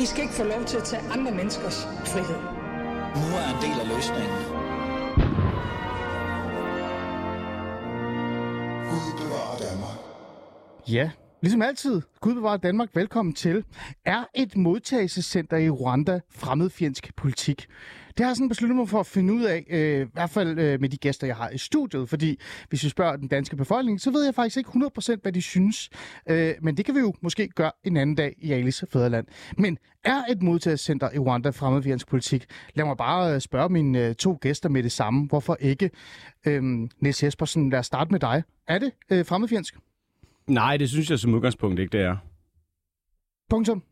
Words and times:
I 0.00 0.06
skal 0.06 0.22
ikke 0.22 0.34
få 0.34 0.44
lov 0.44 0.64
til 0.64 0.76
at 0.76 0.84
tage 0.84 1.02
andre 1.12 1.32
menneskers 1.32 1.84
frihed. 1.84 2.40
Nu 3.20 3.28
er 3.40 3.46
en 3.54 3.60
del 3.66 3.80
af 3.82 3.88
løsningen. 3.94 4.38
Gud 8.90 9.06
bevarer 9.20 9.56
Danmark. 9.66 9.98
Ja, 10.88 11.10
ligesom 11.42 11.62
altid, 11.62 12.02
Gud 12.20 12.34
bevarer 12.34 12.56
Danmark, 12.56 12.88
velkommen 12.94 13.34
til. 13.34 13.64
Er 14.04 14.24
et 14.34 14.56
modtagelsescenter 14.56 15.56
i 15.56 15.70
Rwanda 15.70 16.20
fremmedfjendsk 16.30 17.16
politik? 17.16 17.66
Det 18.08 18.24
har 18.24 18.30
jeg 18.30 18.36
sådan 18.36 18.48
besluttet 18.48 18.76
mig 18.76 18.88
for 18.88 19.00
at 19.00 19.06
finde 19.06 19.34
ud 19.34 19.42
af, 19.42 19.64
øh, 19.70 20.06
i 20.06 20.10
hvert 20.12 20.30
fald 20.30 20.58
øh, 20.58 20.80
med 20.80 20.88
de 20.88 20.96
gæster, 20.96 21.26
jeg 21.26 21.36
har 21.36 21.50
i 21.50 21.58
studiet, 21.58 22.08
fordi 22.08 22.40
hvis 22.68 22.84
vi 22.84 22.88
spørger 22.88 23.16
den 23.16 23.28
danske 23.28 23.56
befolkning, 23.56 24.00
så 24.00 24.10
ved 24.10 24.24
jeg 24.24 24.34
faktisk 24.34 24.56
ikke 24.56 24.70
100% 24.70 25.16
hvad 25.22 25.32
de 25.32 25.42
synes. 25.42 25.90
Øh, 26.30 26.54
men 26.62 26.76
det 26.76 26.84
kan 26.84 26.94
vi 26.94 27.00
jo 27.00 27.14
måske 27.20 27.48
gøre 27.48 27.72
en 27.84 27.96
anden 27.96 28.16
dag 28.16 28.34
i 28.38 28.52
Alice 28.52 28.86
Fæderland. 28.92 29.26
Men 29.58 29.78
er 30.04 30.22
et 30.30 30.42
modtagelsescenter 30.42 31.10
i 31.14 31.18
Rwanda 31.18 31.50
fremmedfjendsk 31.50 32.08
politik? 32.08 32.46
Lad 32.74 32.84
mig 32.84 32.96
bare 32.96 33.34
øh, 33.34 33.40
spørge 33.40 33.68
mine 33.68 34.06
øh, 34.06 34.14
to 34.14 34.38
gæster 34.40 34.68
med 34.68 34.82
det 34.82 34.92
samme. 34.92 35.26
Hvorfor 35.26 35.56
ikke? 35.60 35.90
Øh, 36.46 36.62
Niels 37.00 37.22
Jespersen, 37.22 37.70
lad 37.70 37.78
os 37.78 37.86
starte 37.86 38.10
med 38.10 38.20
dig. 38.20 38.42
Er 38.68 38.78
det 38.78 38.92
øh, 39.10 39.26
fremmedfjendsk? 39.26 39.74
Nej, 40.48 40.76
det 40.76 40.90
synes 40.90 41.10
jeg 41.10 41.18
som 41.18 41.34
udgangspunkt 41.34 41.80
ikke, 41.80 41.98
det 41.98 42.00
er. 42.00 42.16
Punktum. 43.50 43.82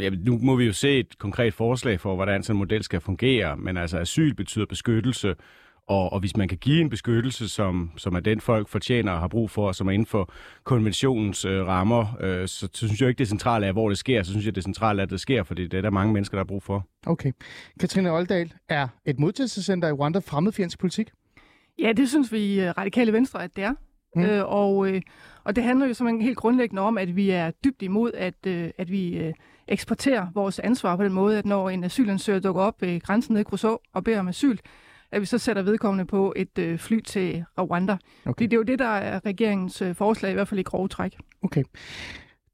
Ja, 0.00 0.10
nu 0.10 0.38
må 0.38 0.56
vi 0.56 0.64
jo 0.64 0.72
se 0.72 0.98
et 0.98 1.18
konkret 1.18 1.54
forslag 1.54 2.00
for, 2.00 2.14
hvordan 2.14 2.42
sådan 2.42 2.56
en 2.56 2.58
model 2.58 2.82
skal 2.82 3.00
fungere, 3.00 3.56
men 3.56 3.76
altså 3.76 3.98
asyl 3.98 4.34
betyder 4.34 4.66
beskyttelse, 4.66 5.34
og, 5.88 6.12
og 6.12 6.20
hvis 6.20 6.36
man 6.36 6.48
kan 6.48 6.58
give 6.58 6.80
en 6.80 6.90
beskyttelse, 6.90 7.48
som, 7.48 7.90
som 7.96 8.14
er 8.14 8.20
den 8.20 8.40
folk 8.40 8.68
fortjener 8.68 9.12
og 9.12 9.20
har 9.20 9.28
brug 9.28 9.50
for, 9.50 9.72
som 9.72 9.86
er 9.86 9.90
inden 9.90 10.06
for 10.06 10.32
konventionens 10.64 11.44
øh, 11.44 11.66
rammer, 11.66 12.16
øh, 12.20 12.48
så, 12.48 12.68
så 12.72 12.86
synes 12.86 13.00
jeg 13.00 13.08
ikke, 13.08 13.18
det 13.18 13.28
centrale 13.28 13.66
er, 13.66 13.72
hvor 13.72 13.88
det 13.88 13.98
sker. 13.98 14.22
Så 14.22 14.30
synes 14.30 14.46
jeg, 14.46 14.54
det 14.54 14.64
centrale 14.64 15.02
er, 15.02 15.06
at 15.06 15.10
det 15.10 15.20
sker, 15.20 15.42
fordi 15.42 15.66
det 15.66 15.78
er 15.78 15.82
der 15.82 15.90
mange 15.90 16.12
mennesker, 16.12 16.36
der 16.36 16.40
har 16.40 16.46
brug 16.46 16.62
for. 16.62 16.86
Okay. 17.06 17.32
Katrine 17.80 18.12
Oldal, 18.12 18.52
er 18.68 18.88
et 19.04 19.18
modtagelsescenter 19.18 19.88
i 19.88 19.92
Rwanda 19.92 20.18
fremmedfjendsk 20.18 20.78
politik? 20.78 21.10
Ja, 21.78 21.92
det 21.92 22.08
synes 22.08 22.32
vi 22.32 22.38
i 22.38 22.60
øh, 22.60 22.70
Radikale 22.78 23.12
Venstre, 23.12 23.44
at 23.44 23.56
det 23.56 23.64
er. 23.64 23.74
Mm. 24.16 24.24
Øh, 24.24 24.44
og, 24.46 24.88
øh, 24.88 25.02
og 25.44 25.56
det 25.56 25.64
handler 25.64 25.86
jo 25.86 25.94
simpelthen 25.94 26.22
helt 26.22 26.36
grundlæggende 26.36 26.82
om, 26.82 26.98
at 26.98 27.16
vi 27.16 27.30
er 27.30 27.50
dybt 27.50 27.82
imod, 27.82 28.12
at, 28.14 28.46
øh, 28.46 28.70
at 28.78 28.90
vi 28.90 29.18
øh, 29.18 29.34
eksporterer 29.68 30.26
vores 30.34 30.58
ansvar 30.58 30.96
på 30.96 31.04
den 31.04 31.12
måde, 31.12 31.38
at 31.38 31.46
når 31.46 31.70
en 31.70 31.84
asylansøger 31.84 32.40
dukker 32.40 32.62
op 32.62 32.82
ved 32.82 33.00
grænsen 33.00 33.32
nede 33.32 33.40
i 33.40 33.44
Kruså 33.44 33.78
og 33.92 34.04
beder 34.04 34.20
om 34.20 34.28
asyl, 34.28 34.56
at 35.12 35.20
vi 35.20 35.26
så 35.26 35.38
sætter 35.38 35.62
vedkommende 35.62 36.04
på 36.04 36.32
et 36.36 36.58
øh, 36.58 36.78
fly 36.78 37.00
til 37.00 37.44
Rwanda. 37.58 37.96
Okay. 38.26 38.42
Det, 38.42 38.50
det 38.50 38.56
er 38.56 38.58
jo 38.58 38.62
det, 38.62 38.78
der 38.78 38.88
er 38.88 39.26
regeringens 39.26 39.82
øh, 39.82 39.94
forslag, 39.94 40.30
i 40.30 40.34
hvert 40.34 40.48
fald 40.48 40.60
i 40.60 40.62
grove 40.62 40.88
træk. 40.88 41.16
Okay. 41.42 41.64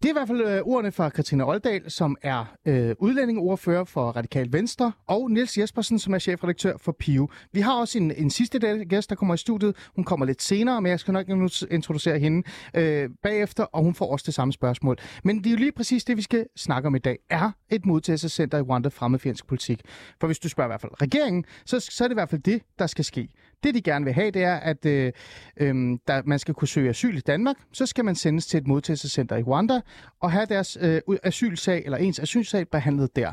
Det 0.03 0.09
er 0.09 0.13
i 0.13 0.19
hvert 0.19 0.29
fald 0.29 0.41
øh, 0.41 0.63
ordene 0.63 0.93
fra 0.93 1.09
Katrine 1.09 1.49
Oldal, 1.49 1.91
som 1.91 2.17
er 2.23 2.45
øh, 2.67 2.95
udlændingeordfører 2.99 3.85
for 3.85 4.11
Radikal 4.11 4.53
Venstre, 4.53 4.93
og 5.07 5.31
Niels 5.31 5.59
Jespersen, 5.59 5.99
som 5.99 6.15
er 6.15 6.19
chefredaktør 6.19 6.77
for 6.77 6.93
PIO. 6.93 7.29
Vi 7.53 7.61
har 7.61 7.81
også 7.81 7.99
en, 7.99 8.11
en 8.11 8.31
sidste 8.31 8.85
gæst, 8.89 9.11
der 9.11 9.17
kommer 9.17 9.35
i 9.35 9.37
studiet. 9.37 9.77
Hun 9.97 10.05
kommer 10.05 10.27
lidt 10.27 10.43
senere, 10.43 10.83
men 10.83 10.91
jeg 10.91 11.01
skal 11.01 11.13
nok 11.13 11.29
introducere 11.71 12.19
hende 12.19 12.49
øh, 12.75 13.11
bagefter, 13.23 13.65
og 13.65 13.83
hun 13.83 13.95
får 13.95 14.13
også 14.13 14.23
det 14.27 14.35
samme 14.35 14.53
spørgsmål. 14.53 14.97
Men 15.25 15.39
det 15.39 15.47
er 15.47 15.51
jo 15.51 15.57
lige 15.57 15.73
præcis 15.73 16.05
det, 16.05 16.17
vi 16.17 16.23
skal 16.23 16.47
snakke 16.57 16.87
om 16.87 16.95
i 16.95 16.99
dag. 16.99 17.19
Er 17.31 17.51
et 17.71 17.87
modtagelsescenter 17.87 18.59
i 18.59 18.63
Rwanda 18.63 18.89
fremmedfjendsk 18.89 19.47
politik? 19.47 19.81
For 20.21 20.27
hvis 20.27 20.39
du 20.39 20.49
spørger 20.49 20.69
i 20.69 20.73
hvert 20.73 20.81
fald 20.81 21.03
regeringen, 21.03 21.45
så, 21.65 21.81
så 21.81 22.05
er 22.05 22.09
det 22.09 22.13
i 22.13 22.21
hvert 22.21 22.31
fald 22.31 22.43
det, 22.43 22.63
der 22.79 22.87
skal 22.87 23.05
ske. 23.05 23.29
Det, 23.63 23.75
de 23.75 23.83
gerne 23.83 24.05
vil 24.05 24.15
have, 24.15 24.31
det 24.31 24.43
er, 24.43 24.57
at 24.57 24.87
øh, 24.87 25.13
øh, 25.57 25.75
der, 26.07 26.23
man 26.25 26.39
skal 26.39 26.55
kunne 26.55 26.69
søge 26.69 26.91
asyl 26.91 27.17
i 27.17 27.21
Danmark. 27.21 27.57
Så 27.73 27.87
skal 27.87 28.05
man 28.05 28.15
sendes 28.15 28.47
til 28.47 28.59
et 28.59 28.67
modtagelsescenter 28.67 29.37
i 29.37 29.43
Rwanda 29.43 29.81
og 30.21 30.33
have 30.33 30.47
deres 30.47 30.79
øh, 30.81 31.01
asylsag, 31.23 31.83
eller 31.85 31.99
ens 31.99 32.19
asylsag, 32.19 32.69
behandlet 32.69 33.17
der. 33.17 33.33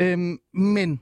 Øh, 0.00 0.18
men 0.54 1.00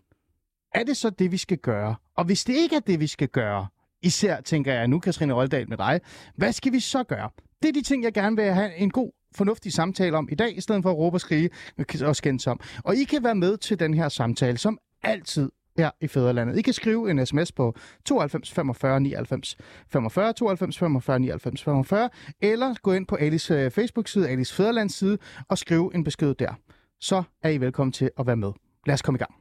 er 0.74 0.84
det 0.84 0.96
så 0.96 1.10
det, 1.10 1.32
vi 1.32 1.36
skal 1.36 1.58
gøre? 1.58 1.94
Og 2.16 2.24
hvis 2.24 2.44
det 2.44 2.56
ikke 2.56 2.76
er 2.76 2.80
det, 2.80 3.00
vi 3.00 3.06
skal 3.06 3.28
gøre, 3.28 3.66
især 4.02 4.40
tænker 4.40 4.72
jeg 4.72 4.88
nu, 4.88 4.98
Katrine 4.98 5.32
Roldal 5.32 5.68
med 5.68 5.76
dig, 5.76 6.00
hvad 6.36 6.52
skal 6.52 6.72
vi 6.72 6.80
så 6.80 7.04
gøre? 7.04 7.30
Det 7.62 7.68
er 7.68 7.72
de 7.72 7.82
ting, 7.82 8.04
jeg 8.04 8.12
gerne 8.12 8.36
vil 8.36 8.44
have 8.44 8.76
en 8.76 8.90
god 8.90 9.12
fornuftig 9.34 9.72
samtale 9.72 10.16
om 10.16 10.28
i 10.32 10.34
dag, 10.34 10.56
i 10.56 10.60
stedet 10.60 10.82
for 10.82 10.90
at 10.90 10.96
råbe 10.96 11.16
og 11.16 11.20
skrige 11.20 11.50
og 12.02 12.16
skændes 12.16 12.46
om. 12.46 12.60
Og 12.84 12.96
I 12.96 13.04
kan 13.04 13.24
være 13.24 13.34
med 13.34 13.56
til 13.56 13.78
den 13.78 13.94
her 13.94 14.08
samtale, 14.08 14.58
som 14.58 14.78
altid 15.02 15.50
her 15.78 15.90
i 16.00 16.06
Fæderlandet. 16.06 16.58
I 16.58 16.62
kan 16.62 16.72
skrive 16.72 17.10
en 17.10 17.26
sms 17.26 17.52
på 17.52 17.74
92 18.04 18.52
45 18.52 19.00
99 19.00 19.56
45, 19.88 20.32
92 20.32 20.78
45 20.78 21.18
99 21.18 21.62
45, 21.62 22.10
eller 22.40 22.74
gå 22.82 22.92
ind 22.92 23.06
på 23.06 23.16
Alice 23.16 23.54
øh, 23.54 23.70
Facebook-side, 23.70 24.28
Alice 24.28 24.54
Fæderlands 24.54 24.94
side, 24.94 25.18
og 25.48 25.58
skrive 25.58 25.94
en 25.94 26.04
besked 26.04 26.34
der. 26.34 26.54
Så 27.00 27.22
er 27.42 27.50
I 27.50 27.58
velkommen 27.58 27.92
til 27.92 28.10
at 28.18 28.26
være 28.26 28.36
med. 28.36 28.52
Lad 28.86 28.94
os 28.94 29.02
komme 29.02 29.16
i 29.16 29.18
gang. 29.18 29.39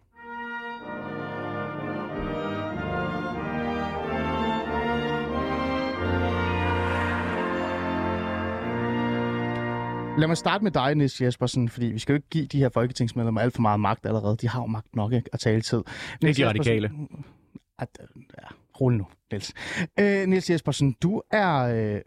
Lad 10.20 10.28
mig 10.28 10.38
starte 10.38 10.64
med 10.64 10.72
dig, 10.72 10.96
Niels 10.96 11.22
Jespersen, 11.22 11.70
fordi 11.70 11.86
vi 11.86 12.00
skal 12.00 12.14
jo 12.14 12.16
ikke 12.16 12.30
give 12.30 12.46
de 12.46 12.58
her 12.58 12.70
folketingsmedlemmer 12.70 13.42
alt 13.42 13.54
for 13.54 13.62
meget 13.62 13.80
magt 13.80 14.06
allerede. 14.06 14.38
De 14.38 14.50
har 14.50 14.62
jo 14.62 14.66
magt 14.66 14.96
nok 14.96 15.14
ikke, 15.14 15.30
at 15.34 15.40
tale 15.40 15.62
tid. 15.62 15.84
Det 16.22 16.30
er 16.30 16.34
de 16.34 16.48
radikale. 16.48 16.92
At, 17.80 17.88
ja, 18.42 18.48
rolig 18.82 18.98
nu, 18.98 19.08
Niels. 19.32 19.54
Øh, 20.00 20.28
Niels 20.28 20.50
Jespersen, 20.50 20.96
du 21.04 21.22
er 21.32 21.56
øh, 21.96 22.02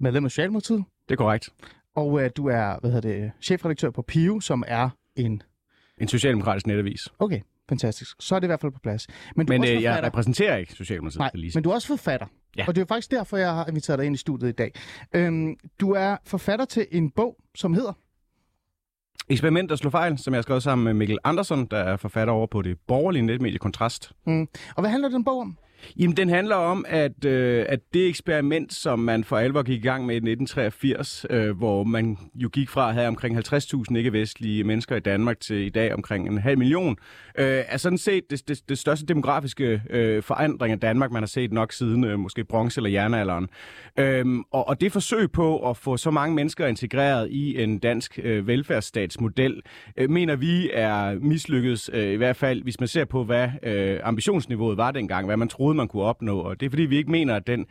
medlem 0.00 0.24
af 0.24 0.30
Socialdemokratiet, 0.30 0.84
Det 1.08 1.14
er 1.14 1.16
korrekt. 1.16 1.48
og 1.96 2.22
øh, 2.24 2.30
du 2.36 2.46
er 2.46 2.80
hvad 2.80 2.90
hedder 2.92 3.08
det, 3.08 3.32
chefredaktør 3.42 3.90
på 3.90 4.02
PIO, 4.02 4.40
som 4.40 4.64
er 4.66 4.90
en... 5.16 5.42
En 6.00 6.08
socialdemokratisk 6.08 6.66
netavis. 6.66 7.08
Okay, 7.18 7.40
fantastisk. 7.68 8.16
Så 8.20 8.34
er 8.34 8.38
det 8.40 8.46
i 8.46 8.48
hvert 8.48 8.60
fald 8.60 8.72
på 8.72 8.80
plads. 8.82 9.06
Men 9.36 9.46
du 9.46 9.52
Men 9.52 9.60
også 9.60 9.74
øh, 9.74 9.82
jeg 9.82 10.02
repræsenterer 10.02 10.56
ikke 10.56 10.72
Socialdemokratiet, 10.72 11.18
Nej, 11.18 11.30
lige 11.34 11.52
men 11.54 11.64
du 11.64 11.70
er 11.70 11.74
også 11.74 11.88
forfatter. 11.88 12.26
Ja. 12.56 12.64
Og 12.68 12.74
det 12.74 12.82
er 12.82 12.86
faktisk 12.86 13.10
derfor, 13.10 13.36
jeg 13.36 13.54
har 13.54 13.66
inviteret 13.66 13.98
dig 13.98 14.06
ind 14.06 14.14
i 14.14 14.18
studiet 14.18 14.48
i 14.48 14.52
dag. 14.52 14.72
Øhm, 15.14 15.56
du 15.80 15.90
er 15.92 16.16
forfatter 16.24 16.64
til 16.64 16.86
en 16.90 17.10
bog, 17.10 17.36
som 17.54 17.74
hedder... 17.74 17.92
Eksperiment 19.30 19.72
og 19.72 19.78
slå 19.78 19.90
fejl, 19.90 20.18
som 20.18 20.34
jeg 20.34 20.38
har 20.38 20.42
skrevet 20.42 20.62
sammen 20.62 20.84
med 20.84 20.94
Mikkel 20.94 21.18
Andersen, 21.24 21.66
der 21.66 21.76
er 21.76 21.96
forfatter 21.96 22.34
over 22.34 22.46
på 22.46 22.62
det 22.62 22.78
borgerlige 22.86 23.22
netmedie 23.22 23.58
Kontrast. 23.58 24.12
Mm. 24.26 24.48
Og 24.76 24.82
hvad 24.82 24.90
handler 24.90 25.08
den 25.08 25.24
bog 25.24 25.40
om? 25.40 25.58
Jamen, 25.98 26.16
den 26.16 26.28
handler 26.28 26.56
om, 26.56 26.84
at, 26.88 27.24
øh, 27.24 27.66
at 27.68 27.80
det 27.94 28.08
eksperiment, 28.08 28.72
som 28.72 28.98
man 28.98 29.24
for 29.24 29.38
alvor 29.38 29.62
gik 29.62 29.84
i 29.84 29.86
gang 29.86 30.06
med 30.06 30.14
i 30.14 30.18
1983, 30.18 31.26
øh, 31.30 31.56
hvor 31.56 31.84
man 31.84 32.18
jo 32.34 32.48
gik 32.48 32.68
fra 32.68 32.88
at 32.88 32.94
have 32.94 33.08
omkring 33.08 33.38
50.000 33.38 33.96
ikke-vestlige 33.96 34.64
mennesker 34.64 34.96
i 34.96 35.00
Danmark 35.00 35.40
til 35.40 35.56
i 35.56 35.68
dag 35.68 35.94
omkring 35.94 36.28
en 36.28 36.38
halv 36.38 36.58
million, 36.58 36.96
øh, 37.38 37.62
er 37.68 37.76
sådan 37.76 37.98
set 37.98 38.30
det, 38.30 38.48
det, 38.48 38.68
det 38.68 38.78
største 38.78 39.06
demografiske 39.06 39.82
øh, 39.90 40.22
forandring 40.22 40.72
af 40.72 40.80
Danmark, 40.80 41.10
man 41.10 41.22
har 41.22 41.28
set 41.28 41.52
nok 41.52 41.72
siden 41.72 42.04
øh, 42.04 42.18
måske 42.18 42.44
bronze- 42.44 42.78
eller 42.78 42.90
jernalderen. 42.90 43.48
Øhm, 43.98 44.42
og, 44.52 44.68
og 44.68 44.80
det 44.80 44.92
forsøg 44.92 45.32
på 45.32 45.70
at 45.70 45.76
få 45.76 45.96
så 45.96 46.10
mange 46.10 46.34
mennesker 46.34 46.66
integreret 46.66 47.30
i 47.30 47.62
en 47.62 47.78
dansk 47.78 48.18
øh, 48.22 48.46
velfærdsstatsmodel, 48.46 49.62
øh, 49.96 50.10
mener 50.10 50.36
vi 50.36 50.70
er 50.72 51.14
mislykket, 51.14 51.90
øh, 51.92 52.12
i 52.12 52.16
hvert 52.16 52.36
fald 52.36 52.62
hvis 52.62 52.80
man 52.80 52.88
ser 52.88 53.04
på, 53.04 53.24
hvad 53.24 53.48
øh, 53.62 54.00
ambitionsniveauet 54.02 54.76
var 54.76 54.90
dengang, 54.90 55.26
hvad 55.26 55.36
man 55.36 55.48
troede, 55.48 55.67
man 55.76 55.88
kunne 55.88 56.02
opnå. 56.02 56.38
Og 56.38 56.60
det 56.60 56.66
er 56.66 56.70
fordi, 56.70 56.82
vi 56.82 56.96
ikke 56.96 57.10
mener, 57.10 57.36
at 57.36 57.46
den, 57.46 57.66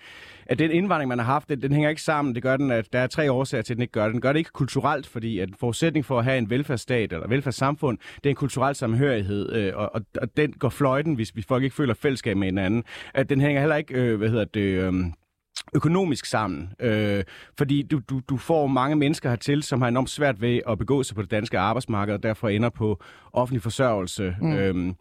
at 0.46 0.60
den 0.60 0.72
indvandring, 0.72 1.10
man 1.10 1.20
har 1.20 1.26
haft, 1.26 1.50
den, 1.50 1.62
den 1.62 1.72
hænger 1.72 1.90
ikke 1.90 2.02
sammen. 2.02 2.36
Det 2.36 2.44
gør 2.44 2.58
den, 2.58 2.72
at 2.72 2.94
der 2.94 3.00
er 3.00 3.08
tre 3.08 3.32
årsager 3.32 3.62
til, 3.62 3.74
at 3.74 3.78
den 3.78 3.82
ikke 3.82 3.92
gør 3.92 4.04
det. 4.04 4.14
Den 4.14 4.22
gør 4.22 4.34
det 4.34 4.40
ikke 4.40 4.52
kulturelt, 4.52 5.08
fordi 5.08 5.40
at 5.40 5.50
forudsætning 5.60 6.06
for 6.06 6.20
at 6.20 6.26
have 6.26 6.38
en 6.38 6.50
velfærdsstat 6.50 7.14
eller 7.14 7.28
velfærdssamfund, 7.28 7.98
det 8.16 8.26
er 8.26 8.30
en 8.30 8.36
kulturel 8.36 8.76
samhørighed, 8.76 9.54
øh, 9.54 9.74
og, 9.76 9.96
og, 9.96 10.02
og 10.22 10.38
den 10.38 10.52
går 10.52 10.70
fløjten, 10.70 11.14
hvis, 11.14 11.30
hvis 11.30 11.46
folk 11.46 11.64
ikke 11.64 11.76
føler 11.76 11.94
fællesskab 11.94 12.38
med 12.38 12.48
hinanden. 12.48 12.84
At 13.14 13.30
den 13.30 13.42
hænger 13.42 13.62
heller 13.62 13.76
ikke, 13.76 13.94
øh, 13.94 14.18
hvad 14.18 14.30
hedder 14.30 14.46
det... 14.46 14.62
Øh, 14.62 14.94
økonomisk 15.74 16.26
sammen, 16.26 16.74
øh, 16.80 17.24
fordi 17.58 17.82
du, 17.82 18.02
du, 18.10 18.22
du 18.30 18.38
får 18.38 18.68
mange 18.68 18.96
mennesker 18.96 19.30
hertil, 19.30 19.64
som 19.64 19.82
har 19.82 19.88
enormt 19.88 20.10
svært 20.10 20.42
ved 20.42 20.62
at 20.70 20.78
begå 20.78 21.04
sig 21.04 21.16
på 21.16 21.22
det 21.22 21.32
danske 21.32 21.60
arbejdsmarked, 21.60 22.14
og 22.14 22.24
derfor 22.24 22.50
ender 22.50 22.70
på 22.70 23.04
offentlig 23.34 23.62
forsørgelse. 23.62 24.36
Mm. 24.42 24.54
Øhm, 24.54 24.96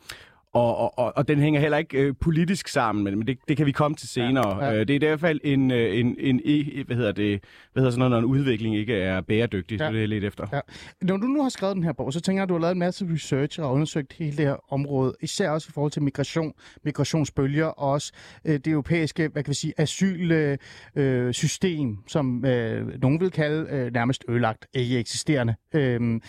og, 0.56 0.76
og, 0.76 0.98
og, 0.98 1.12
og 1.16 1.28
den 1.28 1.38
hænger 1.38 1.60
heller 1.60 1.78
ikke 1.78 1.98
øh, 1.98 2.14
politisk 2.20 2.68
sammen, 2.68 3.04
men, 3.04 3.26
det, 3.26 3.38
det 3.48 3.56
kan 3.56 3.66
vi 3.66 3.72
komme 3.72 3.96
til 3.96 4.08
senere. 4.08 4.64
Ja, 4.64 4.70
Ja. 4.72 4.80
Øh, 4.80 4.88
det 4.88 4.90
er 4.90 4.94
i 4.94 4.98
hvert 4.98 5.20
fald 5.20 5.40
en, 5.44 5.70
øh, 5.70 5.98
en, 5.98 6.16
en, 6.18 6.40
en 6.44 6.86
hvad 6.86 6.96
hedder 6.96 7.12
det, 7.12 7.44
hvad 7.72 7.80
hedder 7.82 7.90
sådan 7.90 7.98
noget, 7.98 8.10
når 8.10 8.18
en 8.18 8.24
udvikling 8.24 8.76
ikke 8.76 8.94
er 8.94 9.20
bæredygtig, 9.20 9.80
Ja. 9.80 9.92
det 9.92 10.02
er 10.02 10.06
lidt 10.06 10.24
efter. 10.24 10.46
Ja. 10.52 10.60
Når 11.02 11.16
du 11.16 11.26
nu 11.26 11.42
har 11.42 11.48
skrevet 11.48 11.76
den 11.76 11.84
her 11.84 11.92
bog, 11.92 12.12
så 12.12 12.20
tænker 12.20 12.38
jeg, 12.40 12.42
at 12.42 12.48
du 12.48 12.54
har 12.54 12.60
lavet 12.60 12.72
en 12.72 12.78
masse 12.78 13.06
research 13.14 13.60
og 13.60 13.72
undersøgt 13.72 14.12
hele 14.12 14.36
det 14.36 14.46
her 14.46 14.72
område, 14.72 15.14
især 15.22 15.50
også 15.50 15.66
i 15.70 15.72
forhold 15.72 15.92
til 15.92 16.02
migration, 16.02 16.52
migrationsbølger 16.84 17.66
og 17.66 17.92
også 17.92 18.12
øh, 18.44 18.54
det 18.54 18.66
europæiske, 18.66 19.28
hvad 19.28 19.42
kan 19.42 19.50
vi 19.50 19.54
sige, 19.54 19.72
asylsystem, 19.76 20.58
øh, 20.96 21.32
system, 21.32 21.98
som 22.06 22.44
øh, 22.44 23.00
nogen 23.02 23.20
vil 23.20 23.30
kalde 23.30 23.66
øh, 23.70 23.92
nærmest 23.92 24.24
ødelagt, 24.28 24.66
ikke 24.74 24.98
eksisterende. 24.98 25.54
Øhm, 25.74 26.20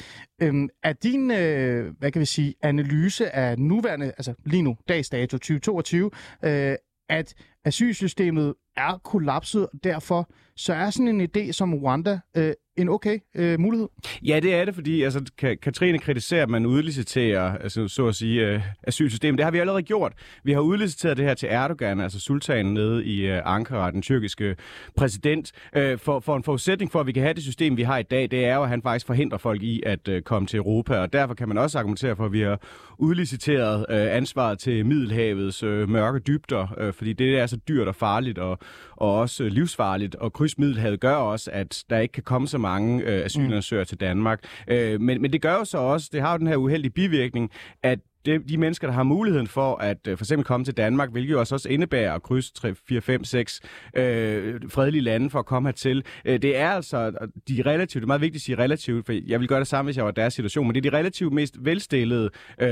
øhm, 0.41 0.69
er 0.83 0.94
din, 0.94 1.31
øh, 1.31 1.94
hvad 2.00 2.12
kan 2.12 2.19
vi 2.19 2.25
sige, 2.25 2.53
analyse 2.62 3.35
af 3.35 3.59
nuværende, 3.59 4.12
altså 4.17 4.33
lige 4.45 4.61
nu, 4.61 4.77
dags 4.87 5.09
dato 5.09 5.37
2022, 5.37 6.11
øh, 6.43 6.75
at 7.09 7.33
asylsystemet 7.65 8.53
er 8.77 8.97
kollapset, 9.03 9.67
og 9.67 9.83
derfor 9.83 10.29
så 10.55 10.73
er 10.73 10.89
sådan 10.89 11.07
en 11.07 11.29
idé 11.37 11.51
som 11.51 11.73
Rwanda 11.73 12.19
øh, 12.37 12.53
en 12.77 12.89
okay 12.89 13.19
øh, 13.35 13.59
mulighed? 13.59 13.88
Ja, 14.25 14.39
det 14.39 14.53
er 14.53 14.65
det, 14.65 14.75
fordi 14.75 15.03
altså, 15.03 15.31
Katrine 15.62 16.00
kritiserer, 16.00 16.44
at 16.44 16.50
man 16.50 16.65
udliciterer 16.65 17.57
altså, 17.57 17.88
så 17.88 18.07
at 18.07 18.15
sige, 18.15 18.47
øh, 18.47 18.62
asylsystemet. 18.83 19.38
Det 19.38 19.44
har 19.44 19.51
vi 19.51 19.59
allerede 19.59 19.83
gjort. 19.83 20.13
Vi 20.44 20.51
har 20.51 20.59
udliciteret 20.59 21.18
det 21.18 21.25
her 21.25 21.33
til 21.33 21.50
Erdogan, 21.51 22.00
altså 22.00 22.19
sultanen 22.19 22.74
nede 22.74 23.06
i 23.06 23.27
øh, 23.27 23.41
Ankara, 23.45 23.91
den 23.91 24.01
tyrkiske 24.01 24.56
præsident. 24.97 25.51
Øh, 25.75 25.97
for, 25.97 26.19
for 26.19 26.38
en 26.38 26.44
forudsætning 26.44 26.91
for, 26.91 27.00
at 27.00 27.07
vi 27.07 27.12
kan 27.12 27.24
have 27.24 27.33
det 27.33 27.44
system, 27.44 27.77
vi 27.77 27.83
har 27.83 27.97
i 27.97 28.03
dag, 28.03 28.31
det 28.31 28.45
er 28.45 28.56
jo, 28.56 28.63
at 28.63 28.69
han 28.69 28.81
faktisk 28.81 29.06
forhindrer 29.06 29.38
folk 29.38 29.63
i 29.63 29.83
at 29.85 30.07
øh, 30.07 30.21
komme 30.21 30.47
til 30.47 30.57
Europa, 30.57 30.97
og 30.97 31.13
derfor 31.13 31.33
kan 31.33 31.47
man 31.47 31.57
også 31.57 31.79
argumentere 31.79 32.15
for, 32.15 32.25
at 32.25 32.31
vi 32.31 32.41
har 32.41 32.59
udliciteret 32.97 33.85
øh, 33.89 34.15
ansvaret 34.15 34.59
til 34.59 34.85
Middelhavets 34.85 35.63
øh, 35.63 35.89
mørke 35.89 36.19
dybder, 36.19 36.68
øh, 36.77 36.94
fordi 36.94 37.13
det 37.13 37.39
er 37.39 37.45
så 37.45 37.57
dyrt 37.68 37.88
og 37.88 37.95
farligt 37.95 38.38
og, 38.38 38.59
og 38.91 39.15
også 39.15 39.44
livsfarligt, 39.44 40.15
og 40.15 40.33
kryds 40.33 40.57
Middelhavet 40.57 41.00
gør 41.00 41.15
også, 41.15 41.51
at 41.53 41.83
der 41.89 42.00
ikke 42.00 42.12
kan 42.12 42.24
komme 42.24 42.47
så 42.47 42.57
mange 42.69 43.03
øh, 43.03 43.25
asylansøgere 43.25 43.83
mm. 43.83 43.87
til 43.87 43.99
Danmark. 43.99 44.39
Øh, 44.67 45.01
men, 45.01 45.21
men 45.21 45.33
det 45.33 45.41
gør 45.41 45.53
jo 45.53 45.65
så 45.65 45.77
også, 45.77 46.09
det 46.11 46.21
har 46.21 46.31
jo 46.31 46.37
den 46.37 46.47
her 46.47 46.55
uheldige 46.55 46.91
bivirkning, 46.91 47.51
at 47.83 47.99
de, 48.25 48.39
de 48.39 48.57
mennesker, 48.57 48.87
der 48.87 48.93
har 48.93 49.03
muligheden 49.03 49.47
for 49.47 49.75
at 49.75 50.07
øh, 50.07 50.17
for 50.17 50.25
eksempel 50.25 50.45
komme 50.45 50.65
til 50.65 50.77
Danmark, 50.77 51.11
hvilket 51.11 51.31
jo 51.31 51.39
også 51.39 51.67
indebærer 51.69 52.13
at 52.13 52.23
krydse 52.23 52.53
3, 52.53 52.75
4, 52.87 53.01
5, 53.01 53.23
6 53.23 53.61
øh, 53.95 54.61
fredelige 54.69 55.01
lande 55.01 55.29
for 55.29 55.39
at 55.39 55.45
komme 55.45 55.67
hertil. 55.67 56.03
Øh, 56.25 56.41
det 56.41 56.57
er 56.57 56.69
altså 56.69 57.11
de 57.47 57.63
relativt, 57.65 58.01
det 58.01 58.05
er 58.05 58.07
meget 58.07 58.21
vigtigt 58.21 58.41
at 58.41 58.45
sige 58.45 58.57
relativt, 58.57 59.05
for 59.05 59.13
jeg 59.27 59.39
vil 59.39 59.47
gøre 59.47 59.59
det 59.59 59.67
samme, 59.67 59.87
hvis 59.87 59.97
jeg 59.97 60.05
var 60.05 60.11
i 60.11 60.13
deres 60.15 60.33
situation, 60.33 60.67
men 60.67 60.75
det 60.75 60.85
er 60.85 60.91
de 60.91 60.97
relativt 60.97 61.33
mest 61.33 61.55
velstillede, 61.59 62.29
øh, 62.61 62.67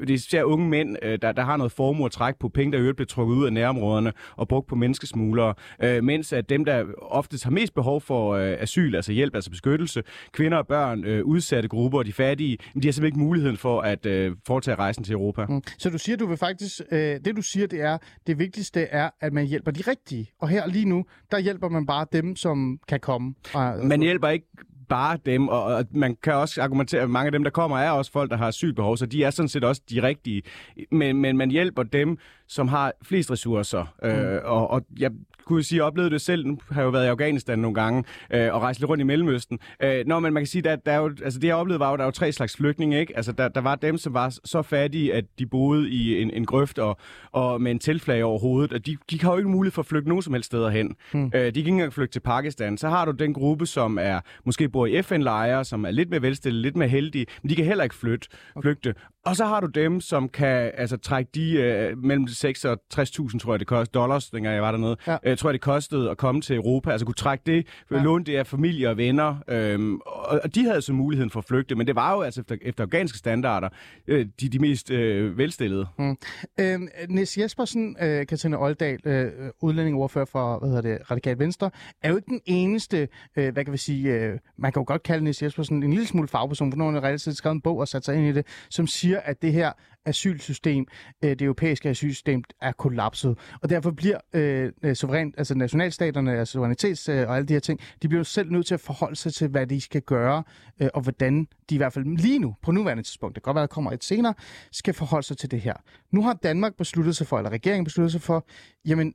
det 0.00 0.10
er 0.10 0.14
især 0.14 0.42
unge 0.42 0.68
mænd, 0.68 0.96
øh, 1.02 1.18
der, 1.22 1.32
der 1.32 1.42
har 1.42 1.56
noget 1.56 1.72
formue 1.72 2.06
at 2.06 2.12
trække 2.12 2.38
på, 2.38 2.48
penge, 2.48 2.72
der 2.72 2.80
øvrigt 2.80 2.96
bliver 2.96 3.06
trukket 3.06 3.34
ud 3.34 3.46
af 3.46 3.52
nærområderne 3.52 4.12
og 4.36 4.48
brugt 4.48 4.66
på 4.66 4.74
menneskesmuglere, 4.74 5.54
øh, 5.82 6.04
mens 6.04 6.32
at 6.32 6.48
dem, 6.48 6.64
der 6.64 6.84
oftest 7.02 7.44
har 7.44 7.50
mest 7.50 7.74
behov 7.74 8.00
for 8.00 8.34
øh, 8.34 8.56
asyl, 8.58 8.94
altså 8.94 9.12
hjælp, 9.12 9.34
altså 9.34 9.50
beskyttelse, 9.50 10.02
kvinder 10.32 10.58
og 10.58 10.66
børn, 10.66 11.04
øh, 11.04 11.24
udsatte 11.24 11.68
grupper 11.68 11.98
og 11.98 12.06
de 12.06 12.12
fattige, 12.12 12.56
de 12.56 12.62
har 12.72 12.92
simpelthen 12.92 13.04
ikke 13.04 13.18
muligheden 13.18 13.56
for 13.56 13.80
at 13.80 14.06
øh, 14.06 14.32
foretage 14.66 14.82
rejsen 14.82 15.04
til 15.04 15.12
Europa. 15.12 15.46
Mm. 15.46 15.62
Så 15.78 15.90
du 15.90 15.98
siger, 15.98 16.16
du 16.16 16.26
vil 16.26 16.36
faktisk, 16.36 16.80
øh, 16.92 16.98
det 16.98 17.36
du 17.36 17.42
siger, 17.42 17.66
det 17.66 17.80
er, 17.80 17.98
det 18.26 18.38
vigtigste 18.38 18.80
er, 18.80 19.10
at 19.20 19.32
man 19.32 19.46
hjælper 19.46 19.70
de 19.70 19.82
rigtige. 19.86 20.30
Og 20.40 20.48
her 20.48 20.66
lige 20.66 20.84
nu, 20.88 21.04
der 21.30 21.38
hjælper 21.38 21.68
man 21.68 21.86
bare 21.86 22.06
dem, 22.12 22.36
som 22.36 22.78
kan 22.88 23.00
komme. 23.00 23.34
Man 23.82 24.00
hjælper 24.00 24.28
ikke 24.28 24.46
bare 24.88 25.18
dem, 25.26 25.48
og, 25.48 25.64
og 25.64 25.84
man 25.90 26.16
kan 26.22 26.34
også 26.34 26.62
argumentere, 26.62 27.02
at 27.02 27.10
mange 27.10 27.26
af 27.26 27.32
dem, 27.32 27.44
der 27.44 27.50
kommer, 27.50 27.78
er 27.78 27.90
også 27.90 28.12
folk, 28.12 28.30
der 28.30 28.36
har 28.36 28.48
asylbehov, 28.48 28.96
så 28.96 29.06
de 29.06 29.24
er 29.24 29.30
sådan 29.30 29.48
set 29.48 29.64
også 29.64 29.82
de 29.90 30.02
rigtige. 30.02 30.42
Men, 30.90 31.16
men 31.16 31.36
man 31.36 31.50
hjælper 31.50 31.82
dem, 31.82 32.18
som 32.48 32.68
har 32.68 32.92
flest 33.02 33.30
ressourcer. 33.30 33.94
Mm. 34.02 34.08
Øh, 34.08 34.40
og, 34.44 34.70
og 34.70 34.82
jeg 34.98 35.10
kunne 35.46 35.62
sige, 35.62 35.76
jeg 35.76 35.84
oplevede 35.84 36.10
det 36.10 36.20
selv. 36.20 36.46
Nu 36.46 36.58
har 36.70 36.80
jeg 36.80 36.86
jo 36.86 36.90
været 36.90 37.04
i 37.04 37.08
Afghanistan 37.08 37.58
nogle 37.58 37.74
gange 37.74 38.04
øh, 38.30 38.54
og 38.54 38.62
rejst 38.62 38.80
lidt 38.80 38.88
rundt 38.88 39.00
i 39.00 39.04
Mellemøsten. 39.04 39.58
Øh, 39.82 40.04
nå, 40.06 40.18
men 40.18 40.32
man 40.32 40.42
kan 40.42 40.46
sige, 40.46 40.70
at 40.70 40.86
der 40.86 40.92
er 40.92 40.96
jo, 40.98 41.10
altså 41.24 41.38
det 41.40 41.48
jeg 41.48 41.56
oplevede 41.56 41.80
var 41.80 41.90
jo, 41.90 41.96
der 41.96 42.04
var 42.04 42.10
tre 42.10 42.32
slags 42.32 42.56
flygtninge. 42.56 43.00
Ikke? 43.00 43.16
Altså 43.16 43.32
der, 43.32 43.48
der 43.48 43.60
var 43.60 43.74
dem, 43.74 43.98
som 43.98 44.14
var 44.14 44.38
så 44.44 44.62
fattige, 44.62 45.14
at 45.14 45.24
de 45.38 45.46
boede 45.46 45.90
i 45.90 46.22
en, 46.22 46.30
en 46.30 46.44
grøft 46.44 46.78
og, 46.78 46.98
og 47.32 47.60
med 47.60 47.70
en 47.70 47.78
teltflag 47.78 48.24
over 48.24 48.38
hovedet. 48.38 48.72
Og 48.72 48.86
de, 48.86 48.96
de 49.10 49.20
har 49.20 49.30
jo 49.30 49.36
ikke 49.36 49.50
mulighed 49.50 49.72
for 49.72 49.82
at 49.82 49.86
flygte 49.86 50.08
nogen 50.08 50.22
som 50.22 50.32
helst 50.32 50.46
steder 50.46 50.70
hen. 50.70 50.96
Mm. 51.12 51.24
Øh, 51.24 51.30
de 51.32 51.34
kan 51.34 51.56
ikke 51.56 51.68
engang 51.68 51.92
flygte 51.92 52.12
til 52.12 52.20
Pakistan. 52.20 52.78
Så 52.78 52.88
har 52.88 53.04
du 53.04 53.10
den 53.10 53.34
gruppe, 53.34 53.66
som 53.66 53.98
er 54.00 54.20
måske 54.44 54.68
bor 54.68 54.86
i 54.86 55.02
FN-lejre, 55.02 55.64
som 55.64 55.84
er 55.84 55.90
lidt 55.90 56.10
mere 56.10 56.22
velstillede, 56.22 56.62
lidt 56.62 56.76
mere 56.76 56.88
heldige, 56.88 57.26
men 57.42 57.50
de 57.50 57.56
kan 57.56 57.64
heller 57.64 57.84
ikke 57.84 57.96
flytte, 57.96 58.28
flygte. 58.62 58.94
Og 59.26 59.36
så 59.36 59.44
har 59.44 59.60
du 59.60 59.66
dem, 59.66 60.00
som 60.00 60.28
kan 60.28 60.70
altså, 60.74 60.96
trække 60.96 61.30
de 61.34 61.52
øh, 61.52 61.98
mellem 61.98 62.28
6 62.28 62.64
og 62.64 62.78
60.000, 62.94 63.38
tror 63.38 63.52
jeg 63.52 63.60
det 63.60 63.66
koster, 63.66 64.00
dollars, 64.00 64.30
dengang 64.30 64.54
jeg 64.54 64.62
var 64.62 64.70
dernede. 64.70 64.96
Ja. 65.06 65.16
Øh, 65.22 65.36
tror 65.36 65.48
jeg, 65.48 65.52
det 65.52 65.60
kostede 65.60 66.10
at 66.10 66.16
komme 66.16 66.40
til 66.40 66.56
Europa. 66.56 66.90
Altså 66.90 67.06
kunne 67.06 67.14
trække 67.14 67.42
det, 67.46 67.66
ja. 67.90 68.02
låne 68.02 68.24
det 68.24 68.36
af 68.36 68.46
familie 68.46 68.90
og 68.90 68.96
venner. 68.96 69.36
Øhm, 69.48 70.00
og, 70.06 70.40
og 70.44 70.54
de 70.54 70.64
havde 70.64 70.82
så 70.82 70.92
muligheden 70.92 71.30
for 71.30 71.40
at 71.40 71.44
flygte, 71.44 71.74
men 71.74 71.86
det 71.86 71.94
var 71.96 72.14
jo 72.14 72.20
altså 72.20 72.40
efter, 72.40 72.56
efter 72.62 72.84
afghanske 72.84 73.18
standarder 73.18 73.68
øh, 74.06 74.26
de, 74.40 74.48
de 74.48 74.58
mest 74.58 74.90
øh, 74.90 75.38
velstillede. 75.38 75.86
Mm. 75.98 76.16
Øh, 76.60 76.80
Nis 77.08 77.38
Jespersen, 77.38 77.96
øh, 78.02 78.26
Katrine 78.26 78.58
Oldal, 78.58 78.98
øh, 79.04 79.32
udlændingeordfører 79.60 80.24
for 80.24 80.58
hvad 80.58 80.68
hedder 80.68 80.82
det, 80.82 81.10
Radikal 81.10 81.38
Venstre, 81.38 81.70
er 82.02 82.10
jo 82.10 82.16
ikke 82.16 82.30
den 82.30 82.40
eneste, 82.44 83.08
øh, 83.36 83.52
hvad 83.52 83.64
kan 83.64 83.72
vi 83.72 83.78
sige, 83.78 84.12
øh, 84.12 84.38
man 84.56 84.72
kan 84.72 84.80
jo 84.80 84.84
godt 84.86 85.02
kalde 85.02 85.24
Nis 85.24 85.42
Jespersen 85.42 85.82
en 85.82 85.90
lille 85.90 86.06
smule 86.06 86.28
fagperson, 86.28 86.72
for 86.72 86.78
nogen 86.78 86.94
har 86.94 87.02
relativt 87.04 87.36
skrevet 87.36 87.54
en 87.54 87.60
bog 87.60 87.78
og 87.78 87.88
sat 87.88 88.04
sig 88.04 88.16
ind 88.16 88.26
i 88.26 88.32
det, 88.32 88.46
som 88.70 88.86
siger, 88.86 89.15
at 89.24 89.42
det 89.42 89.52
her 89.52 89.72
asylsystem, 90.04 90.86
øh, 91.24 91.30
det 91.30 91.42
europæiske 91.42 91.88
asylsystem, 91.88 92.42
er 92.60 92.72
kollapset. 92.72 93.38
Og 93.62 93.70
derfor 93.70 93.90
bliver 93.90 94.18
øh, 94.32 94.72
øh 94.82 94.94
suverænt, 94.94 95.34
altså 95.38 95.54
nationalstaterne, 95.54 96.38
altså 96.38 96.52
suverænitets 96.52 97.08
øh, 97.08 97.28
og 97.28 97.36
alle 97.36 97.48
de 97.48 97.52
her 97.52 97.60
ting, 97.60 97.80
de 98.02 98.08
bliver 98.08 98.20
jo 98.20 98.24
selv 98.24 98.52
nødt 98.52 98.66
til 98.66 98.74
at 98.74 98.80
forholde 98.80 99.16
sig 99.16 99.34
til, 99.34 99.48
hvad 99.48 99.66
de 99.66 99.80
skal 99.80 100.02
gøre, 100.02 100.42
øh, 100.80 100.88
og 100.94 101.02
hvordan 101.02 101.48
de 101.70 101.74
i 101.74 101.76
hvert 101.78 101.92
fald 101.92 102.16
lige 102.16 102.38
nu, 102.38 102.54
på 102.62 102.72
nuværende 102.72 103.02
tidspunkt, 103.02 103.34
det 103.34 103.42
kan 103.42 103.48
godt 103.48 103.54
være, 103.54 103.62
der 103.62 103.66
kommer 103.66 103.92
et 103.92 104.04
senere, 104.04 104.34
skal 104.72 104.94
forholde 104.94 105.26
sig 105.26 105.38
til 105.38 105.50
det 105.50 105.60
her. 105.60 105.74
Nu 106.10 106.22
har 106.22 106.32
Danmark 106.32 106.76
besluttet 106.76 107.16
sig 107.16 107.26
for, 107.26 107.38
eller 107.38 107.50
regeringen 107.50 107.84
besluttet 107.84 108.12
sig 108.12 108.22
for, 108.22 108.46
jamen, 108.84 109.14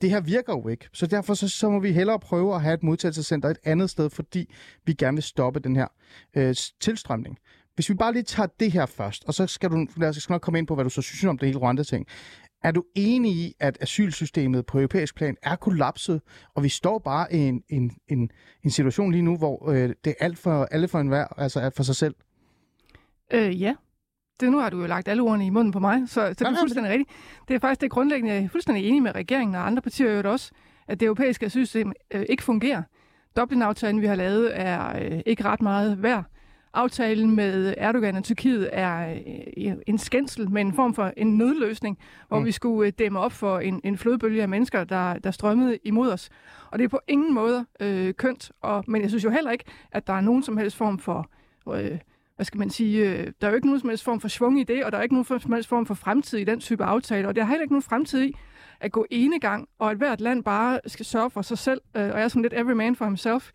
det 0.00 0.10
her 0.10 0.20
virker 0.20 0.52
jo 0.52 0.68
ikke. 0.68 0.88
Så 0.92 1.06
derfor 1.06 1.34
så, 1.34 1.48
så 1.48 1.70
må 1.70 1.80
vi 1.80 1.92
hellere 1.92 2.18
prøve 2.18 2.54
at 2.54 2.62
have 2.62 2.74
et 2.74 2.82
modtagelsescenter 2.82 3.48
et 3.48 3.58
andet 3.64 3.90
sted, 3.90 4.10
fordi 4.10 4.54
vi 4.84 4.92
gerne 4.92 5.16
vil 5.16 5.22
stoppe 5.22 5.60
den 5.60 5.76
her 5.76 5.86
øh, 6.34 6.54
tilstrømning. 6.80 7.38
Hvis 7.80 7.88
vi 7.88 7.94
bare 7.94 8.12
lige 8.12 8.22
tager 8.22 8.46
det 8.60 8.72
her 8.72 8.86
først, 8.86 9.24
og 9.26 9.34
så 9.34 9.46
skal 9.46 9.70
du 9.70 9.86
lad 9.96 10.08
os 10.08 10.16
skal 10.16 10.32
nok 10.32 10.40
komme 10.40 10.58
ind 10.58 10.66
på, 10.66 10.74
hvad 10.74 10.84
du 10.84 10.90
så 10.90 11.02
synes 11.02 11.24
om 11.24 11.38
det 11.38 11.46
hele 11.46 11.58
Rwanda-ting. 11.58 12.06
Er 12.62 12.70
du 12.70 12.84
enig 12.94 13.32
i, 13.32 13.54
at 13.60 13.78
asylsystemet 13.80 14.66
på 14.66 14.78
europæisk 14.78 15.14
plan 15.14 15.36
er 15.42 15.56
kollapset, 15.56 16.20
og 16.54 16.62
vi 16.62 16.68
står 16.68 16.98
bare 16.98 17.34
i 17.34 17.36
en, 17.38 17.62
en, 17.68 17.90
en, 18.08 18.30
en 18.64 18.70
situation 18.70 19.12
lige 19.12 19.22
nu, 19.22 19.36
hvor 19.36 19.70
øh, 19.70 19.88
det 20.04 20.06
er 20.06 20.24
alt 20.24 20.38
for, 20.38 20.64
alle 20.70 20.88
for 20.88 21.00
enhver, 21.00 21.26
altså 21.36 21.60
alt 21.60 21.76
for 21.76 21.82
sig 21.82 21.96
selv? 21.96 22.14
Øh, 23.32 23.62
ja. 23.62 23.74
Det, 24.40 24.50
nu 24.50 24.58
har 24.58 24.70
du 24.70 24.80
jo 24.80 24.86
lagt 24.86 25.08
alle 25.08 25.22
ordene 25.22 25.46
i 25.46 25.50
munden 25.50 25.72
på 25.72 25.78
mig, 25.78 26.02
så, 26.06 26.14
så 26.14 26.28
det 26.28 26.40
er 26.40 26.56
fuldstændig 26.60 26.92
rigtigt. 26.92 27.10
Det 27.48 27.54
er 27.54 27.58
faktisk 27.58 27.80
det 27.80 27.90
grundlæggende, 27.90 28.34
jeg 28.34 28.44
er 28.44 28.48
fuldstændig 28.48 28.88
enig 28.88 29.02
med 29.02 29.14
regeringen 29.14 29.54
og 29.54 29.66
andre 29.66 29.82
partier 29.82 30.10
jo 30.10 30.32
også, 30.32 30.52
at 30.88 31.00
det 31.00 31.06
europæiske 31.06 31.46
asylsystem 31.46 31.92
øh, 32.10 32.26
ikke 32.28 32.42
fungerer. 32.42 32.82
Dublin-aftalen, 33.36 34.00
vi 34.00 34.06
har 34.06 34.14
lavet, 34.14 34.60
er 34.60 34.98
øh, 34.98 35.20
ikke 35.26 35.44
ret 35.44 35.62
meget 35.62 36.02
værd. 36.02 36.24
Aftalen 36.74 37.36
med 37.36 37.74
Erdogan 37.76 38.16
og 38.16 38.24
Tyrkiet 38.24 38.70
er 38.72 39.10
øh, 39.56 39.72
en 39.86 39.98
skændsel 39.98 40.50
med 40.50 40.62
en 40.62 40.72
form 40.72 40.94
for 40.94 41.12
en 41.16 41.36
nødløsning, 41.36 41.98
hvor 42.28 42.38
mm. 42.38 42.44
vi 42.44 42.52
skulle 42.52 42.86
øh, 42.86 42.92
dæmme 42.98 43.18
op 43.18 43.32
for 43.32 43.58
en, 43.58 43.80
en 43.84 43.98
flodbølge 43.98 44.42
af 44.42 44.48
mennesker, 44.48 44.84
der, 44.84 45.18
der 45.18 45.30
strømmede 45.30 45.78
imod 45.84 46.10
os. 46.10 46.30
Og 46.70 46.78
det 46.78 46.84
er 46.84 46.88
på 46.88 47.00
ingen 47.08 47.34
måde 47.34 47.66
øh, 47.80 48.14
kønt, 48.14 48.52
og, 48.60 48.84
men 48.88 49.02
jeg 49.02 49.10
synes 49.10 49.24
jo 49.24 49.30
heller 49.30 49.50
ikke, 49.50 49.64
at 49.92 50.06
der 50.06 50.12
er 50.12 50.20
nogen 50.20 50.42
som 50.42 50.56
helst 50.56 50.76
form 50.76 50.98
for... 50.98 51.30
Øh, 51.74 51.98
hvad 52.36 52.44
skal 52.44 52.58
man 52.58 52.70
sige, 52.70 53.10
øh, 53.10 53.32
der 53.40 53.46
er 53.46 53.50
jo 53.50 53.54
ikke 53.54 53.66
nogen 53.66 53.80
som 53.80 53.88
helst 53.88 54.04
form 54.04 54.20
for 54.20 54.28
svung 54.28 54.60
i 54.60 54.64
det, 54.64 54.84
og 54.84 54.92
der 54.92 54.98
er 54.98 55.02
ikke 55.02 55.14
nogen 55.14 55.40
som 55.40 55.52
helst 55.52 55.68
form 55.68 55.86
for 55.86 55.94
fremtid 55.94 56.38
i 56.38 56.44
den 56.44 56.60
type 56.60 56.84
aftale, 56.84 57.28
og 57.28 57.36
der 57.36 57.42
er 57.42 57.46
heller 57.46 57.62
ikke 57.62 57.72
nogen 57.72 57.82
fremtid 57.82 58.22
i 58.22 58.34
at 58.80 58.92
gå 58.92 59.06
ene 59.10 59.40
gang, 59.40 59.68
og 59.78 59.90
at 59.90 59.96
hvert 59.96 60.20
land 60.20 60.44
bare 60.44 60.80
skal 60.86 61.06
sørge 61.06 61.30
for 61.30 61.42
sig 61.42 61.58
selv, 61.58 61.80
øh, 61.96 62.02
og 62.02 62.20
er 62.20 62.28
sådan 62.28 62.42
lidt 62.42 62.52
every 62.52 62.72
man 62.72 62.96
for 62.96 63.04
himself. 63.04 63.50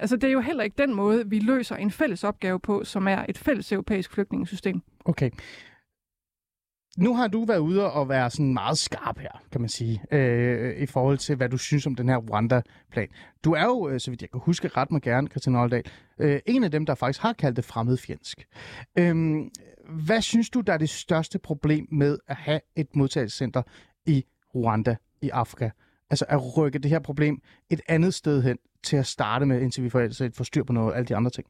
Altså, 0.00 0.16
det 0.16 0.28
er 0.28 0.32
jo 0.32 0.40
heller 0.40 0.64
ikke 0.64 0.78
den 0.78 0.94
måde, 0.94 1.30
vi 1.30 1.38
løser 1.38 1.76
en 1.76 1.90
fælles 1.90 2.24
opgave 2.24 2.60
på, 2.60 2.84
som 2.84 3.08
er 3.08 3.24
et 3.28 3.38
fælles 3.38 3.72
europæisk 3.72 4.12
flygtningesystem. 4.12 4.82
Okay. 5.04 5.30
Nu 6.98 7.14
har 7.14 7.28
du 7.28 7.44
været 7.44 7.58
ude 7.58 7.92
og 7.92 8.08
være 8.08 8.30
sådan 8.30 8.52
meget 8.52 8.78
skarp 8.78 9.18
her, 9.18 9.42
kan 9.52 9.60
man 9.60 9.68
sige, 9.68 10.02
øh, 10.12 10.82
i 10.82 10.86
forhold 10.86 11.18
til, 11.18 11.36
hvad 11.36 11.48
du 11.48 11.58
synes 11.58 11.86
om 11.86 11.94
den 11.94 12.08
her 12.08 12.16
Rwanda-plan. 12.16 13.08
Du 13.44 13.52
er 13.52 13.64
jo, 13.64 13.88
øh, 13.88 14.00
så 14.00 14.10
vidt 14.10 14.22
jeg 14.22 14.30
kan 14.30 14.40
huske, 14.44 14.68
ret 14.68 14.90
mig 14.90 15.02
gerne, 15.02 15.28
Christian 15.28 15.56
Oldal, 15.56 15.82
øh, 16.18 16.40
en 16.46 16.64
af 16.64 16.70
dem, 16.70 16.86
der 16.86 16.94
faktisk 16.94 17.22
har 17.22 17.32
kaldt 17.32 17.56
det 17.56 17.64
fremmedfjendsk. 17.64 18.46
Øh, 18.98 19.36
hvad 20.04 20.22
synes 20.22 20.50
du, 20.50 20.60
der 20.60 20.72
er 20.72 20.78
det 20.78 20.90
største 20.90 21.38
problem 21.38 21.88
med 21.90 22.18
at 22.26 22.36
have 22.36 22.60
et 22.76 22.96
modtagelsescenter 22.96 23.62
i 24.06 24.24
Rwanda, 24.54 24.96
i 25.22 25.28
Afrika? 25.28 25.70
Altså 26.10 26.24
at 26.28 26.56
rykke 26.56 26.78
det 26.78 26.90
her 26.90 26.98
problem 26.98 27.42
et 27.70 27.80
andet 27.88 28.14
sted 28.14 28.42
hen, 28.42 28.58
til 28.82 28.96
at 28.96 29.06
starte 29.06 29.46
med, 29.46 29.60
indtil 29.60 29.84
vi 29.84 29.90
får, 29.90 30.00
altså, 30.00 30.30
får 30.34 30.44
styr 30.44 30.64
på 30.64 30.72
noget, 30.72 30.94
alle 30.94 31.06
de 31.06 31.16
andre 31.16 31.30
ting? 31.30 31.46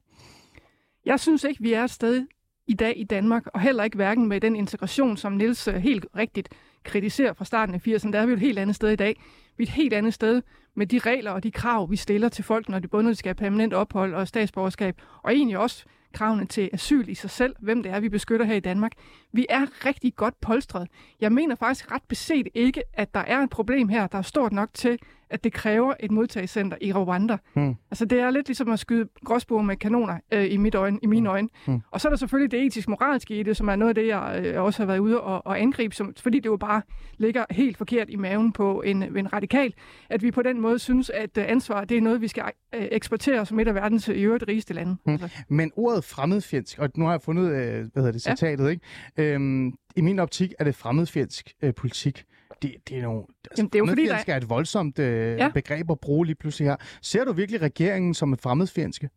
Jeg 1.04 1.20
synes 1.20 1.44
ikke, 1.44 1.62
vi 1.62 1.72
er 1.72 1.84
et 1.84 1.90
sted 1.90 2.26
i 2.66 2.74
dag 2.74 2.94
i 2.96 3.04
Danmark, 3.04 3.46
og 3.46 3.60
heller 3.60 3.84
ikke 3.84 3.96
hverken 3.96 4.28
med 4.28 4.40
den 4.40 4.56
integration, 4.56 5.16
som 5.16 5.32
Nils 5.32 5.68
øh, 5.68 5.74
helt 5.74 6.06
rigtigt 6.16 6.48
kritiserer 6.84 7.32
fra 7.32 7.44
starten 7.44 7.74
af 7.74 7.88
80'erne. 7.88 8.10
Der 8.12 8.18
er 8.18 8.26
vi 8.26 8.30
jo 8.30 8.36
et 8.36 8.40
helt 8.40 8.58
andet 8.58 8.76
sted 8.76 8.90
i 8.90 8.96
dag. 8.96 9.20
Vi 9.60 9.64
er 9.64 9.68
et 9.68 9.74
helt 9.74 9.92
andet 9.94 10.14
sted 10.14 10.42
med 10.74 10.86
de 10.86 10.98
regler 10.98 11.30
og 11.30 11.42
de 11.42 11.50
krav, 11.50 11.90
vi 11.90 11.96
stiller 11.96 12.28
til 12.28 12.44
folk, 12.44 12.68
når 12.68 12.78
de 12.78 12.88
både 12.88 13.14
skal 13.14 13.28
have 13.28 13.34
permanent 13.34 13.74
ophold 13.74 14.14
og 14.14 14.28
statsborgerskab, 14.28 14.94
og 15.22 15.32
egentlig 15.32 15.58
også 15.58 15.84
kravene 16.12 16.46
til 16.46 16.70
asyl 16.72 17.08
i 17.08 17.14
sig 17.14 17.30
selv, 17.30 17.56
hvem 17.58 17.82
det 17.82 17.92
er, 17.92 18.00
vi 18.00 18.08
beskytter 18.08 18.46
her 18.46 18.54
i 18.54 18.60
Danmark. 18.60 18.92
Vi 19.32 19.46
er 19.48 19.86
rigtig 19.86 20.16
godt 20.16 20.40
polstret. 20.40 20.88
Jeg 21.20 21.32
mener 21.32 21.54
faktisk 21.54 21.92
ret 21.92 22.02
beset 22.08 22.48
ikke, 22.54 22.82
at 22.94 23.14
der 23.14 23.20
er 23.20 23.38
et 23.38 23.50
problem 23.50 23.88
her, 23.88 24.06
der 24.06 24.18
er 24.18 24.22
stort 24.22 24.52
nok 24.52 24.68
til, 24.74 24.98
at 25.30 25.44
det 25.44 25.52
kræver 25.52 25.94
et 26.00 26.10
modtagscenter 26.10 26.76
i 26.80 26.92
Rwanda. 26.92 27.36
Hmm. 27.54 27.74
Altså 27.90 28.04
det 28.04 28.20
er 28.20 28.30
lidt 28.30 28.48
ligesom 28.48 28.70
at 28.70 28.78
skyde 28.78 29.08
gråsbord 29.24 29.64
med 29.64 29.76
kanoner 29.76 30.18
øh, 30.32 30.52
i, 30.52 30.56
mit 30.56 30.74
øjne, 30.74 30.98
i 31.02 31.06
mine 31.06 31.20
hmm. 31.20 31.30
øjne. 31.30 31.48
Hmm. 31.66 31.80
Og 31.90 32.00
så 32.00 32.08
er 32.08 32.10
der 32.10 32.16
selvfølgelig 32.16 32.50
det 32.50 32.66
etisk-moralske 32.66 33.40
i 33.40 33.42
det, 33.42 33.56
som 33.56 33.68
er 33.68 33.76
noget 33.76 33.88
af 33.88 33.94
det, 33.94 34.06
jeg 34.06 34.42
øh, 34.44 34.62
også 34.62 34.82
har 34.82 34.86
været 34.86 34.98
ude 34.98 35.20
og, 35.20 35.46
og 35.46 35.60
angribe, 35.60 35.94
som, 35.94 36.14
fordi 36.22 36.38
det 36.38 36.46
jo 36.46 36.56
bare 36.56 36.82
ligger 37.18 37.44
helt 37.50 37.76
forkert 37.76 38.10
i 38.10 38.16
maven 38.16 38.52
på 38.52 38.82
en, 38.82 39.16
en 39.16 39.32
radikal 39.32 39.49
radikal, 39.54 39.74
at 40.10 40.22
vi 40.22 40.30
på 40.30 40.42
den 40.42 40.60
måde 40.60 40.78
synes, 40.78 41.10
at 41.10 41.38
øh, 41.38 41.44
ansvar 41.48 41.84
det 41.84 41.96
er 41.96 42.00
noget, 42.00 42.20
vi 42.20 42.28
skal 42.28 42.42
øh, 42.74 42.88
eksportere 42.92 43.46
som 43.46 43.60
et 43.60 43.68
af 43.68 43.74
verdens 43.74 44.08
øh, 44.08 44.16
i 44.16 44.22
øvrigt 44.22 44.44
rigeste 44.48 44.74
lande. 44.74 44.96
Mm. 45.06 45.12
Altså, 45.12 45.28
Men 45.48 45.72
ordet 45.76 46.04
fremmedfjendsk, 46.04 46.78
og 46.78 46.90
nu 46.96 47.04
har 47.04 47.12
jeg 47.12 47.22
fundet, 47.22 47.46
hvad 47.50 48.02
hedder 48.02 48.12
det, 48.12 48.26
Ja. 48.26 48.30
citatet, 48.34 48.70
ikke? 48.70 49.34
Øhm, 49.34 49.72
I 49.96 50.00
min 50.00 50.18
optik 50.18 50.52
er 50.58 50.64
det 50.64 50.74
fremmedfjendsk 50.74 51.52
øh, 51.62 51.74
politik. 51.74 52.24
Det, 52.62 52.74
det 52.88 52.98
er 52.98 53.02
nogle... 53.02 53.22
Altså, 53.50 53.54
Jamen, 53.56 53.68
det 53.68 53.74
er 53.74 53.78
jo 53.78 53.86
fordi, 53.86 54.06
der- 54.06 54.24
er 54.26 54.36
et 54.36 54.50
voldsomt 54.50 54.98
øh, 54.98 55.06
Ja. 55.06 55.44
ja. 55.44 55.48
begreb 55.48 55.90
at 55.90 56.00
bruge 56.00 56.26
lige 56.26 56.36
pludselig 56.36 56.68
her. 56.68 56.76
Ser 57.02 57.24
du 57.24 57.32
virkelig 57.32 57.60
regeringen 57.62 58.14
som 58.14 58.32
et 58.32 58.40
fremmedfjendske? 58.40 59.08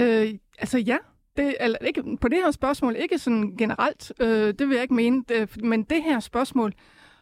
Øh, 0.00 0.34
altså 0.58 0.78
ja, 0.78 0.96
det, 1.36 1.54
eller 1.60 1.78
ikke, 1.78 2.02
på 2.20 2.28
det 2.28 2.38
her 2.44 2.50
spørgsmål, 2.50 2.96
ikke 2.98 3.18
sådan 3.18 3.56
generelt, 3.58 4.12
øh, 4.20 4.28
det 4.58 4.68
vil 4.68 4.74
jeg 4.74 4.82
ikke 4.82 4.94
mene, 4.94 5.24
det, 5.28 5.64
men 5.64 5.82
det 5.82 6.02
her 6.02 6.20
spørgsmål, 6.20 6.72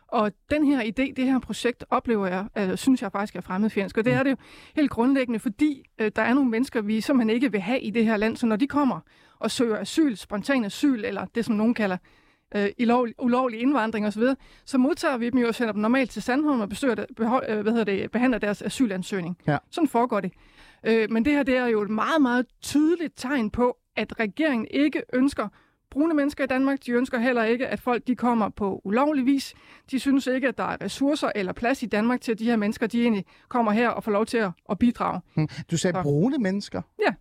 og 0.09 0.33
den 0.51 0.65
her 0.65 0.83
idé, 0.83 1.13
det 1.15 1.25
her 1.25 1.39
projekt, 1.39 1.85
oplever 1.91 2.27
jeg, 2.27 2.47
øh, 2.59 2.77
synes 2.77 3.03
jeg 3.03 3.13
faktisk 3.13 3.37
er 3.37 3.41
fremmedfjendsk. 3.41 3.99
Og 3.99 4.05
det 4.05 4.13
er 4.13 4.23
det 4.23 4.31
jo 4.31 4.37
helt 4.77 4.91
grundlæggende, 4.91 5.39
fordi 5.39 5.83
øh, 5.99 6.11
der 6.17 6.23
er 6.23 6.35
nogle 6.35 6.51
mennesker, 6.51 6.81
vi 6.81 7.01
simpelthen 7.01 7.31
ikke 7.31 7.53
vil 7.53 7.61
have 7.61 7.81
i 7.81 7.91
det 7.91 8.05
her 8.05 8.17
land, 8.17 8.37
så 8.37 8.47
når 8.47 8.57
de 8.57 8.67
kommer 8.67 9.01
og 9.39 9.51
søger 9.51 9.79
asyl, 9.79 10.17
spontan 10.17 10.65
asyl, 10.65 11.05
eller 11.05 11.27
det 11.35 11.45
som 11.45 11.55
nogen 11.55 11.75
kalder 11.75 11.97
øh, 12.55 12.69
ulovlig, 12.81 13.15
ulovlig 13.19 13.61
indvandring 13.61 14.07
osv., 14.07 14.23
så 14.65 14.79
modtager 14.79 15.17
vi 15.17 15.31
dem 15.31 15.39
jo 15.39 15.49
og 15.49 15.55
sender 15.55 15.73
dem 15.73 15.83
normalt 15.83 16.11
til 16.11 16.23
Sandholm 16.23 16.61
og 16.61 16.69
besøger, 16.69 17.05
behold, 17.17 17.45
øh, 17.49 17.61
hvad 17.61 17.73
hedder 17.73 17.85
det, 17.85 18.11
behandler 18.11 18.39
deres 18.39 18.63
asylansøgning. 18.63 19.39
Ja. 19.47 19.59
Sådan 19.71 19.89
foregår 19.89 20.21
det. 20.21 20.33
Øh, 20.87 21.11
men 21.11 21.25
det 21.25 21.33
her 21.33 21.43
det 21.43 21.57
er 21.57 21.67
jo 21.67 21.83
et 21.83 21.91
meget, 21.91 22.23
meget 22.23 22.47
tydeligt 22.63 23.13
tegn 23.17 23.51
på, 23.51 23.77
at 23.97 24.21
regeringen 24.21 24.67
ikke 24.71 25.03
ønsker 25.13 25.49
brune 25.91 26.15
mennesker 26.15 26.45
i 26.45 26.47
Danmark. 26.47 26.79
De 26.87 26.93
ønsker 26.93 27.19
heller 27.19 27.45
ikke, 27.45 27.67
at 27.67 27.81
folk 27.81 28.07
de 28.07 28.17
kommer 28.17 28.49
på 28.49 28.81
ulovlig 28.85 29.27
vis. 29.27 29.55
De 29.91 29.99
synes 30.01 30.27
ikke, 30.27 30.49
at 30.49 30.59
der 30.59 30.65
er 30.65 30.77
ressourcer 30.85 31.31
eller 31.35 31.53
plads 31.53 31.83
i 31.83 31.87
Danmark 31.87 32.21
til, 32.21 32.33
at 32.33 32.39
de 32.39 32.45
her 32.45 32.57
mennesker 32.57 32.87
de 32.87 33.03
egentlig 33.03 33.25
kommer 33.49 33.73
her 33.73 33.89
og 33.89 34.05
får 34.05 34.13
lov 34.13 34.27
til 34.27 34.39
at, 34.39 34.51
at 34.71 34.79
bidrage. 34.79 35.21
Hm. 35.35 35.49
Du 35.71 35.77
sagde 35.77 35.95
Så. 35.99 36.03
brune 36.03 36.39
mennesker. 36.39 36.83
Ja. 37.07 37.15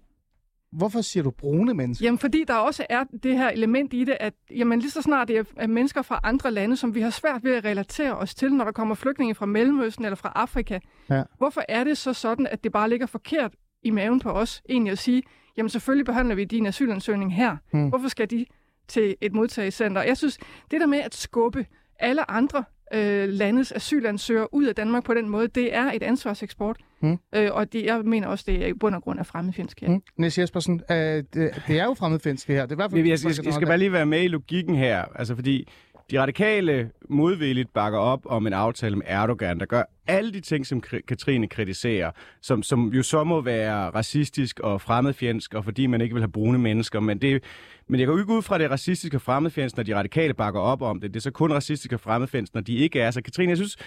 Hvorfor 0.72 1.02
siger 1.02 1.24
du 1.24 1.32
brune 1.32 1.74
mennesker? 1.74 2.06
Jamen, 2.06 2.20
fordi 2.20 2.44
der 2.48 2.54
også 2.54 2.86
er 2.90 3.04
det 3.24 3.38
her 3.38 3.50
element 3.50 3.94
i 3.94 4.04
det, 4.04 4.18
at 4.20 4.34
jamen, 4.52 4.80
lige 4.80 4.92
så 4.92 5.02
snart 5.02 5.28
det 5.28 5.48
er 5.58 5.68
mennesker 5.68 6.02
fra 6.02 6.20
andre 6.24 6.52
lande, 6.52 6.78
som 6.78 6.96
vi 6.96 7.02
har 7.02 7.10
svært 7.10 7.44
ved 7.44 7.56
at 7.56 7.66
relatere 7.66 8.16
os 8.18 8.36
til, 8.36 8.54
når 8.54 8.66
der 8.66 8.72
kommer 8.72 8.96
flygtninge 8.96 9.36
fra 9.36 9.46
Mellemøsten 9.46 10.06
eller 10.06 10.16
fra 10.16 10.32
Afrika. 10.36 10.80
Ja. 11.10 11.24
Hvorfor 11.38 11.62
er 11.70 11.84
det 11.84 11.98
så 11.98 12.14
sådan, 12.14 12.48
at 12.48 12.64
det 12.64 12.72
bare 12.72 12.90
ligger 12.90 13.06
forkert 13.06 13.54
i 13.84 13.90
maven 13.92 14.20
på 14.20 14.30
os, 14.30 14.62
egentlig 14.70 14.92
at 14.92 14.98
sige, 14.98 15.24
jamen 15.58 15.70
selvfølgelig 15.70 16.06
behandler 16.06 16.36
vi 16.36 16.46
din 16.46 16.66
asylansøgning 16.66 17.36
her. 17.36 17.58
Hmm. 17.72 17.90
Hvorfor 17.90 18.08
skal 18.08 18.30
de 18.30 18.46
til 18.88 19.16
et 19.22 19.34
modtagecenter? 19.34 20.04
Jeg 20.04 20.18
synes, 20.18 20.38
det 20.72 20.82
der 20.82 20.88
med 20.88 21.00
at 21.00 21.16
skubbe 21.16 21.66
alle 22.00 22.32
andre 22.32 22.64
øh, 22.94 23.30
landes 23.30 23.72
asylansøgere 23.72 24.54
ud 24.54 24.66
af 24.66 24.76
Danmark 24.76 25.04
på 25.04 25.14
den 25.14 25.30
måde, 25.30 25.48
det 25.48 25.76
er 25.76 25.92
et 25.92 26.04
ansvarseksport. 26.04 26.78
Hmm. 27.00 27.18
Øh, 27.36 27.50
og 27.52 27.74
det, 27.74 27.86
jeg 27.86 28.02
mener 28.02 28.28
også, 28.28 28.44
det 28.48 28.64
er 28.64 28.68
i 28.68 28.74
bund 28.74 28.96
og 28.96 29.02
grund 29.02 29.20
af 29.20 29.26
fremmedfjendsk 29.26 29.82
her. 29.82 29.88
Hm? 29.88 30.02
Niels 30.18 30.38
Jespersen, 30.40 30.82
øh, 30.92 30.98
det, 30.98 31.26
det 31.68 31.80
er 31.80 31.86
jo 31.86 31.94
fremmedfjendsk 31.94 32.48
det 32.48 32.56
her. 32.56 32.62
Det 32.62 32.72
er 32.72 32.76
i 32.76 32.78
hvert 32.78 32.92
fald... 32.92 33.02
Jeg, 33.02 33.10
jeg, 33.24 33.38
jeg, 33.38 33.46
jeg 33.46 33.54
skal 33.54 33.68
bare 33.68 33.78
lige 33.78 33.92
være 33.92 34.06
med 34.06 34.24
i 34.24 34.28
logikken 34.28 34.76
her, 34.76 35.06
altså 35.16 35.36
fordi 35.36 35.68
de 36.12 36.22
radikale 36.22 36.92
modvilligt 37.10 37.74
bakker 37.74 38.00
op 38.00 38.26
om 38.26 38.48
en 38.48 38.54
aftale 38.54 38.96
med 38.96 39.06
Erdogan, 39.08 39.60
der 39.60 39.66
gør 39.66 39.84
alle 40.08 40.34
de 40.34 40.40
ting, 40.40 40.68
som 40.68 40.82
Katrine 40.82 41.48
kritiserer, 41.48 42.12
som, 42.42 42.64
som 42.64 42.94
jo 42.94 43.04
så 43.04 43.24
må 43.24 43.42
være 43.42 43.90
racistisk 43.90 44.60
og 44.60 44.82
fremmedfjendsk, 44.82 45.54
og 45.54 45.64
fordi 45.64 45.88
man 45.88 46.02
ikke 46.02 46.14
vil 46.14 46.22
have 46.22 46.32
brune 46.32 46.58
mennesker, 46.58 47.00
men 47.00 47.22
det 47.22 47.44
men 47.90 48.00
jeg 48.00 48.08
går 48.08 48.20
ikke 48.20 48.34
ud 48.34 48.42
fra, 48.42 48.56
at 48.56 48.60
det 48.60 48.66
er 48.66 48.72
racistisk 48.72 49.14
og 49.14 49.22
fremmedfjendsk, 49.22 49.78
når 49.78 49.84
de 49.84 49.96
radikale 49.96 50.34
bakker 50.34 50.60
op 50.60 50.82
om 50.82 51.02
det. 51.02 51.14
Det 51.14 51.20
er 51.20 51.22
så 51.22 51.32
kun 51.32 51.54
racistisk 51.54 51.94
og 51.94 52.00
fremmedfjendsk, 52.00 52.54
når 52.54 52.62
de 52.62 52.76
ikke 52.76 53.00
er. 53.00 53.12
Så 53.12 53.22
Katrine, 53.22 53.50
jeg 53.50 53.58
synes, 53.58 53.78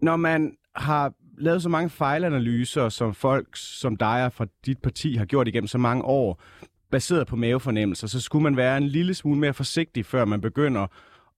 når 0.00 0.16
man 0.16 0.52
har 0.76 1.12
lavet 1.38 1.62
så 1.62 1.68
mange 1.68 1.90
fejlanalyser, 1.90 2.88
som 2.88 3.14
folk 3.14 3.48
som 3.54 3.96
dig 3.96 4.24
og 4.24 4.32
fra 4.32 4.46
dit 4.66 4.78
parti 4.78 5.16
har 5.16 5.24
gjort 5.24 5.48
igennem 5.48 5.66
så 5.66 5.78
mange 5.78 6.04
år, 6.04 6.42
baseret 6.90 7.26
på 7.26 7.36
mavefornemmelser, 7.36 8.06
så 8.06 8.20
skulle 8.20 8.42
man 8.42 8.56
være 8.56 8.76
en 8.76 8.88
lille 8.88 9.14
smule 9.14 9.40
mere 9.40 9.54
forsigtig, 9.54 10.06
før 10.06 10.24
man 10.24 10.40
begynder 10.40 10.86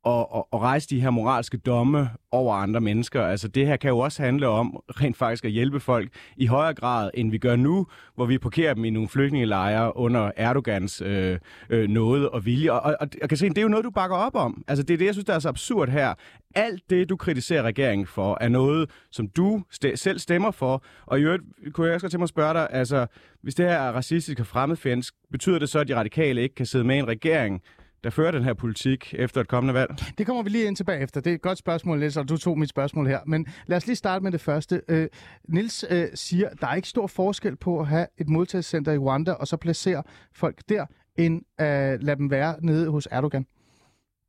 at, 0.07 0.27
at, 0.35 0.43
at 0.53 0.61
rejse 0.61 0.89
de 0.89 1.01
her 1.01 1.11
moralske 1.11 1.57
domme 1.57 2.11
over 2.33 2.55
andre 2.55 2.81
mennesker. 2.81 3.23
Altså 3.23 3.49
det 3.49 3.67
her 3.67 3.77
kan 3.77 3.89
jo 3.91 3.99
også 3.99 4.23
handle 4.23 4.49
om 4.49 4.83
rent 4.89 5.17
faktisk 5.17 5.45
at 5.45 5.51
hjælpe 5.51 5.81
folk 5.81 6.09
i 6.37 6.47
højere 6.47 6.75
grad, 6.75 7.11
end 7.15 7.31
vi 7.31 7.39
gør 7.39 7.57
nu, 7.57 7.87
hvor 8.15 8.27
vi 8.27 8.39
parkerer 8.39 8.75
dem 8.75 8.85
i 8.85 8.91
nogle 8.91 9.09
flygtningelejre 9.09 9.97
under 9.97 10.31
Erdogans 10.37 11.03
øh, 11.03 11.39
øh, 11.71 11.89
nåde 11.89 12.31
og 12.31 12.45
vilje. 12.45 12.73
Og, 12.73 12.81
og, 12.81 12.97
og, 13.01 13.09
og 13.23 13.29
Katrine, 13.29 13.55
det 13.55 13.59
er 13.59 13.63
jo 13.63 13.69
noget, 13.69 13.85
du 13.85 13.91
bakker 13.91 14.17
op 14.17 14.35
om. 14.35 14.65
Altså 14.69 14.83
det 14.83 14.95
er 14.95 14.99
det, 14.99 15.07
jeg 15.07 15.15
synes, 15.15 15.25
der 15.25 15.35
er 15.35 15.39
så 15.39 15.49
absurd 15.49 15.89
her. 15.89 16.15
Alt 16.55 16.91
det, 16.91 17.09
du 17.09 17.17
kritiserer 17.17 17.63
regeringen 17.63 18.07
for, 18.07 18.39
er 18.41 18.49
noget, 18.49 18.91
som 19.11 19.29
du 19.29 19.63
st- 19.75 19.97
selv 19.97 20.19
stemmer 20.19 20.51
for. 20.51 20.83
Og 21.07 21.21
i 21.21 21.23
øvrigt 21.23 21.43
kunne 21.73 21.87
jeg 21.87 21.95
også 21.95 22.05
godt 22.05 22.11
tænke 22.11 22.21
mig 22.21 22.25
at 22.25 22.29
spørge 22.29 22.55
dig, 22.55 22.69
altså 22.71 23.07
hvis 23.43 23.55
det 23.55 23.67
her 23.67 23.75
er 23.75 23.93
racistisk 23.93 24.41
og 24.41 24.47
fremmedfjendsk, 24.47 25.15
betyder 25.31 25.59
det 25.59 25.69
så, 25.69 25.79
at 25.79 25.89
de 25.89 25.97
radikale 25.97 26.43
ikke 26.43 26.55
kan 26.55 26.67
sidde 26.67 26.85
med 26.85 26.97
i 26.97 26.99
en 26.99 27.09
regering, 27.09 27.63
der 28.05 28.11
fører 28.11 28.31
den 28.31 28.45
her 28.45 28.55
politik 28.55 29.15
efter 29.19 29.41
et 29.41 29.49
kommende 29.49 29.75
valg? 29.75 29.91
Det 30.19 30.27
kommer 30.27 30.43
vi 30.43 30.51
lige 30.51 30.65
ind 30.65 30.77
tilbage 30.77 31.01
efter. 31.01 31.21
Det 31.21 31.31
er 31.31 31.35
et 31.35 31.43
godt 31.43 31.59
spørgsmål, 31.59 31.99
Niels, 31.99 32.17
og 32.17 32.29
du 32.29 32.37
tog 32.37 32.59
mit 32.59 32.69
spørgsmål 32.69 33.07
her. 33.07 33.21
Men 33.27 33.47
lad 33.67 33.77
os 33.77 33.87
lige 33.87 33.97
starte 33.97 34.23
med 34.23 34.33
det 34.33 34.41
første. 34.41 34.83
Øh, 34.89 35.09
Nils 35.49 35.85
øh, 35.91 36.09
siger, 36.15 36.49
der 36.61 36.67
er 36.67 36.75
ikke 36.75 36.89
stor 36.89 37.07
forskel 37.07 37.57
på 37.57 37.81
at 37.81 37.87
have 37.87 38.07
et 38.19 38.29
modtagelsescenter 38.29 38.93
i 38.93 38.99
Rwanda, 38.99 39.33
og 39.33 39.49
så 39.49 39.57
placere 39.57 40.03
folk 40.33 40.59
der, 40.69 40.87
end 41.17 41.43
at 41.59 42.03
lade 42.03 42.17
dem 42.17 42.31
være 42.31 42.57
nede 42.63 42.91
hos 42.91 43.09
Erdogan. 43.11 43.47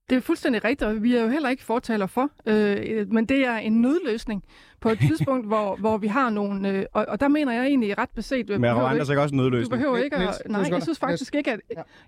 Det 0.09 0.17
er 0.17 0.21
fuldstændig 0.21 0.63
rigtigt, 0.63 0.87
og 0.87 1.03
vi 1.03 1.15
er 1.15 1.21
jo 1.21 1.29
heller 1.29 1.49
ikke 1.49 1.63
fortaler 1.63 2.05
for, 2.05 2.29
øh, 2.45 3.11
men 3.11 3.25
det 3.25 3.45
er 3.47 3.57
en 3.57 3.81
nødløsning 3.81 4.43
på 4.81 4.89
et 4.89 4.99
tidspunkt, 4.99 5.47
hvor, 5.47 5.75
hvor 5.75 5.97
vi 5.97 6.07
har 6.07 6.29
nogle... 6.29 6.69
Øh, 6.69 6.85
og, 6.93 7.05
og 7.07 7.19
der 7.19 7.27
mener 7.27 7.51
jeg 7.53 7.65
egentlig 7.65 7.97
ret 7.97 8.09
beset... 8.09 8.49
Men 8.49 8.61
behøver 8.61 8.73
du 8.79 8.79
Rwanda 8.85 8.93
ikke- 8.95 9.05
så 9.05 9.11
ikke 9.11 9.21
også 9.21 9.35
en 9.35 9.39
Du 9.39 9.43
nødløsning? 9.43 9.69
behøver 9.71 9.97
ikke 9.97 10.15
at... 10.15 10.41
Nej, 10.49 10.67
jeg 10.71 10.83
synes 10.83 10.99
faktisk 10.99 11.35
ikke, 11.35 11.51
at... 11.51 11.59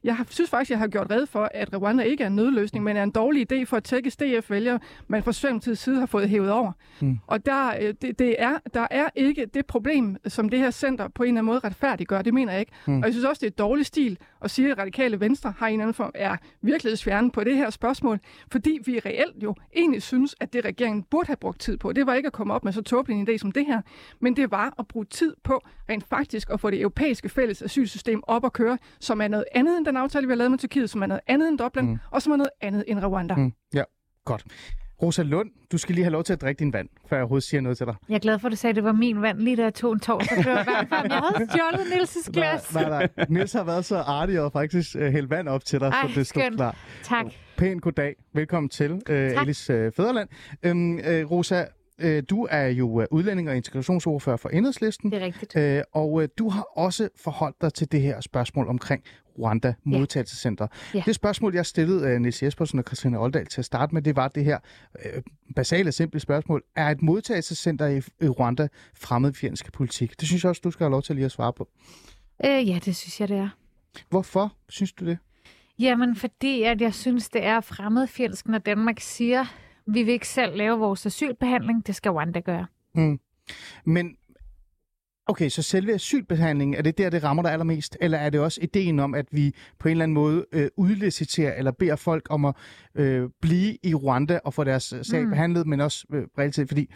Jeg 0.03 0.15
har, 0.15 0.25
synes 0.29 0.49
faktisk, 0.49 0.71
jeg 0.71 0.79
har 0.79 0.87
gjort 0.87 1.07
red 1.11 1.25
for, 1.25 1.49
at 1.53 1.81
Rwanda 1.81 2.03
ikke 2.03 2.23
er 2.23 2.27
en 2.27 2.35
nødløsning, 2.35 2.85
men 2.85 2.97
er 2.97 3.03
en 3.03 3.11
dårlig 3.11 3.53
idé 3.53 3.63
for 3.65 3.77
at 3.77 3.83
tække 3.83 4.09
DF-vælgere, 4.09 4.79
man 5.07 5.23
fra 5.23 5.31
Socialdemokratiets 5.31 5.81
side 5.81 5.99
har 5.99 6.05
fået 6.05 6.29
hævet 6.29 6.51
over. 6.51 6.71
Mm. 7.01 7.19
Og 7.27 7.45
der, 7.45 7.67
øh, 7.81 7.93
det, 8.01 8.19
det 8.19 8.35
er, 8.39 8.57
der 8.73 8.87
er 8.91 9.09
ikke 9.15 9.45
det 9.53 9.65
problem, 9.65 10.17
som 10.27 10.49
det 10.49 10.59
her 10.59 10.71
center 10.71 11.07
på 11.07 11.23
en 11.23 11.27
eller 11.27 11.39
anden 11.39 11.45
måde 11.45 11.59
retfærdiggør. 11.59 12.21
Det 12.21 12.33
mener 12.33 12.51
jeg 12.51 12.59
ikke. 12.59 12.71
Mm. 12.87 12.97
Og 12.97 13.03
jeg 13.05 13.13
synes 13.13 13.25
også, 13.25 13.39
det 13.39 13.47
er 13.47 13.51
et 13.51 13.57
dårlig 13.57 13.85
stil 13.85 14.17
at 14.41 14.51
sige, 14.51 14.71
at 14.71 14.77
radikale 14.77 15.19
venstre 15.19 15.53
har 15.57 15.67
en 15.67 15.73
eller 15.73 15.83
anden 15.83 15.93
form 15.93 16.11
er 16.15 16.35
virkelighedsfjerne 16.61 17.31
på 17.31 17.43
det 17.43 17.55
her 17.55 17.69
spørgsmål, 17.69 18.19
fordi 18.51 18.79
vi 18.85 18.99
reelt 19.05 19.43
jo 19.43 19.55
egentlig 19.75 20.01
synes, 20.01 20.35
at 20.39 20.53
det 20.53 20.65
regeringen 20.65 21.03
burde 21.03 21.27
have 21.27 21.37
brugt 21.37 21.59
tid 21.59 21.77
på, 21.77 21.93
det 21.93 22.07
var 22.07 22.13
ikke 22.13 22.27
at 22.27 22.33
komme 22.33 22.53
op 22.53 22.62
med 22.63 22.73
så 22.73 22.81
tåbelig 22.81 23.17
en 23.19 23.27
idé 23.29 23.37
som 23.37 23.51
det 23.51 23.65
her, 23.65 23.81
men 24.19 24.35
det 24.35 24.51
var 24.51 24.73
at 24.79 24.87
bruge 24.87 25.05
tid 25.05 25.35
på 25.43 25.61
rent 25.89 26.03
faktisk 26.09 26.49
at 26.49 26.59
få 26.59 26.69
det 26.69 26.81
europæiske 26.81 27.29
fælles 27.29 27.61
asylsystem 27.61 28.21
op 28.27 28.45
at 28.45 28.53
køre, 28.53 28.77
som 28.99 29.21
er 29.21 29.27
noget 29.27 29.45
andet 29.55 29.77
end 29.77 29.85
den 29.85 29.97
aftale, 29.97 30.27
vi 30.27 30.31
har 30.31 30.37
lavet 30.37 30.51
med 30.51 30.59
Tyrkiet, 30.59 30.89
som 30.89 31.01
er 31.03 31.07
noget 31.07 31.21
andet 31.27 31.47
end 31.49 31.57
Dublin, 31.57 31.85
Mm. 31.85 31.97
og 32.11 32.21
som 32.21 32.33
er 32.33 32.37
noget 32.37 32.49
andet 32.61 32.83
end 32.87 32.99
Rwanda. 32.99 33.35
Mm. 33.35 33.53
Ja, 33.73 33.83
godt. 34.25 34.43
Rosa 35.01 35.23
Lund, 35.23 35.49
du 35.71 35.77
skal 35.77 35.95
lige 35.95 36.03
have 36.05 36.11
lov 36.11 36.23
til 36.23 36.33
at 36.33 36.41
drikke 36.41 36.59
din 36.59 36.73
vand, 36.73 36.89
før 37.09 37.15
jeg 37.17 37.21
overhovedet 37.23 37.43
siger 37.43 37.61
noget 37.61 37.77
til 37.77 37.85
dig. 37.87 37.95
Jeg 38.09 38.15
er 38.15 38.19
glad 38.19 38.39
for, 38.39 38.47
at 38.47 38.51
du 38.51 38.55
sagde, 38.57 38.69
at 38.71 38.75
det 38.75 38.83
var 38.83 38.91
min 38.91 39.21
vand, 39.21 39.39
lige 39.39 39.55
da 39.55 39.61
jeg 39.63 39.73
tog 39.73 39.93
en 39.93 39.99
tår. 39.99 40.19
Så 40.23 40.35
var 40.35 40.63
hvert 40.63 40.87
fald, 40.89 41.11
jeg 41.11 41.21
havde 41.35 41.49
stjålet 41.49 41.85
Nils' 41.85 42.31
glas. 42.31 42.73
Nej, 42.73 42.89
nej, 42.89 43.07
nej. 43.17 43.25
Niels 43.29 43.53
har 43.53 43.63
været 43.63 43.85
så 43.85 43.97
artig 43.97 44.41
og 44.41 44.51
faktisk 44.51 44.95
uh, 44.95 45.01
hældt 45.01 45.29
vand 45.29 45.47
op 45.47 45.65
til 45.65 45.79
dig, 45.79 45.87
Ej, 45.87 46.07
så 46.07 46.19
det 46.19 46.27
stod 46.27 46.51
klar. 46.55 46.75
Tak. 47.03 47.25
Pæn 47.57 47.79
goddag. 47.79 48.15
Velkommen 48.33 48.69
til 48.69 48.91
uh, 48.91 48.99
Alice 49.09 49.87
uh, 49.87 49.93
Fæderland. 49.93 50.29
Øhm, 50.63 50.93
uh, 50.95 51.31
Rosa, 51.31 51.65
uh, 52.05 52.23
du 52.29 52.47
er 52.51 52.67
jo 52.67 52.89
uh, 52.89 53.03
udlænding 53.11 53.49
og 53.49 53.55
integrationsordfører 53.55 54.37
for 54.37 54.49
Enhedslisten. 54.49 55.11
Det 55.11 55.21
er 55.21 55.25
rigtigt. 55.25 55.55
Øh, 55.55 55.81
og 55.91 56.23
øh, 56.23 56.29
du 56.37 56.49
har 56.49 56.65
også 56.75 57.09
forholdt 57.15 57.61
dig 57.61 57.73
til 57.73 57.91
det 57.91 58.01
her 58.01 58.21
spørgsmål 58.21 58.67
omkring 58.67 59.03
Rwanda 59.39 59.73
Modtagelsescenter. 59.83 60.67
Ja. 60.93 61.03
Det 61.05 61.15
spørgsmål, 61.15 61.55
jeg 61.55 61.65
stillede 61.65 62.09
øh, 62.09 62.21
Niels 62.21 62.43
Jespersen 62.43 62.79
og 62.79 62.85
Christina 62.87 63.23
Oldal 63.23 63.45
til 63.45 63.61
at 63.61 63.65
starte 63.65 63.93
med, 63.93 64.01
det 64.01 64.15
var 64.15 64.27
det 64.27 64.45
her 64.45 64.59
øh, 65.05 65.21
basale, 65.55 65.91
simple 65.91 66.19
spørgsmål. 66.19 66.63
Er 66.75 66.89
et 66.89 67.01
modtagelsescenter 67.01 67.87
i, 67.87 67.97
i 67.97 68.29
Rwanda 68.29 68.67
fremmedfjendsk 68.95 69.73
politik? 69.73 70.19
Det 70.19 70.27
synes 70.27 70.43
jeg 70.43 70.49
også, 70.49 70.61
du 70.63 70.71
skal 70.71 70.83
have 70.83 70.91
lov 70.91 71.01
til 71.01 71.15
lige 71.15 71.25
at 71.25 71.31
svare 71.31 71.53
på. 71.53 71.69
Øh, 72.45 72.69
ja, 72.69 72.79
det 72.85 72.95
synes 72.95 73.19
jeg, 73.19 73.27
det 73.27 73.37
er. 73.37 73.49
Hvorfor 74.09 74.53
synes 74.69 74.93
du 74.93 75.05
det? 75.05 75.17
Jamen, 75.79 76.15
fordi 76.15 76.63
at 76.63 76.81
jeg 76.81 76.93
synes, 76.93 77.29
det 77.29 77.43
er 77.43 77.61
fremmedfjendsk, 77.61 78.47
når 78.47 78.57
Danmark 78.57 78.99
siger, 78.99 79.45
vi 79.87 80.03
vil 80.03 80.13
ikke 80.13 80.27
selv 80.27 80.57
lave 80.57 80.79
vores 80.79 81.05
asylbehandling, 81.05 81.87
det 81.87 81.95
skal 81.95 82.11
Rwanda 82.11 82.39
gøre. 82.39 82.65
Mm. 82.95 83.19
Men 83.85 84.15
okay, 85.27 85.49
så 85.49 85.61
selve 85.61 85.93
asylbehandlingen, 85.93 86.77
er 86.77 86.81
det 86.81 86.97
der, 86.97 87.09
det 87.09 87.23
rammer 87.23 87.43
dig 87.43 87.51
allermest? 87.51 87.97
Eller 88.01 88.17
er 88.17 88.29
det 88.29 88.39
også 88.39 88.59
ideen 88.61 88.99
om, 88.99 89.13
at 89.13 89.25
vi 89.31 89.55
på 89.79 89.87
en 89.87 89.91
eller 89.91 90.03
anden 90.03 90.13
måde 90.13 90.45
øh, 90.51 90.69
udliciterer 90.77 91.53
eller 91.53 91.71
beder 91.71 91.95
folk 91.95 92.27
om 92.29 92.45
at 92.45 92.55
øh, 92.95 93.29
blive 93.41 93.77
i 93.83 93.95
Rwanda 93.95 94.39
og 94.45 94.53
få 94.53 94.63
deres 94.63 94.93
øh, 94.93 95.05
sag 95.05 95.23
mm. 95.23 95.29
Behandlet, 95.29 95.67
men 95.67 95.81
også 95.81 96.05
øh, 96.13 96.23
reelt 96.37 96.55
set, 96.55 96.67
fordi 96.67 96.89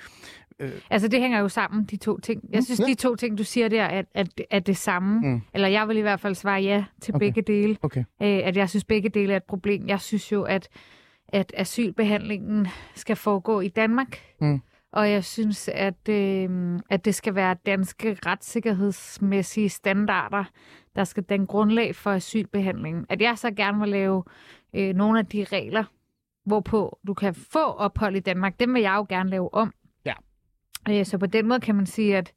Altså, 0.89 1.08
det 1.08 1.22
hænger 1.22 1.39
jo 1.39 1.50
sammen, 1.50 1.84
de 1.84 1.98
to 1.98 2.20
ting. 2.20 2.44
Jeg 2.53 2.63
synes, 2.63 2.79
ja. 2.79 2.86
de 2.86 2.94
to 2.96 3.15
ting, 3.15 3.38
du 3.38 3.44
siger 3.44 3.67
der, 3.67 3.84
er, 3.84 4.03
er, 4.13 4.24
er 4.50 4.60
det 4.60 4.77
samme. 4.77 5.20
Mm. 5.20 5.41
Eller 5.53 5.67
jeg 5.67 5.88
vil 5.88 5.98
i 5.98 6.01
hvert 6.01 6.20
fald 6.20 6.36
svare 6.36 6.62
ja 6.62 6.86
til 7.01 7.15
Okay. 7.15 7.25
begge 7.25 7.41
dele. 7.41 7.77
Okay. 7.82 8.00
Øh, 8.00 8.39
at 8.44 8.58
jeg 8.58 8.70
synes, 8.70 8.84
begge 8.84 9.10
dele 9.10 9.34
er 9.34 9.38
et 9.38 9.44
problem. 9.44 9.88
Jeg 9.88 10.01
synes 10.01 10.32
jo, 10.32 10.44
at, 10.44 10.70
at 11.30 11.54
asylbehandlingen 11.58 12.68
skal 12.96 13.16
foregå 13.16 13.60
i 13.60 13.68
Danmark. 13.68 14.20
Mm. 14.42 14.62
og 14.92 15.12
jeg 15.12 15.24
synes, 15.24 15.70
at, 15.74 16.10
øh, 16.10 16.80
at 16.90 17.06
det 17.06 17.16
skal 17.16 17.36
være 17.36 17.56
danske 17.66 18.18
retssikkerhedsmæssige 18.26 19.70
standarder, 19.70 20.44
der 20.96 21.04
skal 21.04 21.26
den 21.30 21.48
grundlag 21.48 21.96
for 21.96 22.12
asylbehandlingen. 22.12 23.06
At 23.10 23.22
jeg 23.22 23.38
så 23.38 23.52
gerne 23.52 23.80
vil 23.80 23.90
lave 23.90 24.24
øh, 24.74 24.96
nogle 24.96 25.20
af 25.20 25.26
de 25.26 25.44
regler, 25.44 25.84
hvorpå 26.46 27.00
du 27.08 27.14
kan 27.14 27.36
få 27.36 27.64
ophold 27.64 28.16
i 28.16 28.20
Danmark, 28.20 28.60
dem 28.60 28.74
vil 28.74 28.82
jeg 28.82 28.96
jo 28.96 29.06
gerne 29.10 29.30
lave 29.30 29.54
om. 29.54 29.74
Ja. 30.06 30.14
Øh, 30.90 31.06
så 31.06 31.18
på 31.18 31.26
den 31.26 31.48
måde 31.48 31.60
kan 31.60 31.76
man 31.76 31.86
sige, 31.86 32.18
at 32.18 32.34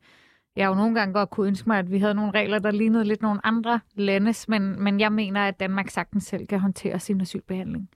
jeg 0.56 0.66
jo 0.66 0.74
nogle 0.74 0.94
gange 0.94 1.14
godt 1.14 1.30
kunne 1.30 1.46
ønske 1.46 1.68
mig, 1.68 1.78
at 1.78 1.90
vi 1.90 1.98
havde 1.98 2.14
nogle 2.14 2.30
regler, 2.34 2.58
der 2.58 2.70
lignede 2.70 3.04
lidt 3.04 3.22
nogle 3.22 3.46
andre 3.46 3.80
landes, 3.94 4.48
men, 4.48 4.82
men 4.82 5.00
jeg 5.00 5.12
mener, 5.12 5.40
at 5.40 5.60
Danmark 5.60 5.88
sagtens 5.90 6.24
selv 6.24 6.46
kan 6.46 6.58
håndtere 6.60 6.98
sin 7.00 7.20
asylbehandling. 7.20 7.88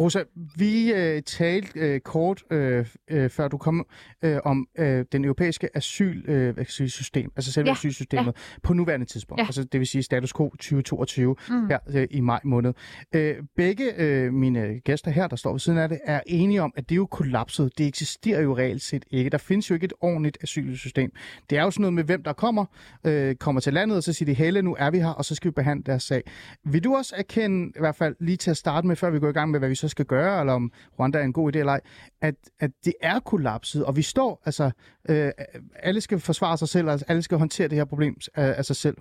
Rosa, 0.00 0.22
vi 0.56 0.92
øh, 0.92 1.22
talte 1.22 1.80
øh, 1.80 2.00
kort, 2.00 2.42
øh, 2.50 2.86
øh, 3.10 3.30
før 3.30 3.48
du 3.48 3.58
kom, 3.58 3.86
øh, 4.22 4.38
om 4.44 4.68
øh, 4.78 5.04
den 5.12 5.24
europæiske 5.24 5.76
asyl, 5.76 6.22
øh, 6.28 6.42
hvad 6.42 6.54
kan 6.54 6.58
jeg 6.58 6.66
sige, 6.66 6.90
system, 6.90 7.32
altså 7.36 7.52
selve 7.52 7.66
ja. 7.68 7.72
Asylsystemet, 7.72 8.26
ja. 8.26 8.30
på 8.62 8.72
nuværende 8.74 9.06
tidspunkt. 9.06 9.40
Ja. 9.40 9.46
altså 9.46 9.64
det 9.64 9.80
vil 9.80 9.86
sige 9.86 10.02
status 10.02 10.32
quo 10.32 10.48
2022 10.48 11.36
Mm. 11.50 11.66
her 11.68 11.78
øh, 11.94 12.06
i 12.10 12.20
maj 12.20 12.40
måned. 12.44 12.72
Øh, 13.14 13.36
begge 13.56 13.84
øh, 13.96 14.32
mine 14.32 14.80
gæster 14.80 15.10
her, 15.10 15.26
der 15.28 15.36
står 15.36 15.50
ved 15.52 15.60
siden 15.60 15.78
af 15.78 15.88
det, 15.88 16.00
er 16.04 16.20
enige 16.26 16.62
om, 16.62 16.72
at 16.76 16.88
det 16.88 16.94
er 16.94 16.96
jo 16.96 17.06
kollapset. 17.06 17.78
Det 17.78 17.86
eksisterer 17.86 18.40
jo 18.40 18.56
reelt 18.56 18.82
set 18.82 19.04
ikke. 19.10 19.30
Der 19.30 19.38
findes 19.38 19.70
jo 19.70 19.74
ikke 19.74 19.84
et 19.84 19.92
ordentligt 20.00 20.38
asylsystem. 20.42 21.10
Det 21.50 21.58
er 21.58 21.62
jo 21.62 21.70
sådan 21.80 21.94
noget 21.94 21.94
med, 21.94 22.04
hvem 22.04 22.22
der 22.22 22.32
kommer, 22.32 22.64
øh, 23.04 23.34
kommer 23.34 23.60
til 23.60 23.72
landet, 23.72 23.96
og 23.96 24.02
så 24.02 24.12
siger 24.12 24.26
de, 24.26 24.34
Helle, 24.34 24.62
nu 24.62 24.76
er 24.78 24.90
vi 24.90 24.98
her, 24.98 25.08
og 25.08 25.24
så 25.24 25.34
skal 25.34 25.48
vi 25.48 25.52
behandle 25.52 25.84
deres 25.84 26.02
sag. 26.02 26.22
Vil 26.64 26.84
du 26.84 26.96
også 26.96 27.14
erkende, 27.18 27.72
i 27.76 27.80
hvert 27.80 27.96
fald 27.96 28.16
lige 28.20 28.36
til 28.36 28.50
at 28.50 28.56
starte 28.56 28.86
med, 28.86 28.96
før 28.96 29.10
vi 29.10 29.18
går 29.18 29.28
i 29.28 29.32
gang 29.32 29.50
med, 29.50 29.58
hvad 29.58 29.68
vi 29.68 29.74
så 29.74 29.88
skal 29.88 30.04
gøre, 30.04 30.40
eller 30.40 30.52
om 30.52 30.72
Rwanda 30.98 31.18
er 31.18 31.22
en 31.22 31.32
god 31.32 31.54
idé 31.54 31.58
eller 31.58 31.72
ej, 31.72 31.80
at, 32.20 32.34
at 32.58 32.70
det 32.84 32.94
er 33.02 33.20
kollapset, 33.20 33.84
og 33.84 33.96
vi 33.96 34.02
står, 34.02 34.42
altså, 34.44 34.70
øh, 35.08 35.30
alle 35.74 36.00
skal 36.00 36.18
forsvare 36.20 36.58
sig 36.58 36.68
selv, 36.68 36.88
og 36.88 37.00
alle 37.08 37.22
skal 37.22 37.38
håndtere 37.38 37.68
det 37.68 37.76
her 37.76 37.84
problem 37.84 38.16
af, 38.34 38.54
af 38.58 38.64
sig 38.64 38.76
selv. 38.76 38.96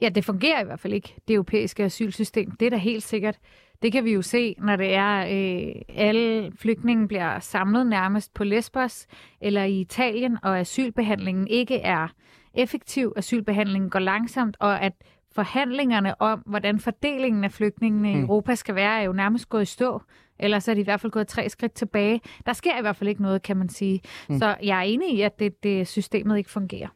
Ja, 0.00 0.08
det 0.08 0.24
fungerer 0.24 0.60
i 0.62 0.64
hvert 0.64 0.80
fald 0.80 0.92
ikke, 0.92 1.14
det 1.28 1.34
europæiske 1.34 1.84
asylsystem. 1.84 2.50
Det 2.50 2.66
er 2.66 2.70
da 2.70 2.76
helt 2.76 3.02
sikkert. 3.02 3.38
Det 3.82 3.92
kan 3.92 4.04
vi 4.04 4.12
jo 4.12 4.22
se, 4.22 4.54
når 4.58 4.76
det 4.76 4.94
er, 4.94 5.18
øh, 5.20 5.82
alle 5.88 6.52
flygtninge 6.58 7.08
bliver 7.08 7.38
samlet 7.38 7.86
nærmest 7.86 8.34
på 8.34 8.44
Lesbos 8.44 9.06
eller 9.40 9.64
i 9.64 9.80
Italien, 9.80 10.38
og 10.42 10.58
asylbehandlingen 10.58 11.48
ikke 11.48 11.76
er 11.76 12.08
effektiv, 12.54 13.12
asylbehandlingen 13.16 13.90
går 13.90 13.98
langsomt, 13.98 14.56
og 14.60 14.82
at 14.82 14.92
forhandlingerne 15.32 16.20
om, 16.22 16.38
hvordan 16.46 16.80
fordelingen 16.80 17.44
af 17.44 17.52
flygtningene 17.52 18.12
i 18.12 18.14
Mm. 18.14 18.22
Europa 18.22 18.54
skal 18.54 18.74
være, 18.74 19.00
er 19.00 19.02
jo 19.02 19.12
nærmest 19.12 19.48
gået 19.48 19.62
i 19.62 19.64
stå. 19.64 20.02
Ellers 20.38 20.68
er 20.68 20.74
de 20.74 20.80
i 20.80 20.84
hvert 20.84 21.00
fald 21.00 21.12
gået 21.12 21.28
tre 21.28 21.48
skridt 21.48 21.72
tilbage. 21.72 22.20
Der 22.46 22.52
sker 22.52 22.78
i 22.78 22.80
hvert 22.80 22.96
fald 22.96 23.08
ikke 23.08 23.22
noget, 23.22 23.42
kan 23.42 23.56
man 23.56 23.68
sige. 23.68 24.00
Mm. 24.28 24.34
Mm. 24.34 24.38
Så 24.38 24.56
jeg 24.62 24.78
er 24.78 24.82
enig 24.82 25.14
i, 25.14 25.20
at 25.20 25.38
det, 25.38 25.62
det 25.62 25.88
systemet 25.88 26.38
ikke 26.38 26.50
fungerer. 26.50 26.88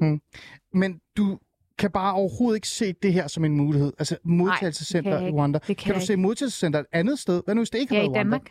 Men 0.72 1.00
du 1.16 1.38
kan 1.78 1.90
bare 1.90 2.14
overhovedet 2.14 2.57
ikke 2.57 2.69
se 2.69 2.93
det 2.93 3.12
her 3.12 3.26
som 3.28 3.45
en 3.45 3.57
mulighed. 3.57 3.93
Altså 3.99 4.16
modtagelsescenter 4.25 5.21
i. 5.21 5.31
Rwanda. 5.31 5.59
Kan 5.59 5.76
kan 5.76 5.95
du 5.95 6.00
se 6.00 6.16
modtagelsescenter 6.16 6.81
et 6.81 6.87
andet 6.93 7.19
sted? 7.19 7.43
Hvad 7.45 7.54
nu 7.54 7.61
hvis 7.61 7.71
det 7.71 7.78
ikke 7.78 7.95
har 7.95 8.00
Ja, 8.00 8.07
i 8.07 8.12
været 8.12 8.16
Rwanda? 8.16 8.37
Danmark. 8.37 8.50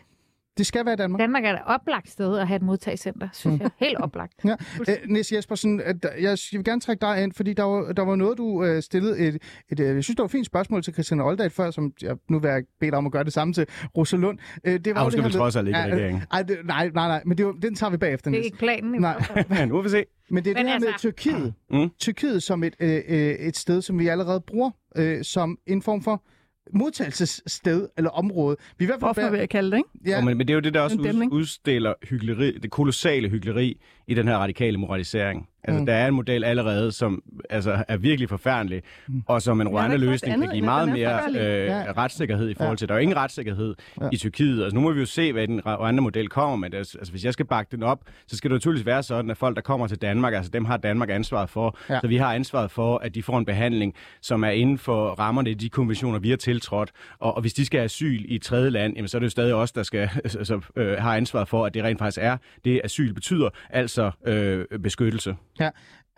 Det 0.57 0.65
skal 0.65 0.85
være 0.85 0.95
Danmark. 0.95 1.19
Danmark 1.19 1.45
er 1.45 1.53
et 1.53 1.59
oplagt 1.65 2.09
sted 2.09 2.37
at 2.37 2.47
have 2.47 2.55
et 2.55 2.61
modtagscenter, 2.61 3.27
synes 3.33 3.53
Mm. 3.59 3.61
jeg. 3.63 3.69
Helt 3.87 3.97
oplagt. 3.97 4.33
Ja. 4.45 4.55
Øh, 4.89 4.95
Nis 5.09 5.31
Jespersen, 5.31 5.79
jeg, 5.79 5.95
jeg 6.21 6.37
vil 6.51 6.63
gerne 6.63 6.81
trække 6.81 7.01
dig 7.01 7.23
ind, 7.23 7.33
fordi 7.33 7.53
der 7.53 7.63
var, 7.63 7.93
der 7.93 8.03
var 8.05 8.15
noget, 8.15 8.37
du 8.37 8.63
øh, 8.63 8.81
stillede 8.83 9.19
et, 9.19 9.37
et, 9.71 9.79
øh, 9.79 9.95
jeg 9.95 10.03
synes, 10.03 10.07
det 10.15 10.19
var 10.19 10.25
et 10.25 10.31
fint 10.31 10.45
spørgsmål 10.45 10.83
til 10.83 10.93
Christian 10.93 11.21
Oldal 11.21 11.49
før, 11.49 11.71
som 11.71 11.93
jeg 12.01 12.15
nu 12.29 12.39
vil 12.39 12.49
jeg 12.49 12.63
bede 12.79 12.91
dig 12.91 12.97
om 12.97 13.05
at 13.05 13.11
gøre 13.11 13.23
det 13.23 13.33
samme 13.33 13.53
til 13.53 13.67
Rosa 13.97 14.17
Lund. 14.17 14.39
Øh, 14.63 14.73
det 14.79 14.87
Ah, 14.87 15.01
hun 15.03 15.11
skal 15.11 15.23
det 15.23 15.25
vel 15.25 15.33
trods 15.33 15.55
alt 15.55 15.67
ikke 15.67 15.79
i 15.79 15.83
øh, 15.87 15.93
regeringen. 15.93 16.23
Ej, 16.31 16.41
det, 16.43 16.57
nej, 16.65 16.89
nej, 16.93 17.07
nej, 17.07 17.21
men 17.25 17.37
det 17.37 17.45
var, 17.45 17.51
den 17.51 17.75
tager 17.75 17.91
vi 17.91 17.97
bagefter, 17.97 18.31
Det 18.31 18.37
er 18.37 18.41
Nis. 18.41 18.45
ikke 18.45 18.57
planen. 18.57 18.95
i 18.95 18.97
Nej. 18.97 19.13
hvert 19.13 19.25
fald. 19.25 19.45
Ja, 19.59 19.65
nu 19.65 19.75
vil 19.75 19.83
vi 19.83 19.89
se. 19.89 20.03
Men 20.29 20.43
det 20.45 20.51
er 20.51 20.55
Men 20.55 20.65
det 20.65 20.71
her 20.73 20.79
med 20.79 20.87
altså- 20.87 21.01
Tyrkiet. 21.01 21.53
Mm. 21.71 21.89
Tyrkiet 21.99 22.43
som 22.43 22.63
et, 22.63 22.75
øh, 22.79 23.01
øh, 23.07 23.17
et 23.19 23.57
sted, 23.57 23.81
som 23.81 23.99
vi 23.99 24.07
allerede 24.07 24.41
bruger 24.47 24.71
øh, 24.95 25.23
som 25.23 25.57
en 25.67 25.81
form 25.81 26.01
for 26.01 26.23
modtagelsessted 26.73 27.87
eller 27.97 28.09
område. 28.09 28.57
Vi 28.77 28.85
er 28.85 28.87
i 28.87 28.89
hvert 28.89 28.99
fald 28.99 29.13
Hvorfor 29.13 29.29
vil 29.29 29.39
jeg 29.39 29.49
kalde 29.49 29.71
det, 29.71 29.77
ikke? 29.77 29.89
ja, 30.05 30.09
Ja. 30.09 30.21
Men, 30.21 30.37
men 30.37 30.47
det 30.47 30.53
er 30.53 30.55
jo 30.55 30.61
det, 30.61 30.73
der 30.73 30.81
også 30.81 30.97
ud, 30.97 31.29
udstiller 31.31 31.93
hyggeleri, 32.03 32.57
det 32.57 32.71
kolossale 32.71 33.29
hyggeleri 33.29 33.81
i 34.07 34.13
den 34.13 34.27
her 34.27 34.37
radikale 34.37 34.77
moralisering. 34.77 35.47
Altså, 35.63 35.79
Mm. 35.79 35.85
der 35.85 35.93
er 35.93 36.07
en 36.07 36.13
model 36.13 36.43
allerede, 36.43 36.91
som 36.91 37.23
altså, 37.49 37.83
er 37.87 37.97
virkelig 37.97 38.29
forfærdelig, 38.29 38.81
mm. 39.07 39.23
og 39.27 39.41
som 39.41 39.61
en 39.61 39.67
Rwanda-løsning 39.67 40.41
kan 40.41 40.49
give 40.51 40.65
meget 40.65 40.89
er 40.89 40.93
mere 40.93 41.19
øh, 41.29 41.65
Ja. 41.65 41.83
retssikkerhed 41.97 42.49
i 42.49 42.53
forhold 42.53 42.77
til. 42.77 42.87
Der 42.87 42.93
er 42.93 42.97
jo 42.97 43.01
ingen 43.01 43.17
retssikkerhed 43.17 43.75
Ja. 44.01 44.09
i 44.11 44.17
Tyrkiet. 44.17 44.63
Altså, 44.63 44.75
nu 44.75 44.81
må 44.81 44.91
vi 44.91 44.99
jo 44.99 45.05
se, 45.05 45.33
hvad 45.33 45.47
den 45.47 45.61
Rwanda-model 45.65 46.29
kommer 46.29 46.55
med. 46.55 46.73
Altså, 46.73 46.97
altså, 46.97 47.11
hvis 47.13 47.25
jeg 47.25 47.33
skal 47.33 47.45
bakke 47.45 47.75
den 47.75 47.83
op, 47.83 47.99
så 48.27 48.37
skal 48.37 48.49
det 48.51 48.55
naturligvis 48.55 48.85
være 48.85 49.03
sådan, 49.03 49.31
at 49.31 49.37
folk, 49.37 49.55
der 49.55 49.61
kommer 49.61 49.87
til 49.87 49.97
Danmark, 49.97 50.33
altså 50.33 50.51
dem 50.51 50.65
har 50.65 50.77
Danmark 50.77 51.09
ansvaret 51.09 51.49
for. 51.49 51.77
Ja. 51.89 51.99
Så 52.01 52.07
vi 52.07 52.17
har 52.17 52.33
ansvaret 52.33 52.71
for, 52.71 52.97
at 52.97 53.15
de 53.15 53.23
får 53.23 53.37
en 53.37 53.45
behandling, 53.45 53.93
som 54.21 54.43
er 54.43 54.49
inden 54.49 54.77
for 54.77 55.09
rammerne 55.09 55.49
af 55.49 55.57
de 55.57 55.69
konventioner, 55.69 56.19
vi 56.19 56.29
har 56.29 56.37
tiltrådt. 56.37 56.91
Og, 57.19 57.35
og 57.35 57.41
hvis 57.41 57.53
de 57.53 57.65
skal 57.65 57.77
have 57.79 57.85
asyl 57.85 58.21
i 58.25 58.35
et 58.35 58.41
tredje 58.41 58.69
land, 58.69 58.93
jamen, 58.95 59.07
så 59.07 59.17
er 59.17 59.19
det 59.19 59.25
jo 59.25 59.29
stadig 59.29 59.53
os, 59.55 59.71
der 59.71 59.83
skal, 59.83 60.09
altså, 60.23 60.61
øh, 60.75 60.97
har 60.97 61.15
ansvaret 61.15 61.47
for, 61.47 61.65
at 61.65 61.73
det 61.73 61.83
rent 61.83 61.99
faktisk 61.99 62.19
er 62.21 62.37
det, 62.65 62.81
asyl 62.83 63.13
betyder, 63.13 63.49
altså 63.69 64.11
øh, 64.27 64.65
beskyttelse. 64.83 65.35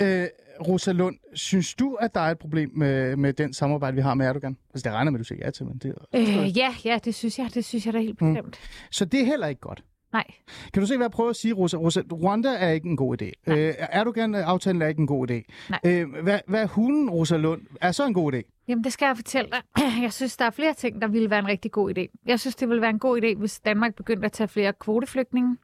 Øh, 0.01 0.25
Rosa 0.67 0.91
Lund, 0.91 1.15
synes 1.33 1.73
du, 1.75 1.93
at 1.95 2.13
der 2.15 2.21
er 2.21 2.31
et 2.31 2.39
problem 2.39 2.71
med, 2.75 3.15
med 3.15 3.33
den 3.33 3.53
samarbejde, 3.53 3.95
vi 3.95 4.01
har 4.01 4.13
med 4.13 4.25
Erdogan? 4.25 4.57
Altså, 4.73 4.89
det 4.89 4.95
regner 4.95 5.11
med, 5.11 5.19
at 5.19 5.23
du 5.23 5.25
siger 5.27 5.45
ja 5.45 5.51
til, 5.51 5.65
men 5.65 5.77
det 5.77 5.93
Øh, 6.13 6.57
ja, 6.57 6.75
ja, 6.85 6.99
det 7.05 7.15
synes 7.15 7.39
jeg. 7.39 7.49
Det 7.53 7.65
synes 7.65 7.85
jeg 7.85 7.93
da 7.93 7.99
helt 7.99 8.21
Mm. 8.21 8.33
bestemt. 8.33 8.59
Så 8.91 9.05
det 9.05 9.21
er 9.21 9.25
heller 9.25 9.47
ikke 9.47 9.61
godt. 9.61 9.83
Nej. 10.13 10.23
Kan 10.73 10.81
du 10.81 10.87
se, 10.87 10.97
hvad 10.97 11.05
jeg 11.05 11.11
prøver 11.11 11.29
at 11.29 11.35
sige, 11.35 11.53
Rosa? 11.53 11.77
Rosa 11.77 12.01
Rwanda 12.13 12.49
er 12.49 12.69
ikke 12.71 12.87
en 12.89 12.97
god 12.97 13.21
idé. 13.21 13.31
Nej. 13.47 13.59
Øh, 13.59 13.73
Erdogan-aftalen 13.79 14.81
er 14.81 14.87
ikke 14.87 14.99
en 14.99 15.07
god 15.07 15.31
idé. 15.31 15.41
Nej. 15.69 15.79
Øh, 15.85 16.13
hvad, 16.23 16.39
hvad 16.47 16.67
hunden, 16.67 17.09
Rosa 17.09 17.37
Lund, 17.37 17.61
er 17.81 17.91
så 17.91 18.05
en 18.05 18.13
god 18.13 18.33
idé? 18.33 18.41
Jamen, 18.67 18.83
det 18.83 18.93
skal 18.93 19.05
jeg 19.05 19.15
fortælle 19.15 19.49
dig. 19.51 19.61
Jeg 20.03 20.13
synes, 20.13 20.37
der 20.37 20.45
er 20.45 20.49
flere 20.49 20.73
ting, 20.73 21.01
der 21.01 21.07
ville 21.07 21.29
være 21.29 21.39
en 21.39 21.47
rigtig 21.47 21.71
god 21.71 21.97
idé. 21.97 22.21
Jeg 22.25 22.39
synes, 22.39 22.55
det 22.55 22.69
ville 22.69 22.81
være 22.81 22.89
en 22.89 22.99
god 22.99 23.21
idé, 23.21 23.37
hvis 23.39 23.59
Danmark 23.59 23.95
begyndte 23.95 24.25
at 24.25 24.31
tage 24.31 24.47
flere 24.47 24.73
kvoteflygtninge. 24.79 25.57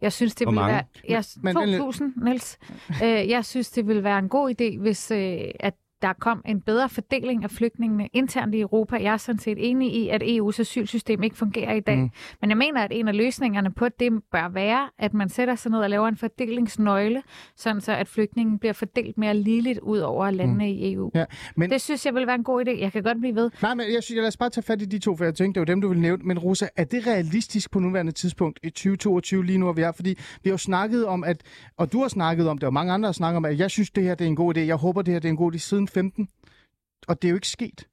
Jeg 0.00 0.12
synes, 0.12 0.34
det 0.34 0.44
Hvor 0.44 0.50
ville 0.52 0.60
mange? 0.62 0.74
være... 0.74 0.84
Jeg, 1.08 1.24
Men- 1.42 1.54
men- 1.54 1.80
2.000, 2.20 2.24
Niels. 2.24 2.58
øh, 3.02 3.28
jeg 3.28 3.44
synes, 3.44 3.70
det 3.70 3.86
ville 3.88 4.04
være 4.04 4.18
en 4.18 4.28
god 4.28 4.50
idé, 4.60 4.78
hvis 4.80 5.10
øh, 5.10 5.40
at 5.60 5.74
der 6.04 6.12
kom 6.12 6.42
en 6.46 6.60
bedre 6.60 6.88
fordeling 6.88 7.44
af 7.44 7.50
flygtningene 7.50 8.08
internt 8.12 8.54
i 8.54 8.60
Europa. 8.60 8.96
Jeg 9.02 9.12
er 9.12 9.16
sådan 9.16 9.38
set 9.38 9.56
enig 9.70 9.94
i, 9.94 10.08
at 10.08 10.22
EU's 10.22 10.60
asylsystem 10.60 11.22
ikke 11.22 11.36
fungerer 11.36 11.72
i 11.74 11.80
dag. 11.80 11.96
Mm. 11.96 12.10
Men 12.40 12.50
jeg 12.50 12.56
mener, 12.58 12.80
at 12.80 12.90
en 12.94 13.08
af 13.08 13.16
løsningerne 13.16 13.72
på 13.72 13.88
det 13.88 14.12
bør 14.32 14.48
være, 14.48 14.88
at 14.98 15.14
man 15.14 15.28
sætter 15.28 15.54
sig 15.54 15.70
ned 15.70 15.78
og 15.80 15.90
laver 15.90 16.08
en 16.08 16.16
fordelingsnøgle, 16.16 17.22
sådan 17.56 17.80
så 17.80 17.92
at 17.92 18.08
flygtningen 18.08 18.58
bliver 18.58 18.72
fordelt 18.72 19.18
mere 19.18 19.34
ligeligt 19.34 19.78
ud 19.78 19.98
over 19.98 20.30
landene 20.30 20.64
mm. 20.64 20.70
i 20.70 20.92
EU. 20.92 21.10
Ja, 21.14 21.24
men- 21.56 21.70
Det 21.70 21.80
synes 21.80 22.06
jeg 22.06 22.14
vil 22.14 22.26
være 22.26 22.34
en 22.36 22.44
god 22.44 22.64
idé. 22.66 22.80
Jeg 22.80 22.92
kan 22.92 23.02
godt 23.02 23.18
blive 23.20 23.34
ved. 23.34 23.50
Nej, 23.62 23.74
men 23.74 23.86
jeg 23.94 24.02
synes, 24.02 24.16
jeg 24.16 24.22
lad 24.22 24.28
os 24.28 24.36
bare 24.36 24.50
tage 24.50 24.62
fat 24.64 24.82
i 24.82 24.84
de 24.84 24.98
to, 24.98 25.16
for 25.16 25.24
jeg 25.24 25.34
tænkte, 25.34 25.60
det 25.60 25.68
var 25.68 25.72
dem, 25.74 25.80
du 25.80 25.88
ville 25.88 26.02
nævne. 26.02 26.22
Men 26.24 26.38
Rosa, 26.38 26.66
er 26.76 26.84
det 26.84 27.06
realistisk 27.06 27.70
på 27.70 27.78
nuværende 27.78 28.12
tidspunkt 28.12 28.60
i 28.62 28.70
2022 28.70 29.44
lige 29.46 29.58
nu, 29.58 29.66
hvor 29.66 29.72
vi 29.72 29.82
er? 29.82 29.92
Fordi 29.92 30.08
vi 30.42 30.50
har 30.50 30.50
jo 30.50 30.58
snakket 30.58 31.06
om, 31.06 31.24
at, 31.24 31.42
og 31.76 31.92
du 31.92 32.00
har 32.00 32.08
snakket 32.08 32.48
om 32.48 32.58
det, 32.58 32.66
og 32.66 32.72
mange 32.72 32.92
andre 32.92 33.06
har 33.06 33.12
snakket 33.12 33.36
om, 33.36 33.44
at 33.44 33.58
jeg 33.58 33.70
synes, 33.70 33.90
det 33.90 34.02
her 34.04 34.14
det 34.14 34.24
er 34.24 34.28
en 34.28 34.36
god 34.36 34.56
idé. 34.56 34.60
Jeg 34.60 34.76
håber, 34.76 35.02
det 35.02 35.12
her 35.14 35.18
det 35.20 35.28
er 35.28 35.32
en 35.32 35.36
god 35.36 35.54
idé 35.54 35.58
siden 35.58 35.88
15. 35.94 36.28
Og 37.08 37.22
det 37.22 37.28
er 37.28 37.30
jo 37.30 37.36
ikke 37.36 37.48
sket. 37.48 37.86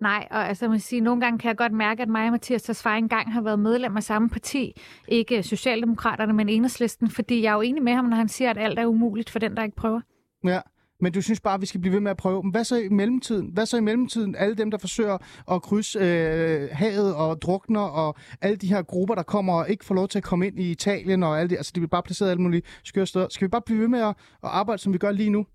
Nej, 0.00 0.28
og 0.30 0.48
altså, 0.48 0.68
man 0.68 0.80
sige, 0.80 1.00
nogle 1.00 1.20
gange 1.20 1.38
kan 1.38 1.48
jeg 1.48 1.56
godt 1.56 1.72
mærke, 1.72 2.02
at 2.02 2.08
mig 2.08 2.26
og 2.26 2.32
Mathias 2.32 2.62
Tesfaye 2.62 2.98
engang 2.98 3.32
har 3.32 3.40
været 3.40 3.58
medlem 3.58 3.96
af 3.96 4.02
samme 4.02 4.28
parti. 4.28 4.72
Ikke 5.08 5.42
Socialdemokraterne, 5.42 6.32
men 6.32 6.48
Enhedslisten, 6.48 7.10
fordi 7.10 7.42
jeg 7.42 7.50
er 7.50 7.54
jo 7.54 7.60
enig 7.60 7.82
med 7.82 7.92
ham, 7.92 8.04
når 8.04 8.16
han 8.16 8.28
siger, 8.28 8.50
at 8.50 8.58
alt 8.58 8.78
er 8.78 8.86
umuligt 8.86 9.30
for 9.30 9.38
den, 9.38 9.56
der 9.56 9.62
ikke 9.62 9.76
prøver. 9.76 10.00
Ja. 10.44 10.60
Men 11.00 11.12
du 11.12 11.22
synes 11.22 11.40
bare, 11.40 11.54
at 11.54 11.60
vi 11.60 11.66
skal 11.66 11.80
blive 11.80 11.92
ved 11.92 12.00
med 12.00 12.10
at 12.10 12.16
prøve. 12.16 12.42
Men 12.42 12.50
hvad 12.50 12.64
så 12.64 12.76
i 12.76 12.88
mellemtiden? 12.88 13.50
Hvad 13.52 13.66
så 13.66 13.76
i 13.76 13.80
mellemtiden? 13.80 14.34
Alle 14.34 14.54
dem, 14.54 14.70
der 14.70 14.78
forsøger 14.78 15.18
at 15.52 15.62
krydse 15.62 15.98
øh, 15.98 16.68
havet 16.72 17.14
og 17.14 17.42
drukner, 17.42 17.80
og 17.80 18.16
alle 18.40 18.56
de 18.56 18.66
her 18.66 18.82
grupper, 18.82 19.14
der 19.14 19.22
kommer 19.22 19.52
og 19.54 19.70
ikke 19.70 19.84
får 19.84 19.94
lov 19.94 20.08
til 20.08 20.18
at 20.18 20.24
komme 20.24 20.46
ind 20.46 20.60
i 20.60 20.70
Italien, 20.70 21.22
og 21.22 21.40
alle 21.40 21.50
det, 21.50 21.56
altså 21.56 21.72
de 21.74 21.80
bliver 21.80 21.88
bare 21.88 22.02
placeret 22.02 22.30
alle 22.30 22.42
mulige 22.42 22.62
skøre 22.84 23.06
steder. 23.06 23.26
Skal 23.30 23.46
vi 23.46 23.48
bare 23.48 23.62
blive 23.66 23.80
ved 23.80 23.88
med 23.88 24.00
at, 24.00 24.08
at 24.08 24.14
arbejde, 24.42 24.82
som 24.82 24.92
vi 24.92 24.98
gør 24.98 25.10
lige 25.10 25.30
nu? 25.30 25.46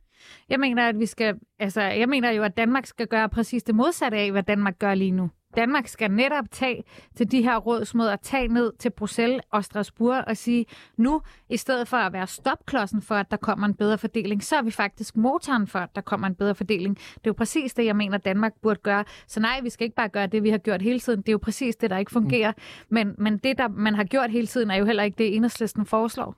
Jeg 0.49 0.59
mener, 0.59 0.89
at 0.89 0.99
vi 0.99 1.05
skal, 1.05 1.39
altså, 1.59 1.81
jeg 1.81 2.09
mener 2.09 2.31
jo, 2.31 2.43
at 2.43 2.57
Danmark 2.57 2.85
skal 2.85 3.07
gøre 3.07 3.29
præcis 3.29 3.63
det 3.63 3.75
modsatte 3.75 4.17
af, 4.17 4.31
hvad 4.31 4.43
Danmark 4.43 4.79
gør 4.79 4.93
lige 4.93 5.11
nu. 5.11 5.29
Danmark 5.57 5.87
skal 5.87 6.11
netop 6.11 6.45
tage 6.51 6.83
til 7.17 7.31
de 7.31 7.41
her 7.41 7.57
rådsmøder, 7.57 8.15
tage 8.15 8.47
ned 8.47 8.73
til 8.79 8.89
Bruxelles 8.89 9.41
og 9.51 9.63
Strasbourg 9.65 10.23
og 10.27 10.37
sige, 10.37 10.65
nu 10.97 11.21
i 11.49 11.57
stedet 11.57 11.87
for 11.87 11.97
at 11.97 12.13
være 12.13 12.27
stopklodsen 12.27 13.01
for, 13.01 13.15
at 13.15 13.31
der 13.31 13.37
kommer 13.37 13.67
en 13.67 13.73
bedre 13.73 13.97
fordeling, 13.97 14.43
så 14.43 14.55
er 14.55 14.61
vi 14.61 14.71
faktisk 14.71 15.17
motoren 15.17 15.67
for, 15.67 15.79
at 15.79 15.89
der 15.95 16.01
kommer 16.01 16.27
en 16.27 16.35
bedre 16.35 16.55
fordeling. 16.55 16.95
Det 16.97 17.03
er 17.15 17.19
jo 17.27 17.33
præcis 17.33 17.73
det, 17.73 17.85
jeg 17.85 17.95
mener, 17.95 18.17
Danmark 18.17 18.53
burde 18.61 18.79
gøre. 18.83 19.03
Så 19.27 19.39
nej, 19.39 19.59
vi 19.63 19.69
skal 19.69 19.83
ikke 19.85 19.95
bare 19.95 20.09
gøre 20.09 20.27
det, 20.27 20.43
vi 20.43 20.49
har 20.49 20.57
gjort 20.57 20.81
hele 20.81 20.99
tiden. 20.99 21.19
Det 21.21 21.29
er 21.29 21.33
jo 21.33 21.37
præcis 21.37 21.75
det, 21.75 21.89
der 21.89 21.97
ikke 21.97 22.11
fungerer. 22.11 22.51
Men, 22.89 23.15
men 23.17 23.37
det, 23.37 23.57
der 23.57 23.67
man 23.67 23.95
har 23.95 24.03
gjort 24.03 24.31
hele 24.31 24.47
tiden, 24.47 24.71
er 24.71 24.75
jo 24.75 24.85
heller 24.85 25.03
ikke 25.03 25.17
det, 25.17 25.35
enhedslisten 25.35 25.85
foreslår. 25.85 26.35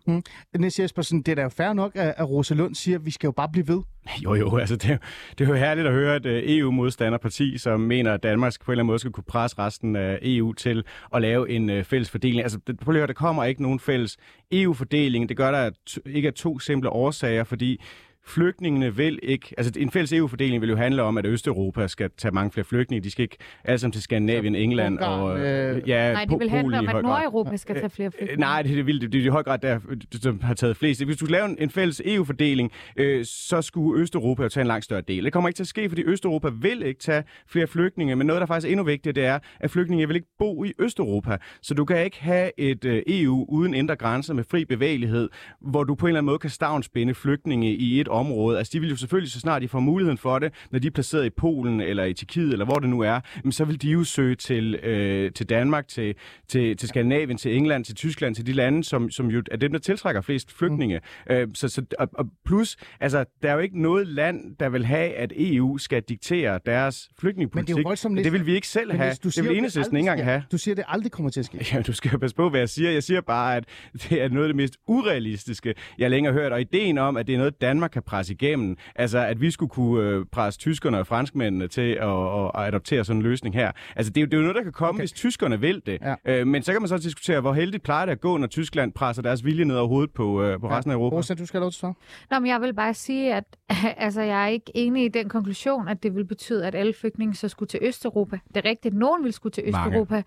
Niels 0.57 0.79
Jespersen, 0.79 1.21
det 1.21 1.31
er 1.31 1.35
da 1.35 1.41
jo 1.41 1.49
fair 1.49 1.73
nok, 1.73 1.91
at, 1.95 2.29
Rosa 2.29 2.53
Lund 2.53 2.75
siger, 2.75 2.97
at 2.97 3.05
vi 3.05 3.11
skal 3.11 3.27
jo 3.27 3.31
bare 3.31 3.49
blive 3.51 3.67
ved. 3.67 3.81
Jo, 4.23 4.33
jo, 4.35 4.57
altså 4.57 4.75
det, 4.75 4.85
er 4.89 4.93
jo- 4.93 4.99
det 5.37 5.43
er 5.43 5.47
jo 5.49 5.55
herligt 5.55 5.87
at 5.87 5.93
høre 5.93 6.15
et 6.15 6.25
øh, 6.25 6.43
EU-modstanderparti, 6.45 7.57
som 7.57 7.79
mener, 7.79 8.13
at 8.13 8.23
Danmark 8.23 8.53
på 8.65 8.71
en 8.71 8.73
eller 8.73 8.79
anden 8.83 8.87
måde 8.87 8.99
skal 9.03 9.11
kunne 9.11 9.23
presse 9.23 9.59
resten 9.59 9.95
af 9.95 10.19
EU 10.21 10.53
til 10.53 10.83
at 11.13 11.21
lave 11.21 11.49
en 11.49 11.69
øh, 11.69 11.83
fælles 11.83 12.09
fordeling. 12.09 12.43
Altså, 12.43 12.59
det, 12.67 12.79
prøv 12.79 12.95
at 12.95 12.97
høre, 12.97 13.07
der 13.07 13.13
kommer 13.13 13.43
ikke 13.43 13.61
nogen 13.61 13.79
fælles 13.79 14.17
EU-fordeling. 14.51 15.29
Det 15.29 15.37
gør 15.37 15.51
der 15.51 15.71
ikke 16.05 16.27
af 16.27 16.33
to 16.33 16.59
simple 16.59 16.89
årsager, 16.89 17.43
fordi 17.43 17.81
flygtningene 18.25 18.95
vil 18.95 19.19
ikke... 19.23 19.53
Altså, 19.57 19.71
en 19.79 19.91
fælles 19.91 20.13
EU-fordeling 20.13 20.61
vil 20.61 20.69
jo 20.69 20.75
handle 20.75 21.01
om, 21.03 21.17
at 21.17 21.25
Østeuropa 21.25 21.87
skal 21.87 22.09
tage 22.17 22.31
mange 22.31 22.51
flere 22.51 22.65
flygtninge. 22.65 23.03
De 23.03 23.11
skal 23.11 23.23
ikke 23.23 23.37
alle 23.63 23.79
sammen 23.79 23.91
til 23.91 24.01
Skandinavien, 24.01 24.55
England 24.55 24.93
Ungarn, 24.93 25.19
og... 25.19 25.39
øh, 25.39 25.89
ja, 25.89 26.13
Nej, 26.13 26.25
det 26.25 26.39
vil 26.39 26.49
handle 26.49 26.77
Polen 26.77 26.89
om, 26.89 26.95
at. 26.95 27.03
Nordeuropa 27.03 27.57
skal 27.57 27.75
tage 27.75 27.89
flere 27.89 28.07
Øh, 28.07 28.11
flygtninge. 28.11 28.39
Nej, 28.39 28.61
det, 28.61 28.77
det, 28.77 28.85
vil, 28.85 29.01
det, 29.01 29.11
det 29.13 29.21
er 29.21 29.25
i 29.25 29.27
høj 29.27 29.43
grad 29.43 29.59
der, 29.59 29.79
som 30.21 30.41
har 30.41 30.53
taget 30.53 30.77
flest. 30.77 31.05
Hvis 31.05 31.17
du 31.17 31.25
skulle 31.25 31.37
lave 31.37 31.49
en, 31.49 31.57
en 31.59 31.69
fælles 31.69 32.01
EU-fordeling, 32.05 32.71
øh, 32.97 33.25
så 33.25 33.61
skulle 33.61 34.01
Østeuropa 34.01 34.43
jo 34.43 34.49
tage 34.49 34.61
en 34.61 34.67
langt 34.67 34.85
større 34.85 35.01
del. 35.01 35.23
Det 35.23 35.33
kommer 35.33 35.49
ikke 35.49 35.57
til 35.57 35.63
at 35.63 35.67
ske, 35.67 35.89
fordi 35.89 36.03
Østeuropa 36.05 36.49
vil 36.61 36.83
ikke 36.83 36.99
tage 36.99 37.23
flere 37.47 37.67
flygtninge, 37.67 38.15
men 38.15 38.27
noget, 38.27 38.39
der 38.39 38.45
faktisk 38.45 38.67
er 38.67 38.71
endnu 38.71 38.83
vigtigere, 38.85 39.13
det 39.13 39.25
er, 39.25 39.39
at 39.59 39.71
flygtninge 39.71 40.07
vil 40.07 40.15
ikke 40.15 40.27
bo 40.39 40.63
i 40.63 40.73
Østeuropa. 40.79 41.37
Så 41.61 41.73
du 41.73 41.85
kan 41.85 42.03
ikke 42.05 42.23
have 42.23 42.51
et 42.57 42.85
øh, 42.85 43.03
EU 43.07 43.45
uden 43.49 43.73
indre 43.73 43.95
grænser 43.95 44.33
med 44.33 44.43
fri 44.51 44.65
bevægelighed, 44.65 45.29
hvor 45.61 45.83
du 45.83 45.95
på 45.95 46.05
en 46.05 46.09
eller 46.09 46.19
anden 46.19 46.25
måde 46.25 46.39
kan 46.39 46.49
stavnsbinde 46.49 47.13
flygtninge 47.13 47.75
i 47.75 47.99
et 48.01 48.07
område. 48.13 48.57
Altså 48.57 48.71
de 48.73 48.79
vil 48.79 48.89
jo 48.89 48.95
selvfølgelig, 48.95 49.31
så 49.31 49.39
snart 49.39 49.61
de 49.61 49.67
får 49.67 49.79
muligheden 49.79 50.17
for 50.17 50.39
det, 50.39 50.53
når 50.71 50.79
de 50.79 50.87
er 50.87 50.91
placeret 50.91 51.25
i 51.25 51.29
Polen 51.29 51.81
eller 51.81 52.03
i 52.03 52.13
Tjekkiet, 52.13 52.51
eller 52.51 52.65
hvor 52.65 52.75
det 52.75 52.89
nu 52.89 52.99
er, 52.99 53.19
så 53.51 53.65
vil 53.65 53.81
de 53.81 53.89
jo 53.89 54.03
søge 54.03 54.35
til, 54.35 54.75
øh, 54.75 55.31
til 55.31 55.49
Danmark, 55.49 55.87
til, 55.87 56.15
til, 56.47 56.77
til 56.77 56.89
Skandinavien, 56.89 57.37
til 57.37 57.57
England, 57.57 57.85
til 57.85 57.95
Tyskland, 57.95 58.35
til 58.35 58.45
de 58.45 58.53
lande, 58.53 58.83
som, 58.83 59.11
som 59.11 59.27
jo 59.27 59.43
er 59.51 59.57
dem, 59.57 59.71
der 59.71 59.79
tiltrækker 59.79 60.21
flest 60.21 60.57
flygtninge. 60.57 61.01
Mm. 61.29 61.33
Øh, 61.33 61.47
så, 61.53 61.67
så, 61.67 61.85
og, 61.99 62.09
og 62.13 62.25
plus, 62.45 62.75
altså, 62.99 63.25
der 63.43 63.49
er 63.49 63.53
jo 63.53 63.59
ikke 63.59 63.81
noget 63.81 64.07
land, 64.07 64.55
der 64.59 64.69
vil 64.69 64.85
have, 64.85 65.13
at 65.13 65.33
EU 65.35 65.77
skal 65.77 66.01
diktere 66.01 66.59
deres 66.65 67.09
flygtningepolitik. 67.19 67.69
Men 67.69 67.77
det 67.77 67.79
er 67.79 67.83
jo 67.83 67.89
voldsomt 67.89 68.17
det 68.23 68.33
vil 68.33 68.45
vi 68.45 68.55
ikke 68.55 68.67
selv 68.67 68.91
have. 68.91 69.13
du 69.13 69.17
Det 69.23 69.33
siger, 69.33 69.43
vil 69.43 69.51
at 69.51 69.57
enhedslisten 69.57 69.97
ikke 69.97 70.09
engang 70.09 70.23
have. 70.23 70.43
Du 70.51 70.57
siger, 70.57 70.75
det 70.75 70.83
aldrig 70.87 71.11
kommer 71.11 71.29
til 71.29 71.39
at 71.39 71.45
ske. 71.45 71.65
Ja, 71.73 71.81
du 71.81 71.93
skal 71.93 72.19
passe 72.19 72.35
på, 72.35 72.49
hvad 72.49 72.59
jeg 72.59 72.69
siger. 72.69 72.91
Jeg 72.91 73.03
siger 73.03 73.21
bare, 73.21 73.55
at 73.55 73.63
det 74.09 74.21
er 74.21 74.29
noget 74.29 74.45
af 74.45 74.49
det 74.49 74.55
mest 74.55 74.77
urealistiske, 74.87 75.73
jeg 75.97 76.09
længere 76.09 76.33
har 76.33 76.41
hørt. 76.41 76.51
Og 76.51 76.61
ideen 76.61 76.97
om, 76.97 77.17
at 77.17 77.27
det 77.27 77.33
er 77.33 77.37
noget, 77.37 77.61
Danmark 77.61 77.91
kan 77.91 78.02
presse 78.05 78.33
igennem, 78.33 78.77
altså 78.95 79.17
at 79.17 79.41
vi 79.41 79.51
skulle 79.51 79.69
kunne 79.69 80.09
øh, 80.09 80.25
presse 80.31 80.59
tyskerne 80.59 80.99
og 80.99 81.07
franskmændene 81.07 81.67
til 81.67 81.91
at, 81.91 82.09
at, 82.09 82.51
at 82.55 82.67
adoptere 82.67 83.05
sådan 83.05 83.17
en 83.17 83.23
løsning 83.23 83.55
her. 83.55 83.71
Altså 83.95 84.11
det 84.11 84.17
er, 84.17 84.21
jo, 84.21 84.25
det 84.25 84.33
er 84.33 84.37
jo 84.37 84.41
noget, 84.41 84.55
der 84.55 84.63
kan 84.63 84.71
komme, 84.71 84.89
okay. 84.89 85.01
hvis 85.01 85.11
tyskerne 85.11 85.59
vil 85.59 85.81
det. 85.85 85.97
Ja. 86.01 86.15
Øh, 86.25 86.47
men 86.47 86.63
så 86.63 86.71
kan 86.71 86.81
man 86.81 86.87
så 86.87 86.97
diskutere, 86.97 87.41
hvor 87.41 87.53
heldigt 87.53 87.83
plejer 87.83 88.05
det 88.05 88.11
at 88.11 88.21
gå, 88.21 88.37
når 88.37 88.47
Tyskland 88.47 88.93
presser 88.93 89.21
deres 89.21 89.45
vilje 89.45 89.65
ned 89.65 89.75
over 89.75 89.87
hovedet 89.87 90.11
på, 90.11 90.43
øh, 90.43 90.59
på 90.59 90.69
resten 90.69 90.91
af 90.91 90.95
Europa. 90.95 91.15
Rosa, 91.15 91.33
du 91.33 91.45
skal 91.45 91.57
have 91.57 91.63
lov 91.63 91.71
til 91.71 91.85
at. 91.85 91.93
Nå, 92.31 92.39
men 92.39 92.49
jeg 92.49 92.61
vil 92.61 92.73
bare 92.73 92.93
sige, 92.93 93.33
at 93.33 93.43
altså, 94.05 94.21
jeg 94.21 94.43
er 94.43 94.47
ikke 94.47 94.71
enig 94.75 95.05
i 95.05 95.07
den 95.07 95.29
konklusion, 95.29 95.87
at 95.87 96.03
det 96.03 96.15
vil 96.15 96.25
betyde, 96.25 96.67
at 96.67 96.75
alle 96.75 96.93
flygtninge 96.93 97.35
så 97.35 97.47
skulle 97.47 97.67
til 97.67 97.79
Østeuropa. 97.83 98.39
Det 98.47 98.57
er 98.57 98.69
rigtigt, 98.69 98.93
at 98.93 98.99
nogen 98.99 99.23
vil 99.23 99.33
skulle 99.33 99.53
til 99.53 99.63
Mange. 99.71 99.87
Østeuropa, 99.87 100.23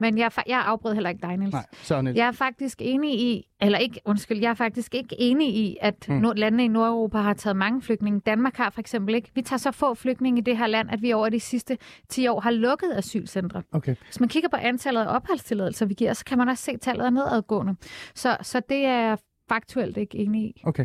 men 0.00 0.18
jeg, 0.18 0.30
er 0.36 0.42
jeg 0.46 0.62
afbrød 0.66 0.94
heller 0.94 1.10
ikke 1.10 1.22
dig, 1.22 1.36
Niels. 1.36 1.52
Nej, 1.52 1.66
så 1.72 2.02
Niels. 2.02 2.16
Jeg 2.16 2.26
er 2.26 2.32
faktisk 2.32 2.78
enig 2.80 3.20
i, 3.20 3.48
eller 3.60 3.78
ikke, 3.78 4.00
undskyld, 4.04 4.38
jeg 4.38 4.50
er 4.50 4.54
faktisk 4.54 4.94
ikke 4.94 5.16
enig 5.18 5.56
i, 5.56 5.76
at 5.80 6.08
mm. 6.08 6.22
landene 6.36 6.64
i 6.64 6.68
Nordeuropa 6.68 7.15
har 7.22 7.34
taget 7.34 7.56
mange 7.56 7.82
flygtninge. 7.82 8.20
Danmark 8.20 8.56
har 8.56 8.70
for 8.70 8.80
eksempel 8.80 9.14
ikke. 9.14 9.30
Vi 9.34 9.42
tager 9.42 9.58
så 9.58 9.70
få 9.70 9.94
flygtninge 9.94 10.40
i 10.40 10.42
det 10.42 10.58
her 10.58 10.66
land, 10.66 10.90
at 10.90 11.02
vi 11.02 11.12
over 11.12 11.28
de 11.28 11.40
sidste 11.40 11.78
10 12.08 12.28
år 12.28 12.40
har 12.40 12.50
lukket 12.50 12.92
asylcentre. 12.96 13.62
Okay. 13.72 13.94
Hvis 14.04 14.20
man 14.20 14.28
kigger 14.28 14.48
på 14.48 14.56
antallet 14.56 15.00
af 15.00 15.16
opholdstilladelser, 15.16 15.86
vi 15.86 15.94
giver, 15.94 16.12
så 16.12 16.24
kan 16.24 16.38
man 16.38 16.48
også 16.48 16.64
se, 16.64 16.76
tallet 16.76 17.06
er 17.06 17.10
nedadgående. 17.10 17.76
Så, 18.14 18.36
så 18.42 18.60
det 18.68 18.84
er 18.84 19.16
faktuelt 19.48 19.96
ikke 19.96 20.18
enig 20.18 20.42
i. 20.42 20.62
Okay. 20.64 20.84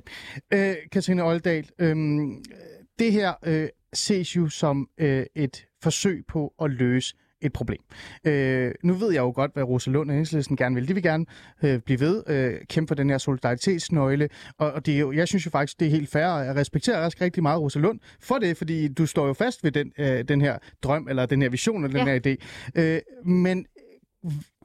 Øh, 0.54 0.76
Katrine 0.92 1.24
Oldal, 1.24 1.70
øhm, 1.80 2.44
det 3.00 3.12
her 3.12 3.34
øh, 3.46 3.70
ses 3.94 4.36
jo 4.36 4.50
som 4.50 4.90
øh, 4.98 5.26
et 5.36 5.66
forsøg 5.84 6.24
på 6.28 6.54
at 6.62 6.72
løse 6.72 7.16
et 7.42 7.54
problem. 7.54 7.80
Øh, 8.24 8.72
nu 8.84 8.94
ved 8.94 9.12
jeg 9.14 9.20
jo 9.20 9.32
godt, 9.36 9.54
hvad 9.54 9.64
Rosa 9.64 9.92
Lund 9.92 10.10
og 10.10 10.14
Enhedslisten 10.16 10.58
gerne 10.58 10.76
vil. 10.76 10.88
De 10.88 10.94
vil 10.94 11.04
gerne 11.04 11.26
øh, 11.64 11.80
blive 11.80 12.00
ved, 12.00 12.24
øh, 12.28 12.54
kæmpe 12.70 12.88
for 12.88 12.96
den 12.96 13.10
her 13.10 13.18
solidaritetsnøgle, 13.18 14.30
og, 14.58 14.72
og 14.72 14.86
det 14.86 14.96
er 14.96 15.00
jo, 15.00 15.12
jeg 15.12 15.28
synes 15.28 15.46
jo 15.46 15.52
faktisk, 15.52 15.80
det 15.80 15.86
er 15.86 15.92
helt 15.92 16.10
fair, 16.10 16.26
og 16.26 16.46
jeg 16.46 16.56
respekterer 16.56 17.06
også 17.06 17.18
rigtig 17.22 17.44
meget 17.44 17.62
Rosa 17.62 17.80
Lund 17.80 18.00
for 18.20 18.38
det, 18.38 18.58
fordi 18.58 18.88
du 18.88 19.06
står 19.06 19.28
jo 19.28 19.34
fast 19.34 19.64
ved 19.64 19.72
den, 19.72 19.92
øh, 20.00 20.24
den 20.28 20.42
her 20.42 20.58
drøm, 20.84 21.08
eller 21.08 21.26
den 21.26 21.42
her 21.42 21.50
vision, 21.50 21.84
eller 21.86 21.98
den 22.00 22.08
Ja. 22.08 22.20
her 22.24 22.38
idé. 22.38 22.82
Øh, 22.82 23.02
men 23.26 23.66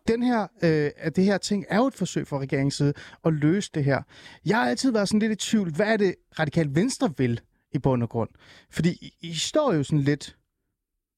den 0.08 0.22
her, 0.22 0.42
øh, 0.62 0.90
at 0.96 1.16
det 1.16 1.24
her 1.24 1.38
ting 1.38 1.64
er 1.68 1.76
jo 1.76 1.86
et 1.86 1.94
forsøg 1.94 2.26
fra 2.26 2.38
regeringens 2.38 2.74
side 2.74 2.92
at 3.24 3.32
løse 3.32 3.70
det 3.74 3.84
her. 3.84 4.02
Jeg 4.46 4.56
har 4.56 4.68
altid 4.68 4.92
været 4.92 5.08
sådan 5.08 5.20
lidt 5.20 5.32
i 5.32 5.50
tvivl, 5.50 5.70
hvad 5.74 5.86
er 5.86 5.96
det 5.96 6.14
radikalt 6.38 6.74
venstre 6.76 7.12
vil 7.18 7.40
i 7.72 7.78
bund 7.78 8.02
og 8.02 8.08
grund? 8.08 8.28
Fordi 8.70 8.90
I, 8.90 9.12
I 9.20 9.34
står 9.34 9.72
jo 9.72 9.82
sådan 9.82 10.00
lidt 10.00 10.36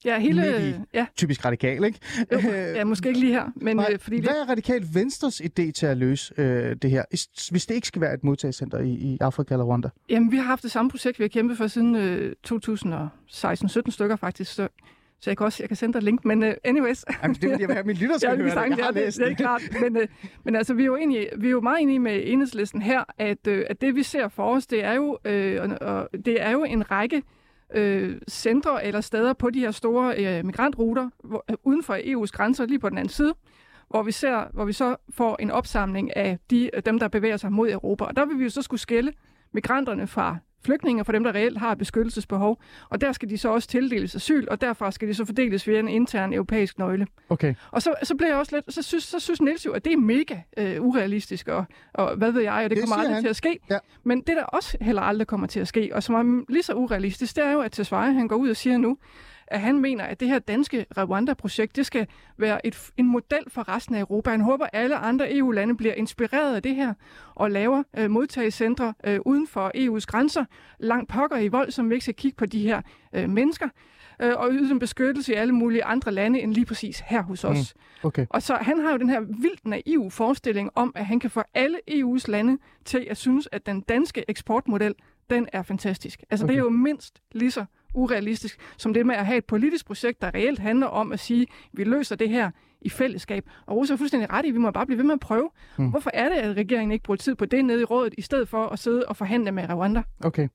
Ja, 0.05 0.19
hele... 0.19 0.41
Midt 0.43 0.77
i. 0.77 0.81
Ja, 0.95 1.07
typisk 1.17 1.45
radikal, 1.45 1.85
ikke? 1.85 1.99
jo, 2.33 2.39
Øh, 2.39 2.45
ja, 2.55 2.85
måske 2.85 3.09
ikke 3.09 3.21
lige 3.21 3.33
her, 3.33 3.45
men 3.57 3.77
Nej, 3.77 3.89
øh, 3.93 3.99
fordi 3.99 4.17
det, 4.17 4.25
Hvad 4.25 4.35
er 4.35 4.49
radikalt 4.51 4.95
venstres 4.95 5.41
idé 5.41 5.71
til 5.73 5.87
at 5.87 5.97
løse 5.97 6.35
øh, 6.39 6.77
det 6.83 6.91
her, 6.91 7.05
is- 7.13 7.49
hvis 7.51 7.67
det 7.67 7.75
ikke 7.75 7.87
skal 7.87 8.03
være 8.03 8.15
et 8.15 8.25
modtagscenter 8.25 8.79
i, 8.79 8.89
i 8.91 9.19
Afrika 9.21 9.55
eller 9.55 9.65
Rwanda? 9.65 9.89
Jamen, 10.11 10.33
vi 10.33 10.37
har 10.37 10.45
haft 10.45 10.63
det 10.63 10.71
samme 10.71 10.91
projekt, 10.91 11.19
vi 11.19 11.25
har 11.25 11.29
kæmpet 11.29 11.57
for 11.57 11.67
siden 11.67 11.97
øh, 11.97 12.33
2016-17 12.49 13.91
stykker 13.91 14.17
faktisk, 14.17 14.53
så, 14.55 14.69
så 15.21 15.31
jeg 15.31 15.37
kan 15.37 15.45
også 15.47 15.63
jeg 15.63 15.69
kan 15.69 15.77
sende 15.77 15.93
dig 15.93 15.99
et 15.99 16.05
link, 16.05 16.25
men 16.25 16.43
uh, 16.43 16.49
anyways. 16.65 17.05
Jamen, 17.23 17.35
det 17.35 17.51
vil 17.51 17.57
jeg 17.61 17.69
have, 17.69 17.85
min 17.85 17.97
lytter 17.97 18.19
skal 18.19 18.29
Ja, 18.31 18.35
vi 18.35 18.43
høre 18.51 18.65
det. 18.69 18.77
Jeg 18.79 18.85
har 18.85 18.89
er, 18.89 18.93
det, 18.93 19.03
læst 19.03 19.19
det 19.19 19.31
er 19.31 19.35
klart. 19.35 19.63
Men, 19.81 19.97
øh, 19.97 20.07
men 20.45 20.57
altså, 20.57 20.75
vi 20.75 20.83
er, 20.83 20.87
jo 20.87 20.97
enige, 20.97 21.29
vi 21.39 21.47
er 21.47 21.51
jo 21.51 21.61
meget 21.61 21.83
enige 21.83 21.99
med 21.99 22.21
enhedslisten 22.25 22.83
her, 22.83 23.05
at, 23.19 23.47
øh, 23.49 23.65
at 23.71 23.81
det 23.81 23.95
vi 23.95 24.03
ser 24.03 24.29
for 24.29 24.55
os, 24.55 24.67
det 24.67 24.85
er 24.85 24.93
jo, 24.93 25.19
øh, 25.25 25.63
og, 25.63 25.89
og, 25.95 26.09
det 26.25 26.43
er 26.43 26.51
jo 26.51 26.65
en 26.65 26.91
række 26.91 27.23
øh, 27.75 28.21
centre 28.29 28.85
eller 28.85 29.01
steder 29.01 29.33
på 29.33 29.51
de 29.51 29.61
her 29.61 29.71
store 29.71 30.39
øh, 30.39 30.45
migrantruter 30.45 31.11
hvor, 31.25 31.45
øh, 31.51 31.57
uden 31.63 31.83
for 31.83 31.95
EU's 31.95 32.31
grænser, 32.31 32.67
lige 32.67 32.79
på 32.79 32.89
den 32.89 32.99
anden 32.99 33.13
side, 33.13 33.35
hvor 33.91 34.03
vi, 34.03 34.13
ser, 34.13 34.45
hvor 34.53 34.65
vi 34.65 34.73
så 34.73 34.97
får 35.11 35.37
en 35.41 35.51
opsamling 35.51 36.17
af 36.17 36.39
de, 36.51 36.71
øh, 36.75 36.83
dem, 36.87 36.99
der 36.99 37.09
bevæger 37.09 37.37
sig 37.37 37.53
mod 37.53 37.71
Europa. 37.71 38.05
Og 38.05 38.17
der 38.17 38.25
vil 38.25 38.39
vi 38.39 38.45
jo 38.45 38.51
så 38.51 38.63
skulle 38.63 38.81
skille 38.81 39.13
migranterne 39.53 40.07
fra 40.07 40.37
flygtninge, 40.65 41.05
fra 41.05 41.13
dem, 41.13 41.25
der 41.25 41.35
reelt 41.35 41.59
har 41.59 41.75
beskyttelsesbehov. 41.75 42.63
Og 42.89 43.01
der 43.01 43.13
skal 43.13 43.31
de 43.31 43.39
så 43.39 43.49
også 43.49 43.69
tildeles 43.69 44.15
asyl, 44.15 44.47
og 44.51 44.61
derfra 44.61 44.91
skal 44.91 45.09
de 45.09 45.15
så 45.15 45.25
fordeles 45.25 45.67
via 45.69 45.79
en 45.79 45.89
intern 45.89 46.33
europæisk 46.33 46.79
nøgle. 46.79 47.07
Okay. 47.29 47.55
Og 47.71 47.83
så, 47.83 47.95
så 48.03 48.15
blev 48.17 48.29
jeg 48.29 48.37
også 48.37 48.57
lidt, 48.57 48.75
så 48.75 48.83
synes, 48.83 49.05
så 49.05 49.21
synes 49.21 49.41
Niels 49.41 49.67
jo, 49.67 49.73
at 49.73 49.85
det 49.85 49.93
er 49.93 49.97
mega 49.97 50.37
øh, 50.57 50.83
urealistisk, 50.83 51.49
og, 51.49 51.65
og 51.95 52.17
hvad 52.17 52.33
ved 52.33 52.43
jeg, 52.43 52.53
og 52.53 52.63
det, 52.63 52.71
Det 52.71 52.79
kommer 52.81 52.97
aldrig 52.97 53.15
han. 53.15 53.23
til 53.23 53.29
at 53.29 53.37
ske. 53.37 53.59
Ja. 53.71 53.79
Men 54.05 54.19
det, 54.19 54.37
der 54.37 54.45
også 54.45 54.79
heller 54.81 55.03
aldrig 55.03 55.27
kommer 55.27 55.47
til 55.47 55.61
at 55.61 55.69
ske, 55.69 55.91
og 55.93 56.03
som 56.03 56.15
er 56.15 56.45
lige 56.53 56.63
så 56.63 56.75
urealistisk, 56.75 57.37
det 57.37 57.45
er 57.45 57.53
jo, 57.53 57.61
at 57.61 57.73
Tesfaye, 57.73 58.13
han 58.13 58.29
går 58.29 58.37
ud 58.37 58.51
og 58.51 58.57
siger 58.57 58.79
nu, 58.79 58.99
at 59.51 59.61
han 59.61 59.79
mener, 59.79 60.05
at 60.05 60.21
det 60.21 60.29
her 60.29 60.39
danske 60.39 60.87
Rwanda-projekt, 60.97 61.77
det 61.77 61.87
skal 61.87 62.07
være 62.37 62.67
et, 62.67 62.91
en 62.97 63.07
model 63.07 63.45
for 63.49 63.69
resten 63.69 63.95
af 63.95 64.01
Europa. 64.01 64.31
Han 64.31 64.41
håber, 64.41 64.65
at 64.65 64.71
alle 64.73 64.97
andre 64.97 65.37
EU-lande 65.37 65.77
bliver 65.77 65.95
inspireret 65.95 66.57
af 66.57 66.63
det 66.63 66.75
her 66.75 66.95
og 67.35 67.51
laver 67.51 67.83
øh, 67.99 68.11
modtagecentre 68.11 68.95
øh, 69.05 69.21
uden 69.25 69.47
for 69.47 69.73
EU's 69.77 70.05
grænser, 70.07 70.45
langt 70.79 71.09
pokker 71.11 71.37
i 71.37 71.49
vold, 71.49 71.71
som 71.71 71.91
vi 71.91 71.95
ikke 71.95 72.05
skal 72.05 72.15
kigge 72.15 72.37
på 72.37 72.47
de 72.47 72.63
her 72.63 72.83
øh, 73.13 73.31
mennesker, 73.31 73.69
øh, 74.23 74.33
og 74.37 74.49
yde 74.53 74.69
dem 74.69 74.79
beskyttelse 74.79 75.33
i 75.33 75.35
alle 75.35 75.55
mulige 75.55 75.85
andre 75.85 76.13
lande 76.13 76.41
end 76.41 76.55
lige 76.55 76.67
præcis 76.67 77.03
her 77.07 77.23
hos 77.23 77.45
os. 77.45 77.75
Okay. 78.03 78.27
Og 78.31 78.43
så 78.43 78.55
han 78.55 78.79
har 78.79 78.91
jo 78.93 78.97
den 78.97 79.11
her 79.11 79.21
vildt 79.21 79.67
naive 79.67 80.11
forestilling 80.11 80.71
om, 80.75 80.93
at 80.95 81.07
han 81.07 81.21
kan 81.21 81.31
få 81.31 81.43
alle 81.55 81.79
EU's 81.91 82.25
lande 82.29 82.59
til 82.85 83.07
at 83.11 83.17
synes, 83.17 83.49
at 83.53 83.67
den 83.67 83.81
danske 83.81 84.25
eksportmodel, 84.29 84.95
den 85.31 85.49
er 85.53 85.63
fantastisk. 85.63 86.23
Altså 86.31 86.47
okay. 86.47 86.53
det 86.53 86.59
er 86.61 86.65
jo 86.65 86.71
mindst 86.71 87.23
lige 87.33 87.51
så 87.51 87.65
urealistisk 87.99 88.59
som 88.77 88.95
det 88.95 89.07
med 89.07 89.15
at 89.15 89.27
have 89.27 89.39
et 89.39 89.45
politisk 89.45 89.87
projekt, 89.87 90.23
der 90.23 90.35
reelt 90.35 90.59
handler 90.59 90.87
om 90.87 91.13
at 91.13 91.21
sige, 91.21 91.43
at 91.43 91.49
vi 91.73 91.85
løser 91.85 92.17
det 92.17 92.29
her 92.29 92.51
i 92.81 92.89
fællesskab. 92.89 93.45
Og 93.67 93.77
Rosa 93.77 93.93
er 93.93 93.97
fuldstændig 93.97 94.33
ret 94.33 94.45
i, 94.45 94.49
at 94.49 94.55
vi 94.55 94.59
må 94.59 94.71
bare 94.71 94.87
blive 94.87 94.99
ved 94.99 95.05
med 95.05 95.15
at 95.15 95.21
prøve. 95.21 95.51
Mm. 95.79 95.91
Hvorfor 95.91 96.11
er 96.15 96.29
det, 96.29 96.37
at 96.37 96.57
regeringen 96.57 96.93
ikke 96.93 97.03
bruger 97.03 97.17
tid 97.17 97.35
på 97.35 97.45
det 97.45 97.65
nede 97.65 97.81
i 97.81 97.85
rådet, 97.85 98.15
i 98.19 98.23
stedet 98.23 98.49
for 98.49 98.67
at 98.67 98.79
sidde 98.79 99.05
og 99.05 99.17
forhandle 99.17 99.53
med 99.53 99.65
Rwanda? 99.71 100.03
Okay. 100.25 100.49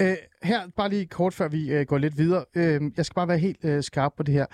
Øh, 0.00 0.16
her, 0.42 0.60
bare 0.76 0.88
lige 0.88 1.06
kort 1.06 1.34
før 1.34 1.48
vi 1.48 1.72
øh, 1.72 1.86
går 1.86 1.98
lidt 1.98 2.18
videre. 2.18 2.44
Øh, 2.56 2.80
jeg 2.96 3.06
skal 3.06 3.14
bare 3.14 3.28
være 3.28 3.38
helt 3.38 3.64
øh, 3.64 3.82
skarp 3.82 4.12
på 4.16 4.22
det 4.22 4.34
her. 4.34 4.46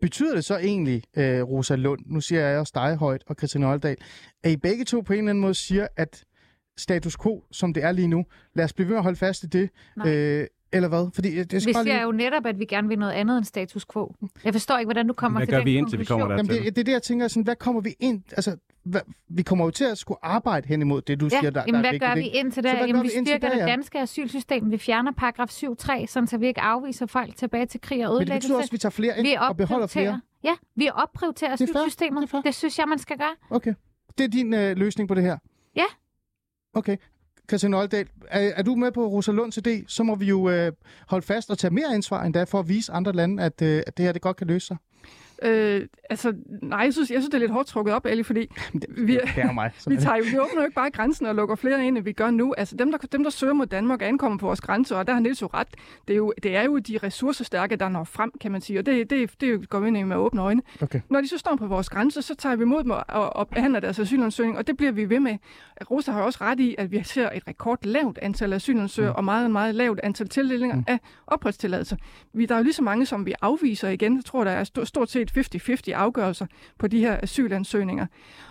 Betyder 0.00 0.34
det 0.34 0.44
så 0.44 0.58
egentlig, 0.58 1.02
øh, 1.16 1.42
Rosa 1.42 1.74
Lund, 1.74 2.00
nu 2.06 2.20
siger 2.20 2.46
jeg 2.46 2.58
også 2.58 2.72
dig 2.74 2.96
højt, 2.96 3.22
og 3.26 3.34
Christiane 3.38 3.68
Oldal, 3.68 3.96
at 4.42 4.50
I 4.50 4.56
begge 4.56 4.84
to 4.84 5.00
på 5.00 5.12
en 5.12 5.18
eller 5.18 5.30
anden 5.30 5.42
måde 5.42 5.54
siger, 5.54 5.86
at 5.96 6.24
status 6.76 7.16
quo, 7.16 7.44
som 7.50 7.74
det 7.74 7.84
er 7.84 7.92
lige 7.92 8.08
nu, 8.08 8.24
lad 8.54 8.64
os 8.64 8.72
blive 8.72 8.86
ved 8.86 8.92
med 8.92 8.98
at 8.98 9.02
holde 9.02 9.18
fast 9.18 9.44
i 9.44 9.46
det, 9.46 9.70
Nej. 9.96 10.14
øh, 10.14 10.46
eller 10.74 10.88
hvad? 10.88 11.10
Fordi 11.14 11.44
det 11.44 11.62
skal 11.62 11.68
Vi 11.70 11.72
bare 11.74 11.84
siger 11.84 11.94
lige... 11.94 12.02
jo 12.02 12.12
netop, 12.12 12.46
at 12.46 12.58
vi 12.58 12.64
gerne 12.64 12.88
vil 12.88 12.98
noget 12.98 13.12
andet 13.12 13.36
end 13.36 13.44
status 13.44 13.84
quo. 13.92 14.14
Jeg 14.44 14.54
forstår 14.54 14.78
ikke, 14.78 14.86
hvordan 14.86 15.06
du 15.06 15.12
kommer 15.12 15.38
Hvad 15.38 15.46
til 15.46 15.52
gør 15.52 15.58
den 15.58 15.66
vi 15.66 15.76
indtil 15.76 15.98
vi 15.98 16.04
kommer 16.04 16.26
konklusion. 16.26 16.54
Jamen, 16.56 16.64
det, 16.66 16.76
det 16.76 16.80
er 16.80 16.84
det, 16.84 16.92
jeg 16.92 17.02
tænker, 17.02 17.28
sådan, 17.28 17.42
hvad 17.42 17.56
kommer 17.56 17.80
vi 17.80 17.94
ind... 18.00 18.22
Altså, 18.32 18.56
hvad, 18.84 19.00
vi 19.28 19.42
kommer 19.42 19.64
jo 19.64 19.70
til 19.70 19.84
at 19.84 19.98
skulle 19.98 20.18
arbejde 20.24 20.68
hen 20.68 20.80
imod 20.80 21.02
det, 21.02 21.20
du 21.20 21.24
Ja, 21.32 21.38
siger, 21.40 21.50
der, 21.50 21.64
jamen, 21.66 21.84
der 21.84 21.88
er 21.88 21.92
hvad 21.92 22.00
gør 22.00 22.14
vigtigt, 22.14 22.32
vi 22.32 22.38
ikke? 22.38 22.38
indtil 22.38 22.54
Så 22.54 22.60
der? 22.62 22.76
hvad 22.76 22.86
Jamen, 22.86 22.94
gør 22.94 23.02
vi 23.02 23.20
vi 23.20 23.26
styrker 23.26 23.50
det 23.50 23.58
ja? 23.58 23.66
danske 23.66 24.00
asylsystem. 24.00 24.70
Vi 24.70 24.78
fjerner 24.78 25.12
paragraf 25.12 25.48
7.3, 25.48 26.06
sådan 26.06 26.26
så 26.26 26.38
vi 26.38 26.46
ikke 26.46 26.60
afviser 26.60 27.06
folk 27.06 27.36
tilbage 27.36 27.66
til 27.66 27.80
krig 27.80 28.06
og 28.06 28.12
Men 28.12 28.14
det 28.14 28.22
ødelæggelse. 28.22 28.46
betyder 28.48 28.56
også, 28.58 28.68
at 28.68 28.72
vi 28.72 28.78
tager 28.78 28.90
flere 28.90 29.18
ind 29.18 29.26
vi 29.26 29.36
og 29.40 29.56
beholder 29.56 29.86
flere. 29.86 30.20
Ja, 30.44 30.54
vi 30.76 30.88
opprioriterer 30.94 31.56
Det 31.56 31.60
er 31.60 31.80
asylsystemet. 31.80 32.20
det 32.22 32.26
er 32.26 32.30
fair. 32.30 32.40
Det 32.40 32.54
synes 32.54 32.78
jeg, 32.78 32.88
man 32.88 32.98
skal 32.98 33.18
gøre. 33.18 33.34
Okay. 33.50 33.74
Det 34.18 34.24
er 34.24 34.28
din 34.28 34.54
øh, 34.54 34.76
løsning 34.76 35.08
på 35.08 35.14
det 35.14 35.22
her? 35.22 35.38
Ja. 35.76 35.84
Okay. 36.74 36.96
Christian 37.48 37.74
Oldal, 37.74 38.06
er, 38.28 38.52
er 38.56 38.62
du 38.62 38.74
med 38.74 38.92
på 38.92 39.06
Rosalunds 39.06 39.58
idé, 39.58 39.84
så 39.86 40.02
må 40.02 40.14
vi 40.14 40.26
jo 40.26 40.50
øh, 40.50 40.72
holde 41.08 41.26
fast 41.26 41.50
og 41.50 41.58
tage 41.58 41.74
mere 41.74 41.94
ansvar 41.94 42.24
endda 42.24 42.44
for 42.44 42.58
at 42.58 42.68
vise 42.68 42.92
andre 42.92 43.12
lande, 43.12 43.42
at, 43.42 43.62
øh, 43.62 43.82
at 43.86 43.96
det 43.96 44.04
her 44.04 44.12
det 44.12 44.22
godt 44.22 44.36
kan 44.36 44.46
løse 44.46 44.66
sig. 44.66 44.76
Øh, 45.42 45.86
altså, 46.10 46.34
nej, 46.62 46.78
jeg 46.78 46.92
synes, 46.92 47.10
jeg 47.10 47.20
synes, 47.20 47.30
det 47.30 47.34
er 47.34 47.38
lidt 47.38 47.50
hårdt 47.50 47.68
trukket 47.68 47.94
op, 47.94 48.06
Ali, 48.06 48.22
fordi 48.22 48.50
vi, 48.88 49.12
Det 49.12 49.28
er 49.36 49.52
mig. 49.52 49.70
vi, 49.88 49.96
tager 49.96 50.16
jo, 50.16 50.24
vi 50.30 50.38
åbner 50.38 50.60
jo 50.60 50.64
ikke 50.64 50.74
bare 50.74 50.90
grænsen 50.90 51.26
og 51.26 51.34
lukker 51.34 51.54
flere 51.54 51.86
ind, 51.86 51.96
end 51.96 52.04
vi 52.04 52.12
gør 52.12 52.30
nu. 52.30 52.54
Altså, 52.58 52.76
dem 52.76 52.90
der, 52.90 52.98
dem, 52.98 53.22
der 53.22 53.30
søger 53.30 53.52
mod 53.52 53.66
Danmark 53.66 54.02
ankommer 54.02 54.38
på 54.38 54.46
vores 54.46 54.60
grænser, 54.60 54.96
og 54.96 55.06
der 55.06 55.12
har 55.12 55.20
Niels 55.20 55.42
jo 55.42 55.50
ret, 55.54 55.68
det 56.08 56.14
er 56.14 56.16
jo, 56.16 56.32
det 56.42 56.56
er 56.56 56.62
jo 56.62 56.78
de 56.78 56.98
ressourcestærke, 57.02 57.76
der 57.76 57.88
når 57.88 58.04
frem, 58.04 58.32
kan 58.40 58.52
man 58.52 58.60
sige, 58.60 58.78
og 58.78 58.86
det, 58.86 59.10
det, 59.10 59.40
det 59.40 59.68
går 59.68 59.80
vi 59.80 59.88
ind 59.88 59.96
i 59.96 60.02
med 60.02 60.16
åbne 60.16 60.42
øjne. 60.42 60.62
Okay. 60.82 61.00
Når 61.08 61.20
de 61.20 61.28
så 61.28 61.38
står 61.38 61.56
på 61.56 61.66
vores 61.66 61.88
grænser, 61.88 62.20
så 62.20 62.34
tager 62.34 62.56
vi 62.56 62.62
imod 62.62 62.82
dem 62.82 62.90
og, 62.90 63.36
og, 63.36 63.48
behandler 63.48 63.80
deres 63.80 63.98
asylansøgning, 63.98 64.58
og 64.58 64.66
det 64.66 64.76
bliver 64.76 64.92
vi 64.92 65.08
ved 65.08 65.20
med. 65.20 65.36
Rosa 65.90 66.12
har 66.12 66.18
jo 66.18 66.26
også 66.26 66.38
ret 66.40 66.60
i, 66.60 66.74
at 66.78 66.90
vi 66.90 67.02
ser 67.02 67.30
et 67.30 67.42
rekordlavt 67.48 68.18
antal 68.22 68.52
asylansøgere 68.52 69.12
mm. 69.12 69.16
og 69.16 69.24
meget, 69.24 69.50
meget 69.50 69.74
lavt 69.74 70.00
antal 70.02 70.28
tildelinger 70.28 70.76
mm. 70.76 70.84
af 70.86 70.98
opholdstilladelser. 71.26 71.96
Vi, 72.32 72.46
der 72.46 72.54
er 72.54 72.58
jo 72.58 72.64
lige 72.64 72.72
så 72.72 72.82
mange, 72.82 73.06
som 73.06 73.26
vi 73.26 73.34
afviser 73.42 73.88
igen. 73.88 74.16
Jeg 74.16 74.24
tror, 74.24 74.44
der 74.44 74.50
er 74.50 74.64
st- 74.64 74.84
stort 74.84 75.10
set 75.10 75.23
50-50 75.30 75.92
afgørelser 75.92 76.46
på 76.78 76.86
de 76.86 77.00
her 77.00 77.18
asylansøgninger. 77.22 78.06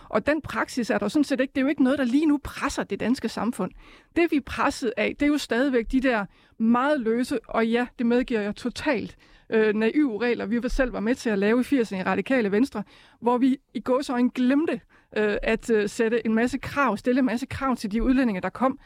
Og 0.10 0.28
den 0.28 0.42
praksis 0.42 0.90
er 0.90 0.98
der 0.98 1.08
sådan 1.08 1.24
set 1.24 1.40
ikke, 1.40 1.52
det 1.52 1.58
er 1.58 1.62
jo 1.62 1.68
ikke 1.68 1.84
noget, 1.84 2.00
der 2.00 2.06
lige 2.06 2.26
nu 2.26 2.40
presser 2.44 2.84
det 2.84 3.00
danske 3.00 3.30
samfund. 3.30 3.72
Det 4.16 4.32
vi 4.32 4.36
er 4.36 4.42
presset 4.46 4.94
af, 4.98 5.16
det 5.20 5.26
er 5.26 5.30
jo 5.30 5.38
stadigvæk 5.38 5.92
de 5.92 6.02
der 6.02 6.26
meget 6.58 7.00
løse, 7.00 7.40
og 7.48 7.68
ja, 7.68 7.88
det 7.98 8.06
medgiver 8.06 8.42
jeg 8.42 8.56
totalt, 8.56 9.18
øh, 9.50 9.76
naive 9.76 10.22
regler, 10.22 10.46
vi 10.46 10.70
selv 10.70 10.94
var 10.94 11.00
med 11.00 11.16
til 11.16 11.30
at 11.30 11.40
lave 11.40 11.62
i 11.62 11.64
80'erne 11.64 11.96
i 11.96 12.04
Radikale 12.04 12.52
Venstre, 12.52 12.84
hvor 13.22 13.38
vi 13.38 13.58
i 13.74 13.80
gåsøjne 13.80 14.30
glemte 14.30 14.82
øh, 15.18 15.38
at 15.44 15.70
øh, 15.70 15.90
sætte 15.90 16.26
en 16.26 16.34
masse 16.34 16.58
krav, 16.58 16.98
stille 16.98 17.20
en 17.20 17.26
masse 17.26 17.46
krav 17.46 17.76
til 17.76 17.92
de 17.92 18.04
udlændinge, 18.04 18.42
der 18.42 18.50
kom, 18.50 18.80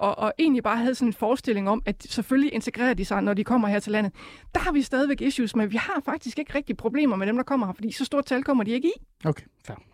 og, 0.00 0.18
og 0.18 0.32
egentlig 0.38 0.62
bare 0.62 0.76
havde 0.76 0.94
sådan 0.94 1.08
en 1.08 1.12
forestilling 1.12 1.68
om, 1.68 1.82
at 1.86 2.06
selvfølgelig 2.08 2.54
integrerer 2.54 2.94
de 2.94 3.04
sig, 3.04 3.22
når 3.22 3.34
de 3.34 3.44
kommer 3.44 3.68
her 3.68 3.80
til 3.80 3.92
landet. 3.92 4.12
Der 4.54 4.60
har 4.60 4.72
vi 4.72 4.82
stadigvæk 4.82 5.20
issues, 5.20 5.56
men 5.56 5.72
vi 5.72 5.76
har 5.76 6.02
faktisk 6.04 6.38
ikke 6.38 6.54
rigtig 6.54 6.76
problemer 6.76 7.16
med 7.16 7.26
dem, 7.26 7.36
der 7.36 7.42
kommer 7.42 7.66
her, 7.66 7.72
fordi 7.72 7.92
så 7.92 8.04
stort 8.04 8.24
tal 8.24 8.42
kommer 8.44 8.64
de 8.64 8.70
ikke 8.70 8.88
i. 8.88 8.92
Okay, 9.24 9.44
fair. 9.66 9.89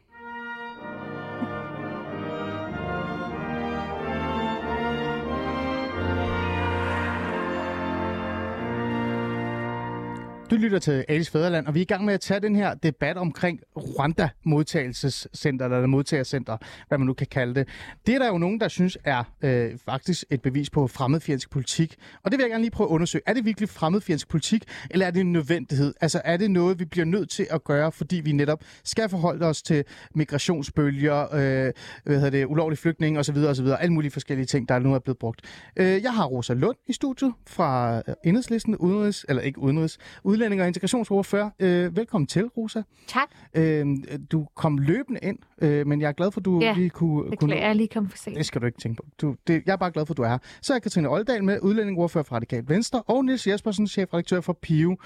Du 10.50 10.56
lytter 10.56 10.78
til 10.78 11.04
Alice 11.09 11.30
Fæderland, 11.30 11.66
og 11.66 11.74
vi 11.74 11.80
er 11.80 11.82
i 11.82 11.85
gang 11.85 12.04
med 12.04 12.14
at 12.14 12.20
tage 12.20 12.40
den 12.40 12.56
her 12.56 12.74
debat 12.74 13.16
omkring 13.16 13.61
Rwanda-modtagelsescenter, 13.76 15.64
eller 15.64 15.87
modtagercenter, 15.87 16.56
hvad 16.88 16.98
man 16.98 17.06
nu 17.06 17.12
kan 17.12 17.26
kalde 17.26 17.54
det. 17.54 17.68
Det 18.06 18.14
er 18.14 18.18
der 18.18 18.26
jo 18.26 18.38
nogen, 18.38 18.61
der 18.61 18.68
synes 18.68 18.98
er 19.04 19.24
øh, 19.42 19.78
faktisk 19.85 20.24
et 20.30 20.42
bevis 20.42 20.70
på 20.70 20.87
fremmedfjendsk 20.87 21.50
politik. 21.50 21.94
Og 22.22 22.30
det 22.30 22.38
vil 22.38 22.44
jeg 22.44 22.50
gerne 22.50 22.62
lige 22.62 22.70
prøve 22.70 22.88
at 22.88 22.92
undersøge. 22.92 23.22
Er 23.26 23.32
det 23.35 23.44
virkelig 23.44 23.68
fremmedfjendsk 23.68 24.28
politik, 24.28 24.64
eller 24.90 25.06
er 25.06 25.11
det 25.11 25.20
en 25.20 25.32
nødvendighed? 25.32 25.94
Altså 26.00 26.20
er 26.24 26.37
det 26.37 26.50
noget, 26.50 26.78
vi 26.78 26.85
bliver 26.85 27.04
nødt 27.04 27.30
til 27.30 27.46
at 27.50 27.64
gøre, 27.64 27.92
fordi 27.92 28.16
vi 28.16 28.32
netop 28.32 28.64
skal 28.85 29.09
forholde 29.09 29.46
os 29.46 29.62
til 29.62 29.85
migrationsbølger, 30.14 31.35
øh, 31.35 31.72
hvad 32.04 32.16
hedder 32.16 32.30
det, 32.30 32.44
ulovlige 32.44 32.78
flygtninge 32.78 33.20
osv., 33.20 33.37
osv., 33.37 33.66
alle 33.78 33.92
mulige 33.92 34.11
forskellige 34.11 34.46
ting, 34.46 34.68
der 34.68 34.78
nu 34.78 34.94
er 34.94 34.98
blevet 34.98 35.18
brugt. 35.18 35.40
Øh, 35.76 36.02
jeg 36.02 36.14
har 36.14 36.24
Rosa 36.24 36.54
Lund 36.54 36.76
i 36.87 36.92
studiet 36.92 37.32
fra 37.46 38.02
Enhedslisten, 38.24 38.76
udenrigs, 38.76 39.26
eller 39.28 39.42
ikke 39.42 39.59
udenrigs, 39.59 39.98
udlænding 40.37 40.62
og 40.62 40.66
integrationsordfører. 40.68 41.51
Øh, 41.61 41.96
velkommen 41.96 42.27
til, 42.27 42.44
Rosa. 42.46 42.83
Tak. 43.09 43.29
Øh, 43.55 43.87
du 44.33 44.46
kom 44.57 44.79
løbende 44.79 45.20
ind, 45.22 45.38
øh, 45.62 45.87
men 45.87 46.01
jeg 46.01 46.09
er 46.09 46.12
glad 46.12 46.31
for, 46.31 46.40
at 46.40 46.44
du 46.44 46.61
Ja, 46.61 46.72
lige 46.77 46.90
kunne... 46.90 47.22
kunne 47.22 47.31
Beklager, 47.31 47.62
jeg 47.62 47.68
er 47.68 47.72
lige 47.72 47.88
kommet 47.88 48.12
for 48.12 48.18
sent. 48.18 48.37
det 48.37 48.46
skal 48.46 48.61
du 48.61 48.66
ikke 48.66 48.79
tænke 48.81 48.96
på. 48.96 49.03
Du, 49.20 49.35
det, 49.46 49.62
jeg 49.66 49.72
er 49.72 49.77
bare 49.77 49.90
glad 49.90 50.07
for, 50.07 50.12
at 50.14 50.16
du 50.18 50.22
er 50.22 50.29
her. 50.29 50.38
Så 50.62 50.75
er 50.75 50.79
Katrine 50.79 51.09
Oldal 51.11 51.44
med, 51.44 51.59
udlændingordfører 51.62 52.25
fra 52.25 52.37
Radikalt 52.37 52.68
Venstre, 52.68 53.03
og 53.07 53.25
Niels 53.25 53.46
Jespersen, 53.46 53.87
chefredaktør 53.88 54.40
for 54.40 54.59
PIO 54.62 54.96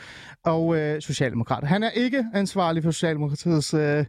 og 0.45 0.77
øh, 0.79 1.03
Socialdemokrat. 1.03 1.64
Han 1.69 1.83
er 1.83 1.90
ikke 1.90 2.25
ansvarlig 2.35 2.83
for 2.83 2.90
Socialdemokratiets, 2.90 3.75
øh, 3.75 3.81
øh, 3.81 4.05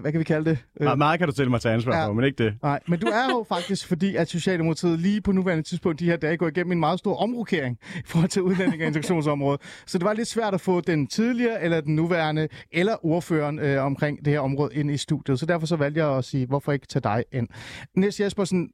hvad 0.00 0.12
kan 0.12 0.18
vi 0.18 0.24
kalde 0.24 0.50
det? 0.50 0.58
Øh, 0.80 0.84
Meget, 0.84 0.98
meget 0.98 1.18
kan 1.18 1.28
du 1.28 1.32
stille 1.32 1.50
mig 1.50 1.60
til 1.60 1.68
ansvar 1.68 1.96
Ja. 1.96 2.06
for, 2.06 2.12
men 2.12 2.24
ikke 2.24 2.44
det. 2.44 2.54
Nej, 2.62 2.80
men 2.88 2.98
du 3.00 3.06
er 3.06 3.30
jo 3.30 3.44
faktisk, 3.54 3.86
fordi 3.88 4.16
at 4.16 4.28
Socialdemokratiet 4.28 4.98
lige 4.98 5.20
på 5.20 5.32
nuværende 5.32 5.62
tidspunkt 5.62 6.00
de 6.00 6.04
her 6.04 6.16
dage 6.16 6.36
går 6.36 6.48
igennem 6.48 6.72
en 6.72 6.80
meget 6.80 6.98
stor 6.98 7.16
omrokering 7.16 7.78
i 7.96 8.02
forhold 8.06 8.30
til 8.30 8.42
udlænding- 8.42 8.82
og 8.82 8.86
integrationsområdet. 8.86 9.60
Så 9.86 9.98
det 9.98 10.04
var 10.04 10.12
lidt 10.12 10.28
svært 10.28 10.45
at 10.54 10.60
få 10.60 10.80
den 10.80 11.06
tidligere, 11.06 11.62
eller 11.62 11.80
den 11.80 11.94
nuværende, 11.94 12.48
eller 12.72 13.06
ordføreren 13.06 13.58
øh, 13.58 13.84
omkring 13.84 14.24
det 14.24 14.32
her 14.32 14.40
område 14.40 14.74
ind 14.74 14.90
i 14.90 14.96
studiet. 14.96 15.40
Så 15.40 15.46
derfor 15.46 15.66
så 15.66 15.76
valgte 15.76 16.00
jeg 16.00 16.16
at 16.16 16.24
sige, 16.24 16.46
hvorfor 16.46 16.72
ikke 16.72 16.86
tage 16.86 17.02
dig 17.02 17.24
ind? 17.32 17.48
Niels 17.96 18.20
Jespersen, 18.20 18.70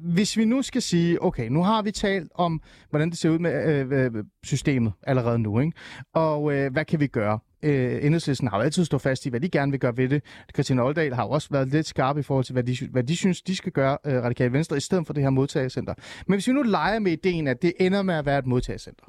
hvis 0.00 0.36
vi 0.36 0.44
nu 0.44 0.62
skal 0.62 0.82
sige, 0.82 1.22
okay, 1.22 1.48
nu 1.48 1.62
har 1.62 1.82
vi 1.82 1.90
talt 1.90 2.32
om, 2.34 2.62
hvordan 2.90 3.10
det 3.10 3.18
ser 3.18 3.30
ud 3.30 3.38
med 3.38 3.66
øh, 3.68 4.14
øh 4.16 4.24
systemet 4.44 4.92
allerede 5.02 5.38
nu, 5.38 5.60
ikke? 5.60 5.72
og 6.14 6.52
øh, 6.52 6.72
hvad 6.72 6.84
kan 6.84 7.00
vi 7.00 7.06
gøre? 7.06 7.38
Øh, 7.62 8.04
Enhedslisten 8.04 8.48
har 8.48 8.56
jo 8.56 8.62
altid 8.62 8.84
stået 8.84 9.02
fast 9.02 9.26
i, 9.26 9.28
hvad 9.28 9.40
de 9.40 9.48
gerne 9.48 9.70
vil 9.70 9.80
gøre 9.80 9.96
ved 9.96 10.08
det. 10.08 10.22
Christian 10.54 10.78
Oldal 10.78 11.14
har 11.14 11.24
jo 11.24 11.30
også 11.30 11.48
været 11.50 11.68
lidt 11.68 11.86
skarp 11.86 12.18
i 12.18 12.22
forhold 12.22 12.44
til, 12.44 12.52
hvad 12.52 12.62
de, 12.62 12.88
hvad 12.90 13.04
de 13.04 13.16
synes, 13.16 13.42
de 13.42 13.56
skal 13.56 13.72
gøre, 13.72 13.98
øh, 14.06 14.22
Radikale 14.22 14.52
Venstre, 14.52 14.76
i 14.76 14.80
stedet 14.80 15.06
for 15.06 15.14
det 15.14 15.22
her 15.22 15.30
modtagecenter. 15.30 15.94
Men 16.26 16.34
hvis 16.34 16.48
vi 16.48 16.52
nu 16.52 16.62
leger 16.62 16.98
med 16.98 17.12
ideen, 17.12 17.46
at 17.46 17.62
det 17.62 17.72
ender 17.80 18.02
med 18.02 18.14
at 18.14 18.26
være 18.26 18.38
et 18.38 18.46
modtagecenter, 18.46 19.04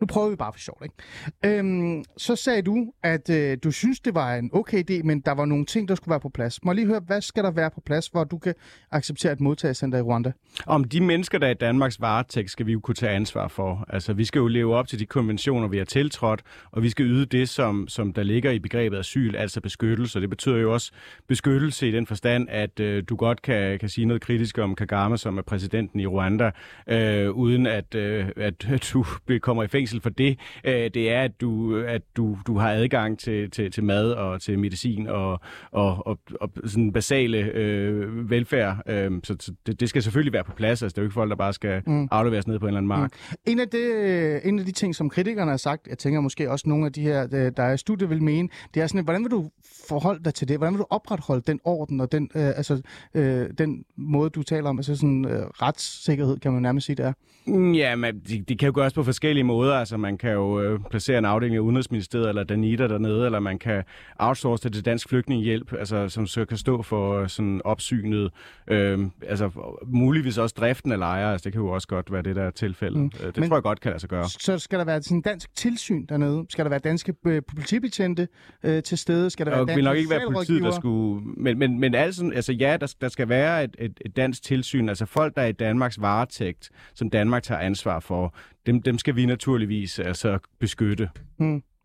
nu 0.00 0.06
prøver 0.06 0.30
vi 0.30 0.36
bare 0.36 0.52
for 0.52 0.60
sjovt, 0.60 0.82
ikke? 0.84 1.58
Øhm, 1.58 2.04
så 2.16 2.36
sagde 2.36 2.62
du, 2.62 2.92
at 3.02 3.30
øh, 3.30 3.58
du 3.64 3.70
synes, 3.70 4.00
det 4.00 4.14
var 4.14 4.34
en 4.34 4.50
okay 4.52 4.90
idé, 4.90 5.02
men 5.02 5.20
der 5.20 5.32
var 5.32 5.44
nogle 5.44 5.64
ting, 5.64 5.88
der 5.88 5.94
skulle 5.94 6.10
være 6.10 6.20
på 6.20 6.28
plads. 6.28 6.64
Må 6.64 6.70
jeg 6.70 6.76
lige 6.76 6.86
høre, 6.86 7.00
hvad 7.06 7.20
skal 7.20 7.44
der 7.44 7.50
være 7.50 7.70
på 7.70 7.80
plads, 7.80 8.06
hvor 8.06 8.24
du 8.24 8.38
kan 8.38 8.54
acceptere 8.90 9.32
et 9.32 9.40
modtagelsescenter 9.40 9.98
i 9.98 10.02
Rwanda? 10.02 10.32
Om 10.66 10.84
de 10.84 11.00
mennesker, 11.00 11.38
der 11.38 11.46
er 11.46 11.50
i 11.50 11.54
Danmarks 11.54 12.00
varetægt, 12.00 12.50
skal 12.50 12.66
vi 12.66 12.72
jo 12.72 12.80
kunne 12.80 12.94
tage 12.94 13.12
ansvar 13.12 13.48
for. 13.48 13.84
Altså, 13.88 14.12
vi 14.12 14.24
skal 14.24 14.38
jo 14.38 14.46
leve 14.46 14.74
op 14.74 14.88
til 14.88 14.98
de 14.98 15.06
konventioner, 15.06 15.68
vi 15.68 15.78
har 15.78 15.84
tiltrådt, 15.84 16.42
og 16.70 16.82
vi 16.82 16.90
skal 16.90 17.04
yde 17.04 17.26
det, 17.26 17.48
som, 17.48 17.88
som 17.88 18.12
der 18.12 18.22
ligger 18.22 18.50
i 18.50 18.58
begrebet 18.58 18.98
asyl, 18.98 19.36
altså 19.36 19.60
beskyttelse. 19.60 20.20
Det 20.20 20.30
betyder 20.30 20.56
jo 20.56 20.72
også 20.72 20.92
beskyttelse 21.28 21.88
i 21.88 21.92
den 21.92 22.06
forstand, 22.06 22.48
at 22.50 22.80
øh, 22.80 23.02
du 23.08 23.16
godt 23.16 23.42
kan, 23.42 23.78
kan 23.78 23.88
sige 23.88 24.04
noget 24.04 24.22
kritisk 24.22 24.58
om 24.58 24.74
Kagame, 24.74 25.18
som 25.18 25.38
er 25.38 25.42
præsidenten 25.42 26.00
i 26.00 26.06
Rwanda, 26.06 26.50
øh, 26.88 27.30
uden 27.30 27.66
at, 27.66 27.94
øh, 27.94 28.28
at 28.36 28.90
du 28.92 29.04
kommer 29.40 29.62
i 29.62 29.66
fængsel 29.86 30.00
for 30.00 30.10
det. 30.10 30.38
Øh, 30.64 30.90
det 30.94 31.10
er, 31.10 31.22
at 31.22 31.40
du, 31.40 31.76
at 31.76 32.02
du, 32.16 32.38
du 32.46 32.58
har 32.58 32.70
adgang 32.70 33.18
til, 33.18 33.50
til, 33.50 33.70
til 33.70 33.84
mad 33.84 34.12
og 34.12 34.40
til 34.40 34.58
medicin 34.58 35.06
og, 35.06 35.40
og, 35.70 36.06
og, 36.06 36.18
og 36.40 36.50
sådan 36.64 36.92
basale 36.92 37.38
øh, 37.38 38.30
velfærd. 38.30 38.82
Øh, 38.88 39.10
så 39.24 39.36
så 39.40 39.52
det, 39.66 39.80
det 39.80 39.88
skal 39.88 40.02
selvfølgelig 40.02 40.32
være 40.32 40.44
på 40.44 40.52
plads. 40.52 40.82
Altså, 40.82 40.94
det 40.94 40.98
er 40.98 41.02
jo 41.02 41.06
ikke 41.06 41.14
folk, 41.14 41.30
der 41.30 41.36
bare 41.36 41.52
skal 41.52 41.82
mm. 41.86 42.08
afleveres 42.10 42.46
ned 42.46 42.58
på 42.58 42.66
en 42.66 42.68
eller 42.68 42.78
anden 42.78 42.88
mark. 42.88 43.10
Mm. 43.30 43.52
En 43.52 43.60
af, 43.60 43.68
det, 43.68 44.48
en 44.48 44.58
af 44.58 44.64
de 44.64 44.72
ting, 44.72 44.94
som 44.94 45.10
kritikerne 45.10 45.50
har 45.50 45.58
sagt, 45.58 45.86
jeg 45.88 45.98
tænker 45.98 46.20
måske 46.20 46.50
også 46.50 46.68
nogle 46.68 46.86
af 46.86 46.92
de 46.92 47.02
her, 47.02 47.28
øh, 47.32 47.52
der 47.56 47.62
er 47.62 47.72
i 47.72 47.76
studiet, 47.76 48.10
vil 48.10 48.22
mene, 48.22 48.48
det 48.74 48.82
er 48.82 48.86
sådan, 48.86 49.04
hvordan 49.04 49.22
vil 49.22 49.30
du 49.30 49.50
forholde 49.88 50.24
dig 50.24 50.34
til 50.34 50.48
det? 50.48 50.56
Hvordan 50.56 50.74
vil 50.74 50.78
du 50.80 50.86
opretholde 50.90 51.42
den 51.46 51.60
orden 51.64 52.00
og 52.00 52.12
den, 52.12 52.30
øh, 52.34 52.46
altså, 52.46 52.82
øh, 53.14 53.46
den 53.58 53.84
måde, 53.96 54.30
du 54.30 54.42
taler 54.42 54.68
om, 54.68 54.78
altså 54.78 54.96
sådan 54.96 55.24
øh, 55.24 55.42
retssikkerhed, 55.62 56.38
kan 56.38 56.52
man 56.52 56.62
nærmest 56.62 56.86
sige, 56.86 56.96
det 56.96 57.04
er? 57.04 57.12
Mm, 57.46 57.72
Ja, 57.72 57.96
men 57.96 58.20
det, 58.20 58.48
det 58.48 58.58
kan 58.58 58.66
jo 58.66 58.72
gøres 58.74 58.92
på 58.92 59.02
forskellige 59.02 59.44
måder. 59.44 59.75
Altså, 59.78 59.96
man 59.96 60.18
kan 60.18 60.32
jo 60.32 60.60
øh, 60.60 60.80
placere 60.90 61.18
en 61.18 61.24
afdeling 61.24 61.56
af 61.56 61.60
Udenrigsministeriet 61.60 62.28
eller 62.28 62.44
Danita 62.44 62.88
dernede, 62.88 63.26
eller 63.26 63.40
man 63.40 63.58
kan 63.58 63.82
outsource 64.18 64.62
det 64.62 64.72
til 64.72 64.84
Dansk 64.84 65.08
Flygtningehjælp, 65.08 65.72
altså, 65.72 66.08
som 66.08 66.26
så 66.26 66.44
kan 66.44 66.56
stå 66.56 66.82
for 66.82 67.20
øh, 67.20 67.28
sådan 67.28 67.60
opsynet, 67.64 68.30
øh, 68.68 68.98
altså 69.26 69.50
muligvis 69.86 70.38
også 70.38 70.54
driften 70.58 70.92
af 70.92 70.98
lejre. 70.98 71.32
Altså, 71.32 71.44
det 71.44 71.52
kan 71.52 71.62
jo 71.62 71.68
også 71.68 71.88
godt 71.88 72.12
være 72.12 72.22
det, 72.22 72.36
der 72.36 72.42
er 72.42 72.50
tilfældet. 72.50 73.00
Mm. 73.02 73.10
Det 73.10 73.36
Men- 73.36 73.48
tror 73.48 73.56
jeg 73.56 73.62
godt 73.62 73.80
kan 73.80 73.90
lade 73.90 74.00
sig 74.00 74.08
gøre. 74.08 74.28
Så 74.28 74.58
skal 74.58 74.78
der 74.78 74.84
være 74.84 75.02
sådan 75.02 75.20
dansk 75.20 75.54
tilsyn 75.54 76.06
dernede? 76.06 76.46
Skal 76.48 76.64
der 76.64 76.68
være 76.68 76.78
danske 76.78 77.14
øh, 77.26 77.42
politibetjente 77.48 78.28
øh, 78.62 78.82
til 78.82 78.98
stede? 78.98 79.30
Skal 79.30 79.46
der 79.46 79.52
være 79.52 79.60
danske 79.60 79.74
vil 79.74 79.84
nok 79.84 79.96
ikke 79.96 80.10
være 80.10 80.20
politiet, 80.32 80.62
der 80.62 80.70
skulle... 80.70 81.22
Men, 81.36 81.58
men, 81.58 81.80
men 81.80 81.94
altså, 81.94 82.30
altså 82.34 82.52
ja, 82.52 82.76
der, 82.80 82.94
der 83.00 83.08
skal 83.08 83.28
være 83.28 83.64
et, 83.64 83.76
et, 83.78 84.00
et 84.04 84.16
dansk 84.16 84.42
tilsyn. 84.42 84.88
Altså 84.88 85.06
folk, 85.06 85.36
der 85.36 85.42
er 85.42 85.46
i 85.46 85.52
Danmarks 85.52 86.00
varetægt, 86.00 86.70
som 86.94 87.10
Danmark 87.10 87.42
tager 87.42 87.60
ansvar 87.60 88.00
for, 88.00 88.34
dem, 88.66 88.82
dem 88.82 88.98
skal 88.98 89.16
vi 89.16 89.26
naturligvis 89.26 89.98
altså, 89.98 90.38
beskytte. 90.58 91.08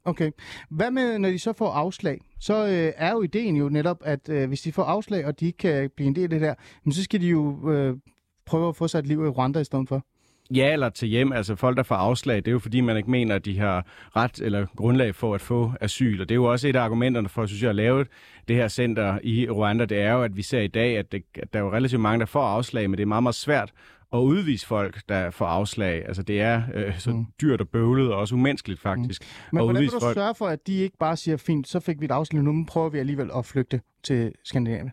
Okay. 0.05 0.31
Hvad 0.69 0.91
med, 0.91 1.19
når 1.19 1.29
de 1.29 1.39
så 1.39 1.53
får 1.53 1.71
afslag? 1.71 2.19
Så 2.39 2.65
øh, 2.65 2.93
er 2.95 3.11
jo 3.11 3.21
ideen 3.21 3.55
jo 3.55 3.69
netop, 3.69 3.97
at 4.05 4.29
øh, 4.29 4.47
hvis 4.47 4.61
de 4.61 4.71
får 4.71 4.83
afslag, 4.83 5.25
og 5.25 5.39
de 5.39 5.45
ikke 5.45 5.57
kan 5.57 5.89
blive 5.95 6.07
en 6.07 6.15
del 6.15 6.23
af 6.23 6.29
det 6.29 6.41
der, 6.41 6.53
jamen, 6.85 6.93
så 6.93 7.03
skal 7.03 7.21
de 7.21 7.27
jo 7.27 7.71
øh, 7.71 7.97
prøve 8.45 8.69
at 8.69 8.75
få 8.75 8.87
sig 8.87 8.99
et 8.99 9.07
liv 9.07 9.25
i 9.25 9.27
Rwanda 9.27 9.59
i 9.59 9.63
stedet 9.63 9.89
for. 9.89 10.05
Ja 10.53 10.73
eller 10.73 10.89
til 10.89 11.07
hjem, 11.07 11.31
altså 11.31 11.55
folk, 11.55 11.77
der 11.77 11.83
får 11.83 11.95
afslag, 11.95 12.35
det 12.35 12.47
er 12.47 12.51
jo 12.51 12.59
fordi, 12.59 12.81
man 12.81 12.97
ikke 12.97 13.11
mener, 13.11 13.35
at 13.35 13.45
de 13.45 13.59
har 13.59 13.85
ret 14.15 14.39
eller 14.39 14.65
grundlag 14.75 15.15
for 15.15 15.35
at 15.35 15.41
få 15.41 15.71
asyl. 15.81 16.21
Og 16.21 16.29
det 16.29 16.33
er 16.33 16.37
jo 16.37 16.45
også 16.45 16.67
et 16.67 16.75
af 16.75 16.81
argumenterne 16.81 17.29
for, 17.29 17.45
synes 17.45 17.61
jeg, 17.61 17.69
at 17.69 17.75
lave 17.75 18.05
det 18.47 18.55
her 18.55 18.67
center 18.67 19.19
i 19.23 19.49
Rwanda. 19.49 19.85
Det 19.85 19.99
er 19.99 20.13
jo, 20.13 20.23
at 20.23 20.37
vi 20.37 20.41
ser 20.41 20.59
i 20.59 20.67
dag, 20.67 20.97
at, 20.97 21.11
det, 21.11 21.23
at 21.35 21.53
der 21.53 21.59
er 21.59 21.63
jo 21.63 21.71
relativt 21.71 22.01
mange, 22.01 22.19
der 22.19 22.25
får 22.25 22.43
afslag, 22.43 22.89
men 22.89 22.97
det 22.97 23.01
er 23.01 23.07
meget, 23.07 23.23
meget 23.23 23.35
svært 23.35 23.71
at 24.13 24.17
udvise 24.17 24.67
folk, 24.67 25.01
der 25.09 25.29
får 25.31 25.45
afslag. 25.45 26.05
Altså 26.07 26.23
det 26.23 26.41
er 26.41 26.61
øh, 26.73 26.99
så 26.99 27.11
Mm. 27.11 27.25
dyrt 27.41 27.61
og 27.61 27.69
bøvlet 27.69 28.11
og 28.13 28.19
også 28.19 28.35
umenneskeligt 28.35 28.79
faktisk. 28.81 29.23
Men 29.51 29.59
at 29.59 29.65
hvordan 29.65 29.81
vil 29.81 29.89
du 29.91 29.99
folk. 29.99 30.13
sørge 30.13 30.35
for, 30.35 30.47
at 30.47 30.67
de 30.67 30.73
ikke 30.73 30.97
bare 30.97 31.17
siger, 31.17 31.37
fint, 31.37 31.67
så 31.67 31.79
fik 31.79 31.99
vi 31.99 32.05
et 32.05 32.11
afslag, 32.11 32.43
nu 32.43 32.65
prøver 32.67 32.89
vi 32.89 32.99
alligevel 32.99 33.29
at 33.37 33.45
flygte 33.45 33.81
til 34.03 34.31
Skandinavien? 34.43 34.91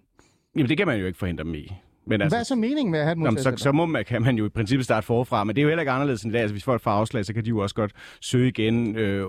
Jamen 0.57 0.69
det 0.69 0.77
kan 0.77 0.87
man 0.87 1.01
jo 1.01 1.07
ikke 1.07 1.19
forhindre 1.19 1.45
dem 1.45 1.55
i. 1.55 1.73
Men 2.07 2.23
Altså, 2.23 2.35
Hvad 2.37 2.41
er 2.41 2.45
så 2.45 2.55
meningen 2.55 2.91
med 2.91 2.99
at 2.99 3.05
have 3.05 3.13
et 3.13 3.19
men 3.19 3.39
så, 3.39 3.55
så 3.57 3.73
må 3.73 3.87
man, 3.87 4.05
kan 4.05 4.23
man 4.23 4.37
jo 4.37 4.47
i 4.47 4.49
princippet 4.49 4.85
starte 4.85 5.07
forfra, 5.07 5.45
men 5.45 5.57
det 5.57 5.61
er 5.61 5.63
jo 5.63 5.69
heller 5.69 5.83
ikke 5.83 5.91
anderledes 5.91 6.23
end 6.23 6.33
i 6.33 6.35
dag. 6.35 6.41
Altså, 6.41 6.55
hvis 6.55 6.65
folk 6.65 6.83
får 6.83 6.91
afslag, 6.91 7.25
så 7.25 7.35
kan 7.35 7.45
de 7.45 7.49
jo 7.49 7.59
også 7.59 7.75
godt 7.75 7.93
søge 8.21 8.49
igen 8.49 8.97
øh, 8.97 9.27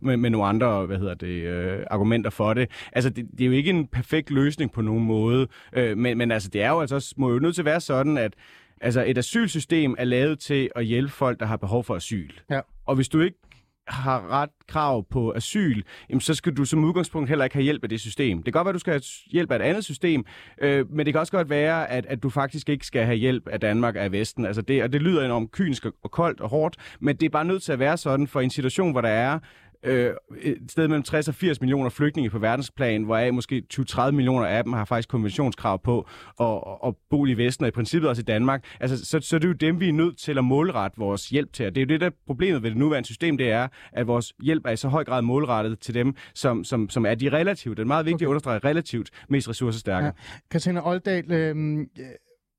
med, 0.00 0.16
med 0.16 0.30
nogle 0.30 0.46
andre 0.46 0.86
hvad 0.86 0.98
hedder 0.98 1.14
det, 1.14 1.26
øh, 1.26 1.78
argumenter 1.90 2.30
for 2.30 2.54
det. 2.54 2.70
Altså, 2.92 3.10
det, 3.10 3.26
det 3.30 3.40
er 3.40 3.46
jo 3.46 3.52
ikke 3.52 3.70
en 3.70 3.86
perfekt 3.86 4.30
løsning 4.30 4.72
på 4.72 4.82
nogen 4.82 5.04
måde, 5.04 5.46
øh, 5.72 5.98
men, 5.98 6.18
men 6.18 6.30
altså, 6.30 6.48
det 6.48 6.62
er 6.62 6.68
jo 6.70 6.80
altså 6.80 7.14
må 7.16 7.30
jo 7.32 7.38
nødt 7.38 7.54
til 7.54 7.62
at 7.62 7.66
være 7.66 7.80
sådan, 7.80 8.18
at 8.18 8.32
altså, 8.82 9.04
et 9.06 9.18
asylsystem 9.18 9.94
er 9.98 10.04
lavet 10.04 10.38
til 10.38 10.70
at 10.76 10.84
hjælpe 10.84 11.12
folk, 11.12 11.40
der 11.40 11.46
har 11.46 11.56
behov 11.56 11.84
for 11.84 11.94
asyl. 11.96 12.30
Ja. 12.50 12.60
Og 12.86 12.94
hvis 12.94 13.08
du 13.08 13.20
ikke 13.20 13.38
har 13.88 14.30
ret 14.30 14.50
krav 14.68 15.06
på 15.10 15.32
asyl, 15.32 15.82
jamen 16.10 16.20
så 16.20 16.34
skal 16.34 16.56
du 16.56 16.64
som 16.64 16.84
udgangspunkt 16.84 17.28
heller 17.28 17.44
ikke 17.44 17.54
have 17.54 17.62
hjælp 17.62 17.82
af 17.82 17.88
det 17.88 18.00
system. 18.00 18.42
Det 18.42 18.44
kan 18.44 18.52
godt 18.52 18.64
være, 18.64 18.70
at 18.70 18.74
du 18.74 18.78
skal 18.78 18.92
have 18.92 19.02
hjælp 19.32 19.50
af 19.50 19.56
et 19.56 19.62
andet 19.62 19.84
system, 19.84 20.24
øh, 20.62 20.90
men 20.90 21.06
det 21.06 21.14
kan 21.14 21.20
også 21.20 21.32
godt 21.32 21.50
være, 21.50 21.90
at, 21.90 22.06
at 22.06 22.22
du 22.22 22.30
faktisk 22.30 22.68
ikke 22.68 22.86
skal 22.86 23.04
have 23.04 23.16
hjælp 23.16 23.48
af 23.48 23.60
Danmark 23.60 23.96
af 23.96 24.12
Vesten. 24.12 24.46
Altså 24.46 24.62
det, 24.62 24.82
og 24.82 24.92
det 24.92 25.02
lyder 25.02 25.24
enormt 25.24 25.52
kynisk 25.52 25.86
og 26.02 26.10
koldt 26.10 26.40
og 26.40 26.48
hårdt, 26.48 26.76
men 27.00 27.16
det 27.16 27.26
er 27.26 27.30
bare 27.30 27.44
nødt 27.44 27.62
til 27.62 27.72
at 27.72 27.78
være 27.78 27.96
sådan, 27.96 28.26
for 28.26 28.40
en 28.40 28.50
situation, 28.50 28.92
hvor 28.92 29.00
der 29.00 29.08
er 29.08 29.38
øh, 29.82 30.14
et 30.42 30.58
sted 30.68 30.88
mellem 30.88 31.02
60 31.02 31.28
og 31.28 31.34
80 31.34 31.60
millioner 31.60 31.90
flygtninge 31.90 32.30
på 32.30 32.38
verdensplan, 32.38 33.02
hvoraf 33.02 33.32
måske 33.32 33.62
20-30 33.74 34.10
millioner 34.10 34.46
af 34.46 34.64
dem 34.64 34.72
har 34.72 34.84
faktisk 34.84 35.08
konventionskrav 35.08 35.82
på 35.82 36.08
at, 36.40 36.58
at 36.86 36.94
bo 37.10 37.26
i 37.26 37.34
Vesten, 37.34 37.64
og 37.64 37.68
i 37.68 37.70
princippet 37.70 38.10
også 38.10 38.20
i 38.20 38.24
Danmark. 38.24 38.64
Altså, 38.80 39.04
så, 39.04 39.20
så 39.20 39.38
det 39.38 39.44
er 39.44 39.48
jo 39.48 39.54
dem, 39.54 39.80
vi 39.80 39.88
er 39.88 39.92
nødt 39.92 40.18
til 40.18 40.38
at 40.38 40.44
målrette 40.44 40.98
vores 40.98 41.28
hjælp 41.28 41.52
til. 41.52 41.66
Og 41.66 41.74
det 41.74 41.80
er 41.80 41.84
jo 41.84 41.88
det, 41.88 42.00
der 42.00 42.06
er 42.06 42.10
problemet 42.26 42.62
ved 42.62 42.70
det 42.70 42.78
nuværende 42.78 43.06
system, 43.06 43.38
det 43.38 43.50
er, 43.50 43.68
at 43.92 44.06
vores 44.06 44.32
hjælp 44.42 44.66
er 44.66 44.70
i 44.70 44.76
så 44.76 44.88
høj 44.88 45.04
grad 45.04 45.22
målrettet 45.22 45.78
til 45.78 45.94
dem, 45.94 46.14
som, 46.34 46.64
som, 46.64 46.90
som 46.90 47.06
er 47.06 47.14
de 47.14 47.28
relativt, 47.28 47.76
det 47.76 47.82
er 47.82 47.86
meget 47.86 48.06
vigtigt 48.06 48.18
okay. 48.18 48.24
at 48.24 48.28
understrege, 48.28 48.58
relativt 48.58 49.10
mest 49.28 49.48
ressourcestærke. 49.48 50.06
Ja. 50.06 50.12
Katrine 50.50 50.86
Oldal, 50.86 51.32
øh, 51.32 51.86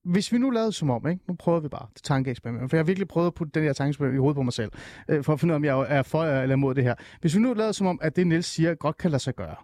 hvis 0.03 0.31
vi 0.31 0.37
nu 0.37 0.49
lavede 0.49 0.71
som 0.71 0.89
om, 0.89 1.07
ikke? 1.07 1.23
nu 1.27 1.33
prøver 1.33 1.59
vi 1.59 1.67
bare 1.67 1.85
det 1.93 2.03
tankeeksperiment, 2.03 2.69
for 2.69 2.77
jeg 2.77 2.79
har 2.79 2.85
virkelig 2.85 3.07
prøvet 3.07 3.27
at 3.27 3.33
putte 3.33 3.51
den 3.59 3.63
her 3.63 3.73
tankeeksperiment 3.73 4.15
i 4.15 4.19
hovedet 4.19 4.35
på 4.35 4.41
mig 4.41 4.53
selv, 4.53 4.71
øh, 5.07 5.23
for 5.23 5.33
at 5.33 5.39
finde 5.39 5.51
ud 5.51 5.53
af, 5.53 5.55
om 5.55 5.65
jeg 5.65 5.97
er 5.97 6.03
for 6.03 6.23
eller 6.23 6.55
imod 6.55 6.75
det 6.75 6.83
her. 6.83 6.95
Hvis 7.21 7.35
vi 7.35 7.39
nu 7.39 7.53
lavede 7.53 7.73
som 7.73 7.87
om, 7.87 7.99
at 8.01 8.15
det 8.15 8.27
Niels 8.27 8.45
siger, 8.45 8.75
godt 8.75 8.97
kan 8.97 9.11
lade 9.11 9.23
sig 9.23 9.35
gøre, 9.35 9.55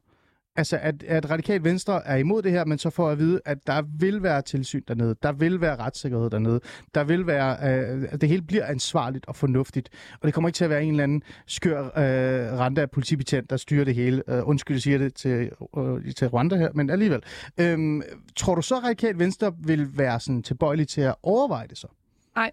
Altså, 0.60 0.78
at, 0.82 1.04
at 1.04 1.30
Radikal 1.30 1.64
Venstre 1.64 2.08
er 2.08 2.16
imod 2.16 2.42
det 2.42 2.52
her, 2.52 2.66
men 2.66 2.78
så 2.78 2.90
får 2.90 3.10
at 3.10 3.20
vide, 3.20 3.42
at 3.46 3.68
der 3.68 3.82
vil 4.00 4.24
være 4.24 4.42
tilsyn 4.42 4.82
dernede, 4.88 5.16
der 5.24 5.32
vil 5.32 5.62
være 5.62 5.76
retssikkerhed 5.76 6.30
dernede, 6.30 6.60
der 6.96 7.04
vil 7.04 7.28
være, 7.28 7.52
øh, 7.52 8.08
at 8.12 8.22
det 8.22 8.30
hele 8.30 8.42
bliver 8.42 8.66
ansvarligt 8.66 9.26
og 9.26 9.36
fornuftigt, 9.36 9.90
og 10.22 10.26
det 10.26 10.34
kommer 10.34 10.48
ikke 10.50 10.56
til 10.56 10.64
at 10.64 10.70
være 10.70 10.84
en 10.84 10.90
eller 10.90 11.04
anden 11.04 11.24
skør 11.46 11.84
øh, 11.86 12.60
rente 12.60 12.82
af 12.82 12.92
politibetjent, 12.92 13.50
der 13.50 13.58
styrer 13.58 13.86
det 13.86 13.96
hele. 13.96 14.24
Øh, 14.28 14.48
undskyld, 14.48 14.76
jeg 14.76 14.82
siger 14.82 14.98
det 14.98 15.14
til, 15.14 15.52
øh, 15.78 16.14
til 16.14 16.28
Rwanda 16.28 16.56
her, 16.56 16.70
men 16.74 16.90
alligevel. 16.90 17.24
Øh, 17.60 18.02
tror 18.36 18.56
du 18.56 18.62
så, 18.62 18.76
at 18.76 18.84
Radikal 18.84 19.20
Venstre 19.20 19.54
vil 19.58 19.98
være 19.98 20.20
sådan 20.20 20.44
tilbøjelig 20.44 20.88
til 20.88 21.02
at 21.02 21.16
overveje 21.24 21.68
det 21.68 21.78
så? 21.78 21.88
Nej, 22.36 22.52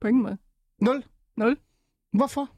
på 0.00 0.08
ingen 0.08 0.22
måde. 0.22 0.36
Nul? 0.80 1.04
Nul. 1.36 1.56
Hvorfor? 2.12 2.48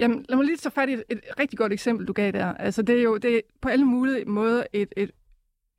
Jamen, 0.00 0.24
lad 0.28 0.36
mig 0.36 0.46
lige 0.46 0.56
tage 0.56 0.72
fat 0.72 0.88
i 0.88 0.92
et, 0.92 1.04
et 1.10 1.20
rigtig 1.38 1.58
godt 1.58 1.72
eksempel, 1.72 2.06
du 2.06 2.12
gav 2.12 2.32
der. 2.32 2.54
Altså, 2.54 2.82
det 2.82 2.98
er 2.98 3.02
jo 3.02 3.16
det 3.16 3.36
er 3.36 3.40
på 3.62 3.68
alle 3.68 3.84
mulige 3.84 4.24
måder 4.24 4.64
et, 4.72 4.92
et, 4.96 5.10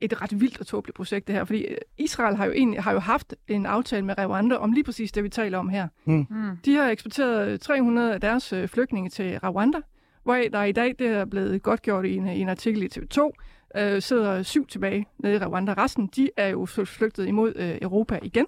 et 0.00 0.22
ret 0.22 0.40
vildt 0.40 0.60
og 0.60 0.66
tåbeligt 0.66 0.96
projekt, 0.96 1.26
det 1.26 1.34
her. 1.34 1.44
Fordi 1.44 1.62
øh, 1.62 1.76
Israel 1.98 2.36
har 2.36 2.44
jo, 2.44 2.52
egentlig, 2.52 2.82
har 2.82 2.92
jo 2.92 2.98
haft 2.98 3.34
en 3.48 3.66
aftale 3.66 4.04
med 4.04 4.14
Rwanda 4.18 4.54
om 4.56 4.72
lige 4.72 4.84
præcis 4.84 5.12
det, 5.12 5.24
vi 5.24 5.28
taler 5.28 5.58
om 5.58 5.68
her. 5.68 5.88
Mm. 6.04 6.26
Mm. 6.30 6.56
De 6.64 6.74
har 6.74 6.90
eksporteret 6.90 7.60
300 7.60 8.14
af 8.14 8.20
deres 8.20 8.52
øh, 8.52 8.68
flygtninge 8.68 9.10
til 9.10 9.38
Rwanda, 9.38 9.78
hvor 10.22 10.34
der 10.34 10.64
i 10.64 10.72
dag, 10.72 10.94
det 10.98 11.06
er 11.06 11.24
blevet 11.24 11.62
godtgjort 11.62 12.04
i 12.04 12.16
en, 12.16 12.26
i 12.26 12.40
en 12.40 12.48
artikel 12.48 12.82
i 12.82 12.88
TV2, 12.98 13.30
øh, 13.76 14.02
sidder 14.02 14.42
syv 14.42 14.66
tilbage 14.66 15.06
nede 15.18 15.34
i 15.34 15.38
Rwanda. 15.38 15.74
Resten, 15.76 16.06
de 16.06 16.30
er 16.36 16.48
jo 16.48 16.66
flygtet 16.66 17.26
imod 17.26 17.52
øh, 17.56 17.78
Europa 17.82 18.18
igen. 18.22 18.46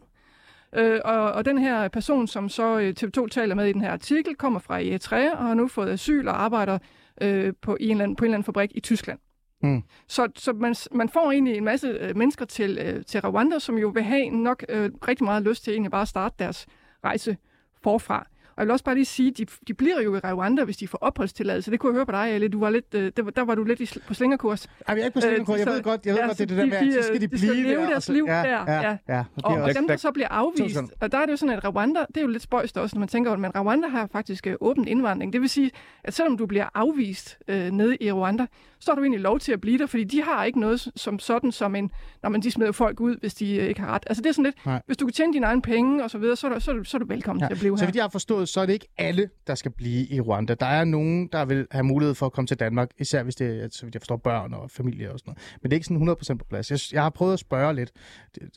Øh, 0.77 1.01
og, 1.05 1.33
og 1.33 1.45
den 1.45 1.59
her 1.59 1.89
person, 1.89 2.27
som 2.27 2.49
så 2.49 2.79
øh, 2.79 2.95
TV2 3.01 3.29
taler 3.29 3.55
med 3.55 3.67
i 3.67 3.73
den 3.73 3.81
her 3.81 3.93
artikel, 3.93 4.35
kommer 4.37 4.61
fra 4.61 4.75
Eritrea 4.75 5.31
og 5.31 5.47
har 5.47 5.55
nu 5.55 5.69
fået 5.69 5.91
asyl 5.91 6.29
og 6.29 6.43
arbejder 6.43 6.79
øh, 7.21 7.53
på, 7.63 7.77
en 7.81 7.91
eller 7.91 8.05
anden, 8.05 8.17
på 8.17 8.25
en 8.25 8.27
eller 8.27 8.37
anden 8.37 8.45
fabrik 8.45 8.71
i 8.75 8.81
Tyskland. 8.81 9.19
Mm. 9.63 9.83
Så, 10.09 10.29
så 10.37 10.53
man, 10.53 10.75
man 10.93 11.09
får 11.09 11.33
egentlig 11.33 11.57
en 11.57 11.65
masse 11.65 11.89
øh, 11.89 12.17
mennesker 12.17 12.45
til, 12.45 12.79
øh, 12.81 13.05
til 13.05 13.21
Rwanda, 13.21 13.59
som 13.59 13.79
jo 13.79 13.89
vil 13.89 14.03
have 14.03 14.31
nok 14.31 14.65
øh, 14.69 14.91
rigtig 15.09 15.25
meget 15.25 15.43
lyst 15.43 15.65
til 15.65 15.73
egentlig 15.73 15.91
bare 15.91 16.03
at 16.03 16.09
starte 16.09 16.35
deres 16.39 16.67
rejse 17.05 17.37
forfra. 17.83 18.27
Og 18.59 18.63
jeg 18.63 18.67
vil 18.67 18.73
også 18.73 18.85
bare 18.85 18.95
lige 18.95 19.05
sige, 19.05 19.31
de, 19.31 19.47
de 19.69 19.75
bliver 19.75 20.01
jo 20.01 20.17
i 20.17 20.19
Rwanda, 20.19 20.65
hvis 20.65 20.77
de 20.77 20.89
får 20.89 20.99
opholdstilladelse. 20.99 21.71
Det 21.71 21.81
kunne 21.81 21.91
jeg 21.93 21.97
høre 21.97 22.07
på 22.07 22.13
dig, 22.13 22.35
Elle. 22.35 22.49
Du 22.49 22.61
var 22.61 22.71
lidt, 22.71 22.95
øh, 22.95 23.13
der, 23.17 23.23
der 23.23 23.43
var 23.43 23.55
du 23.55 23.65
lidt 23.65 23.81
i, 23.81 23.99
på 24.09 24.15
slingerkurs. 24.15 24.65
Ej, 24.65 24.71
jeg 24.89 25.01
er 25.01 25.05
ikke 25.05 25.15
på 25.15 25.21
slingerkurs. 25.21 25.59
Jeg 25.59 25.67
ved 25.67 25.83
godt, 25.83 26.07
jeg 26.07 26.15
ved 26.15 26.21
ja, 26.21 26.27
godt, 26.27 26.39
det 26.39 26.49
det 26.49 26.57
der 26.59 26.65
de- 26.65 26.71
med, 26.71 26.81
de, 26.93 26.99
at 26.99 27.05
så 27.05 27.09
skal 27.09 27.21
de 27.21 27.25
øh, 27.25 27.31
de 27.31 27.39
skal 27.39 27.51
blive 27.51 27.67
leve 27.69 27.81
der. 27.81 27.87
deres 27.87 27.97
og 27.97 28.03
så- 28.03 28.13
liv 28.13 28.25
ja, 28.29 28.33
der, 28.33 28.65
Ja, 28.73 28.81
ja. 28.91 28.97
ja. 29.09 29.25
Og 29.45 29.55
Og, 29.55 29.75
dem, 29.75 29.87
der 29.89 29.97
så 29.97 30.11
bliver 30.13 30.29
afvist, 30.29 30.77
og 31.01 31.13
der 31.13 31.19
er 31.19 31.25
det 31.27 31.33
jo 31.33 31.37
sådan, 31.37 31.55
at 31.55 31.75
Rwanda, 31.75 32.01
det 32.09 32.17
er 32.17 32.21
jo 32.21 32.27
lidt 32.27 32.43
spøjst 32.43 32.79
også, 32.79 32.97
når 32.97 33.01
man 33.01 33.09
tænker 33.09 33.31
over 33.31 33.37
det, 33.37 33.53
men 33.55 33.63
Rwanda 33.63 33.89
har 33.89 34.07
faktisk 34.13 34.47
øh, 34.47 34.55
åben 34.61 34.89
indvandring. 34.89 35.33
Det 35.33 35.41
vil 35.41 35.49
sige, 35.49 35.71
at 36.05 36.15
selvom 36.15 36.37
du 36.39 36.47
bliver 36.47 36.69
afvist 36.75 37.39
øh, 37.49 37.71
nede 37.71 37.97
i 38.01 38.13
Rwanda, 38.13 38.47
så 38.81 38.91
har 38.91 38.97
du 38.97 39.03
egentlig 39.03 39.21
lov 39.21 39.39
til 39.39 39.53
at 39.53 39.61
blive 39.61 39.79
der, 39.79 39.87
fordi 39.87 40.05
de 40.05 40.23
har 40.23 40.45
ikke 40.45 40.61
noget 40.61 40.89
som 40.97 41.19
sådan 41.19 41.53
som 41.53 41.75
en, 41.75 41.91
når 42.23 42.29
man 42.31 42.41
de 42.43 42.51
smider 42.51 42.73
folk 42.73 43.01
ud, 43.01 43.17
hvis 43.21 43.35
de 43.35 43.57
øh, 43.57 43.67
ikke 43.69 43.81
har 43.81 43.89
ret. 43.95 44.03
Altså 44.07 44.23
det 44.23 44.29
er 44.29 44.33
sådan 44.33 44.45
lidt, 44.45 44.67
Nej. 44.67 44.83
hvis 44.87 44.97
du 44.97 45.07
kan 45.07 45.13
tjene 45.13 45.33
dine 45.33 45.47
egne 45.47 45.63
penge 45.63 46.05
og 46.05 46.11
så 46.11 46.19
videre, 46.19 46.37
så 46.37 46.47
er 46.47 46.53
du, 46.55 46.61
så 46.61 46.71
er 46.71 46.75
du, 46.75 46.85
så 46.85 46.97
er 46.97 46.99
du 46.99 47.07
velkommen 47.07 47.41
Ja. 47.43 47.47
til 47.47 47.55
at 47.55 47.59
blive 47.59 47.79
Så 47.79 47.85
her. 47.85 47.87
vidt 47.89 47.97
jeg 47.97 48.05
har 48.05 48.09
forstået, 48.09 48.49
så 48.49 48.61
er 48.61 48.67
det 48.67 48.73
ikke 48.73 48.87
alle, 48.99 49.29
der 49.47 49.55
skal 49.55 49.71
blive 49.71 50.07
i 50.07 50.21
Rwanda. 50.21 50.55
Der 50.55 50.67
er 50.67 50.85
nogen, 50.85 51.27
der 51.33 51.45
vil 51.45 51.67
have 51.71 51.85
mulighed 51.85 52.15
for 52.15 52.27
at 52.27 52.33
komme 52.33 52.47
til 52.47 52.57
Danmark, 52.61 52.91
især 52.99 53.23
hvis 53.23 53.35
det 53.35 53.65
er, 53.65 53.69
så 53.73 53.87
vidt 53.87 53.95
jeg 53.95 54.03
forstår, 54.03 54.17
børn 54.17 54.55
og 54.55 54.71
familie 54.71 55.13
og 55.13 55.19
sådan 55.19 55.31
noget. 55.31 55.57
Men 55.63 55.71
det 55.71 55.75
er 55.75 55.77
ikke 55.77 55.87
sådan 55.87 56.09
100% 56.35 56.39
på 56.39 56.45
plads. 56.45 56.71
Jeg, 56.71 56.79
jeg 56.93 57.03
har 57.03 57.11
prøvet 57.11 57.33
at 57.33 57.39
spørge 57.39 57.75
lidt. 57.75 57.91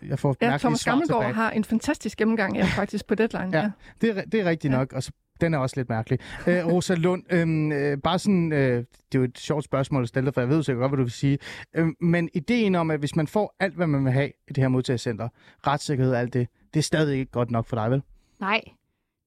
Jeg 0.09 0.19
får 0.19 0.35
Ja, 0.41 0.57
Thomas 0.57 0.83
Gammelgaard 0.83 1.33
har 1.33 1.51
en 1.51 1.63
fantastisk 1.63 2.17
gennemgang 2.17 2.55
ja, 2.57 2.65
faktisk 2.65 3.07
på 3.07 3.15
Deadline. 3.15 3.49
Ja. 3.57 3.61
Ja. 3.63 3.71
Det 4.01 4.17
er, 4.17 4.21
det 4.25 4.39
er 4.39 4.45
rigtigt 4.45 4.71
Ja. 4.73 4.77
nok, 4.77 4.93
og 4.93 5.03
så, 5.03 5.11
den 5.41 5.53
er 5.53 5.57
også 5.57 5.79
lidt 5.79 5.89
mærkelig. 5.89 6.19
Øh, 6.47 6.67
Rosa 6.67 6.93
Lund, 6.95 7.23
øhm, 7.29 7.71
øh, 7.71 7.97
bare 7.97 8.19
sådan, 8.19 8.53
øh, 8.53 8.77
det 8.77 9.15
er 9.15 9.19
jo 9.19 9.23
et 9.23 9.39
sjovt 9.39 9.63
spørgsmål 9.63 10.03
at 10.03 10.09
stille, 10.09 10.31
for 10.31 10.41
jeg 10.41 10.49
ved 10.49 10.63
sikkert 10.63 10.81
godt, 10.81 10.91
hvad 10.91 10.97
du 10.97 11.03
vil 11.03 11.11
sige. 11.11 11.37
Øh, 11.75 11.87
men 11.99 12.29
ideen 12.33 12.75
om, 12.75 12.91
at 12.91 12.99
hvis 12.99 13.15
man 13.15 13.27
får 13.27 13.55
alt, 13.59 13.75
hvad 13.75 13.87
man 13.87 14.05
vil 14.05 14.13
have 14.13 14.27
i 14.27 14.53
det 14.53 14.57
her 14.57 14.67
modtagelsescenter, 14.67 15.29
retssikkerhed 15.67 16.13
og 16.13 16.19
alt 16.19 16.33
det, 16.33 16.47
det 16.73 16.79
er 16.79 16.83
stadig 16.83 17.19
ikke 17.19 17.31
godt 17.31 17.51
nok 17.51 17.65
for 17.65 17.75
dig, 17.75 17.91
vel? 17.91 18.01
Nej, 18.39 18.61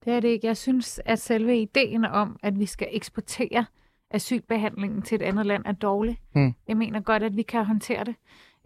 det 0.05 0.12
er 0.12 0.20
det 0.20 0.29
ikke. 0.29 0.46
Jeg 0.46 0.57
synes, 0.57 1.00
at 1.05 1.18
selve 1.18 1.61
ideen 1.61 2.05
om, 2.05 2.37
at 2.42 2.59
vi 2.59 2.66
skal 2.66 2.88
eksportere 2.90 3.64
asylbehandlingen 4.11 5.03
til 5.03 5.14
et 5.14 5.22
andet 5.22 5.46
land, 5.46 5.62
er 5.66 5.72
dårlig. 5.72 6.20
Mm. 6.35 6.55
Jeg 6.68 6.77
mener 6.77 7.00
godt, 7.00 7.22
at 7.22 7.37
vi 7.37 7.42
kan 7.42 7.64
håndtere 7.64 8.05
det. 8.05 8.14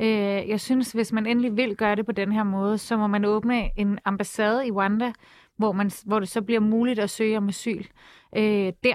Øh, 0.00 0.48
jeg 0.48 0.60
synes, 0.60 0.92
hvis 0.92 1.12
man 1.12 1.26
endelig 1.26 1.56
vil 1.56 1.76
gøre 1.76 1.96
det 1.96 2.06
på 2.06 2.12
den 2.12 2.32
her 2.32 2.42
måde, 2.42 2.78
så 2.78 2.96
må 2.96 3.06
man 3.06 3.24
åbne 3.24 3.70
en 3.76 3.98
ambassade 4.04 4.66
i 4.66 4.70
Rwanda, 4.70 5.12
hvor, 5.58 5.72
man, 5.72 5.90
hvor 6.06 6.20
det 6.20 6.28
så 6.28 6.42
bliver 6.42 6.60
muligt 6.60 6.98
at 6.98 7.10
søge 7.10 7.36
om 7.36 7.48
asyl 7.48 7.84
øh, 8.36 8.72
der, 8.84 8.94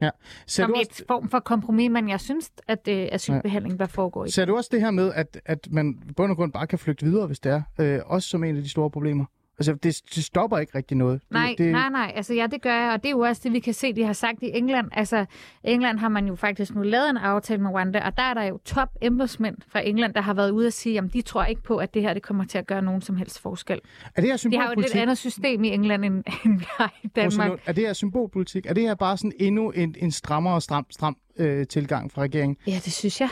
Ser 0.00 0.10
som 0.46 0.72
du, 0.72 0.80
et 0.80 0.88
også, 0.88 1.04
form 1.08 1.28
for 1.28 1.40
kompromis, 1.40 1.90
men 1.90 2.08
jeg 2.08 2.20
synes, 2.20 2.50
at 2.68 2.88
øh, 2.88 3.08
asylbehandling 3.12 3.78
bør 3.78 3.86
foregå 3.86 4.24
i. 4.24 4.30
ser 4.30 4.44
du 4.44 4.56
også 4.56 4.68
det 4.72 4.80
her 4.80 4.90
med, 4.90 5.12
at, 5.14 5.40
at 5.44 5.68
man 5.70 6.02
i 6.08 6.12
bund 6.12 6.30
og 6.30 6.36
grund 6.36 6.52
bare 6.52 6.66
kan 6.66 6.78
flygte 6.78 7.06
videre, 7.06 7.26
hvis 7.26 7.40
det 7.40 7.52
er? 7.52 7.62
Øh, 7.78 8.00
også 8.06 8.28
som 8.28 8.44
en 8.44 8.56
af 8.56 8.62
de 8.62 8.68
store 8.68 8.90
problemer? 8.90 9.24
Altså, 9.58 9.74
det, 9.74 10.00
det 10.14 10.24
stopper 10.24 10.58
ikke 10.58 10.78
rigtig 10.78 10.96
noget. 10.96 11.20
Nej, 11.30 11.48
det, 11.48 11.58
det, 11.58 11.72
nej, 11.72 11.88
nej. 11.88 12.12
Altså, 12.16 12.34
ja, 12.34 12.46
det 12.46 12.62
gør 12.62 12.74
jeg, 12.74 12.92
og 12.92 13.02
det 13.02 13.06
er 13.08 13.10
jo 13.10 13.20
også 13.20 13.40
det, 13.44 13.52
vi 13.52 13.58
kan 13.60 13.74
se, 13.74 13.92
de 13.92 14.04
har 14.04 14.12
sagt 14.12 14.42
i 14.42 14.50
England. 14.54 14.88
Altså, 14.92 15.24
England 15.64 15.98
har 15.98 16.08
man 16.08 16.26
jo 16.26 16.34
faktisk 16.34 16.74
nu 16.74 16.82
lavet 16.82 17.10
en 17.10 17.16
aftale 17.16 17.62
med 17.62 17.70
Rwanda, 17.70 18.00
og 18.06 18.16
der 18.16 18.22
er 18.22 18.34
der 18.34 18.42
jo 18.42 18.58
top 18.64 18.88
embedsmænd 19.02 19.56
fra 19.68 19.80
England, 19.80 20.14
der 20.14 20.20
har 20.20 20.34
været 20.34 20.50
ude 20.50 20.66
at 20.66 20.72
sige, 20.72 20.98
at 20.98 21.04
de 21.12 21.22
tror 21.22 21.44
ikke 21.44 21.62
på, 21.62 21.76
at 21.76 21.94
det 21.94 22.02
her 22.02 22.14
det 22.14 22.22
kommer 22.22 22.44
til 22.44 22.58
at 22.58 22.66
gøre 22.66 22.82
nogen 22.82 23.00
som 23.02 23.16
helst 23.16 23.40
forskel. 23.40 23.80
Er 24.14 24.20
det 24.20 24.30
her 24.30 24.48
De 24.50 24.56
har 24.56 24.66
jo 24.66 24.72
et 24.72 24.78
lidt 24.78 24.86
symbolpolitik? 24.90 25.02
andet 25.02 25.18
system 25.18 25.64
i 25.64 25.68
England, 25.68 26.04
end, 26.04 26.24
end 26.44 26.58
vi 26.58 26.66
har 26.78 26.94
i 27.02 27.08
Danmark. 27.08 27.48
Lund, 27.48 27.60
er 27.66 27.72
det 27.72 27.86
her 27.86 27.92
symbolpolitik? 27.92 28.66
Er 28.66 28.74
det 28.74 28.82
her 28.82 28.94
bare 28.94 29.16
sådan 29.16 29.32
endnu 29.40 29.70
en, 29.70 29.94
en 29.98 30.10
strammere 30.10 30.54
og 30.54 30.62
stram, 30.62 30.86
stram 30.90 31.16
øh, 31.38 31.66
tilgang 31.66 32.12
fra 32.12 32.22
regeringen? 32.22 32.56
Ja, 32.66 32.80
det 32.84 32.92
synes 32.92 33.20
jeg. 33.20 33.28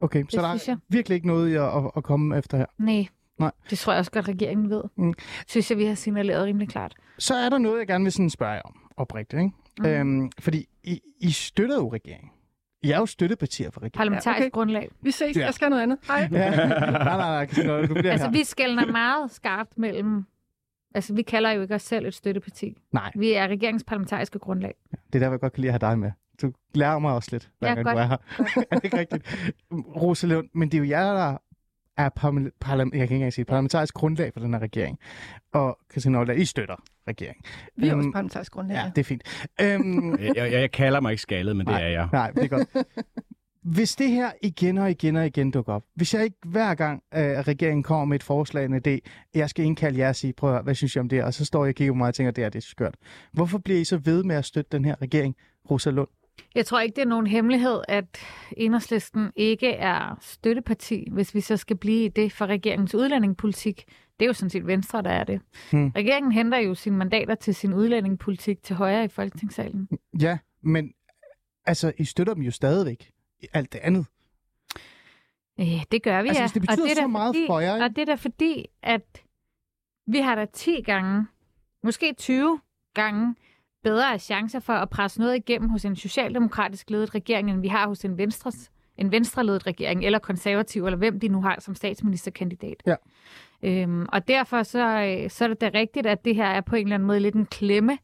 Okay, 0.00 0.24
så 0.28 0.40
der 0.40 0.48
er 0.48 0.64
jeg. 0.66 0.76
virkelig 0.88 1.14
ikke 1.16 1.26
noget 1.26 1.54
at, 1.56 1.62
at, 1.62 1.90
at 1.96 2.04
komme 2.04 2.38
efter 2.38 2.58
her. 2.58 2.66
Nej. 2.78 3.06
Nej. 3.38 3.50
Det 3.70 3.78
tror 3.78 3.92
jeg 3.92 3.98
også 3.98 4.10
godt, 4.10 4.28
regeringen 4.28 4.70
ved. 4.70 4.82
Mm. 4.96 5.14
Synes 5.48 5.70
jeg, 5.70 5.78
vi 5.78 5.84
har 5.84 5.94
signaleret 5.94 6.44
rimelig 6.44 6.68
klart. 6.68 6.94
Så 7.18 7.34
er 7.34 7.48
der 7.48 7.58
noget, 7.58 7.78
jeg 7.78 7.86
gerne 7.86 8.04
vil 8.04 8.12
sådan 8.12 8.30
spørge 8.30 8.52
jer 8.52 8.62
om, 8.64 8.74
oprigtigt. 8.96 9.40
Ikke? 9.42 9.52
Mm. 9.78 9.86
Øhm, 10.20 10.30
fordi 10.40 10.66
I, 10.84 11.00
I 11.20 11.30
støtter 11.30 11.76
jo 11.76 11.92
regeringen. 11.92 12.30
I 12.82 12.90
er 12.90 12.98
jo 12.98 13.06
støttepartier 13.06 13.70
for 13.70 13.80
regeringen. 13.80 13.98
Parlamentarisk 13.98 14.40
Ja, 14.40 14.44
okay. 14.46 14.50
grundlag. 14.52 14.90
Vi 15.02 15.10
ses. 15.10 15.36
Ja. 15.36 15.44
Jeg 15.44 15.54
skal 15.54 15.70
noget 15.70 15.82
andet. 15.82 15.98
Hej. 16.06 16.28
Ja. 16.32 16.50
nej, 16.56 17.16
nej, 17.16 17.46
nej, 17.64 17.80
du 17.86 17.94
bliver 17.94 18.12
Altså, 18.12 18.26
her. 18.26 18.32
vi 18.32 18.44
skældner 18.44 18.86
meget 18.86 19.30
skarpt 19.30 19.78
mellem... 19.78 20.24
Altså, 20.94 21.14
vi 21.14 21.22
kalder 21.22 21.50
jo 21.50 21.62
ikke 21.62 21.74
os 21.74 21.82
selv 21.82 22.06
et 22.06 22.14
støtteparti. 22.14 22.76
Nej, 22.92 23.10
Vi 23.16 23.32
er 23.32 23.46
regeringens 23.48 23.84
parlamentariske 23.84 24.38
grundlag. 24.38 24.74
det 24.90 25.14
er 25.14 25.18
der, 25.18 25.30
jeg 25.30 25.40
godt 25.40 25.52
kan 25.52 25.60
lide 25.60 25.72
at 25.74 25.82
have 25.82 25.90
dig 25.90 25.98
med. 25.98 26.10
Du 26.42 26.52
lærer 26.74 26.98
mig 26.98 27.12
også 27.12 27.28
lidt, 27.32 27.50
hver 27.58 27.68
Ja, 27.68 27.74
gang 27.74 27.84
godt. 27.84 27.94
du 27.96 28.00
er 28.00 28.06
her. 28.06 28.16
er 28.70 28.74
det 28.76 28.84
ikke 28.84 28.98
rigtigt? 28.98 29.52
Rosa 29.72 30.26
Lund, 30.26 30.48
men 30.54 30.68
det 30.70 30.78
er 30.78 30.82
jo 30.82 30.88
jer, 30.88 31.12
der 31.14 31.36
er 31.98 32.10
parla- 32.20 32.50
parla- 32.64 32.78
jeg 32.82 32.90
kan 32.92 33.02
ikke 33.02 33.14
engang 33.14 33.32
sige, 33.32 33.44
parlamentarisk 33.44 33.94
grundlag 33.94 34.32
for 34.32 34.40
den 34.40 34.52
her 34.54 34.60
regering. 34.60 34.98
Og 35.52 35.78
Christina 35.90 36.18
Oldal, 36.18 36.40
I 36.40 36.44
støtter 36.44 36.76
regeringen. 37.08 37.44
Vi 37.76 37.86
er 37.88 37.92
Øhm, 37.92 37.98
også 37.98 38.10
parlamentarisk 38.12 38.52
grundlag. 38.52 38.74
Ja, 38.76 38.90
det 38.96 38.98
er 39.00 39.04
fint. 39.04 39.22
Øhm, 39.60 40.18
Jeg, 40.24 40.36
jeg, 40.36 40.52
jeg 40.52 40.70
kalder 40.70 41.00
mig 41.00 41.10
ikke 41.10 41.22
skaldet, 41.22 41.56
men 41.56 41.66
det 41.66 41.72
Nej. 41.72 41.82
er 41.82 41.88
jeg. 41.88 42.08
Nej, 42.12 42.30
det 42.30 42.44
er 42.44 42.48
godt. 42.48 42.68
hvis 43.62 43.96
det 43.96 44.10
her 44.10 44.30
igen 44.42 44.78
og 44.78 44.90
igen 44.90 45.16
og 45.16 45.26
igen 45.26 45.50
dukker 45.50 45.72
op, 45.72 45.82
hvis 45.94 46.14
jeg 46.14 46.24
ikke 46.24 46.36
hver 46.46 46.74
gang 46.74 47.02
øh, 47.14 47.20
regeringen 47.22 47.82
kommer 47.82 48.04
med 48.04 48.14
et 48.16 48.22
forslag, 48.22 48.64
en 48.64 48.82
idé, 48.86 48.98
jeg 49.34 49.50
skal 49.50 49.64
indkalde 49.64 49.98
jer 49.98 50.08
og 50.08 50.16
sige, 50.16 50.32
prøv 50.32 50.50
at 50.50 50.54
høre, 50.54 50.62
hvad 50.62 50.74
synes 50.74 50.96
jeg 50.96 51.00
om 51.00 51.08
det, 51.08 51.22
og 51.24 51.34
så 51.34 51.44
står 51.44 51.64
jeg 51.64 51.70
og 51.70 51.74
kigger 51.74 51.92
på 51.92 51.96
mig 51.96 52.08
og 52.08 52.14
tænker, 52.14 52.30
det 52.30 52.44
er 52.44 52.48
det 52.48 52.58
er 52.58 52.62
skørt. 52.62 52.94
Hvorfor 53.32 53.58
bliver 53.58 53.80
I 53.80 53.84
så 53.84 53.96
ved 53.96 54.24
med 54.24 54.36
at 54.36 54.44
støtte 54.44 54.68
den 54.76 54.84
her 54.84 55.02
regering, 55.02 55.36
Rosa 55.70 55.90
Lund? 55.90 56.08
Jeg 56.54 56.66
tror 56.66 56.80
ikke, 56.80 56.96
det 56.96 57.02
er 57.02 57.06
nogen 57.08 57.26
hemmelighed, 57.26 57.80
at 57.88 58.18
Enhedslisten 58.56 59.30
ikke 59.36 59.68
er 59.72 60.18
støtteparti, 60.20 61.08
hvis 61.12 61.34
vi 61.34 61.40
så 61.40 61.56
skal 61.56 61.76
blive 61.76 62.04
i 62.04 62.08
det 62.08 62.32
for 62.32 62.46
regeringens 62.46 62.94
udlændingepolitik. 62.94 63.84
Det 64.20 64.24
er 64.24 64.26
jo 64.26 64.32
sådan 64.32 64.50
set 64.50 64.66
Venstre, 64.66 65.02
der 65.02 65.10
er 65.10 65.24
det. 65.24 65.40
Hmm. 65.72 65.88
Regeringen 65.88 66.32
henter 66.32 66.58
jo 66.58 66.74
sine 66.74 66.96
mandater 66.96 67.34
til 67.34 67.54
sin 67.54 67.74
udlændingepolitik 67.74 68.62
til 68.62 68.76
højre 68.76 69.04
i 69.04 69.08
Folketingssalen. 69.08 69.88
Ja, 70.20 70.38
men 70.62 70.92
altså, 71.66 71.92
I 71.98 72.04
støtter 72.04 72.34
dem 72.34 72.42
jo 72.42 72.50
stadigvæk. 72.50 73.10
Alt 73.52 73.72
det 73.72 73.78
andet. 73.78 74.06
Øh, 75.60 75.84
det 75.92 76.02
gør 76.02 76.22
vi, 76.22 76.28
Altså, 76.28 76.40
ja. 76.40 76.46
hvis 76.46 76.52
det 76.52 76.62
betyder 76.62 76.82
og 76.82 76.88
det 76.88 76.96
så 76.96 77.06
meget 77.06 77.34
fordi, 77.34 77.46
for 77.46 77.60
jer, 77.60 77.74
ikke? 77.74 77.84
Og 77.84 77.90
det 77.90 77.98
er 78.02 78.06
da 78.06 78.14
fordi, 78.14 78.66
at 78.82 79.22
vi 80.06 80.18
har 80.18 80.34
da 80.34 80.46
10 80.52 80.82
gange, 80.82 81.26
måske 81.82 82.12
20 82.12 82.60
gange, 82.94 83.34
bedre 83.84 84.18
chancer 84.18 84.60
for 84.60 84.72
at 84.72 84.90
presse 84.90 85.20
noget 85.20 85.36
igennem 85.36 85.68
hos 85.68 85.84
en 85.84 85.96
socialdemokratisk 85.96 86.90
ledet 86.90 87.14
regering, 87.14 87.50
end 87.50 87.60
vi 87.60 87.68
har 87.68 87.88
hos 87.88 88.04
en 88.04 88.18
venstres 88.18 88.70
en 88.98 89.12
venstreledet 89.12 89.66
regering, 89.66 90.04
eller 90.04 90.18
konservativ, 90.18 90.84
eller 90.84 90.96
hvem 90.96 91.20
de 91.20 91.28
nu 91.28 91.42
har 91.42 91.56
som 91.60 91.74
statsministerkandidat. 91.74 92.82
Ja. 92.86 92.94
Øhm, 93.62 94.06
og 94.12 94.28
derfor 94.28 94.62
så, 94.62 95.18
øh, 95.24 95.30
så 95.30 95.44
er 95.44 95.48
det 95.48 95.60
da 95.60 95.70
rigtigt, 95.74 96.06
at 96.06 96.24
det 96.24 96.34
her 96.34 96.46
er 96.46 96.60
på 96.60 96.76
en 96.76 96.82
eller 96.82 96.94
anden 96.94 97.06
måde 97.06 97.20
lidt 97.20 97.34
en 97.34 97.46
klemme 97.46 97.98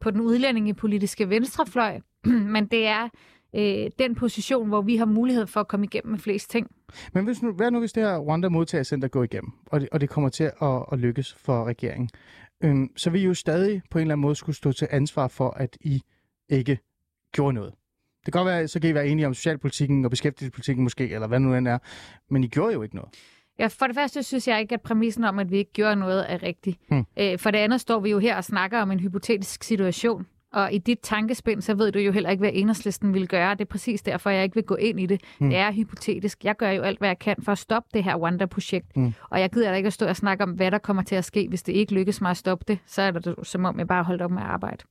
på 0.00 0.10
den 0.10 0.20
udlændingepolitiske 0.20 1.28
venstrefløj, 1.28 2.00
men 2.54 2.66
det 2.66 2.86
er 2.86 3.08
øh, 3.56 3.90
den 3.98 4.14
position, 4.14 4.68
hvor 4.68 4.80
vi 4.82 4.96
har 4.96 5.06
mulighed 5.06 5.46
for 5.46 5.60
at 5.60 5.68
komme 5.68 5.86
igennem 5.86 6.10
med 6.10 6.18
flest 6.18 6.50
ting. 6.50 6.70
Men 7.12 7.24
hvis 7.24 7.42
nu, 7.42 7.52
hvad 7.52 7.70
nu, 7.70 7.78
hvis 7.78 7.92
det 7.92 8.02
her 8.02 8.18
Rwanda 8.18 8.48
modtagercenter 8.48 9.08
går 9.08 9.22
igennem, 9.22 9.52
og 9.66 9.80
det, 9.80 9.88
og 9.92 10.00
det 10.00 10.08
kommer 10.08 10.30
til 10.30 10.44
at, 10.44 10.84
at 10.92 10.98
lykkes 10.98 11.34
for 11.34 11.64
regeringen, 11.64 12.10
øhm, 12.64 12.96
så 12.96 13.10
vil 13.10 13.20
I 13.20 13.24
jo 13.24 13.34
stadig 13.34 13.82
på 13.90 13.98
en 13.98 14.02
eller 14.02 14.14
anden 14.14 14.22
måde 14.22 14.34
skulle 14.34 14.56
stå 14.56 14.72
til 14.72 14.88
ansvar 14.90 15.28
for, 15.28 15.50
at 15.50 15.76
I 15.80 16.02
ikke 16.48 16.78
gjorde 17.32 17.52
noget. 17.52 17.74
Det 18.26 18.32
kan 18.32 18.40
godt 18.40 18.46
være, 18.46 18.68
så 18.68 18.80
kan 18.80 18.90
I 18.90 18.94
være 18.94 19.08
enige 19.08 19.26
om 19.26 19.34
socialpolitikken 19.34 20.04
og 20.04 20.10
beskæftigelsespolitikken 20.10 20.82
måske, 20.82 21.10
eller 21.10 21.26
hvad 21.26 21.40
nu 21.40 21.54
end 21.54 21.68
er, 21.68 21.78
men 22.30 22.44
I 22.44 22.48
gjorde 22.48 22.72
jo 22.72 22.82
ikke 22.82 22.96
noget. 22.96 23.10
Ja, 23.58 23.66
for 23.66 23.86
det 23.86 23.96
første 23.96 24.22
synes 24.22 24.48
jeg 24.48 24.60
ikke, 24.60 24.74
at 24.74 24.80
præmissen 24.80 25.24
om, 25.24 25.38
at 25.38 25.50
vi 25.50 25.56
ikke 25.56 25.72
gjorde 25.72 25.96
noget, 25.96 26.32
er 26.32 26.42
rigtig. 26.42 26.78
Hmm. 26.88 27.04
Øh, 27.18 27.38
for 27.38 27.50
det 27.50 27.58
andet 27.58 27.80
står 27.80 28.00
vi 28.00 28.10
jo 28.10 28.18
her 28.18 28.36
og 28.36 28.44
snakker 28.44 28.80
om 28.80 28.90
en 28.90 29.00
hypotetisk 29.00 29.62
situation. 29.62 30.26
Og 30.52 30.72
i 30.72 30.78
dit 30.78 30.98
tankespind, 31.02 31.62
så 31.62 31.74
ved 31.74 31.92
du 31.92 31.98
jo 31.98 32.12
heller 32.12 32.30
ikke, 32.30 32.40
hvad 32.40 32.50
enhedslisten 32.54 33.14
vil 33.14 33.28
gøre. 33.28 33.50
Det 33.54 33.60
er 33.60 33.64
præcis 33.64 34.02
derfor, 34.02 34.30
jeg 34.30 34.42
ikke 34.44 34.54
vil 34.54 34.64
gå 34.64 34.74
ind 34.74 35.00
i 35.00 35.06
det. 35.06 35.20
Hmm. 35.38 35.50
Det 35.50 35.58
er 35.58 35.72
hypotetisk. 35.72 36.44
Jeg 36.44 36.56
gør 36.56 36.70
jo 36.70 36.82
alt, 36.82 36.98
hvad 36.98 37.08
jeg 37.08 37.18
kan 37.18 37.36
for 37.42 37.52
at 37.52 37.58
stoppe 37.58 37.88
det 37.94 38.04
her 38.04 38.16
Wanda-projekt. 38.16 38.86
Hmm. 38.94 39.14
Og 39.30 39.40
jeg 39.40 39.50
gider 39.50 39.70
da 39.70 39.76
ikke 39.76 39.86
at 39.86 39.92
stå 39.92 40.06
og 40.06 40.16
snakke 40.16 40.44
om, 40.44 40.50
hvad 40.50 40.70
der 40.70 40.78
kommer 40.78 41.02
til 41.02 41.14
at 41.14 41.24
ske. 41.24 41.46
Hvis 41.48 41.62
det 41.62 41.72
ikke 41.72 41.94
lykkes 41.94 42.20
mig 42.20 42.30
at 42.30 42.36
stoppe 42.36 42.64
det, 42.68 42.78
så 42.86 43.02
er 43.02 43.10
det 43.10 43.34
som 43.42 43.64
om, 43.64 43.78
jeg 43.78 43.86
bare 43.86 44.04
holdt 44.04 44.22
op 44.22 44.30
med 44.30 44.42
at 44.42 44.48
arbejde. 44.48 44.84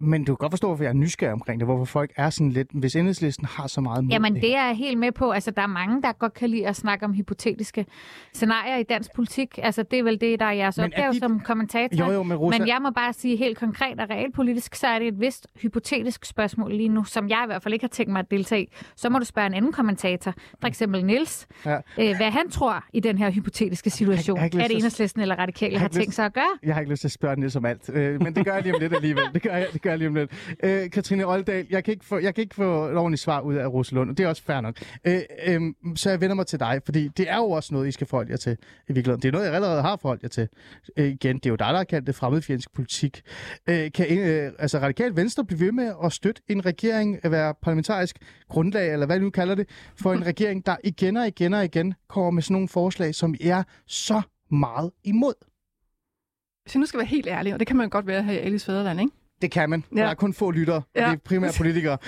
Men 0.00 0.24
du 0.24 0.32
kan 0.34 0.36
godt 0.36 0.52
forstå, 0.52 0.66
hvorfor 0.66 0.84
jeg 0.84 0.88
er 0.90 0.94
nysgerrig 0.94 1.32
omkring 1.32 1.60
det, 1.60 1.66
hvorfor 1.66 1.84
folk 1.84 2.10
er 2.16 2.30
sådan 2.30 2.50
lidt, 2.52 2.68
hvis 2.72 2.96
enhedslisten 2.96 3.46
har 3.46 3.66
så 3.66 3.80
meget 3.80 4.04
mod 4.04 4.10
Jamen, 4.12 4.34
det 4.34 4.42
det 4.42 4.56
er 4.56 4.66
jeg 4.66 4.76
helt 4.76 4.98
med 4.98 5.12
på. 5.12 5.30
Altså, 5.30 5.50
der 5.50 5.62
er 5.62 5.66
mange, 5.66 6.02
der 6.02 6.12
godt 6.12 6.34
kan 6.34 6.50
lide 6.50 6.66
at 6.68 6.76
snakke 6.76 7.04
om 7.04 7.12
hypotetiske 7.14 7.86
scenarier 8.34 8.76
i 8.76 8.82
dansk 8.82 9.10
politik. 9.14 9.58
Altså, 9.62 9.82
det 9.82 9.98
er 9.98 10.02
vel 10.02 10.20
det, 10.20 10.40
der 10.40 10.46
er 10.46 10.52
jeres 10.52 10.76
Men 10.76 10.82
er 10.84 10.86
opgave 10.88 11.12
dit- 11.12 11.18
som 11.18 11.40
kommentator. 11.40 12.06
Jo, 12.06 12.12
jo, 12.12 12.22
men 12.22 12.36
Rosa, 12.36 12.58
Men 12.58 12.68
jeg 12.68 12.78
må 12.82 12.90
bare 12.90 13.12
sige 13.12 13.36
helt 13.36 13.58
konkret 13.58 14.00
og 14.00 14.10
realpolitisk, 14.10 14.74
så 14.74 14.86
er 14.86 14.98
det 14.98 15.08
et 15.08 15.20
vist 15.20 15.46
hypotetisk 15.62 16.24
spørgsmål 16.24 16.72
lige 16.72 16.88
nu, 16.88 17.04
som 17.04 17.28
jeg 17.28 17.40
i 17.44 17.46
hvert 17.46 17.62
fald 17.62 17.74
ikke 17.74 17.82
har 17.82 17.88
tænkt 17.88 18.12
mig 18.12 18.18
at 18.20 18.30
deltage 18.30 18.62
i. 18.62 18.68
Så 18.96 19.08
må 19.10 19.18
du 19.18 19.24
spørge 19.24 19.46
en 19.46 19.54
anden 19.54 19.72
kommentator, 19.72 20.34
for 20.60 20.68
eksempel 20.68 21.04
Niels, 21.04 21.46
Ja. 21.66 21.74
øh, 21.76 22.16
hvad 22.16 22.30
han 22.30 22.50
tror 22.50 22.84
i 22.92 23.00
den 23.00 23.18
her 23.18 23.30
hypotetiske 23.30 23.90
situation, 23.90 24.36
jeg 24.36 24.44
ikke 24.44 24.56
lyst 24.56 24.64
at 24.64 24.68
til 24.70 24.74
at- 24.74 24.78
Enhedslisten 24.80 25.22
eller 25.22 25.34
Radikale 25.38 25.78
har 25.78 25.88
tænkt 25.88 26.14
sig 26.14 26.24
at 26.26 26.32
gøre. 26.32 26.44
Jeg 26.62 26.74
har 26.74 26.80
ikke 26.80 26.92
lyst 26.92 27.00
til 27.00 27.08
at 27.08 27.12
spørge 27.12 27.36
Niels 27.40 27.56
om 27.56 27.64
alt, 27.64 27.90
øh, 27.92 28.22
men 28.22 28.34
det 28.36 28.44
gør 28.44 28.54
jeg 28.54 28.62
lige 28.62 28.74
om 28.74 28.80
lidt 28.80 28.94
alligevel. 28.94 29.22
Det 29.34 29.42
gør 29.42 29.56
jeg, 29.56 29.66
det 29.72 29.82
gør 29.82 29.87
gøre 29.88 29.98
lige 29.98 30.08
om 30.08 30.14
lidt. 30.14 30.30
Øh, 30.62 30.90
Katrine 30.90 31.26
Oldal, 31.26 31.66
jeg 31.70 31.84
kan, 31.84 31.92
ikke 31.92 32.04
få, 32.04 32.18
jeg 32.18 32.34
kan 32.34 32.42
ikke 32.42 32.54
få 32.54 32.88
et 32.88 32.96
ordentligt 32.96 33.22
svar 33.22 33.40
ud 33.40 33.54
af 33.54 33.66
Rosalund, 33.66 34.10
og 34.10 34.18
det 34.18 34.24
er 34.24 34.28
også 34.28 34.42
fair 34.42 34.60
nok. 34.60 34.76
Øh, 35.04 35.20
øh, 35.46 35.60
så 35.96 36.10
jeg 36.10 36.20
vender 36.20 36.34
mig 36.34 36.46
til 36.46 36.60
dig, 36.60 36.80
fordi 36.84 37.08
det 37.08 37.30
er 37.30 37.36
jo 37.36 37.50
også 37.50 37.74
noget, 37.74 37.88
I 37.88 37.92
skal 37.92 38.06
forholde 38.06 38.30
jer 38.30 38.36
til 38.36 38.56
i 38.88 38.92
virkeligheden. 38.92 39.22
Det 39.22 39.28
er 39.28 39.32
noget, 39.32 39.46
jeg 39.46 39.54
allerede 39.54 39.82
har 39.82 39.96
forholdt 39.96 40.22
jer 40.22 40.28
til. 40.28 40.48
Øh, 40.96 41.06
igen, 41.06 41.36
det 41.36 41.46
er 41.46 41.50
jo 41.50 41.56
dig, 41.56 41.68
der 41.68 41.76
har 41.76 41.84
kaldt 41.84 42.06
det 42.06 42.14
fremmedfjendsk 42.14 42.74
politik. 42.74 43.22
Øh, 43.68 43.92
kan 43.92 44.18
øh, 44.18 44.52
altså 44.58 44.78
Radikalt 44.78 45.16
Venstre 45.16 45.44
blive 45.44 45.60
ved 45.60 45.72
med 45.72 45.92
at 46.04 46.12
støtte 46.12 46.42
en 46.48 46.66
regering, 46.66 47.18
at 47.22 47.30
være 47.30 47.54
parlamentarisk 47.62 48.18
grundlag, 48.48 48.92
eller 48.92 49.06
hvad 49.06 49.20
nu 49.20 49.30
kalder 49.30 49.54
det, 49.54 49.68
for 49.96 50.12
en 50.12 50.26
regering, 50.26 50.66
der 50.66 50.76
igen 50.84 51.16
og 51.16 51.26
igen 51.26 51.54
og 51.54 51.64
igen 51.64 51.94
kommer 52.08 52.30
med 52.30 52.42
sådan 52.42 52.52
nogle 52.52 52.68
forslag, 52.68 53.14
som 53.14 53.34
er 53.40 53.62
så 53.86 54.22
meget 54.50 54.90
imod? 55.04 55.34
Hvis 56.62 56.74
jeg 56.74 56.80
nu 56.80 56.86
skal 56.86 56.98
være 56.98 57.06
helt 57.06 57.26
ærlig, 57.26 57.52
og 57.52 57.58
det 57.58 57.66
kan 57.66 57.76
man 57.76 57.88
godt 57.88 58.06
være 58.06 58.22
her 58.22 58.32
i 58.32 58.38
Alice 58.38 58.66
Fæderland, 58.66 59.00
ikke? 59.00 59.12
Det 59.42 59.50
kan 59.50 59.70
man. 59.70 59.84
Ja. 59.96 60.00
Der 60.00 60.06
er 60.06 60.14
kun 60.14 60.34
få 60.34 60.50
lyttere. 60.50 60.82
Ja. 60.96 61.06
Det 61.06 61.12
er 61.12 61.16
primært 61.16 61.54
politikere. 61.58 61.98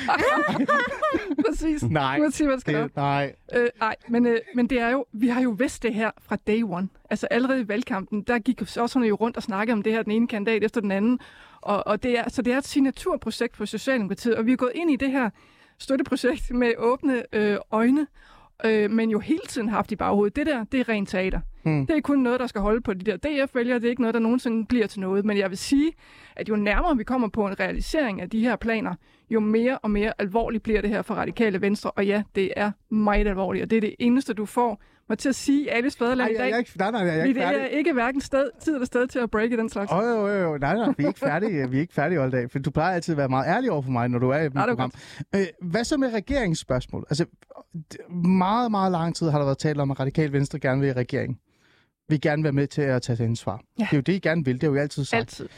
Præcis. 1.48 1.82
Nej, 1.82 2.18
Uanset 2.20 2.46
hvad 2.46 2.56
der 2.56 2.60
skal 2.60 2.74
det, 2.74 2.96
nej. 2.96 3.34
Øh, 3.54 3.68
nej, 3.80 3.96
men, 4.08 4.26
øh, 4.26 4.38
men 4.54 4.66
det 4.66 4.80
er 4.80 4.88
jo, 4.88 5.04
vi 5.12 5.28
har 5.28 5.40
jo 5.40 5.50
vidst 5.50 5.82
det 5.82 5.94
her 5.94 6.10
fra 6.22 6.36
day 6.46 6.62
one. 6.62 6.88
Altså 7.10 7.26
allerede 7.30 7.60
i 7.60 7.68
valgkampen, 7.68 8.22
der 8.22 8.38
gik 8.38 8.60
også 8.62 9.00
jo 9.00 9.14
rundt 9.14 9.36
og 9.36 9.42
snakkede 9.42 9.72
om 9.72 9.82
det 9.82 9.92
her, 9.92 10.02
den 10.02 10.12
ene 10.12 10.28
kandidat 10.28 10.64
efter 10.64 10.80
den 10.80 10.90
anden. 10.90 11.18
Og, 11.60 11.86
og 11.86 12.02
det 12.02 12.18
er, 12.18 12.28
så 12.28 12.42
det 12.42 12.52
er 12.52 12.58
et 12.58 12.66
signaturprojekt 12.66 13.56
for 13.56 13.64
Socialdemokratiet, 13.64 14.34
og 14.34 14.46
vi 14.46 14.52
er 14.52 14.56
gået 14.56 14.72
ind 14.74 14.90
i 14.90 14.96
det 14.96 15.10
her 15.10 15.30
støtteprojekt 15.78 16.50
med 16.50 16.72
åbne 16.78 17.22
øh, 17.32 17.56
øjne, 17.70 18.06
øh, 18.64 18.90
men 18.90 19.10
jo 19.10 19.18
hele 19.18 19.40
tiden 19.48 19.68
haft 19.68 19.92
i 19.92 19.96
baghovedet. 19.96 20.36
Det 20.36 20.46
der, 20.46 20.64
det 20.64 20.80
er 20.80 20.88
rent 20.88 21.08
teater. 21.08 21.40
Hmm. 21.62 21.86
Det 21.86 21.96
er 21.96 22.00
kun 22.00 22.18
noget, 22.18 22.40
der 22.40 22.46
skal 22.46 22.60
holde 22.60 22.80
på 22.80 22.94
de 22.94 23.10
der 23.10 23.16
DF-vælgere. 23.16 23.78
Det 23.78 23.84
er 23.84 23.90
ikke 23.90 24.02
noget, 24.02 24.14
der 24.14 24.20
nogensinde 24.20 24.66
bliver 24.66 24.86
til 24.86 25.00
noget. 25.00 25.24
Men 25.24 25.38
jeg 25.38 25.50
vil 25.50 25.58
sige, 25.58 25.92
at 26.36 26.48
jo 26.48 26.56
nærmere 26.56 26.96
vi 26.96 27.04
kommer 27.04 27.28
på 27.28 27.46
en 27.46 27.60
realisering 27.60 28.20
af 28.20 28.30
de 28.30 28.40
her 28.40 28.56
planer, 28.56 28.94
jo 29.30 29.40
mere 29.40 29.78
og 29.78 29.90
mere 29.90 30.12
alvorligt 30.18 30.62
bliver 30.62 30.80
det 30.80 30.90
her 30.90 31.02
for 31.02 31.14
radikale 31.14 31.60
venstre. 31.60 31.90
Og 31.90 32.06
ja, 32.06 32.22
det 32.34 32.52
er 32.56 32.70
meget 32.90 33.26
alvorligt, 33.26 33.62
og 33.62 33.70
det 33.70 33.76
er 33.76 33.80
det 33.80 33.94
eneste, 33.98 34.34
du 34.34 34.46
får 34.46 34.82
mig 35.08 35.18
til 35.18 35.28
at 35.28 35.34
sige 35.34 35.70
Ej, 35.70 35.90
Fæderland 35.98 36.30
i 36.30 36.34
dag. 36.34 36.50
jeg, 36.50 36.58
ikke, 36.58 36.70
nej, 36.78 36.90
nej, 36.90 37.00
jeg 37.00 37.18
er 37.18 37.24
ikke 37.24 37.40
det 37.40 37.46
færdig. 37.46 37.60
er 37.60 37.66
ikke 37.66 37.92
hverken 37.92 38.20
sted, 38.20 38.50
tid 38.60 38.74
eller 38.74 38.86
sted 38.86 39.06
til 39.06 39.18
at 39.18 39.30
break 39.30 39.52
i 39.52 39.56
den 39.56 39.68
slags. 39.68 39.92
Åh, 39.92 40.02
jo, 40.02 40.26
jo, 40.28 40.34
jo. 40.34 40.58
Nej, 40.58 40.74
nej, 40.76 40.92
vi 40.98 41.04
er 41.04 41.08
ikke 41.08 41.20
færdige. 41.20 41.70
Vi 41.70 41.76
er 41.76 41.80
ikke 41.80 41.94
færdige, 41.94 42.20
Oldag. 42.22 42.50
For 42.50 42.58
du 42.58 42.70
plejer 42.70 42.94
altid 42.94 43.14
at 43.14 43.18
være 43.18 43.28
meget 43.28 43.46
ærlig 43.48 43.70
over 43.70 43.82
for 43.82 43.90
mig, 43.90 44.08
når 44.08 44.18
du 44.18 44.30
er 44.30 44.38
i 44.40 44.42
mit 44.42 44.54
Nej, 44.54 44.66
det 44.66 44.76
program. 44.76 44.92
Øh, 45.34 45.40
hvad 45.62 45.84
så 45.84 45.96
med 45.96 46.14
regeringsspørgsmål? 46.14 47.06
Altså, 47.10 47.26
meget, 48.24 48.70
meget 48.70 48.92
lang 48.92 49.16
tid 49.16 49.30
har 49.30 49.38
der 49.38 49.44
været 49.44 49.58
talt 49.58 49.80
om, 49.80 49.90
at 49.90 50.00
Radikal 50.00 50.32
Venstre 50.32 50.58
gerne 50.58 50.80
vil 50.80 50.88
i 50.88 50.92
regering. 50.92 51.38
Vi 52.10 52.14
vil 52.14 52.20
gerne 52.20 52.42
være 52.42 52.52
med 52.52 52.66
til 52.66 52.82
at 52.82 53.02
tage 53.02 53.24
ansvar. 53.24 53.60
Ja. 53.78 53.84
Det 53.84 53.92
er 53.92 53.96
jo 53.96 54.00
det, 54.00 54.12
I 54.12 54.18
gerne 54.18 54.44
vil. 54.44 54.54
Det 54.54 54.62
har 54.62 54.70
vi 54.70 54.78
altid 54.78 55.04
sagt. 55.04 55.20
Altid. 55.20 55.48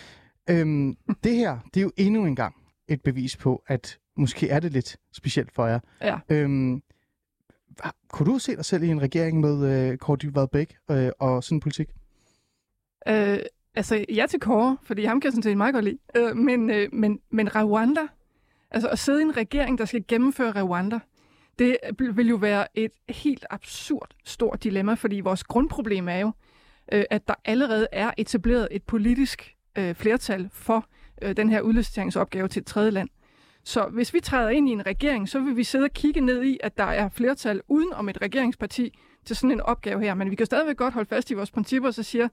Øhm, 0.51 0.97
det 1.25 1.37
her, 1.37 1.59
det 1.75 1.81
er 1.81 1.85
jo 1.85 1.91
endnu 1.97 2.27
en 2.27 2.37
gang 2.37 2.55
et 2.89 3.03
bevis 3.03 3.37
på, 3.37 3.63
at 3.67 3.99
måske 4.17 4.49
er 4.49 4.61
det 4.61 4.73
lidt 4.73 4.97
specielt 5.13 5.55
for 5.55 5.67
jer. 5.67 5.79
Ja. 6.01 6.19
Øhm, 6.29 6.83
kunne 8.09 8.33
du 8.33 8.39
se 8.39 8.57
dig 8.57 8.65
selv 8.65 8.83
i 8.83 8.89
en 8.89 9.03
regering 9.03 9.41
med 9.41 9.91
øh, 9.91 9.99
Kåre 9.99 10.17
Dybvad 10.17 10.49
Bæk 10.49 10.77
øh, 10.91 11.11
og 11.19 11.45
sådan 11.45 11.57
en 11.57 11.61
politik? 11.61 11.89
Øh, 13.09 13.39
altså, 13.75 14.05
ja 14.15 14.27
til 14.29 14.41
Kåre, 14.41 14.77
fordi 14.83 15.05
ham 15.05 15.21
kan 15.21 15.27
jeg 15.27 15.33
sådan 15.33 15.43
set 15.43 15.57
meget 15.57 15.75
godt 15.75 15.85
lide. 15.85 15.99
Øh, 16.17 16.37
men, 16.37 16.71
øh, 16.71 16.89
men, 16.93 17.21
men 17.31 17.49
Rwanda, 17.57 18.07
altså 18.71 18.89
at 18.89 18.99
sidde 18.99 19.21
i 19.21 19.23
en 19.23 19.37
regering, 19.37 19.79
der 19.79 19.85
skal 19.85 20.05
gennemføre 20.09 20.63
Rwanda, 20.63 20.99
det 21.59 21.77
vil 21.99 22.29
jo 22.29 22.37
være 22.37 22.67
et 22.75 22.93
helt 23.09 23.47
absurd 23.51 24.11
stort 24.25 24.65
dilemma, 24.65 24.95
fordi 24.95 25.21
vores 25.21 25.45
grundproblem 25.45 26.09
er 26.09 26.19
jo, 26.19 26.33
øh, 26.93 27.05
at 27.11 27.29
der 27.29 27.35
allerede 27.45 27.87
er 27.93 28.11
etableret 28.19 28.69
et 28.71 28.83
politisk 28.83 29.57
øh, 29.79 29.95
flertal 29.95 30.49
for 30.53 30.87
øh, 31.23 31.37
den 31.37 31.51
her 31.51 31.61
udliciteringsopgave 31.61 32.49
til 32.49 32.61
et 32.61 32.67
tredje 32.67 32.91
land. 32.91 33.09
Så 33.65 33.87
hvis 33.87 34.15
vi 34.15 34.21
træder 34.21 34.51
ind 34.51 34.69
i 34.69 34.73
en 34.73 34.87
regering, 34.87 35.29
så 35.29 35.41
vil 35.41 35.57
vi 35.57 35.65
sidde 35.65 35.85
og 35.85 35.91
kigge 35.91 36.21
ned 36.21 36.43
i, 36.43 36.59
at 36.63 36.79
der 36.79 36.85
er 36.85 37.09
flertal 37.09 37.61
uden 37.69 37.93
om 37.93 38.09
et 38.09 38.23
regeringsparti 38.23 38.99
til 39.25 39.37
sådan 39.37 39.51
en 39.51 39.61
opgave 39.61 40.01
her. 40.01 40.15
Men 40.15 40.31
vi 40.31 40.37
kan 40.37 40.47
stadigvæk 40.47 40.77
godt 40.77 40.95
holde 40.95 41.09
fast 41.09 41.31
i 41.31 41.35
vores 41.35 41.51
principper, 41.51 41.89
og 41.89 41.95
så 41.95 42.03
siger, 42.03 42.29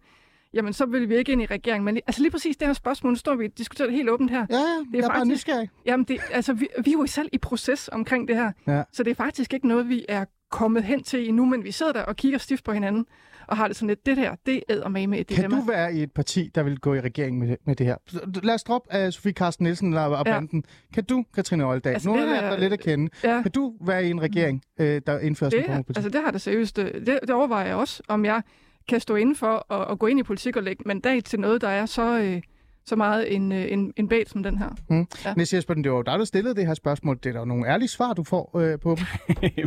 jamen 0.54 0.74
så 0.74 0.86
vil 0.86 1.10
vi 1.10 1.16
ikke 1.16 1.32
ind 1.32 1.42
i 1.42 1.46
regeringen. 1.46 1.86
Men 1.86 1.98
altså 2.08 2.22
lige 2.22 2.32
præcis 2.32 2.58
det 2.58 2.68
her 2.68 2.74
spørgsmål, 2.74 3.12
nu 3.12 3.16
står 3.18 3.36
vi 3.36 3.46
og 3.46 3.52
diskuterer 3.58 3.88
det 3.88 3.96
helt 3.96 4.10
åbent 4.10 4.32
her. 4.32 4.46
Ja, 4.50 4.56
ja. 4.56 4.64
Jeg 4.94 5.04
er 5.04 5.08
bare 5.10 5.26
nysgerrig. 5.26 5.70
Jamen, 5.86 6.04
det, 6.04 6.18
altså, 6.32 6.54
vi, 6.54 6.68
vi 6.84 6.90
er 6.90 6.94
jo 6.94 7.06
selv 7.08 7.30
i 7.34 7.38
proces 7.38 7.90
omkring 7.92 8.28
det 8.28 8.36
her. 8.36 8.52
Ja. 8.68 8.84
Så 8.94 9.04
det 9.04 9.12
er 9.12 9.16
faktisk 9.16 9.54
ikke 9.54 9.68
noget, 9.68 9.90
vi 9.90 10.06
er 10.10 10.26
kommet 10.52 10.84
hen 10.84 11.04
til 11.04 11.28
endnu, 11.30 11.46
men 11.46 11.64
vi 11.64 11.72
sidder 11.72 11.92
der 11.94 12.02
og 12.02 12.16
kigger 12.16 12.38
stift 12.40 12.64
på 12.64 12.72
hinanden 12.74 13.06
og 13.48 13.58
har 13.58 13.68
det 13.68 13.76
sådan 13.78 13.88
lidt, 13.88 14.06
det 14.06 14.16
her, 14.18 14.36
det 14.46 14.64
æder 14.70 14.90
med 14.90 15.08
med 15.08 15.20
et 15.20 15.28
Kan 15.28 15.36
dilemma. 15.36 15.58
du 15.58 15.62
være 15.62 15.94
i 15.94 16.04
et 16.04 16.12
parti, 16.12 16.50
der 16.56 16.64
vil 16.64 16.80
gå 16.80 16.94
i 16.94 17.00
regering 17.02 17.40
med, 17.40 17.58
med 17.66 17.76
det 17.76 17.86
her? 17.86 17.96
Lad 18.44 18.54
os 18.56 18.64
droppe 18.64 18.94
af 18.94 19.14
Sofie 19.14 19.32
Carsten 19.34 19.64
Nielsen 19.64 19.94
og, 19.94 20.06
og 20.10 20.24
Ja. 20.26 20.34
banden. 20.34 20.64
Kan 20.94 21.04
du, 21.04 21.26
Katrine 21.36 21.66
Oldal, 21.66 21.94
Altså, 21.94 22.10
nu 22.10 22.18
har 22.18 22.26
det 22.26 22.36
jeg 22.42 22.52
dig 22.52 22.60
lidt 22.60 22.74
at 22.74 22.80
kende. 22.80 23.10
Ja, 23.24 23.42
Kan 23.42 23.52
du 23.52 23.74
være 23.86 24.06
i 24.06 24.10
en 24.10 24.22
regering, 24.22 24.62
øh, 24.80 25.02
der 25.08 25.20
indfører 25.20 25.50
sådan 25.50 25.66
det, 25.70 25.76
en 25.78 25.84
politik? 25.84 25.98
altså, 26.06 26.10
det 26.18 26.26
har 26.26 26.32
det 26.32 26.42
seriøst. 26.42 26.78
øh, 26.80 26.94
Det, 26.94 27.20
det 27.22 27.30
overvejer 27.30 27.68
jeg 27.68 27.76
også, 27.76 28.04
om 28.08 28.26
jeg 28.26 28.42
kan 28.90 29.00
stå 29.00 29.16
inden 29.16 29.36
for 29.36 29.74
at, 29.74 29.92
at 29.92 30.00
gå 30.00 30.08
ind 30.08 30.20
i 30.20 30.24
politik 30.24 30.56
og 30.56 30.64
lægge 30.64 30.84
mandat 30.86 31.26
til 31.26 31.40
noget, 31.40 31.62
der 31.62 31.70
er 31.70 31.86
så, 31.86 32.20
øh, 32.20 32.42
så 32.90 32.96
meget 32.96 33.36
en, 33.36 33.52
øh, 33.52 33.66
en, 33.72 33.94
en 33.98 34.08
bait 34.08 34.30
som 34.30 34.44
den 34.44 34.58
her. 34.58 34.70
Mm. 34.90 35.08
Ja. 35.26 35.34
Niels 35.34 35.54
Jespersen, 35.54 35.84
det 35.84 35.92
var 35.92 35.98
jo 35.98 36.02
dig, 36.04 36.20
der 36.20 36.26
stillede 36.26 36.56
det 36.56 36.68
her 36.68 36.74
spørgsmål. 36.74 37.18
Det 37.18 37.26
er 37.26 37.32
der 37.34 37.40
jo 37.40 37.46
nogle 37.46 37.68
ærlige 37.68 37.88
svar, 37.88 38.14
du 38.14 38.24
får 38.24 38.58
øh, 38.60 38.80
på 38.80 38.98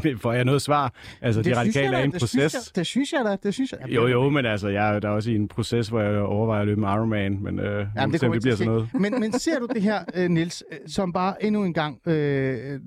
dem. 0.03 0.19
Får 0.23 0.33
jeg 0.33 0.45
noget 0.45 0.63
svar? 0.63 0.95
Altså, 1.21 1.43
de 1.43 1.45
Det 1.45 1.57
synes 1.57 1.59
radikale 1.59 1.85
jeg 1.85 1.93
er 1.93 1.97
da, 1.97 2.03
i 2.03 2.05
en 2.05 2.13
det 2.13 2.21
synes 2.29 2.43
proces. 2.53 2.55
jeg- 2.55 2.77
Det 2.77 2.87
synes 2.87 3.13
jeg 3.13 3.25
da, 3.25 3.37
det 3.43 3.55
synes 3.55 3.73
jeg. 3.73 3.81
Jo, 3.95 4.07
jo, 4.07 4.29
men 4.31 4.47
altså, 4.47 4.69
jeg 4.69 4.95
er 4.95 5.01
der 5.01 5.09
er 5.09 5.13
også 5.13 5.31
i 5.31 5.35
en 5.35 5.49
proces, 5.49 5.89
hvor 5.89 6.01
jeg 6.01 6.21
overvejer 6.23 6.61
at 6.61 6.67
løbe 6.67 6.81
med 6.81 6.89
Ironman, 6.89 7.43
men 7.43 7.59
øh, 7.59 7.87
Jamen, 7.97 8.13
det, 8.13 8.21
det, 8.21 8.43
bliver 8.43 8.57
sådan 8.57 8.73
noget. 8.73 8.89
Men, 8.95 9.21
men 9.21 9.33
ser 9.33 9.59
du 9.59 9.67
det 9.75 9.83
her, 9.83 10.05
øh, 10.15 10.31
Niels, 10.31 10.65
øh, 10.73 10.79
som 10.87 11.13
bare 11.13 11.45
endnu 11.45 11.65
en 11.65 11.75
gang 11.75 11.99
øh, 12.09 12.81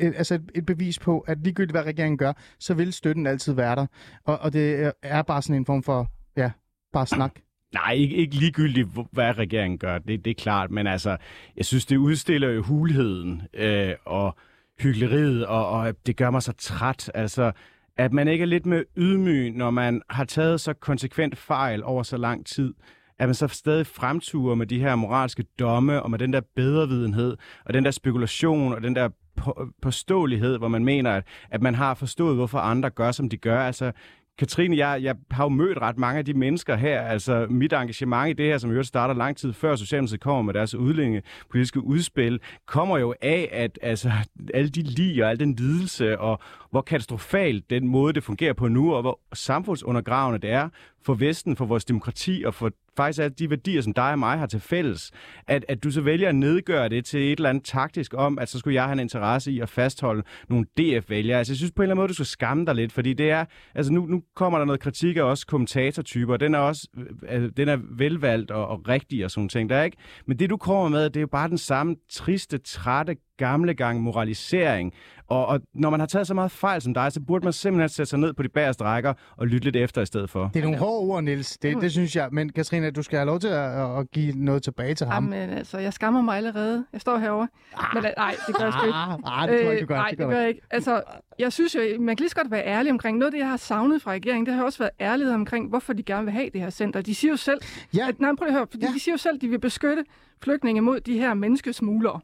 øh, 0.00 0.12
altså 0.16 0.34
et, 0.34 0.50
et 0.54 0.66
bevis 0.66 0.98
på, 0.98 1.18
at 1.20 1.38
ligegyldigt 1.44 1.72
hvad 1.72 1.82
regeringen 1.86 2.18
gør, 2.18 2.32
så 2.58 2.74
vil 2.74 2.92
støtten 2.92 3.26
altid 3.26 3.52
være 3.52 3.76
der. 3.76 3.86
Og, 4.24 4.38
og 4.38 4.52
det 4.52 4.74
er- 4.84 4.92
er 5.02 5.22
bare 5.22 5.42
sådan 5.42 5.56
en 5.56 5.66
form 5.66 5.82
for, 5.82 6.06
ja, 6.36 6.50
bare 6.92 7.06
snak. 7.06 7.32
Nej, 7.74 7.92
ikke, 7.92 8.16
ikke 8.16 8.34
ligegyldigt, 8.34 8.88
hvad 9.12 9.38
regeringen 9.38 9.78
gør, 9.78 9.98
det, 9.98 10.24
det 10.24 10.30
er 10.30 10.34
klart, 10.42 10.70
men 10.70 10.86
altså, 10.86 11.16
jeg 11.56 11.64
synes, 11.64 11.86
det 11.86 11.96
udstiller 11.96 12.48
jo 12.48 12.62
hulheden 12.62 13.42
øh, 13.54 13.92
og 14.04 14.36
hyggeleriet, 14.80 15.46
og, 15.46 15.68
og 15.68 15.94
det 16.06 16.16
gør 16.16 16.30
mig 16.30 16.42
så 16.42 16.52
træt, 16.52 17.10
altså, 17.14 17.52
at 17.96 18.12
man 18.12 18.28
ikke 18.28 18.42
er 18.42 18.46
lidt 18.46 18.66
mere 18.66 18.84
ydmyg, 18.96 19.50
når 19.50 19.70
man 19.70 20.02
har 20.10 20.24
taget 20.24 20.60
så 20.60 20.72
konsekvent 20.72 21.38
fejl 21.38 21.84
over 21.84 22.02
så 22.02 22.16
lang 22.16 22.46
tid, 22.46 22.74
at 23.18 23.28
man 23.28 23.34
så 23.34 23.48
stadig 23.48 23.86
fremturer 23.86 24.54
med 24.54 24.66
de 24.66 24.80
her 24.80 24.94
moralske 24.94 25.44
domme, 25.58 26.02
og 26.02 26.10
med 26.10 26.18
den 26.18 26.32
der 26.32 26.40
bedrevidenhed, 26.56 27.36
og 27.64 27.74
den 27.74 27.84
der 27.84 27.90
spekulation, 27.90 28.72
og 28.72 28.82
den 28.82 28.96
der 28.96 29.08
på- 29.36 29.68
påståelighed, 29.82 30.58
hvor 30.58 30.68
man 30.68 30.84
mener, 30.84 31.10
at, 31.10 31.24
at 31.50 31.62
man 31.62 31.74
har 31.74 31.94
forstået, 31.94 32.36
hvorfor 32.36 32.58
andre 32.58 32.90
gør, 32.90 33.12
som 33.12 33.28
de 33.28 33.36
gør. 33.36 33.60
Altså, 33.60 33.92
Katrine, 34.38 34.76
jeg, 34.76 35.02
jeg 35.02 35.14
har 35.30 35.44
jo 35.44 35.48
mødt 35.48 35.78
ret 35.78 35.98
mange 35.98 36.18
af 36.18 36.24
de 36.24 36.34
mennesker 36.34 36.76
her. 36.76 37.00
Altså, 37.00 37.46
mit 37.50 37.72
engagement 37.72 38.30
i 38.30 38.32
det 38.32 38.46
her, 38.46 38.58
som 38.58 38.70
jo 38.70 38.82
starter 38.82 39.14
lang 39.14 39.36
tid 39.36 39.52
før 39.52 39.76
Socialdemokratiet 39.76 40.20
kommer 40.20 40.42
med 40.42 40.54
deres 40.54 40.74
udlændingepolitiske 40.74 41.80
udspil, 41.80 42.40
kommer 42.66 42.98
jo 42.98 43.14
af, 43.22 43.48
at 43.52 43.78
altså, 43.82 44.12
alle 44.54 44.68
de 44.68 44.82
lige 44.82 45.24
og 45.24 45.30
al 45.30 45.40
den 45.40 45.54
lidelse, 45.54 46.18
og 46.18 46.38
hvor 46.70 46.82
katastrofalt 46.82 47.70
den 47.70 47.88
måde, 47.88 48.12
det 48.12 48.24
fungerer 48.24 48.52
på 48.52 48.68
nu, 48.68 48.94
og 48.94 49.02
hvor 49.02 49.20
samfundsundergravende 49.32 50.38
det 50.38 50.50
er 50.50 50.68
for 51.04 51.14
Vesten, 51.14 51.56
for 51.56 51.64
vores 51.64 51.84
demokrati 51.84 52.42
og 52.46 52.54
for 52.54 52.70
faktisk 52.96 53.22
alle 53.22 53.34
de 53.34 53.50
værdier, 53.50 53.82
som 53.82 53.94
dig 53.94 54.12
og 54.12 54.18
mig 54.18 54.38
har 54.38 54.46
til 54.46 54.60
fælles, 54.60 55.10
at, 55.46 55.64
at 55.68 55.84
du 55.84 55.90
så 55.90 56.00
vælger 56.00 56.28
at 56.28 56.34
nedgøre 56.34 56.88
det 56.88 57.04
til 57.04 57.20
et 57.20 57.36
eller 57.36 57.50
andet 57.50 57.64
taktisk 57.64 58.14
om, 58.16 58.38
at 58.38 58.48
så 58.48 58.58
skulle 58.58 58.74
jeg 58.74 58.84
have 58.84 58.92
en 58.92 59.00
interesse 59.00 59.52
i 59.52 59.60
at 59.60 59.68
fastholde 59.68 60.22
nogle 60.48 60.66
DF-vælgere. 60.78 61.38
Altså, 61.38 61.52
jeg 61.52 61.56
synes 61.56 61.72
på 61.72 61.82
en 61.82 61.84
eller 61.84 61.94
anden 61.94 62.02
måde, 62.02 62.08
du 62.08 62.14
skal 62.14 62.26
skamme 62.26 62.66
dig 62.66 62.74
lidt, 62.74 62.92
fordi 62.92 63.12
det 63.12 63.30
er, 63.30 63.44
altså 63.74 63.92
nu, 63.92 64.06
nu 64.06 64.22
kommer 64.36 64.58
der 64.58 64.66
noget 64.66 64.80
kritik 64.80 65.16
af 65.16 65.22
også 65.22 65.46
kommentatortyper, 65.46 66.36
den 66.36 66.54
er 66.54 66.58
også, 66.58 66.88
øh, 67.28 67.42
øh, 67.42 67.50
den 67.56 67.68
er 67.68 67.78
velvalgt 67.90 68.50
og, 68.50 68.68
og 68.68 68.88
rigtig 68.88 69.24
og 69.24 69.30
sådan 69.30 69.48
ting, 69.48 69.70
der 69.70 69.82
ikke? 69.82 69.96
Men 70.26 70.38
det 70.38 70.50
du 70.50 70.56
kommer 70.56 70.88
med, 70.88 71.04
det 71.04 71.16
er 71.16 71.20
jo 71.20 71.26
bare 71.26 71.48
den 71.48 71.58
samme 71.58 71.96
triste, 72.10 72.58
trætte, 72.58 73.16
gamle 73.46 73.74
gang 73.74 74.00
moralisering. 74.00 74.92
Og, 75.28 75.46
og 75.46 75.60
når 75.74 75.90
man 75.90 76.00
har 76.00 76.06
taget 76.06 76.26
så 76.26 76.34
meget 76.34 76.50
fejl 76.50 76.82
som 76.82 76.94
dig, 76.94 77.12
så 77.12 77.20
burde 77.20 77.44
man 77.44 77.52
simpelthen 77.52 77.88
sætte 77.88 78.10
sig 78.10 78.18
ned 78.18 78.32
på 78.32 78.42
de 78.42 78.48
bagerste 78.48 78.84
rækker 78.84 79.14
og 79.36 79.46
lytte 79.46 79.64
lidt 79.64 79.76
efter 79.76 80.02
i 80.02 80.06
stedet 80.06 80.30
for. 80.30 80.50
Det 80.54 80.60
er 80.60 80.64
nogle 80.64 80.78
hårde 80.78 80.98
ord, 81.12 81.22
Niels. 81.24 81.58
Det, 81.58 81.76
det 81.80 81.92
synes 81.92 82.16
jeg. 82.16 82.28
Men 82.32 82.48
Katrine, 82.52 82.90
du 82.90 83.02
skal 83.02 83.16
have 83.18 83.26
lov 83.26 83.40
til 83.40 83.48
at, 83.48 83.98
at 83.98 84.10
give 84.10 84.32
noget 84.36 84.62
tilbage 84.62 84.94
til 84.94 85.06
ham. 85.06 85.32
Jamen, 85.32 85.50
altså, 85.50 85.78
jeg 85.78 85.92
skammer 85.92 86.22
mig 86.22 86.36
allerede. 86.36 86.84
Jeg 86.92 87.00
står 87.00 87.18
herovre. 87.18 87.48
Men 87.94 88.04
øh, 88.06 88.10
nej, 88.16 88.34
det 88.46 88.54
gør 88.56 88.64
jeg 88.64 88.72
sgu 88.72 88.86
ikke. 88.86 88.96
Ah, 88.96 89.18
ah, 89.24 89.48
det 89.48 89.60
tror 89.60 89.64
jeg 89.64 89.72
ikke, 89.72 89.80
du 89.82 89.86
gør. 89.86 89.94
nej, 89.96 90.08
det 90.10 90.18
gør 90.18 90.38
jeg 90.40 90.48
ikke. 90.48 90.60
Altså, 90.70 91.02
jeg 91.38 91.52
synes 91.52 91.74
jo, 91.74 91.80
man 92.00 92.16
kan 92.16 92.22
lige 92.22 92.30
så 92.30 92.36
godt 92.36 92.50
være 92.50 92.66
ærlig 92.66 92.92
omkring 92.92 93.18
noget 93.18 93.26
af 93.26 93.32
det, 93.32 93.38
jeg 93.38 93.48
har 93.48 93.56
savnet 93.56 94.02
fra 94.02 94.10
regeringen. 94.10 94.46
Det 94.46 94.54
har 94.54 94.64
også 94.64 94.78
været 94.78 94.90
ærlighed 95.00 95.34
omkring, 95.34 95.68
hvorfor 95.68 95.92
de 95.92 96.02
gerne 96.02 96.24
vil 96.24 96.32
have 96.32 96.50
det 96.52 96.60
her 96.60 96.70
center. 96.70 97.00
De 97.00 97.14
siger 97.14 97.30
jo 97.32 97.36
selv, 97.36 97.58
Ja. 97.96 98.08
at, 98.08 98.20
nej, 98.20 98.30
prøv 98.38 98.44
lige 98.44 98.48
at 98.54 98.58
høre, 98.58 98.66
fordi 98.70 98.86
ja. 98.86 98.92
de 98.92 99.00
siger 99.00 99.12
jo 99.12 99.18
selv, 99.18 99.34
at 99.34 99.40
de 99.40 99.48
vil 99.48 99.58
beskytte 99.60 100.04
flygtninge 100.42 100.80
mod 100.80 101.00
de 101.00 101.18
her 101.18 101.34
menneskesmuglere. 101.34 102.20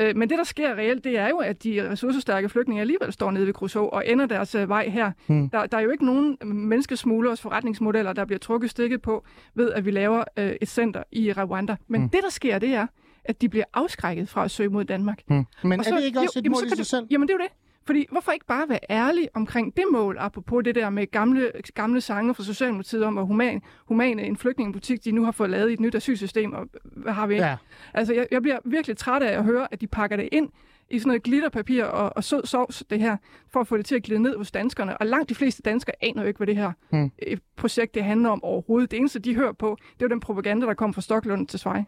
Øh, 0.00 0.16
Men 0.16 0.30
det, 0.30 0.38
der 0.38 0.44
sker 0.44 0.74
reelt, 0.74 1.04
det 1.04 1.18
er 1.18 1.28
jo, 1.28 1.36
at 1.38 1.64
de 1.64 1.90
ressourcestærke 1.90 2.48
flygtninge 2.48 2.80
alligevel 2.80 3.12
står 3.12 3.30
nede 3.30 3.46
ved 3.46 3.52
Kruså 3.54 3.84
og 3.84 4.08
ender 4.08 4.26
deres 4.26 4.54
øh, 4.54 4.68
vej 4.68 4.88
her. 4.88 5.12
Hmm. 5.26 5.48
Der, 5.50 5.66
der 5.66 5.76
er 5.76 5.80
jo 5.82 5.90
ikke 5.90 6.04
nogen 6.06 6.38
menneskesmuglers 6.44 7.40
forretningsmodeller, 7.40 8.12
der 8.12 8.24
bliver 8.24 8.38
trukket 8.38 8.70
stikket 8.70 9.02
på, 9.02 9.24
ved 9.54 9.72
at 9.72 9.84
vi 9.84 9.90
laver 9.90 10.24
øh, 10.36 10.52
et 10.62 10.68
center 10.68 11.02
i 11.12 11.32
Rwanda. 11.32 11.76
Men 11.88 12.00
Hmm. 12.00 12.10
det, 12.10 12.20
der 12.22 12.30
sker, 12.30 12.58
det 12.58 12.68
er, 12.74 12.86
at 13.24 13.40
de 13.42 13.48
bliver 13.48 13.64
afskrækket 13.74 14.28
fra 14.28 14.44
at 14.44 14.50
søge 14.50 14.68
mod 14.68 14.84
Danmark. 14.84 15.22
Hmm. 15.26 15.44
Men 15.64 15.80
Og 15.80 15.86
er 15.86 15.90
det 15.96 16.04
ikke 16.04 16.18
også 16.20 16.38
et 16.38 16.44
jamen, 16.44 16.56
mål 16.62 16.66
i 16.72 16.76
sig 16.76 16.86
selv? 16.86 17.06
Jamen, 17.10 17.28
det 17.28 17.34
er 17.34 17.38
jo 17.38 17.42
det. 17.44 17.52
Fordi 17.86 18.06
hvorfor 18.10 18.32
ikke 18.32 18.46
bare 18.46 18.68
være 18.68 18.78
ærlig 18.90 19.28
omkring 19.34 19.76
det 19.76 19.84
mål, 19.92 20.16
apropos 20.20 20.64
det 20.64 20.74
der 20.74 20.90
med 20.90 21.10
gamle, 21.10 21.52
gamle 21.74 22.00
sange 22.00 22.34
fra 22.34 22.42
Socialdemokratiet 22.42 23.04
om, 23.04 23.12
hvor 23.12 23.24
human, 23.24 23.62
humane 23.86 24.22
en 24.22 24.36
flygtningebutik, 24.36 25.04
de 25.04 25.12
nu 25.12 25.24
har 25.24 25.32
fået 25.32 25.50
lavet 25.50 25.70
i 25.70 25.72
et 25.72 25.80
nyt 25.80 25.94
asylsystem, 25.94 26.52
og 26.52 26.68
hvad 26.84 27.12
har 27.12 27.26
vi 27.26 27.34
ikke? 27.34 27.46
Ja. 27.46 27.56
Altså, 27.94 28.14
jeg, 28.14 28.26
jeg 28.30 28.42
bliver 28.42 28.58
virkelig 28.64 28.96
træt 28.96 29.22
af 29.22 29.38
at 29.38 29.44
høre, 29.44 29.68
at 29.70 29.80
de 29.80 29.86
pakker 29.86 30.16
det 30.16 30.28
ind 30.32 30.48
i 30.90 30.98
sådan 30.98 31.08
noget 31.08 31.22
glitterpapir 31.22 31.84
og, 31.84 32.12
og 32.16 32.24
sød 32.24 32.46
sovs, 32.46 32.84
det 32.90 33.00
her, 33.00 33.16
for 33.52 33.60
at 33.60 33.66
få 33.66 33.76
det 33.76 33.86
til 33.86 33.94
at 33.94 34.02
glide 34.02 34.22
ned 34.22 34.36
hos 34.36 34.50
danskerne. 34.50 34.98
Og 34.98 35.06
langt 35.06 35.28
de 35.28 35.34
fleste 35.34 35.62
danskere 35.62 35.94
aner 36.02 36.22
jo 36.22 36.28
ikke, 36.28 36.38
hvad 36.38 36.46
det 36.46 36.56
her 36.56 36.72
hmm. 36.90 37.10
projekt 37.56 37.94
det 37.94 38.04
handler 38.04 38.28
om 38.28 38.44
overhovedet. 38.44 38.90
Det 38.90 38.96
eneste, 38.96 39.18
de 39.18 39.34
hører 39.34 39.52
på, 39.52 39.76
det 39.94 40.02
er 40.02 40.06
jo 40.06 40.08
den 40.08 40.20
propaganda, 40.20 40.66
der 40.66 40.74
kommer 40.74 40.94
fra 40.94 41.00
Stoklund 41.00 41.46
til 41.46 41.58
Svej. 41.58 41.84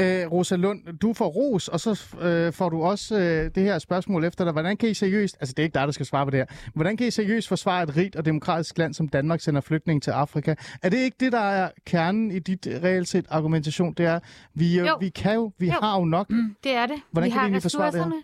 Øh, 0.00 0.32
Rosa 0.32 0.56
Lund, 0.56 0.98
du 0.98 1.12
får 1.12 1.26
ros, 1.26 1.68
og 1.68 1.80
så 1.80 2.16
øh, 2.20 2.52
får 2.52 2.68
du 2.68 2.82
også 2.82 3.18
øh, 3.18 3.50
det 3.54 3.62
her 3.62 3.78
spørgsmål 3.78 4.24
efter 4.24 4.44
dig. 4.44 4.52
Hvordan 4.52 4.76
kan 4.76 4.88
I 4.88 4.94
seriøst, 4.94 5.36
altså 5.40 5.54
det 5.56 5.62
er 5.62 5.64
ikke 5.64 5.74
dig, 5.74 5.86
der 5.86 5.92
skal 5.92 6.06
svare 6.06 6.26
på 6.26 6.30
det 6.30 6.38
her, 6.38 6.46
hvordan 6.74 6.96
kan 6.96 7.06
I 7.06 7.10
seriøst 7.10 7.48
forsvare 7.48 7.82
et 7.82 7.96
rigt 7.96 8.16
og 8.16 8.24
demokratisk 8.24 8.78
land, 8.78 8.94
som 8.94 9.08
Danmark 9.08 9.40
sender 9.40 9.60
flygtninge 9.60 10.00
til 10.00 10.10
Afrika? 10.10 10.54
Er 10.82 10.88
det 10.88 10.98
ikke 10.98 11.16
det, 11.20 11.32
der 11.32 11.40
er 11.40 11.70
kernen 11.86 12.30
i 12.30 12.38
dit 12.38 12.66
øh, 12.66 12.82
reelt 12.82 13.08
set 13.08 13.26
argumentation? 13.30 13.94
Det 13.94 14.06
er, 14.06 14.20
vi, 14.54 14.78
øh, 14.80 14.86
Jo. 14.86 14.96
vi 15.00 15.08
kan 15.08 15.34
jo, 15.34 15.52
vi 15.58 15.66
Jo. 15.66 15.72
har 15.82 15.98
jo 15.98 16.04
nok. 16.04 16.30
Mm, 16.30 16.56
det 16.64 16.72
er 16.74 16.86
det. 16.86 16.96
Hvordan 17.10 17.26
vi 17.26 17.30
kan 17.30 17.38
har 17.38 17.44
egentlig 17.46 17.62
forsvare 17.62 17.90
det 17.92 17.94
her? 17.94 18.04
ressourcerne. 18.04 18.22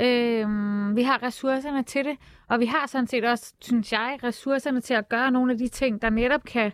Øhm, 0.00 0.96
vi 0.96 1.02
har 1.02 1.22
ressourcerne 1.22 1.82
til 1.82 2.04
det, 2.04 2.16
og 2.48 2.60
vi 2.60 2.66
har 2.66 2.86
sådan 2.86 3.06
set 3.06 3.24
også, 3.24 3.54
synes 3.60 3.92
jeg, 3.92 4.18
ressourcerne 4.24 4.80
til 4.80 4.94
at 4.94 5.08
gøre 5.08 5.30
nogle 5.30 5.52
af 5.52 5.58
de 5.58 5.68
ting, 5.68 6.02
der 6.02 6.10
netop 6.10 6.44
kan 6.44 6.72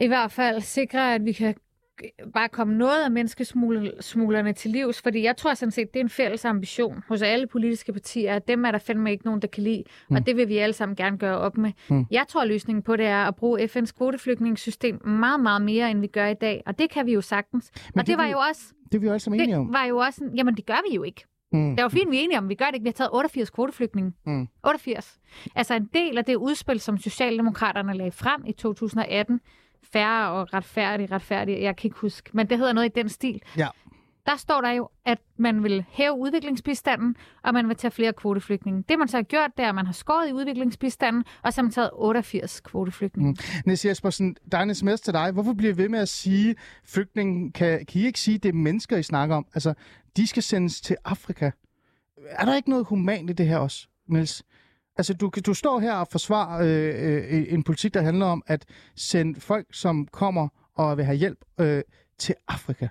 i 0.00 0.06
hvert 0.06 0.32
fald 0.32 0.60
sikre, 0.60 1.14
at 1.14 1.24
vi 1.24 1.32
kan 1.32 1.54
bare 2.34 2.48
komme 2.48 2.74
noget 2.74 3.04
af 3.04 3.10
menneskesmuglerne 3.10 4.52
til 4.52 4.70
livs, 4.70 5.02
fordi 5.02 5.22
jeg 5.22 5.36
tror 5.36 5.54
sådan 5.54 5.70
set, 5.70 5.94
det 5.94 6.00
er 6.00 6.04
en 6.04 6.08
fælles 6.10 6.44
ambition 6.44 7.02
hos 7.08 7.22
alle 7.22 7.46
politiske 7.46 7.92
partier, 7.92 8.34
at 8.34 8.48
dem 8.48 8.64
er 8.64 8.70
der 8.70 8.78
fandme 8.78 9.10
ikke 9.10 9.24
nogen, 9.24 9.42
der 9.42 9.48
kan 9.48 9.62
lide, 9.62 9.84
mm. 10.10 10.16
og 10.16 10.26
det 10.26 10.36
vil 10.36 10.48
vi 10.48 10.58
alle 10.58 10.72
sammen 10.72 10.96
gerne 10.96 11.18
gøre 11.18 11.38
op 11.38 11.58
med. 11.58 11.72
Mm. 11.90 12.06
Jeg 12.10 12.24
tror, 12.28 12.44
løsningen 12.44 12.82
på 12.82 12.96
det 12.96 13.06
er 13.06 13.24
at 13.24 13.36
bruge 13.36 13.64
FN's 13.64 13.92
kvoteflygtningssystem 13.96 15.06
meget, 15.06 15.40
meget 15.40 15.62
mere, 15.62 15.90
end 15.90 16.00
vi 16.00 16.06
gør 16.06 16.26
i 16.26 16.34
dag, 16.34 16.62
og 16.66 16.78
det 16.78 16.90
kan 16.90 17.06
vi 17.06 17.12
jo 17.12 17.20
sagtens. 17.20 17.70
Men 17.94 18.00
og 18.00 18.06
det 18.06 18.12
det 18.12 18.18
var 18.18 18.26
jo 18.26 18.38
også 18.50 18.62
Det 18.92 18.94
er 18.94 18.98
vi 19.00 19.06
jo 19.06 19.12
alle 19.12 19.20
sammen 19.20 19.40
enige 19.40 19.52
det 19.54 19.60
om. 19.60 19.72
var 19.72 19.84
jo 19.84 19.96
også 19.96 20.24
en, 20.24 20.36
jamen 20.36 20.54
det 20.56 20.66
gør 20.66 20.88
vi 20.90 20.94
jo 20.96 21.02
ikke. 21.02 21.24
Mm. 21.52 21.70
Det 21.70 21.78
er 21.78 21.82
jo 21.82 21.88
fint, 21.88 22.10
vi 22.10 22.16
er 22.16 22.20
enige 22.20 22.38
om, 22.38 22.48
vi 22.48 22.54
gør 22.54 22.64
det 22.66 22.74
ikke. 22.74 22.82
Vi 22.84 22.88
har 22.88 22.92
taget 22.92 23.10
88 23.12 23.50
kvoteflygtninge. 23.50 24.12
Mm. 24.26 24.48
88. 24.66 25.18
Altså 25.54 25.74
en 25.74 25.88
del 25.94 26.18
af 26.18 26.24
det 26.24 26.34
udspil, 26.36 26.80
som 26.80 26.98
Socialdemokraterne 26.98 27.94
lagde 27.94 28.12
frem 28.12 28.44
i 28.46 28.52
2018, 28.52 29.40
færre 29.92 30.30
og 30.30 30.54
retfærdig, 30.54 31.12
retfærdig, 31.12 31.62
jeg 31.62 31.76
kan 31.76 31.88
ikke 31.88 31.98
huske, 31.98 32.30
men 32.32 32.50
det 32.50 32.58
hedder 32.58 32.72
noget 32.72 32.86
i 32.96 33.00
den 33.00 33.08
stil. 33.08 33.42
Ja. 33.56 33.68
Der 34.26 34.36
står 34.36 34.60
der 34.60 34.70
jo, 34.70 34.88
at 35.04 35.18
man 35.36 35.62
vil 35.62 35.84
hæve 35.88 36.12
udviklingsbistanden, 36.12 37.16
og 37.42 37.54
man 37.54 37.68
vil 37.68 37.76
tage 37.76 37.90
flere 37.90 38.12
kvoteflygtninge. 38.12 38.84
Det 38.88 38.98
man 38.98 39.08
så 39.08 39.16
har 39.16 39.22
gjort, 39.22 39.50
det 39.56 39.64
er, 39.64 39.68
at 39.68 39.74
man 39.74 39.86
har 39.86 39.92
skåret 39.92 40.28
i 40.28 40.32
udviklingsbistanden, 40.32 41.24
og 41.42 41.52
så 41.52 41.60
har 41.60 41.62
man 41.62 41.72
taget 41.72 41.90
88 41.92 42.60
kvoteflygtninge. 42.60 43.30
Mm. 43.30 43.62
Niels 43.66 43.84
Jespersen, 43.84 44.36
der 44.52 44.58
er 44.58 44.62
en 44.62 44.74
sms 44.74 45.00
til 45.00 45.12
dig. 45.14 45.32
Hvorfor 45.32 45.52
bliver 45.52 45.74
I 45.74 45.76
ved 45.76 45.88
med 45.88 45.98
at 45.98 46.08
sige, 46.08 46.54
flygtningen, 46.84 47.52
kan, 47.52 47.86
kan 47.86 48.00
I 48.00 48.06
ikke 48.06 48.20
sige, 48.20 48.38
det 48.38 48.48
er 48.48 48.52
mennesker, 48.52 48.96
I 48.96 49.02
snakker 49.02 49.36
om? 49.36 49.46
Altså, 49.54 49.74
de 50.16 50.26
skal 50.26 50.42
sendes 50.42 50.80
til 50.80 50.96
Afrika. 51.04 51.50
Er 52.26 52.44
der 52.44 52.56
ikke 52.56 52.70
noget 52.70 52.86
humant 52.86 53.30
i 53.30 53.32
det 53.32 53.46
her 53.46 53.58
også, 53.58 53.88
Niels? 54.08 54.42
Altså, 54.98 55.14
du, 55.14 55.30
du 55.46 55.54
står 55.54 55.80
her 55.80 55.94
og 55.94 56.08
forsvarer 56.08 56.62
øh, 56.62 57.38
øh, 57.38 57.52
en 57.52 57.62
politik, 57.62 57.94
der 57.94 58.02
handler 58.02 58.26
om 58.26 58.42
at 58.46 58.64
sende 58.96 59.40
folk, 59.40 59.66
som 59.72 60.06
kommer 60.06 60.48
og 60.74 60.96
vil 60.96 61.04
have 61.04 61.16
hjælp 61.16 61.38
øh, 61.60 61.82
til 62.18 62.34
Afrika. 62.48 62.88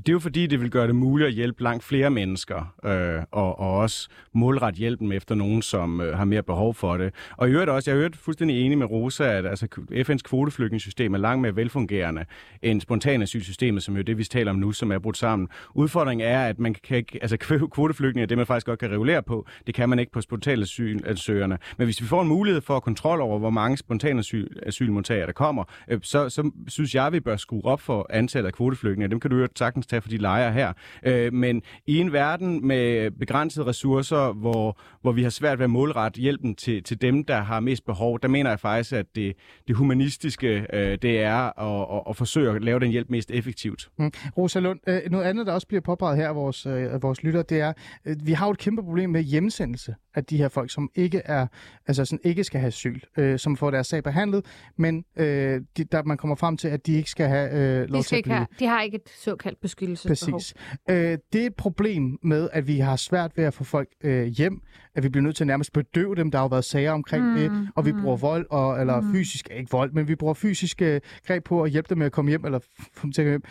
Det 0.00 0.08
er 0.08 0.12
jo 0.12 0.18
fordi, 0.18 0.46
det 0.46 0.60
vil 0.60 0.70
gøre 0.70 0.86
det 0.86 0.94
muligt 0.94 1.28
at 1.28 1.34
hjælpe 1.34 1.62
langt 1.62 1.84
flere 1.84 2.10
mennesker, 2.10 2.74
øh, 2.84 3.22
og, 3.30 3.60
og 3.60 3.76
også 3.76 4.08
målret 4.32 4.74
hjælpen 4.74 5.12
efter 5.12 5.34
nogen, 5.34 5.62
som 5.62 6.00
øh, 6.00 6.16
har 6.16 6.24
mere 6.24 6.42
behov 6.42 6.74
for 6.74 6.96
det. 6.96 7.14
Og 7.36 7.48
i 7.48 7.52
øvrigt 7.52 7.70
også, 7.70 7.90
jeg 7.90 7.94
er 7.94 7.98
øvrigt 7.98 8.16
fuldstændig 8.16 8.66
enig 8.66 8.78
med 8.78 8.90
Rosa, 8.90 9.24
at 9.24 9.46
altså, 9.46 9.66
FN's 9.92 10.22
kvoteflygtningssystem 10.24 11.14
er 11.14 11.18
langt 11.18 11.42
mere 11.42 11.56
velfungerende 11.56 12.24
end 12.62 12.80
spontanasylsystemet, 12.80 13.82
som 13.82 13.94
jo 13.94 14.00
er 14.00 14.04
det, 14.04 14.18
vi 14.18 14.24
taler 14.24 14.50
om 14.50 14.56
nu, 14.56 14.72
som 14.72 14.92
er 14.92 14.98
brudt 14.98 15.16
sammen. 15.16 15.48
Udfordringen 15.74 16.28
er, 16.28 16.46
at 16.46 16.58
man 16.58 16.74
kan 16.74 16.96
ikke, 16.96 17.18
altså 17.22 17.36
kvoteflygtninge, 17.72 18.26
det 18.26 18.36
man 18.36 18.46
faktisk 18.46 18.66
godt 18.66 18.78
kan 18.78 18.90
regulere 18.90 19.22
på, 19.22 19.46
det 19.66 19.74
kan 19.74 19.88
man 19.88 19.98
ikke 19.98 20.12
på 20.12 20.20
spontanansøgerne. 20.20 21.58
Men 21.78 21.84
hvis 21.84 22.00
vi 22.00 22.06
får 22.06 22.22
en 22.22 22.28
mulighed 22.28 22.60
for 22.60 22.80
kontrol 22.80 23.20
over, 23.20 23.38
hvor 23.38 23.50
mange 23.50 23.76
spontanasylmodtagere 23.76 25.26
der 25.26 25.32
kommer, 25.32 25.64
øh, 25.88 26.00
så, 26.02 26.28
så 26.28 26.50
synes 26.68 26.94
jeg, 26.94 27.12
vi 27.12 27.20
bør 27.20 27.36
skrue 27.36 27.64
op 27.64 27.80
for 27.80 28.06
antallet 28.10 28.46
af 28.46 28.52
kvoteflygtninge. 28.52 29.10
Dem 29.10 29.20
kan 29.20 29.30
du 29.30 29.36
jo 29.36 29.48
sagtens 29.56 29.86
tage 29.90 30.02
for 30.02 30.08
de 30.08 30.16
lejre 30.16 30.52
her. 30.52 30.72
Øh, 31.02 31.32
men 31.32 31.62
i 31.86 31.98
en 31.98 32.12
verden 32.12 32.66
med 32.66 33.10
begrænsede 33.10 33.66
ressourcer, 33.66 34.32
hvor, 34.32 34.80
hvor 35.02 35.12
vi 35.12 35.22
har 35.22 35.30
svært 35.30 35.58
ved 35.58 35.64
at 35.64 35.70
målrette 35.70 36.20
hjælpen 36.20 36.54
til, 36.54 36.82
til 36.82 37.00
dem, 37.00 37.24
der 37.24 37.40
har 37.40 37.60
mest 37.60 37.84
behov, 37.84 38.20
der 38.20 38.28
mener 38.28 38.50
jeg 38.50 38.60
faktisk, 38.60 38.92
at 38.92 39.06
det, 39.14 39.36
det 39.68 39.76
humanistiske, 39.76 40.66
øh, 40.72 40.98
det 41.02 41.20
er 41.20 41.60
at, 41.60 41.96
at, 41.96 42.02
at 42.10 42.16
forsøge 42.16 42.50
at 42.50 42.62
lave 42.62 42.80
den 42.80 42.90
hjælp 42.90 43.10
mest 43.10 43.30
effektivt. 43.30 43.90
Mm. 43.98 44.10
Rosa 44.38 44.58
Lund, 44.60 44.80
øh, 44.86 45.00
noget 45.10 45.24
andet, 45.24 45.46
der 45.46 45.52
også 45.52 45.66
bliver 45.66 45.80
påpeget 45.80 46.16
her 46.16 46.28
af 46.28 46.34
vores, 46.34 46.66
øh, 46.66 47.02
vores 47.02 47.22
lytter, 47.22 47.42
det 47.42 47.60
er, 47.60 47.72
øh, 48.04 48.16
vi 48.24 48.32
har 48.32 48.46
jo 48.46 48.52
et 48.52 48.58
kæmpe 48.58 48.82
problem 48.82 49.10
med 49.10 49.22
hjemsendelse 49.22 49.94
af 50.14 50.24
de 50.24 50.36
her 50.36 50.48
folk, 50.48 50.70
som 50.70 50.90
ikke 50.94 51.22
er, 51.24 51.46
altså 51.86 52.04
sådan 52.04 52.18
ikke 52.24 52.44
skal 52.44 52.60
have 52.60 52.68
asyl, 52.68 53.00
øh, 53.18 53.38
som 53.38 53.56
får 53.56 53.70
deres 53.70 53.86
sag 53.86 54.02
behandlet, 54.02 54.44
men 54.76 55.04
øh, 55.16 55.60
de, 55.76 55.84
der 55.84 56.02
man 56.02 56.16
kommer 56.16 56.36
frem 56.36 56.56
til, 56.56 56.68
at 56.68 56.86
de 56.86 56.92
ikke 56.92 57.10
skal 57.10 57.28
have 57.28 57.50
øh, 57.52 57.88
lov 57.88 57.98
De, 57.98 58.02
til 58.02 58.04
skal 58.04 58.14
at 58.14 58.18
ikke 58.18 58.26
blive. 58.26 58.36
have, 58.36 58.46
de 58.58 58.66
har 58.66 58.82
ikke 58.82 58.94
et 58.96 59.08
såkaldt 59.24 59.60
beskyttelsesbehov. 59.80 60.38
Præcis. 60.38 60.54
Øh, 60.90 61.18
det 61.32 61.42
er 61.42 61.46
et 61.46 61.54
problem 61.54 62.18
med, 62.22 62.48
at 62.52 62.66
vi 62.66 62.78
har 62.78 62.96
svært 62.96 63.36
ved 63.36 63.44
at 63.44 63.54
få 63.54 63.64
folk 63.64 63.88
øh, 64.04 64.26
hjem, 64.26 64.62
at 64.94 65.02
vi 65.02 65.08
bliver 65.08 65.22
nødt 65.22 65.36
til 65.36 65.44
at 65.44 65.46
nærmest 65.46 65.72
bedøve 65.72 66.14
dem. 66.14 66.30
Der 66.30 66.38
har 66.38 66.44
jo 66.44 66.48
været 66.48 66.64
sager 66.64 66.92
omkring 66.92 67.24
mm, 67.24 67.34
det, 67.34 67.68
og 67.74 67.86
vi 67.86 67.92
mm, 67.92 68.02
bruger 68.02 68.16
vold, 68.16 68.46
og, 68.50 68.80
eller 68.80 69.00
mm. 69.00 69.12
fysisk, 69.12 69.48
ikke 69.50 69.70
vold, 69.70 69.92
men 69.92 70.08
vi 70.08 70.14
bruger 70.14 70.34
fysiske 70.34 71.00
greb 71.26 71.44
på 71.44 71.62
at 71.62 71.70
hjælpe 71.70 71.88
dem 71.88 71.98
med 71.98 72.06
at 72.06 72.12
komme 72.12 72.28
hjem, 72.28 72.44
eller 72.44 72.58
få 72.96 73.02
dem 73.02 73.12
til 73.12 73.22
at 73.22 73.26
komme 73.26 73.32
hjem. 73.32 73.44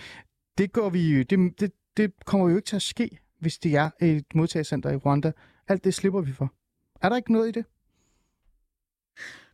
Det, 0.58 0.72
går 0.72 0.90
vi, 0.90 1.24
det, 1.24 1.60
det, 1.60 1.72
det 1.98 2.12
kommer 2.26 2.50
jo 2.50 2.56
ikke 2.56 2.66
til 2.66 2.76
at 2.76 2.82
ske, 2.82 3.20
hvis 3.40 3.58
det 3.58 3.76
er 3.76 3.90
et 4.02 4.26
modtagelsescenter 4.36 4.90
i 4.90 4.96
Rwanda. 4.96 5.32
Alt 5.68 5.84
det 5.84 5.94
slipper 5.94 6.22
vi 6.22 6.32
for. 6.32 6.54
Er 7.02 7.10
der 7.10 7.16
ikke 7.16 7.32
noget 7.32 7.48
i 7.48 7.52
det? 7.52 7.66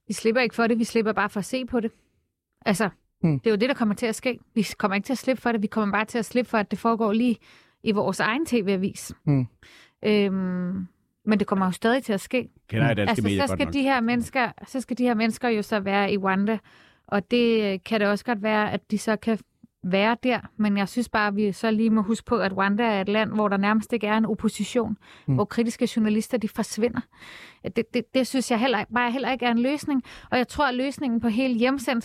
Vi 0.08 0.14
slipper 0.14 0.42
ikke 0.42 0.56
for 0.56 0.68
det, 0.68 0.80
vi 0.80 0.84
slipper 0.84 1.14
bare 1.14 1.30
for 1.30 1.40
at 1.40 1.46
se 1.46 1.66
på 1.66 1.80
det. 1.80 1.92
Altså, 2.66 2.90
Mm. 3.26 3.40
det 3.40 3.48
er 3.48 3.52
jo 3.52 3.58
det, 3.58 3.70
der 3.70 3.76
kommer 3.76 3.96
til 3.96 4.06
at 4.06 4.16
ske. 4.16 4.40
Vi 4.56 4.68
kommer 4.78 4.96
ikke 4.96 5.06
til 5.06 5.14
at 5.14 5.18
slippe 5.18 5.42
for 5.42 5.52
det, 5.52 5.62
vi 5.62 5.68
kommer 5.68 5.94
bare 5.94 6.06
til 6.06 6.18
at 6.18 6.26
slippe 6.26 6.50
for, 6.50 6.58
at 6.58 6.72
det 6.72 6.80
foregår 6.80 7.14
lige 7.14 7.38
i 7.84 7.92
vores 7.92 8.20
egen 8.20 8.46
tv-avis. 8.46 9.14
Mm. 9.26 9.48
Øhm, 10.06 10.88
men 11.26 11.40
det 11.40 11.48
kommer 11.48 11.66
jo 11.66 11.72
stadig 11.72 12.04
til 12.04 12.14
at 12.14 12.22
ske. 12.22 12.50
Kender 12.70 12.88
jeg 12.88 12.98
danske 12.98 13.10
Altså, 13.10 13.24
medier 13.24 13.42
så 13.42 13.48
godt 13.48 13.58
skal, 13.60 13.66
nok. 13.66 13.74
de 13.74 13.82
her 13.82 14.02
mennesker, 14.02 14.52
så 14.68 14.82
skal 14.82 14.98
de 14.98 15.04
her 15.04 15.14
mennesker 15.14 15.50
jo 15.50 15.62
så 15.62 15.80
være 15.80 16.14
i 16.14 16.18
Rwanda, 16.18 16.58
og 17.08 17.32
det 17.32 17.74
øh, 17.74 17.80
kan 17.86 18.00
det 18.00 18.08
også 18.08 18.26
godt 18.26 18.44
være, 18.44 18.72
at 18.72 18.92
de 18.92 18.98
så 18.98 19.16
kan 19.16 19.40
være 19.84 20.18
der, 20.24 20.40
men 20.58 20.78
jeg 20.78 20.90
synes 20.90 21.10
bare, 21.10 21.28
at 21.28 21.36
vi 21.36 21.52
så 21.52 21.72
lige 21.72 21.90
må 21.90 22.02
huske 22.02 22.26
på, 22.26 22.38
at 22.38 22.58
Rwanda 22.58 22.84
er 22.84 23.02
et 23.02 23.10
land, 23.10 23.32
hvor 23.32 23.48
der 23.48 23.58
nærmest 23.58 23.94
ikke 23.94 24.08
er 24.08 24.18
en 24.18 24.26
opposition, 24.26 24.98
mm. 25.28 25.34
hvor 25.36 25.46
kritiske 25.46 25.90
journalister, 25.96 26.38
de 26.38 26.50
forsvinder. 26.50 27.02
Det, 27.76 27.94
det, 27.94 28.14
det 28.14 28.28
synes 28.28 28.52
jeg 28.52 28.60
heller, 28.60 28.84
bare 28.94 29.12
heller 29.12 29.32
ikke 29.32 29.46
er 29.46 29.52
en 29.52 29.60
løsning, 29.60 30.04
og 30.32 30.38
jeg 30.38 30.48
tror, 30.48 30.66
at 30.66 30.76
løsningen 30.76 31.20
på 31.20 31.28
hele 31.28 31.54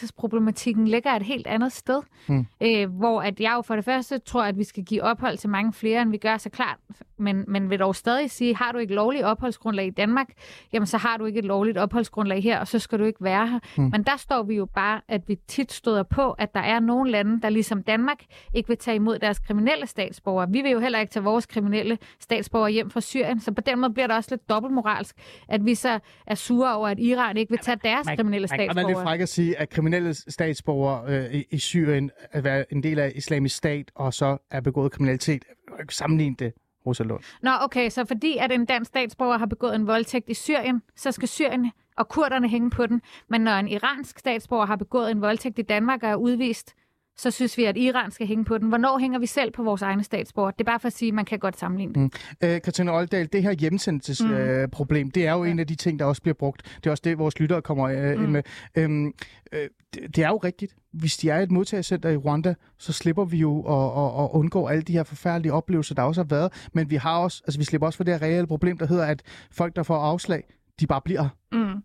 hjemsendelsesproblematikken 0.04 0.88
ligger 0.88 1.10
et 1.16 1.22
helt 1.22 1.46
andet 1.46 1.72
sted, 1.72 2.02
Mm. 2.28 2.46
øh, 2.60 2.90
hvor 2.90 3.22
at 3.22 3.40
jeg 3.40 3.52
jo 3.56 3.62
for 3.62 3.74
det 3.76 3.84
første 3.84 4.18
tror, 4.18 4.42
at 4.42 4.58
vi 4.58 4.64
skal 4.64 4.84
give 4.84 5.02
ophold 5.02 5.38
til 5.38 5.50
mange 5.50 5.72
flere, 5.72 6.02
end 6.02 6.10
vi 6.10 6.16
gør, 6.16 6.36
så 6.36 6.50
klart, 6.50 6.76
men, 7.18 7.44
men 7.48 7.70
vil 7.70 7.78
dog 7.78 7.96
stadig 7.96 8.30
sige, 8.30 8.56
har 8.56 8.72
du 8.72 8.78
ikke 8.78 8.94
lovligt 8.94 9.24
opholdsgrundlag 9.24 9.86
i 9.86 9.90
Danmark, 9.90 10.28
jamen 10.72 10.86
så 10.86 10.98
har 10.98 11.16
du 11.16 11.24
ikke 11.24 11.38
et 11.38 11.44
lovligt 11.44 11.78
opholdsgrundlag 11.78 12.42
her, 12.42 12.60
og 12.60 12.68
så 12.68 12.78
skal 12.78 12.98
du 12.98 13.04
ikke 13.04 13.24
være 13.24 13.46
her. 13.48 13.58
Mm. 13.76 13.82
Mm. 13.84 13.90
Men 13.90 14.02
der 14.02 14.16
står 14.16 14.42
vi 14.42 14.54
jo 14.54 14.66
bare, 14.66 15.00
at 15.08 15.28
vi 15.28 15.36
tit 15.48 15.72
støder 15.72 16.02
på, 16.02 16.30
at 16.30 16.54
der 16.54 16.60
er 16.60 16.80
nogle 16.80 17.10
lande, 17.10 17.40
der 17.42 17.48
ligesom 17.48 17.82
Danmark 17.82 18.18
ikke 18.54 18.68
vil 18.68 18.76
tage 18.78 18.94
imod 18.94 19.18
deres 19.18 19.38
kriminelle 19.38 19.86
statsborgere. 19.86 20.48
Vi 20.50 20.62
vil 20.62 20.70
jo 20.70 20.78
heller 20.80 20.98
ikke 20.98 21.10
tage 21.12 21.24
vores 21.24 21.46
kriminelle 21.46 21.98
statsborgere 22.20 22.70
hjem 22.70 22.90
fra 22.90 23.00
Syrien, 23.00 23.40
så 23.40 23.52
på 23.52 23.60
den 23.60 23.80
måde 23.80 23.92
bliver 23.92 24.06
det 24.06 24.16
også 24.16 24.30
lidt 24.32 24.48
dobbeltmoralsk, 24.48 25.16
at 25.50 25.64
vi 25.64 25.74
så 25.74 25.98
er 26.26 26.34
sure 26.34 26.74
over, 26.74 26.88
at 26.88 26.98
Iran 26.98 27.36
ikke 27.36 27.50
vil 27.50 27.58
tage 27.58 27.78
deres 27.84 28.06
kriminelle 28.16 28.48
Man 28.50 28.58
kan 28.58 28.76
være 28.76 28.86
lidt 28.86 28.96
statsborgere. 28.96 29.04
fræk 29.04 29.20
at 29.20 29.28
sige, 29.28 29.58
at 29.58 29.70
kriminelle 29.70 30.14
statsborgere 30.14 31.04
øh, 31.08 31.34
i, 31.34 31.44
i 31.50 31.58
Syrien 31.58 32.10
at 32.32 32.44
være 32.44 32.72
en 32.72 32.82
del 32.82 32.98
af 32.98 33.12
islamisk 33.14 33.56
stat, 33.56 33.90
og 33.94 34.14
så 34.14 34.38
er 34.50 34.60
begået 34.60 34.92
kriminalitet. 34.92 35.44
Sammenligne 35.90 36.36
det, 36.38 36.52
Rosa 36.86 37.02
Lund. 37.04 37.20
Nå, 37.42 37.50
okay, 37.60 37.88
så 37.88 38.04
fordi 38.04 38.36
at 38.36 38.52
en 38.52 38.64
dansk 38.64 38.88
statsborger 38.88 39.38
har 39.38 39.46
begået 39.46 39.74
en 39.74 39.86
voldtægt 39.86 40.28
i 40.28 40.34
Syrien, 40.34 40.82
så 40.96 41.12
skal 41.12 41.28
Syrien 41.28 41.70
og 41.96 42.08
kurderne 42.08 42.48
hænge 42.48 42.70
på 42.70 42.86
den. 42.86 43.02
Men 43.28 43.40
når 43.40 43.52
en 43.52 43.68
iransk 43.68 44.18
statsborger 44.18 44.66
har 44.66 44.76
begået 44.76 45.10
en 45.10 45.20
voldtægt 45.20 45.58
i 45.58 45.62
Danmark 45.62 46.02
og 46.02 46.10
er 46.10 46.14
udvist, 46.14 46.74
så 47.20 47.30
synes 47.30 47.58
vi, 47.58 47.64
at 47.64 47.76
Iran 47.76 48.10
skal 48.10 48.26
hænge 48.26 48.44
på 48.44 48.58
den. 48.58 48.68
Hvornår 48.68 48.98
hænger 48.98 49.18
vi 49.18 49.26
selv 49.26 49.50
på 49.50 49.62
vores 49.62 49.82
egne 49.82 50.04
statsborger? 50.04 50.50
Det 50.50 50.60
er 50.60 50.64
bare 50.70 50.80
for 50.80 50.86
at 50.86 50.92
sige, 50.92 51.08
at 51.08 51.14
man 51.14 51.24
kan 51.24 51.38
godt 51.38 51.58
sammenligne 51.58 51.94
det. 51.94 52.02
Mm. 52.02 52.10
Øh, 52.48 52.60
Katrine 52.62 52.92
Oldal, 52.92 53.28
det 53.32 53.42
her 53.42 53.52
hjemsendelsesproblem, 53.52 54.40
Mm. 54.40 54.48
øh, 54.48 54.68
problem, 54.68 55.10
det 55.10 55.26
er 55.26 55.32
jo 55.32 55.44
ja. 55.44 55.50
en 55.50 55.58
af 55.58 55.66
de 55.66 55.74
ting, 55.74 55.98
der 55.98 56.04
også 56.04 56.22
bliver 56.22 56.34
brugt. 56.34 56.62
Det 56.76 56.86
er 56.86 56.90
også 56.90 57.02
det, 57.04 57.18
vores 57.18 57.38
lyttere 57.40 57.62
kommer 57.62 57.84
øh, 57.84 58.16
mm. 58.18 58.24
ind 58.24 58.30
med. 58.30 58.42
Øhm, 58.74 59.12
øh, 59.52 59.68
det, 59.94 60.16
det 60.16 60.24
er 60.24 60.28
jo 60.28 60.36
rigtigt. 60.36 60.74
Hvis 60.92 61.16
de 61.16 61.30
er 61.30 61.40
et 61.40 61.50
modtagelsescenter 61.50 62.08
i 62.10 62.16
Rwanda, 62.16 62.54
så 62.78 62.92
slipper 62.92 63.24
vi 63.24 63.36
jo 63.36 63.60
at, 63.60 64.04
at, 64.04 64.24
at 64.24 64.28
undgå 64.32 64.66
alle 64.66 64.82
de 64.82 64.92
her 64.92 65.02
forfærdelige 65.02 65.52
oplevelser, 65.52 65.94
der 65.94 66.02
også 66.02 66.20
har 66.22 66.28
været. 66.28 66.68
Men 66.72 66.90
vi 66.90 66.96
har 66.96 67.18
også, 67.18 67.42
altså 67.46 67.58
vi 67.58 67.64
slipper 67.64 67.86
også 67.86 67.96
for 67.96 68.04
det 68.04 68.14
her 68.14 68.22
reelle 68.22 68.46
problem, 68.46 68.78
der 68.78 68.86
hedder, 68.86 69.04
at 69.06 69.22
folk, 69.52 69.76
der 69.76 69.82
får 69.82 69.96
afslag, 69.96 70.42
de 70.80 70.86
bare 70.86 71.00
bliver. 71.00 71.28
Mm. 71.52 71.82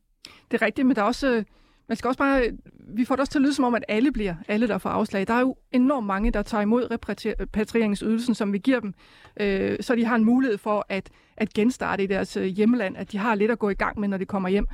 Det 0.52 0.62
er 0.62 0.66
rigtigt, 0.66 0.88
men 0.88 0.96
der 0.96 1.02
er 1.02 1.06
også... 1.06 1.44
Man 1.88 1.98
skal 1.98 2.08
også 2.08 2.18
bare, 2.18 2.44
vi 2.88 3.06
får 3.06 3.16
det 3.16 3.20
også 3.20 3.32
til 3.32 3.40
at 3.40 3.42
lyde 3.42 3.54
som 3.54 3.66
om, 3.66 3.76
at 3.76 3.86
alle 3.88 4.12
bliver, 4.12 4.36
alle 4.48 4.68
der 4.68 4.78
får 4.78 4.90
afslag. 4.90 5.28
Der 5.28 5.34
er 5.34 5.40
jo 5.40 5.56
enormt 5.72 6.08
mange, 6.08 6.32
der 6.32 6.42
tager 6.42 6.62
imod 6.62 6.88
repatrieringsydelsen, 6.92 8.36
som 8.36 8.54
vi 8.54 8.58
giver 8.58 8.80
dem, 8.80 8.94
øh, 9.40 9.78
så 9.82 9.96
de 9.96 10.06
har 10.06 10.16
en 10.16 10.24
mulighed 10.26 10.58
for 10.58 10.86
at, 10.90 11.10
at 11.38 11.54
genstarte 11.54 12.04
i 12.04 12.08
deres 12.08 12.38
øh, 12.38 12.46
hjemland, 12.46 12.98
at 12.98 13.12
de 13.12 13.18
har 13.18 13.36
lidt 13.36 13.52
at 13.52 13.60
gå 13.60 13.70
i 13.70 13.74
gang 13.74 14.00
med, 14.00 14.08
når 14.08 14.18
de 14.18 14.26
kommer 14.26 14.50
hjem. 14.50 14.68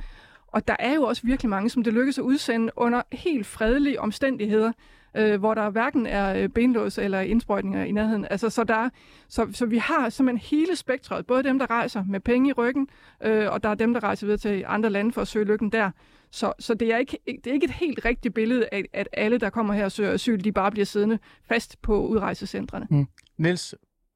Og 0.46 0.68
der 0.68 0.76
er 0.78 0.94
jo 0.94 1.02
også 1.02 1.22
virkelig 1.24 1.50
mange, 1.50 1.70
som 1.70 1.84
det 1.84 1.92
lykkes 1.92 2.18
at 2.18 2.22
udsende 2.22 2.72
under 2.76 3.02
helt 3.12 3.46
fredelige 3.46 4.00
omstændigheder, 4.00 4.72
øh, 5.16 5.40
hvor 5.40 5.54
der 5.54 5.70
hverken 5.70 6.06
er 6.06 6.42
øh, 6.42 6.48
benlås 6.48 6.98
eller 6.98 7.20
indsprøjtninger 7.20 7.84
i 7.84 7.92
nærheden. 7.92 8.26
Altså, 8.30 8.50
så, 8.50 8.64
der 8.64 8.88
så, 9.28 9.48
så 9.52 9.66
vi 9.66 9.78
har 9.78 10.08
simpelthen 10.08 10.58
hele 10.58 10.76
spektret, 10.76 11.26
både 11.26 11.42
dem, 11.42 11.58
der 11.58 11.70
rejser 11.70 12.04
med 12.04 12.20
penge 12.20 12.50
i 12.50 12.52
ryggen, 12.52 12.88
øh, 13.22 13.52
og 13.52 13.62
der 13.62 13.68
er 13.68 13.74
dem, 13.74 13.92
der 13.92 14.02
rejser 14.02 14.26
videre 14.26 14.38
til 14.38 14.64
andre 14.66 14.90
lande 14.90 15.12
for 15.12 15.20
at 15.20 15.28
søge 15.28 15.44
lykken 15.44 15.72
der. 15.72 15.90
Så, 16.30 16.52
så 16.58 16.74
det, 16.74 16.92
er 16.94 16.96
ikke, 16.96 17.18
det 17.26 17.46
er 17.46 17.52
ikke 17.52 17.64
et 17.64 17.70
helt 17.70 18.04
rigtigt 18.04 18.34
billede 18.34 18.68
af, 18.72 18.84
at 18.92 19.08
alle, 19.12 19.38
der 19.38 19.50
kommer 19.50 19.74
her 19.74 19.84
og 19.84 19.92
søger 19.92 20.12
asyl, 20.12 20.44
de 20.44 20.52
bare 20.52 20.70
bliver 20.70 20.84
siddende 20.84 21.18
fast 21.48 21.82
på 21.82 22.06
udrejsecentrene. 22.06 22.86
Mm. 22.90 23.06
Niels, 23.38 23.74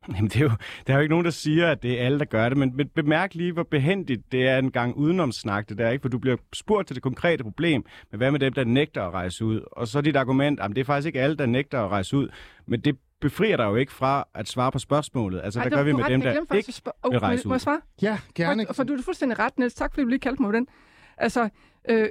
Jamen, 0.16 0.28
det 0.28 0.36
er, 0.36 0.40
jo, 0.40 0.50
der 0.86 0.92
er 0.92 0.96
jo 0.96 1.02
ikke 1.02 1.12
nogen, 1.12 1.24
der 1.24 1.30
siger, 1.30 1.70
at 1.70 1.82
det 1.82 2.00
er 2.00 2.04
alle, 2.04 2.18
der 2.18 2.24
gør 2.24 2.48
det, 2.48 2.58
men 2.58 2.76
be- 2.76 2.84
bemærk 2.84 3.34
lige, 3.34 3.52
hvor 3.52 3.62
behendigt 3.62 4.32
det 4.32 4.48
er 4.48 4.58
en 4.58 4.70
gang 4.70 4.96
udenomsnak, 4.96 5.68
det 5.68 5.78
der, 5.78 5.90
ikke? 5.90 6.02
For 6.02 6.08
du 6.08 6.18
bliver 6.18 6.36
spurgt 6.52 6.86
til 6.86 6.94
det 6.94 7.02
konkrete 7.02 7.44
problem, 7.44 7.84
men 8.10 8.18
hvad 8.18 8.30
med 8.30 8.40
dem, 8.40 8.52
der 8.52 8.64
nægter 8.64 9.02
at 9.02 9.12
rejse 9.12 9.44
ud? 9.44 9.60
Og 9.72 9.88
så 9.88 9.98
er 9.98 10.02
dit 10.02 10.16
argument, 10.16 10.60
at 10.60 10.70
det 10.70 10.78
er 10.78 10.84
faktisk 10.84 11.06
ikke 11.06 11.20
alle, 11.20 11.36
der 11.36 11.46
nægter 11.46 11.84
at 11.84 11.90
rejse 11.90 12.16
ud, 12.16 12.28
men 12.66 12.80
det 12.80 12.98
befrier 13.20 13.56
dig 13.56 13.64
jo 13.64 13.76
ikke 13.76 13.92
fra 13.92 14.28
at 14.34 14.48
svare 14.48 14.72
på 14.72 14.78
spørgsmålet. 14.78 15.40
Altså, 15.44 15.60
hvad 15.60 15.70
gør 15.70 15.82
vi 15.82 15.92
med 15.92 16.04
dem, 16.04 16.20
der 16.20 16.30
ikke 16.30 16.72
oh, 17.02 17.12
vil 17.12 17.20
rejse 17.20 17.48
Må 17.48 17.54
jeg 17.54 17.56
ud? 17.56 17.60
svare? 17.60 17.80
ja, 18.02 18.18
gerne. 18.34 18.66
For, 18.66 18.74
for 18.74 18.84
du 18.84 18.94
er 18.94 19.02
fuldstændig 19.02 19.38
ret, 19.38 19.58
Niels. 19.58 19.74
Tak 19.74 19.94
fordi 19.94 20.02
du 20.02 20.08
lige 20.08 20.20
kaldte 20.20 20.42
mig 20.42 20.48
på 20.48 20.52
den. 20.52 20.66
Altså, 21.16 21.48
øh, 21.88 22.08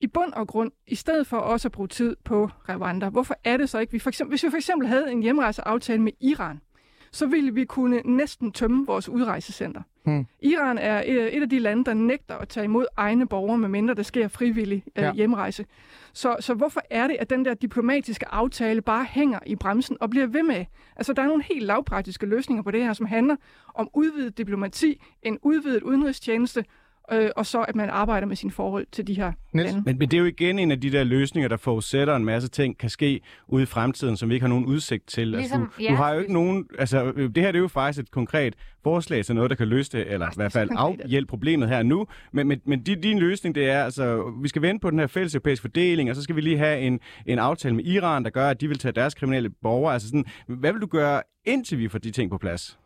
i 0.00 0.06
bund 0.06 0.32
og 0.32 0.48
grund, 0.48 0.70
i 0.86 0.94
stedet 0.94 1.26
for 1.26 1.36
også 1.36 1.68
at 1.68 1.72
bruge 1.72 1.88
tid 1.88 2.16
på 2.24 2.50
Rwanda, 2.68 3.08
hvorfor 3.08 3.34
er 3.44 3.56
det 3.56 3.68
så 3.70 3.78
ikke, 3.78 3.92
vi 3.92 3.98
for 3.98 4.10
eksempel, 4.10 4.32
hvis 4.32 4.44
vi 4.44 4.50
for 4.50 4.56
eksempel 4.56 4.88
havde 4.88 5.12
en 5.12 5.22
hjemrejseaftale 5.22 6.02
med 6.02 6.12
Iran, 6.20 6.60
så 7.12 7.26
ville 7.26 7.54
vi 7.54 7.64
kunne 7.64 8.02
næsten 8.04 8.52
tømme 8.52 8.86
vores 8.86 9.08
udrejsecenter. 9.08 9.82
Hmm. 10.04 10.26
Iran 10.40 10.78
er 10.78 11.02
et 11.06 11.36
et 11.36 11.42
af 11.42 11.48
de 11.50 11.58
lande, 11.58 11.84
der 11.84 11.94
nægter 11.94 12.34
at 12.34 12.48
tage 12.48 12.64
imod 12.64 12.86
egne 12.96 13.26
borgere, 13.28 13.58
medmindre 13.58 13.94
der 13.94 14.02
sker 14.02 14.28
frivillig 14.28 14.84
øh, 14.96 15.02
Ja. 15.02 15.12
hjemrejse. 15.12 15.66
Så, 16.12 16.36
så 16.40 16.54
hvorfor 16.54 16.80
er 16.90 17.06
det, 17.06 17.16
at 17.20 17.30
den 17.30 17.44
der 17.44 17.54
diplomatiske 17.54 18.28
aftale 18.28 18.80
bare 18.80 19.04
hænger 19.04 19.38
i 19.46 19.56
bremsen 19.56 19.96
og 20.00 20.10
bliver 20.10 20.26
ved 20.26 20.42
med? 20.42 20.64
Altså, 20.96 21.12
der 21.12 21.22
er 21.22 21.26
nogle 21.26 21.42
helt 21.42 21.62
lavpraktiske 21.66 22.26
løsninger 22.26 22.62
på 22.62 22.70
det 22.70 22.82
her, 22.84 22.92
som 22.92 23.06
handler 23.06 23.36
om 23.74 23.88
udvidet 23.94 24.38
diplomati, 24.38 25.02
en 25.22 25.38
udvidet 25.42 25.82
udenrigstjeneste, 25.82 26.64
øh, 27.12 27.30
og 27.36 27.46
så 27.46 27.62
at 27.62 27.76
man 27.76 27.90
arbejder 27.90 28.26
med 28.26 28.36
sine 28.36 28.52
forhold 28.52 28.86
til 28.92 29.06
de 29.06 29.14
her 29.14 29.32
Niels? 29.52 29.72
lande. 29.72 29.82
Men, 29.86 29.98
men 29.98 30.10
det 30.10 30.16
er 30.16 30.20
jo 30.20 30.26
igen 30.26 30.58
en 30.58 30.70
af 30.70 30.80
de 30.80 30.92
der 30.92 31.04
løsninger, 31.04 31.48
der 31.48 31.56
forudsætter 31.56 32.16
en 32.16 32.24
masse 32.24 32.48
ting, 32.48 32.78
kan 32.78 32.90
ske 32.90 33.20
ude 33.48 33.62
i 33.62 33.66
fremtiden, 33.66 34.16
som 34.16 34.28
vi 34.28 34.34
ikke 34.34 34.44
har 34.44 34.48
nogen 34.48 34.66
udsigt 34.66 35.06
til. 35.06 35.28
Ligesom 35.28 35.62
altså, 35.62 35.76
du, 35.76 35.82
du 35.82 35.84
jeres 35.84 35.98
har 35.98 36.12
jo 36.12 36.20
ikke 36.20 36.32
nogen... 36.32 36.66
Altså, 36.78 37.12
øh, 37.16 37.30
det 37.34 37.42
her 37.42 37.52
det 37.52 37.58
er 37.58 37.62
jo 37.62 37.68
faktisk 37.68 38.02
et 38.02 38.10
konkret 38.10 38.54
forslag 38.82 39.24
til 39.24 39.34
noget, 39.34 39.50
der 39.50 39.56
kan 39.56 39.68
løse 39.68 39.92
det, 39.92 40.12
eller 40.12 40.26
i 40.26 40.32
hvert 40.36 40.52
fald 40.52 40.70
afhjælpe 40.72 41.28
problemet 41.28 41.68
her 41.68 41.82
nu. 41.82 42.06
Men, 42.32 42.48
men, 42.48 42.60
men 42.64 42.82
din, 42.82 43.00
din 43.00 43.18
løsning, 43.18 43.54
det 43.54 43.70
er, 43.70 43.84
altså, 43.84 44.32
vi 44.42 44.48
skal 44.48 44.62
vente 44.62 44.82
på 44.82 44.90
den 44.90 44.98
her 44.98 45.06
fælles 45.06 45.34
europæiske 45.34 45.62
fordeling, 45.62 46.10
og 46.10 46.16
så 46.16 46.22
skal 46.22 46.36
vi 46.36 46.40
lige 46.40 46.58
have 46.58 46.80
en, 46.80 47.00
en 47.26 47.38
aftale 47.38 47.74
med 47.74 47.84
Iran, 47.84 48.24
der 48.24 48.30
gør, 48.30 48.48
at 48.48 48.60
de 48.60 48.68
vil 48.68 48.78
tage 48.78 48.92
deres 48.92 49.14
kriminelle 49.14 49.50
borgere. 49.50 49.92
Altså 49.92 50.08
sådan, 50.08 50.24
hvad 50.46 50.72
vil 50.72 50.80
du 50.80 50.86
gøre, 50.86 51.22
indtil 51.44 51.78
vi 51.78 51.88
får 51.88 51.98
de 51.98 52.10
ting 52.10 52.30
på 52.30 52.38
plads? 52.38 52.78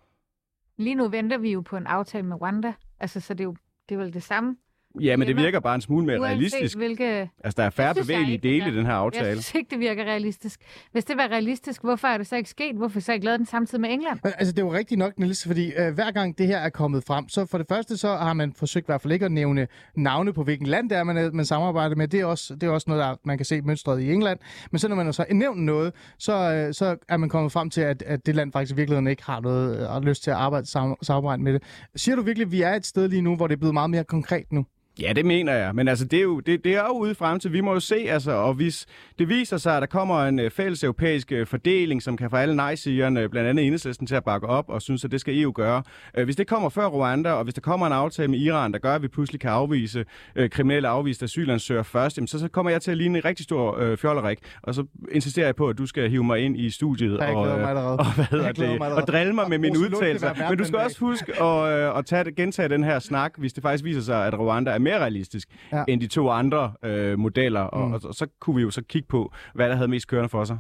Lige 0.77 0.95
nu 0.95 1.09
venter 1.09 1.39
vi 1.39 1.53
jo 1.53 1.61
på 1.61 1.77
en 1.77 1.87
aftale 1.87 2.27
med 2.27 2.41
Rwanda, 2.41 2.73
altså 3.01 3.21
så 3.21 3.35
det 3.35 3.41
er 3.41 3.45
jo 3.45 3.57
det 3.89 3.95
er 3.95 3.99
vel 3.99 4.15
det 4.15 4.23
samme. 4.23 4.57
Ja, 5.01 5.17
men 5.17 5.29
det 5.29 5.37
virker 5.37 5.61
bare 5.61 5.75
en 5.75 5.81
smule 5.81 6.07
mere 6.07 6.21
Uanset 6.21 6.37
realistisk. 6.37 6.77
hvilke... 6.77 7.31
Altså, 7.45 7.57
der 7.57 7.63
er 7.67 7.71
færre 7.71 7.87
jeg 7.87 7.97
bevægelige 7.97 8.33
ikke, 8.33 8.49
dele 8.49 8.69
i 8.73 8.77
den 8.77 8.87
her 8.87 8.93
Jeg 8.93 9.01
aftale. 9.01 9.27
synes 9.33 9.55
ikke, 9.55 9.71
det 9.71 9.79
virker 9.81 10.05
realistisk. 10.05 10.61
Hvis 10.93 11.05
det 11.05 11.17
var 11.17 11.29
realistisk, 11.29 11.83
hvorfor 11.83 12.09
er 12.09 12.19
det 12.19 12.27
så 12.27 12.37
ikke 12.37 12.51
sket? 12.51 12.77
Hvorfor 12.77 13.01
så 13.01 13.13
ikke 13.13 13.25
lavet 13.25 13.39
den 13.39 13.47
samtidig 13.47 13.81
med 13.81 13.91
England? 13.93 14.19
Altså, 14.25 14.53
det 14.53 14.59
er 14.63 14.67
jo 14.67 14.73
rigtigt 14.73 14.99
nok, 14.99 15.19
Niels, 15.19 15.47
fordi 15.47 15.73
øh, 15.79 15.95
hver 15.95 16.11
gang 16.11 16.39
det 16.39 16.47
her 16.47 16.59
er 16.59 16.69
kommet 16.69 17.05
frem, 17.05 17.29
så 17.29 17.47
for 17.47 17.59
det 17.59 17.67
første, 17.69 17.97
så 17.97 18.09
har 18.17 18.33
man 18.33 18.53
forsøgt 18.53 18.85
i 18.85 18.89
hvert 18.89 19.01
fald 19.01 19.13
ikke 19.13 19.25
at 19.25 19.33
nævne 19.33 19.67
navne 19.97 20.33
på, 20.33 20.43
hvilken 20.45 20.67
land 20.67 20.91
det 20.91 20.99
er, 20.99 21.05
man, 21.05 21.17
er- 21.17 21.31
man 21.33 21.45
samarbejder 21.45 21.97
med. 21.97 22.09
Det 22.09 22.21
er 22.21 22.25
også, 22.25 22.55
det 22.55 22.63
er 22.63 22.71
også 22.71 22.91
noget, 22.91 23.01
der 23.03 23.15
man 23.25 23.39
kan 23.39 23.45
se 23.45 23.61
mønstret 23.63 24.01
i 24.01 24.13
England. 24.13 24.39
Men 24.71 24.79
så 24.79 24.89
når 24.89 24.97
man 24.97 25.13
så 25.13 25.25
nævnt 25.31 25.63
noget, 25.63 25.93
så, 26.19 26.33
øh, 26.33 26.75
så 26.75 26.97
er 27.09 27.17
man 27.17 27.29
kommet 27.29 27.53
frem 27.53 27.71
til, 27.71 27.81
at, 27.81 28.03
at 28.03 28.27
det 28.27 28.35
land 28.35 28.53
faktisk 28.53 28.73
i 28.73 28.77
virkeligheden 28.77 29.07
ikke 29.07 29.23
har 29.25 29.41
noget 29.41 29.97
øh, 29.97 30.03
lyst 30.03 30.23
til 30.23 30.31
at 30.31 30.37
arbejde, 30.37 30.67
sam, 30.67 30.97
samarbejde 31.03 31.43
med 31.43 31.53
det. 31.53 31.63
Siger 31.97 32.17
du 32.17 32.23
virkelig, 32.23 32.47
at 32.47 32.53
vi 32.53 32.63
er 32.63 32.75
et 32.75 32.87
sted 32.87 33.09
lige 33.09 33.23
nu, 33.23 33.37
hvor 33.37 33.47
det 33.47 33.55
er 33.55 33.59
blevet 33.59 33.75
meget 33.75 33.91
mere 33.91 34.05
konkret 34.05 34.53
nu? 34.53 34.67
Ja, 35.01 35.13
det 35.13 35.27
mener 35.27 35.53
jeg. 35.53 35.75
Men 35.75 35.89
altså, 35.89 36.05
det 36.05 36.19
er 36.19 36.23
jo, 36.23 36.41
det, 36.41 36.65
det 36.65 36.75
er 36.75 36.85
jo 36.85 36.93
ude 36.93 37.15
frem 37.15 37.41
til. 37.41 37.53
Vi 37.53 37.61
må 37.61 37.73
jo 37.73 37.81
se, 37.81 37.97
altså, 37.97 38.33
og 38.33 38.55
hvis 38.55 38.87
det 39.19 39.29
viser 39.29 39.57
sig, 39.57 39.77
at 39.77 39.81
der 39.81 39.87
kommer 39.87 40.25
en 40.25 40.39
øh, 40.39 40.51
fælles 40.51 40.85
europæisk 40.85 41.33
øh, 41.33 41.47
fordeling, 41.47 42.03
som 42.03 42.17
kan 42.17 42.31
få 42.31 42.37
alle 42.37 42.57
nej-sigerne, 42.57 43.29
blandt 43.29 43.49
andet 43.49 43.65
enhedslisten, 43.65 44.07
til 44.07 44.15
at 44.15 44.25
bakke 44.25 44.47
op 44.47 44.69
og 44.69 44.83
synes, 44.83 45.05
at 45.05 45.11
det 45.11 45.21
skal 45.21 45.43
EU 45.43 45.53
gøre. 45.55 45.83
Øh, 46.17 46.25
hvis 46.25 46.37
det 46.37 46.47
kommer 46.47 46.69
før 46.69 46.87
Rwanda, 46.87 47.31
og 47.33 47.45
hvis 47.45 47.55
der 47.55 47.61
kommer 47.61 47.87
en 47.87 47.93
aftale 47.93 48.29
med 48.29 48.39
Iran, 48.39 48.73
der 48.73 48.79
gør, 48.79 48.95
at 48.95 49.03
vi 49.03 49.09
pludselig 49.09 49.41
kan 49.41 49.51
afvise 49.51 50.05
øh, 50.37 50.51
kriminelle 50.51 50.89
afviste 50.89 51.25
asylansøgere 51.25 51.85
først, 51.85 52.17
jamen, 52.17 52.29
så, 52.29 52.39
så 52.39 52.49
kommer 52.49 52.71
jeg 52.71 52.83
til 52.83 52.91
at 52.91 52.97
ligne 52.97 53.19
en 53.19 53.25
rigtig 53.25 53.45
stor 53.45 53.79
øh, 53.79 53.97
fjollerik. 53.99 54.39
Og 54.63 54.75
så 54.75 54.85
insisterer 55.13 55.47
jeg 55.47 55.57
på, 55.57 55.69
at 55.69 55.79
du 55.79 55.87
skal 55.87 56.11
hive 56.11 56.25
mig 56.25 56.41
ind 56.41 56.57
i 56.57 56.71
studiet 56.71 57.21
og, 57.21 57.47
øh, 57.47 57.69
allerede. 57.69 57.99
og, 57.99 58.15
hvad 58.15 58.25
hedder 58.25 58.53
det, 58.53 58.81
og 58.81 59.07
drille 59.07 59.33
mig 59.33 59.45
Og 59.45 59.51
med 59.51 59.59
mine 59.59 59.79
udtalelser. 59.79 60.49
Men 60.49 60.59
du 60.59 60.65
skal 60.65 60.79
også 60.79 61.01
huske 61.01 61.43
at, 61.43 61.79
øh, 61.79 61.99
at 61.99 62.07
tage, 62.07 62.33
gentage 62.33 62.69
den 62.69 62.85
her 62.85 62.99
snak, 62.99 63.33
hvis 63.39 63.53
det 63.53 63.63
faktisk 63.63 63.85
viser 63.85 64.01
sig, 64.01 64.27
at 64.27 64.39
Rwanda 64.39 64.71
er 64.71 64.82
mere 64.83 64.99
realistisk 64.99 65.49
Ja. 65.73 65.77
ja. 65.79 65.85
end 65.89 66.01
de 66.01 66.07
to 66.07 66.31
andre 66.31 66.73
øh, 66.85 67.19
modeller. 67.19 67.61
Og, 67.61 67.89
Mm. 67.89 67.93
og, 67.95 68.01
og 68.05 68.15
så 68.15 68.27
kunne 68.41 68.57
vi 68.57 68.63
jo 68.63 68.71
så 68.71 68.83
kigge 68.83 69.09
på, 69.09 69.33
hvad 69.55 69.69
der 69.69 69.75
havde 69.75 69.89
mest 69.89 70.09
kørende 70.09 70.29
for 70.29 70.45
sig. 70.45 70.59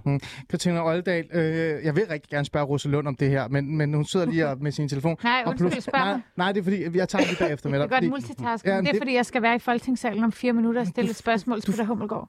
Katrine 0.50 0.82
Oldal, 0.84 1.24
øh, 1.32 1.84
jeg 1.84 1.96
vil 1.96 2.04
rigtig 2.10 2.30
gerne 2.30 2.44
spørge 2.44 2.66
Rosa 2.66 2.88
Lund 2.88 3.08
om 3.08 3.14
det 3.16 3.30
her, 3.30 3.48
men, 3.48 3.76
men 3.76 3.94
hun 3.94 4.04
sidder 4.04 4.26
lige 4.26 4.48
og- 4.48 4.58
med 4.62 4.72
sin 4.72 4.88
telefon. 4.88 5.16
Nej, 5.24 5.42
Og 5.44 5.50
undskyld, 5.50 5.70
plus- 5.70 5.84
spørg 5.84 6.00
nej, 6.00 6.12
mig. 6.12 6.22
nej, 6.36 6.52
det 6.52 6.60
er 6.60 6.64
fordi, 6.64 6.98
jeg 6.98 7.08
tager 7.08 7.24
det 7.24 7.38
bagefter 7.38 7.70
med 7.70 7.78
dig. 7.80 7.88
kan 7.88 7.90
godt 7.90 7.98
fordi- 7.98 8.10
multitaske, 8.10 8.70
Ja, 8.70 8.76
det 8.80 8.88
er, 8.88 8.92
det- 8.92 9.00
fordi 9.00 9.14
jeg 9.14 9.26
skal 9.26 9.42
være 9.42 9.56
i 9.56 9.58
Folketingssalen 9.58 10.24
om 10.24 10.32
fire 10.32 10.52
minutter 10.52 10.80
og 10.80 10.86
stille 10.86 11.10
et 11.10 11.16
spørgsmål 11.16 11.60
til 11.60 11.70
Peter 11.70 11.84
Hummelgaard. 11.84 12.28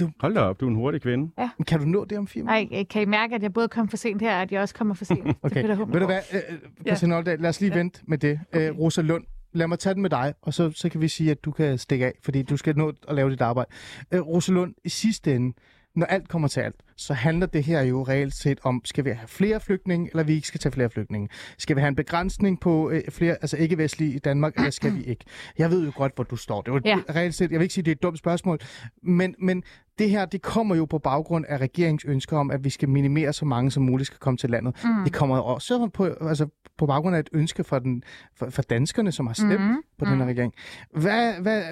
Du, 0.00 0.10
Hold 0.20 0.34
da 0.34 0.40
op, 0.40 0.60
du 0.60 0.64
er 0.66 0.70
en 0.70 0.76
hurtig 0.76 1.02
kvinde. 1.02 1.30
kan 1.66 1.78
du 1.80 1.84
nå 1.84 2.04
det 2.04 2.18
om 2.18 2.26
fire 2.26 2.42
minutter? 2.44 2.68
Nej, 2.76 2.84
kan 2.84 3.02
I 3.02 3.04
mærke, 3.04 3.34
at 3.34 3.42
jeg 3.42 3.52
både 3.52 3.68
kom 3.68 3.88
for 3.88 3.96
sent 3.96 4.22
her, 4.22 4.36
og 4.36 4.42
at 4.42 4.52
jeg 4.52 4.60
også 4.60 4.74
kommer 4.74 4.94
for 4.94 5.04
sent 5.04 5.22
til 5.26 5.34
Okay. 5.42 5.54
Peter 5.54 5.68
Ved 5.68 5.76
du 5.76 5.84
Hummelgaard? 5.84 6.08
hvad, 6.30 6.40
øh, 6.50 6.58
Christian 6.86 7.12
Oldal, 7.12 7.38
lad 7.40 7.48
os 7.50 7.60
lige 7.60 7.72
Ja. 7.72 7.78
vente 7.78 8.00
med 8.06 8.18
det. 8.18 8.40
Okay. 8.54 8.70
Øh, 8.70 8.78
Rosa 8.78 9.02
Lund, 9.02 9.24
lad 9.52 9.66
mig 9.66 9.78
tage 9.78 9.94
den 9.94 10.02
med 10.02 10.10
dig, 10.10 10.34
og 10.42 10.54
så, 10.54 10.70
så 10.74 10.88
kan 10.88 11.00
vi 11.00 11.08
sige, 11.08 11.30
at 11.30 11.44
du 11.44 11.50
kan 11.50 11.78
stikke 11.78 12.06
af, 12.06 12.12
fordi 12.22 12.42
du 12.42 12.56
skal 12.56 12.76
nå 12.76 12.92
at 13.08 13.14
lave 13.14 13.30
dit 13.30 13.40
arbejde. 13.40 13.70
Øh, 14.12 14.20
Rosa 14.20 14.52
Lund, 14.52 14.74
i 14.84 14.88
sidste 14.88 15.34
ende, 15.34 15.56
når 15.96 16.06
alt 16.06 16.28
kommer 16.28 16.48
til 16.48 16.60
alt, 16.60 16.74
så 16.96 17.14
handler 17.14 17.46
det 17.46 17.64
her 17.64 17.82
jo 17.82 18.02
reelt 18.02 18.34
set 18.34 18.58
om, 18.62 18.80
skal 18.84 19.04
vi 19.04 19.10
have 19.10 19.28
flere 19.28 19.60
flygtninge, 19.60 20.08
eller 20.12 20.22
vi 20.22 20.32
ikke 20.34 20.48
skal 20.48 20.60
tage 20.60 20.72
flere 20.72 20.90
flygtninge? 20.90 21.28
Skal 21.58 21.76
vi 21.76 21.80
have 21.80 21.88
en 21.88 21.94
begrænsning 21.96 22.60
på 22.60 22.90
øh, 22.90 23.02
flere, 23.10 23.32
altså 23.40 23.56
ikke-vestlige 23.56 24.14
i 24.14 24.18
Danmark, 24.18 24.56
eller 24.56 24.70
skal 24.70 24.94
vi 24.96 25.02
ikke? 25.04 25.24
Jeg 25.58 25.70
ved 25.70 25.84
jo 25.84 25.92
godt, 25.96 26.14
hvor 26.14 26.24
du 26.24 26.36
står. 26.36 26.62
Det 26.62 26.72
var 26.72 26.80
Ja. 26.84 26.96
reelt 27.10 27.34
set, 27.34 27.50
jeg 27.50 27.58
vil 27.58 27.64
ikke 27.64 27.74
sige, 27.74 27.84
det 27.84 27.90
er 27.90 27.94
et 27.94 28.02
dumt 28.02 28.18
spørgsmål, 28.18 28.58
men, 29.02 29.34
men 29.38 29.62
det 29.98 30.10
her, 30.10 30.24
det 30.24 30.42
kommer 30.42 30.74
jo 30.74 30.84
på 30.84 30.98
baggrund 30.98 31.44
af 31.48 31.58
regeringens 31.58 32.04
ønsker 32.04 32.38
om, 32.38 32.50
at 32.50 32.64
vi 32.64 32.70
skal 32.70 32.88
minimere 32.88 33.32
så 33.32 33.44
mange 33.44 33.70
som 33.70 33.82
muligt 33.82 34.06
skal 34.06 34.18
komme 34.18 34.36
til 34.36 34.50
landet. 34.50 34.84
Mm. 34.84 35.04
Det 35.04 35.12
kommer 35.12 35.38
også 35.38 35.88
på, 35.94 36.04
altså, 36.04 36.46
på 36.78 36.86
baggrund 36.86 37.16
af 37.16 37.20
et 37.20 37.28
ønske 37.32 37.64
for, 37.64 37.78
den, 37.78 38.02
for, 38.36 38.50
for 38.50 38.62
danskerne, 38.62 39.12
som 39.12 39.26
har 39.26 39.34
stemt 39.34 39.60
mm. 39.60 39.82
på 39.98 40.04
den 40.04 40.18
her 40.18 40.26
regering. 40.26 40.52
Hvad, 40.96 41.32
hvad, 41.32 41.62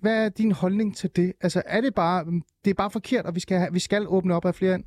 hvad 0.00 0.24
er 0.24 0.28
din 0.28 0.52
holdning 0.52 0.96
til 0.96 1.10
det? 1.16 1.32
Altså, 1.40 1.62
er 1.66 1.80
det 1.80 1.94
bare, 1.94 2.24
det 2.64 2.70
er 2.70 2.74
bare 2.74 2.90
forkert, 2.90 3.26
og 3.26 3.34
vi 3.34 3.40
skal, 3.40 3.68
vi 3.72 3.78
skal 3.78 4.06
åbne 4.08 4.34
op 4.34 4.44
af 4.44 4.54
flere 4.54 4.74
ind? 4.74 4.84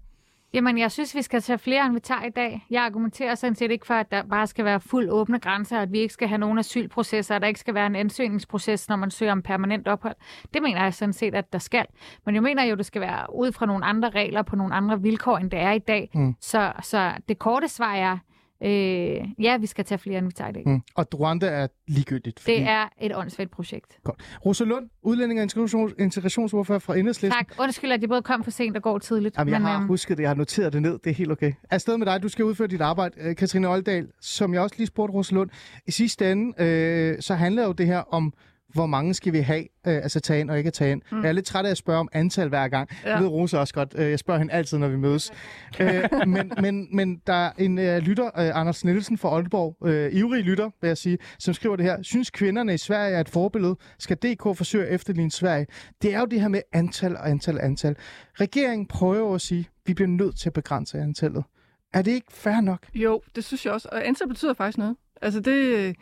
Jamen, 0.53 0.77
jeg 0.77 0.91
synes, 0.91 1.15
vi 1.15 1.21
skal 1.21 1.41
tage 1.41 1.59
flere, 1.59 1.85
end 1.85 1.93
vi 1.93 1.99
tager 1.99 2.23
i 2.23 2.29
dag. 2.29 2.65
Jeg 2.69 2.83
argumenterer 2.83 3.35
sådan 3.35 3.55
set 3.55 3.71
ikke 3.71 3.87
for, 3.87 3.93
at 3.93 4.11
der 4.11 4.23
bare 4.23 4.47
skal 4.47 4.65
være 4.65 4.79
fuld 4.79 5.09
åbne 5.09 5.39
grænser, 5.39 5.79
at 5.79 5.91
vi 5.91 5.99
ikke 5.99 6.13
skal 6.13 6.27
have 6.27 6.37
nogen 6.37 6.59
asylprocesser, 6.59 7.35
at 7.35 7.41
der 7.41 7.47
ikke 7.47 7.59
skal 7.59 7.73
være 7.73 7.85
en 7.85 7.95
ansøgningsproces, 7.95 8.89
når 8.89 8.95
man 8.95 9.11
søger 9.11 9.31
om 9.31 9.41
permanent 9.41 9.87
ophold. 9.87 10.15
Det 10.53 10.61
mener 10.61 10.83
jeg 10.83 10.93
sådan 10.93 11.13
set, 11.13 11.35
at 11.35 11.53
der 11.53 11.59
skal. 11.59 11.85
Men 12.25 12.35
jeg 12.35 12.43
mener 12.43 12.63
jo, 12.63 12.75
det 12.75 12.85
skal 12.85 13.01
være 13.01 13.35
ud 13.35 13.51
fra 13.51 13.65
nogle 13.65 13.85
andre 13.85 14.09
regler, 14.09 14.41
på 14.41 14.55
nogle 14.55 14.73
andre 14.73 15.01
vilkår, 15.01 15.37
end 15.37 15.51
det 15.51 15.59
er 15.59 15.71
i 15.71 15.79
dag. 15.79 16.09
Mm. 16.13 16.35
Så, 16.41 16.73
så 16.81 17.11
det 17.29 17.39
korte 17.39 17.67
svar 17.67 17.93
er, 17.93 18.17
øh, 18.63 19.43
ja, 19.43 19.57
vi 19.57 19.65
skal 19.65 19.85
tage 19.85 19.99
flere, 19.99 20.17
end 20.17 20.25
vi 20.25 20.31
tager 20.31 20.49
i 20.49 20.53
dag. 20.53 20.63
Mm. 20.65 20.81
Og 20.95 21.07
Rwanda 21.13 21.47
er 21.47 21.67
ligegyldigt. 21.87 22.39
Fordi... 22.39 22.55
Det 22.55 22.63
er 22.63 22.89
et 23.01 23.15
åndssvagt 23.15 23.51
projekt. 23.51 23.97
Godt. 24.03 24.37
Rosa 24.45 24.63
Lund, 24.63 24.89
udlænding 25.01 25.39
og 25.39 25.43
integrations, 25.43 25.93
integrationsordfører 25.99 26.79
fra 26.79 26.97
Enhedslisten. 26.97 27.45
Tak. 27.47 27.59
Undskyld, 27.59 27.91
at 27.91 28.01
jeg 28.01 28.09
både 28.09 28.21
kom 28.21 28.43
for 28.43 28.51
sent 28.51 28.77
og 28.77 28.83
går 28.83 28.97
tidligt. 28.97 29.37
Jamen, 29.37 29.53
jeg 29.53 29.61
har 29.61 29.77
øhm, 29.77 29.87
husket 29.87 30.17
det, 30.17 30.23
jeg 30.23 30.29
har 30.29 30.35
noteret 30.35 30.73
det 30.73 30.81
ned, 30.81 30.99
det 31.03 31.09
er 31.09 31.13
helt 31.13 31.31
okay. 31.31 31.53
Afsted 31.69 31.97
med 31.97 32.05
dig, 32.05 32.23
du 32.23 32.29
skal 32.29 32.45
udføre 32.45 32.67
dit 32.67 32.81
arbejde. 32.81 33.15
Øh, 33.21 33.35
Katrine 33.35 33.69
Oldal, 33.69 34.07
som 34.21 34.53
jeg 34.53 34.61
også 34.61 34.75
lige 34.77 34.87
spurgte 34.87 35.13
Rosa 35.13 35.35
Lund, 35.35 35.49
i 35.87 35.91
sidste 35.91 36.31
ende, 36.31 36.63
øh, 36.63 37.21
så 37.21 37.35
handler 37.35 37.63
jo 37.63 37.71
det 37.71 37.85
her 37.85 38.13
om, 38.13 38.33
hvor 38.73 38.85
mange 38.85 39.13
skal 39.13 39.33
vi 39.33 39.39
have, 39.39 39.59
øh, 39.59 39.95
altså 39.95 40.19
tage 40.19 40.39
ind 40.39 40.49
og 40.49 40.57
ikke 40.57 40.71
tage 40.71 40.91
ind. 40.91 41.01
Mm. 41.11 41.21
Jeg 41.21 41.27
er 41.27 41.31
lidt 41.31 41.45
træt 41.45 41.65
af 41.65 41.71
at 41.71 41.77
spørge 41.77 41.99
om 41.99 42.09
antal 42.11 42.49
hver 42.49 42.67
gang. 42.67 42.89
Ja. 43.05 43.13
Det 43.13 43.21
ved 43.21 43.27
Rosa 43.27 43.57
også 43.57 43.73
godt. 43.73 43.93
Øh, 43.97 44.09
jeg 44.09 44.19
spørger 44.19 44.37
hende 44.39 44.53
altid, 44.53 44.77
når 44.77 44.87
vi 44.87 44.97
mødes. 44.97 45.31
øh, 45.79 46.03
men, 46.27 46.51
men, 46.61 46.87
men 46.95 47.21
der 47.27 47.33
er 47.33 47.51
en 47.57 47.79
øh, 47.79 47.97
lytter, 47.97 48.25
øh, 48.25 48.31
Anders 48.59 48.85
Nielsen 48.85 49.17
fra 49.17 49.29
Aalborg, 49.29 49.87
øh, 49.87 50.13
ivrig 50.13 50.43
lytter, 50.43 50.69
vil 50.81 50.87
jeg 50.87 50.97
sige, 50.97 51.17
som 51.39 51.53
skriver 51.53 51.75
det 51.75 51.85
her. 51.85 52.03
Synes 52.03 52.29
kvinderne 52.29 52.73
i 52.73 52.77
Sverige 52.77 53.15
er 53.15 53.19
et 53.19 53.29
forbillede? 53.29 53.75
Skal 53.99 54.17
DK 54.17 54.43
forsøge 54.57 54.85
at 54.85 54.93
efterligne 54.95 55.31
Sverige? 55.31 55.65
Det 56.01 56.13
er 56.13 56.19
jo 56.19 56.25
det 56.25 56.41
her 56.41 56.47
med 56.47 56.61
antal 56.73 57.17
og 57.17 57.29
antal 57.29 57.57
og 57.57 57.65
antal. 57.65 57.95
Regeringen 58.39 58.87
prøver 58.87 59.35
at 59.35 59.41
sige, 59.41 59.59
at 59.59 59.67
vi 59.85 59.93
bliver 59.93 60.09
nødt 60.09 60.39
til 60.39 60.49
at 60.49 60.53
begrænse 60.53 60.99
antallet. 60.99 61.43
Er 61.93 62.01
det 62.01 62.11
ikke 62.11 62.33
fair 62.33 62.61
nok? 62.61 62.85
Jo, 62.93 63.21
det 63.35 63.43
synes 63.43 63.65
jeg 63.65 63.73
også. 63.73 63.89
Og 63.91 64.07
antal 64.07 64.27
betyder 64.27 64.53
faktisk 64.53 64.77
noget. 64.77 64.95
Altså 65.21 65.39
det 65.39 65.95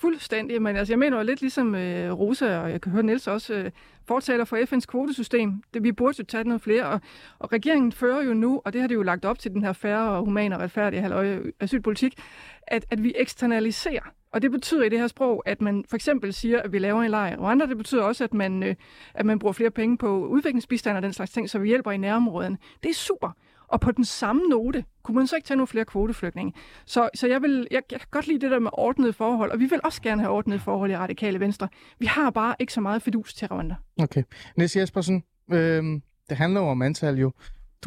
fuldstændig, 0.00 0.62
men 0.62 0.76
altså 0.76 0.92
jeg 0.92 0.98
mener 0.98 1.16
jo 1.16 1.22
lidt 1.22 1.40
ligesom 1.40 1.74
øh, 1.74 2.12
Rosa, 2.12 2.58
og 2.58 2.70
jeg 2.70 2.80
kan 2.80 2.92
høre 2.92 3.02
Niels 3.02 3.26
også, 3.26 3.54
øh, 3.54 3.70
fortaler 4.08 4.44
for 4.44 4.56
FN's 4.56 4.86
kvotesystem. 4.86 5.62
Det, 5.74 5.82
vi 5.82 5.92
burde 5.92 6.14
jo 6.18 6.24
tage 6.24 6.44
noget 6.44 6.62
flere, 6.62 6.86
og, 6.86 7.00
og 7.38 7.52
regeringen 7.52 7.92
fører 7.92 8.22
jo 8.22 8.34
nu, 8.34 8.62
og 8.64 8.72
det 8.72 8.80
har 8.80 8.88
de 8.88 8.94
jo 8.94 9.02
lagt 9.02 9.24
op 9.24 9.38
til 9.38 9.50
den 9.50 9.62
her 9.62 9.72
færre 9.72 10.10
og 10.10 10.24
human 10.24 10.52
og 10.52 10.60
retfærdige 10.60 11.00
halvøje 11.00 11.42
asylpolitik, 11.60 12.14
at, 12.62 12.84
at 12.90 13.02
vi 13.02 13.14
eksternaliserer. 13.16 14.12
Og 14.32 14.42
det 14.42 14.50
betyder 14.50 14.84
i 14.84 14.88
det 14.88 14.98
her 14.98 15.06
sprog, 15.06 15.42
at 15.46 15.60
man 15.60 15.84
for 15.88 15.96
eksempel 15.96 16.32
siger, 16.32 16.62
at 16.62 16.72
vi 16.72 16.78
laver 16.78 17.02
en 17.02 17.10
lejr. 17.10 17.36
Og 17.38 17.50
andre, 17.50 17.66
det 17.66 17.76
betyder 17.76 18.02
også, 18.02 18.24
at 18.24 18.34
man, 18.34 18.62
øh, 18.62 18.74
at 19.14 19.26
man 19.26 19.38
bruger 19.38 19.52
flere 19.52 19.70
penge 19.70 19.98
på 19.98 20.26
udviklingsbistand 20.26 20.96
og 20.96 21.02
den 21.02 21.12
slags 21.12 21.30
ting, 21.30 21.50
så 21.50 21.58
vi 21.58 21.68
hjælper 21.68 21.90
i 21.90 21.96
nærområderne. 21.96 22.58
Det 22.82 22.90
er 22.90 22.94
super. 22.94 23.30
Og 23.74 23.80
på 23.80 23.90
den 23.90 24.04
samme 24.04 24.42
note, 24.42 24.84
kunne 25.02 25.14
man 25.14 25.26
så 25.26 25.36
ikke 25.36 25.46
tage 25.46 25.56
nogle 25.56 25.66
flere 25.66 25.84
kvoteflygtninge? 25.84 26.52
Så, 26.86 27.08
så 27.14 27.26
jeg, 27.26 27.42
vil, 27.42 27.66
jeg, 27.70 27.82
jeg 27.90 28.00
kan 28.00 28.08
godt 28.10 28.26
lide 28.26 28.40
det 28.40 28.50
der 28.50 28.58
med 28.58 28.70
ordnede 28.72 29.12
forhold, 29.12 29.50
og 29.50 29.60
vi 29.60 29.64
vil 29.64 29.80
også 29.84 30.02
gerne 30.02 30.22
have 30.22 30.32
ordnede 30.34 30.58
forhold 30.58 30.90
i 30.90 30.96
Radikale 30.96 31.40
Venstre. 31.40 31.68
Vi 31.98 32.06
har 32.06 32.30
bare 32.30 32.54
ikke 32.58 32.72
så 32.72 32.80
meget 32.80 33.02
fidus 33.02 33.34
til 33.34 33.48
Rwanda. 33.48 33.74
Okay. 34.02 34.22
Niels 34.56 34.76
Jespersen, 34.76 35.24
øh, 35.52 35.82
det 36.28 36.36
handler 36.36 36.60
jo 36.60 36.66
om 36.66 36.82
antal 36.82 37.14
jo. 37.18 37.32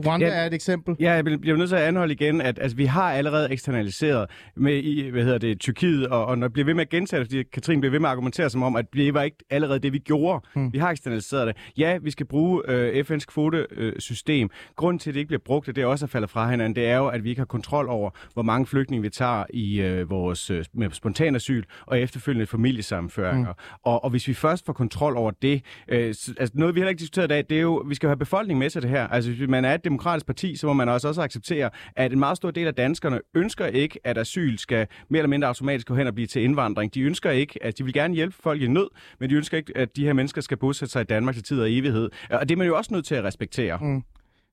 Rwanda 0.05 0.25
Ja. 0.25 0.33
er 0.33 0.45
et 0.45 0.53
eksempel. 0.53 0.95
Ja, 0.99 1.11
jeg 1.11 1.23
bliver 1.25 1.57
nødt 1.57 1.69
til 1.69 1.75
at 1.75 1.81
anholde 1.81 2.13
igen, 2.13 2.41
at 2.41 2.59
altså, 2.61 2.77
vi 2.77 2.85
har 2.85 3.11
allerede 3.13 3.51
eksternaliseret 3.51 4.29
med 4.55 4.73
i, 4.83 5.09
hvad 5.09 5.23
hedder 5.23 5.37
det, 5.37 5.59
Tyrkiet, 5.59 6.07
og, 6.07 6.25
og 6.25 6.37
når 6.37 6.47
bliver 6.47 6.65
ved 6.65 6.73
med 6.73 6.81
at 6.81 6.89
gentage 6.89 7.19
det, 7.19 7.27
fordi 7.27 7.43
Katrin 7.43 7.79
bliver 7.81 7.91
ved 7.91 7.99
med 7.99 8.09
at 8.09 8.11
argumentere 8.11 8.49
som 8.49 8.63
om, 8.63 8.75
at 8.75 8.85
det 8.93 9.13
var 9.13 9.21
ikke 9.21 9.37
allerede 9.49 9.79
det, 9.79 9.93
vi 9.93 9.99
gjorde. 9.99 10.45
Hmm. 10.55 10.73
Vi 10.73 10.77
har 10.77 10.89
eksternaliseret 10.91 11.47
det. 11.47 11.55
Ja, 11.77 11.97
vi 12.01 12.11
skal 12.11 12.25
bruge 12.25 12.61
øh, 12.67 13.05
FN's 13.09 13.25
kvotesystem. 13.27 14.49
Grunden 14.75 14.99
til, 14.99 15.09
at 15.09 15.13
det 15.13 15.19
ikke 15.19 15.27
bliver 15.27 15.41
brugt, 15.45 15.67
og 15.69 15.75
det 15.75 15.81
er 15.81 15.85
også 15.85 16.05
er 16.05 16.07
faldet 16.07 16.29
fra 16.29 16.49
hinanden, 16.51 16.75
det 16.75 16.85
er 16.87 16.97
jo, 16.97 17.07
at 17.07 17.23
vi 17.23 17.29
ikke 17.29 17.39
har 17.39 17.45
kontrol 17.45 17.89
over, 17.89 18.09
hvor 18.33 18.43
mange 18.43 18.65
flygtninge 18.67 19.01
vi 19.01 19.09
tager 19.09 19.43
i 19.49 19.81
øh, 19.81 20.09
vores 20.09 20.49
øh, 20.49 20.65
med 20.73 20.91
spontan 20.91 21.35
asyl 21.35 21.63
og 21.85 21.99
efterfølgende 21.99 22.45
familiesammenføringer. 22.45 23.53
Hmm. 23.53 23.79
Og, 23.83 24.03
og 24.03 24.09
hvis 24.09 24.27
vi 24.27 24.33
først 24.33 24.65
får 24.65 24.73
kontrol 24.73 25.17
over 25.17 25.31
det, 25.41 25.61
øh, 25.87 26.13
så, 26.13 26.33
altså 26.39 26.53
noget 26.57 26.75
vi 26.75 26.79
heller 26.79 26.89
ikke 26.89 26.99
diskuteret 26.99 27.25
i 27.25 27.29
dag, 27.29 27.43
det 27.49 27.57
er 27.57 27.61
jo, 27.61 27.83
vi 27.87 27.95
skal 27.95 28.07
jo 28.07 28.09
have 28.09 28.17
befolkningen 28.17 28.59
med 28.59 28.69
til 28.69 28.81
det 28.81 28.89
her. 28.89 29.07
Altså 29.07 29.31
hvis 29.31 29.49
man 29.49 29.65
er 29.65 29.73
et 29.73 29.83
demokratisk 29.89 30.25
parti, 30.25 30.55
så 30.55 30.67
må 30.67 30.73
man 30.73 30.89
også, 30.89 31.07
også 31.07 31.21
acceptere, 31.21 31.69
at 31.95 32.13
en 32.13 32.19
meget 32.19 32.37
stor 32.37 32.51
del 32.51 32.67
af 32.67 32.75
danskerne 32.75 33.19
ønsker 33.33 33.65
ikke, 33.65 33.99
at 34.03 34.17
asyl 34.17 34.57
skal 34.57 34.87
mere 35.09 35.19
eller 35.19 35.29
mindre 35.29 35.47
automatisk 35.47 35.87
gå 35.87 35.95
hen 35.95 36.07
og 36.07 36.13
blive 36.13 36.27
til 36.27 36.43
indvandring. 36.43 36.93
De 36.93 37.01
ønsker 37.01 37.31
ikke, 37.31 37.63
at 37.63 37.77
de 37.77 37.83
vil 37.83 37.93
gerne 37.93 38.13
hjælpe 38.13 38.35
folk 38.39 38.61
i 38.61 38.67
nød, 38.67 38.89
men 39.19 39.29
de 39.29 39.35
ønsker 39.35 39.57
ikke, 39.57 39.77
at 39.77 39.95
de 39.95 40.05
her 40.05 40.13
mennesker 40.13 40.41
skal 40.41 40.57
bosætte 40.57 40.91
sig 40.91 41.01
i 41.01 41.05
Danmark 41.05 41.35
til 41.35 41.43
tid 41.43 41.61
og 41.61 41.71
evighed. 41.71 42.09
Og 42.29 42.49
det 42.49 42.55
er 42.55 42.57
man 42.57 42.67
jo 42.67 42.77
også 42.77 42.93
nødt 42.93 43.05
til 43.05 43.15
at 43.15 43.23
respektere. 43.23 43.77
Mm. 43.81 44.03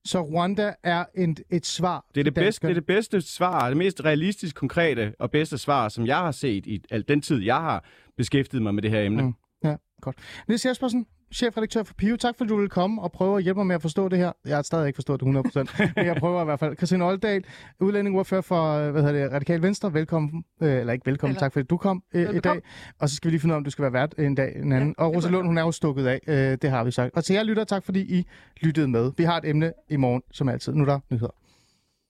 Så 0.05 0.21
Rwanda 0.21 0.73
er 0.83 1.05
en, 1.15 1.37
et 1.49 1.65
svar 1.65 2.05
Det 2.15 2.19
er 2.19 2.23
det, 2.23 2.33
bedste, 2.33 2.67
det 2.67 2.71
er 2.71 2.79
det 2.79 2.85
bedste 2.85 3.21
svar, 3.21 3.67
det 3.67 3.77
mest 3.77 4.05
realistisk 4.05 4.55
konkrete 4.55 5.13
og 5.19 5.31
bedste 5.31 5.57
svar, 5.57 5.89
som 5.89 6.05
jeg 6.05 6.17
har 6.17 6.31
set 6.31 6.65
i 6.65 6.81
al 6.91 7.03
den 7.07 7.21
tid, 7.21 7.41
jeg 7.41 7.55
har 7.55 7.85
beskæftiget 8.17 8.63
mig 8.63 8.75
med 8.75 8.83
det 8.83 8.91
her 8.91 9.01
emne. 9.01 9.23
Mm. 9.23 9.33
Ja, 9.63 9.75
godt. 10.01 10.15
Niels 10.47 10.65
Jespersen, 10.65 11.05
chefredaktør 11.33 11.83
for 11.83 11.93
Pio. 11.93 12.15
Tak 12.15 12.37
fordi 12.37 12.47
du 12.47 12.55
ville 12.55 12.69
komme 12.69 13.01
og 13.01 13.11
prøve 13.11 13.37
at 13.37 13.43
hjælpe 13.43 13.57
mig 13.59 13.67
med 13.67 13.75
at 13.75 13.81
forstå 13.81 14.09
det 14.09 14.19
her. 14.19 14.31
Jeg 14.45 14.55
har 14.57 14.61
stadig 14.61 14.87
ikke 14.87 14.97
forstået 14.97 15.19
det 15.21 15.27
100%, 15.27 15.83
men 15.95 16.05
jeg 16.05 16.15
prøver 16.19 16.41
i 16.41 16.45
hvert 16.45 16.59
fald. 16.59 16.77
Christine 16.77 17.05
Oldal, 17.05 17.43
udlændingordfører 17.79 18.41
for 18.41 18.73
øh, 18.73 18.91
hvad 18.91 19.03
hedder 19.03 19.23
det, 19.23 19.31
Radikal 19.33 19.61
Venstre. 19.61 19.93
Velkommen, 19.93 20.43
øh, 20.61 20.79
eller 20.79 20.93
ikke 20.93 21.05
velkommen, 21.05 21.31
Eller- 21.31 21.39
tak 21.39 21.53
fordi 21.53 21.65
du 21.67 21.77
kom 21.77 22.03
øh, 22.13 22.35
i 22.35 22.39
dag. 22.39 22.61
Og 22.99 23.09
så 23.09 23.15
skal 23.15 23.27
vi 23.27 23.31
lige 23.33 23.39
finde 23.41 23.53
ud 23.53 23.55
af, 23.55 23.57
om 23.57 23.63
du 23.63 23.69
skal 23.69 23.81
være 23.83 23.93
vært 23.93 24.15
en 24.17 24.35
dag 24.35 24.55
en 24.55 24.71
anden. 24.71 24.95
Ja, 24.99 25.03
og 25.05 25.15
Rosa 25.15 25.29
Lund, 25.29 25.47
hun 25.47 25.57
er 25.57 25.61
jo 25.61 25.71
stukket 25.71 26.07
af. 26.07 26.19
Øh, 26.27 26.57
det 26.61 26.69
har 26.69 26.83
vi 26.83 26.91
sagt. 26.91 27.15
Og 27.15 27.23
til 27.23 27.33
jer 27.33 27.43
lytter, 27.43 27.63
tak 27.63 27.83
fordi 27.83 28.17
I 28.19 28.25
lyttede 28.61 28.87
med. 28.87 29.11
Vi 29.17 29.23
har 29.23 29.37
et 29.37 29.49
emne 29.49 29.73
i 29.89 29.95
morgen, 29.95 30.21
som 30.31 30.49
altid. 30.49 30.73
Nu 30.73 30.81
er 30.81 30.85
der 30.85 30.99
nyheder. 31.11 31.35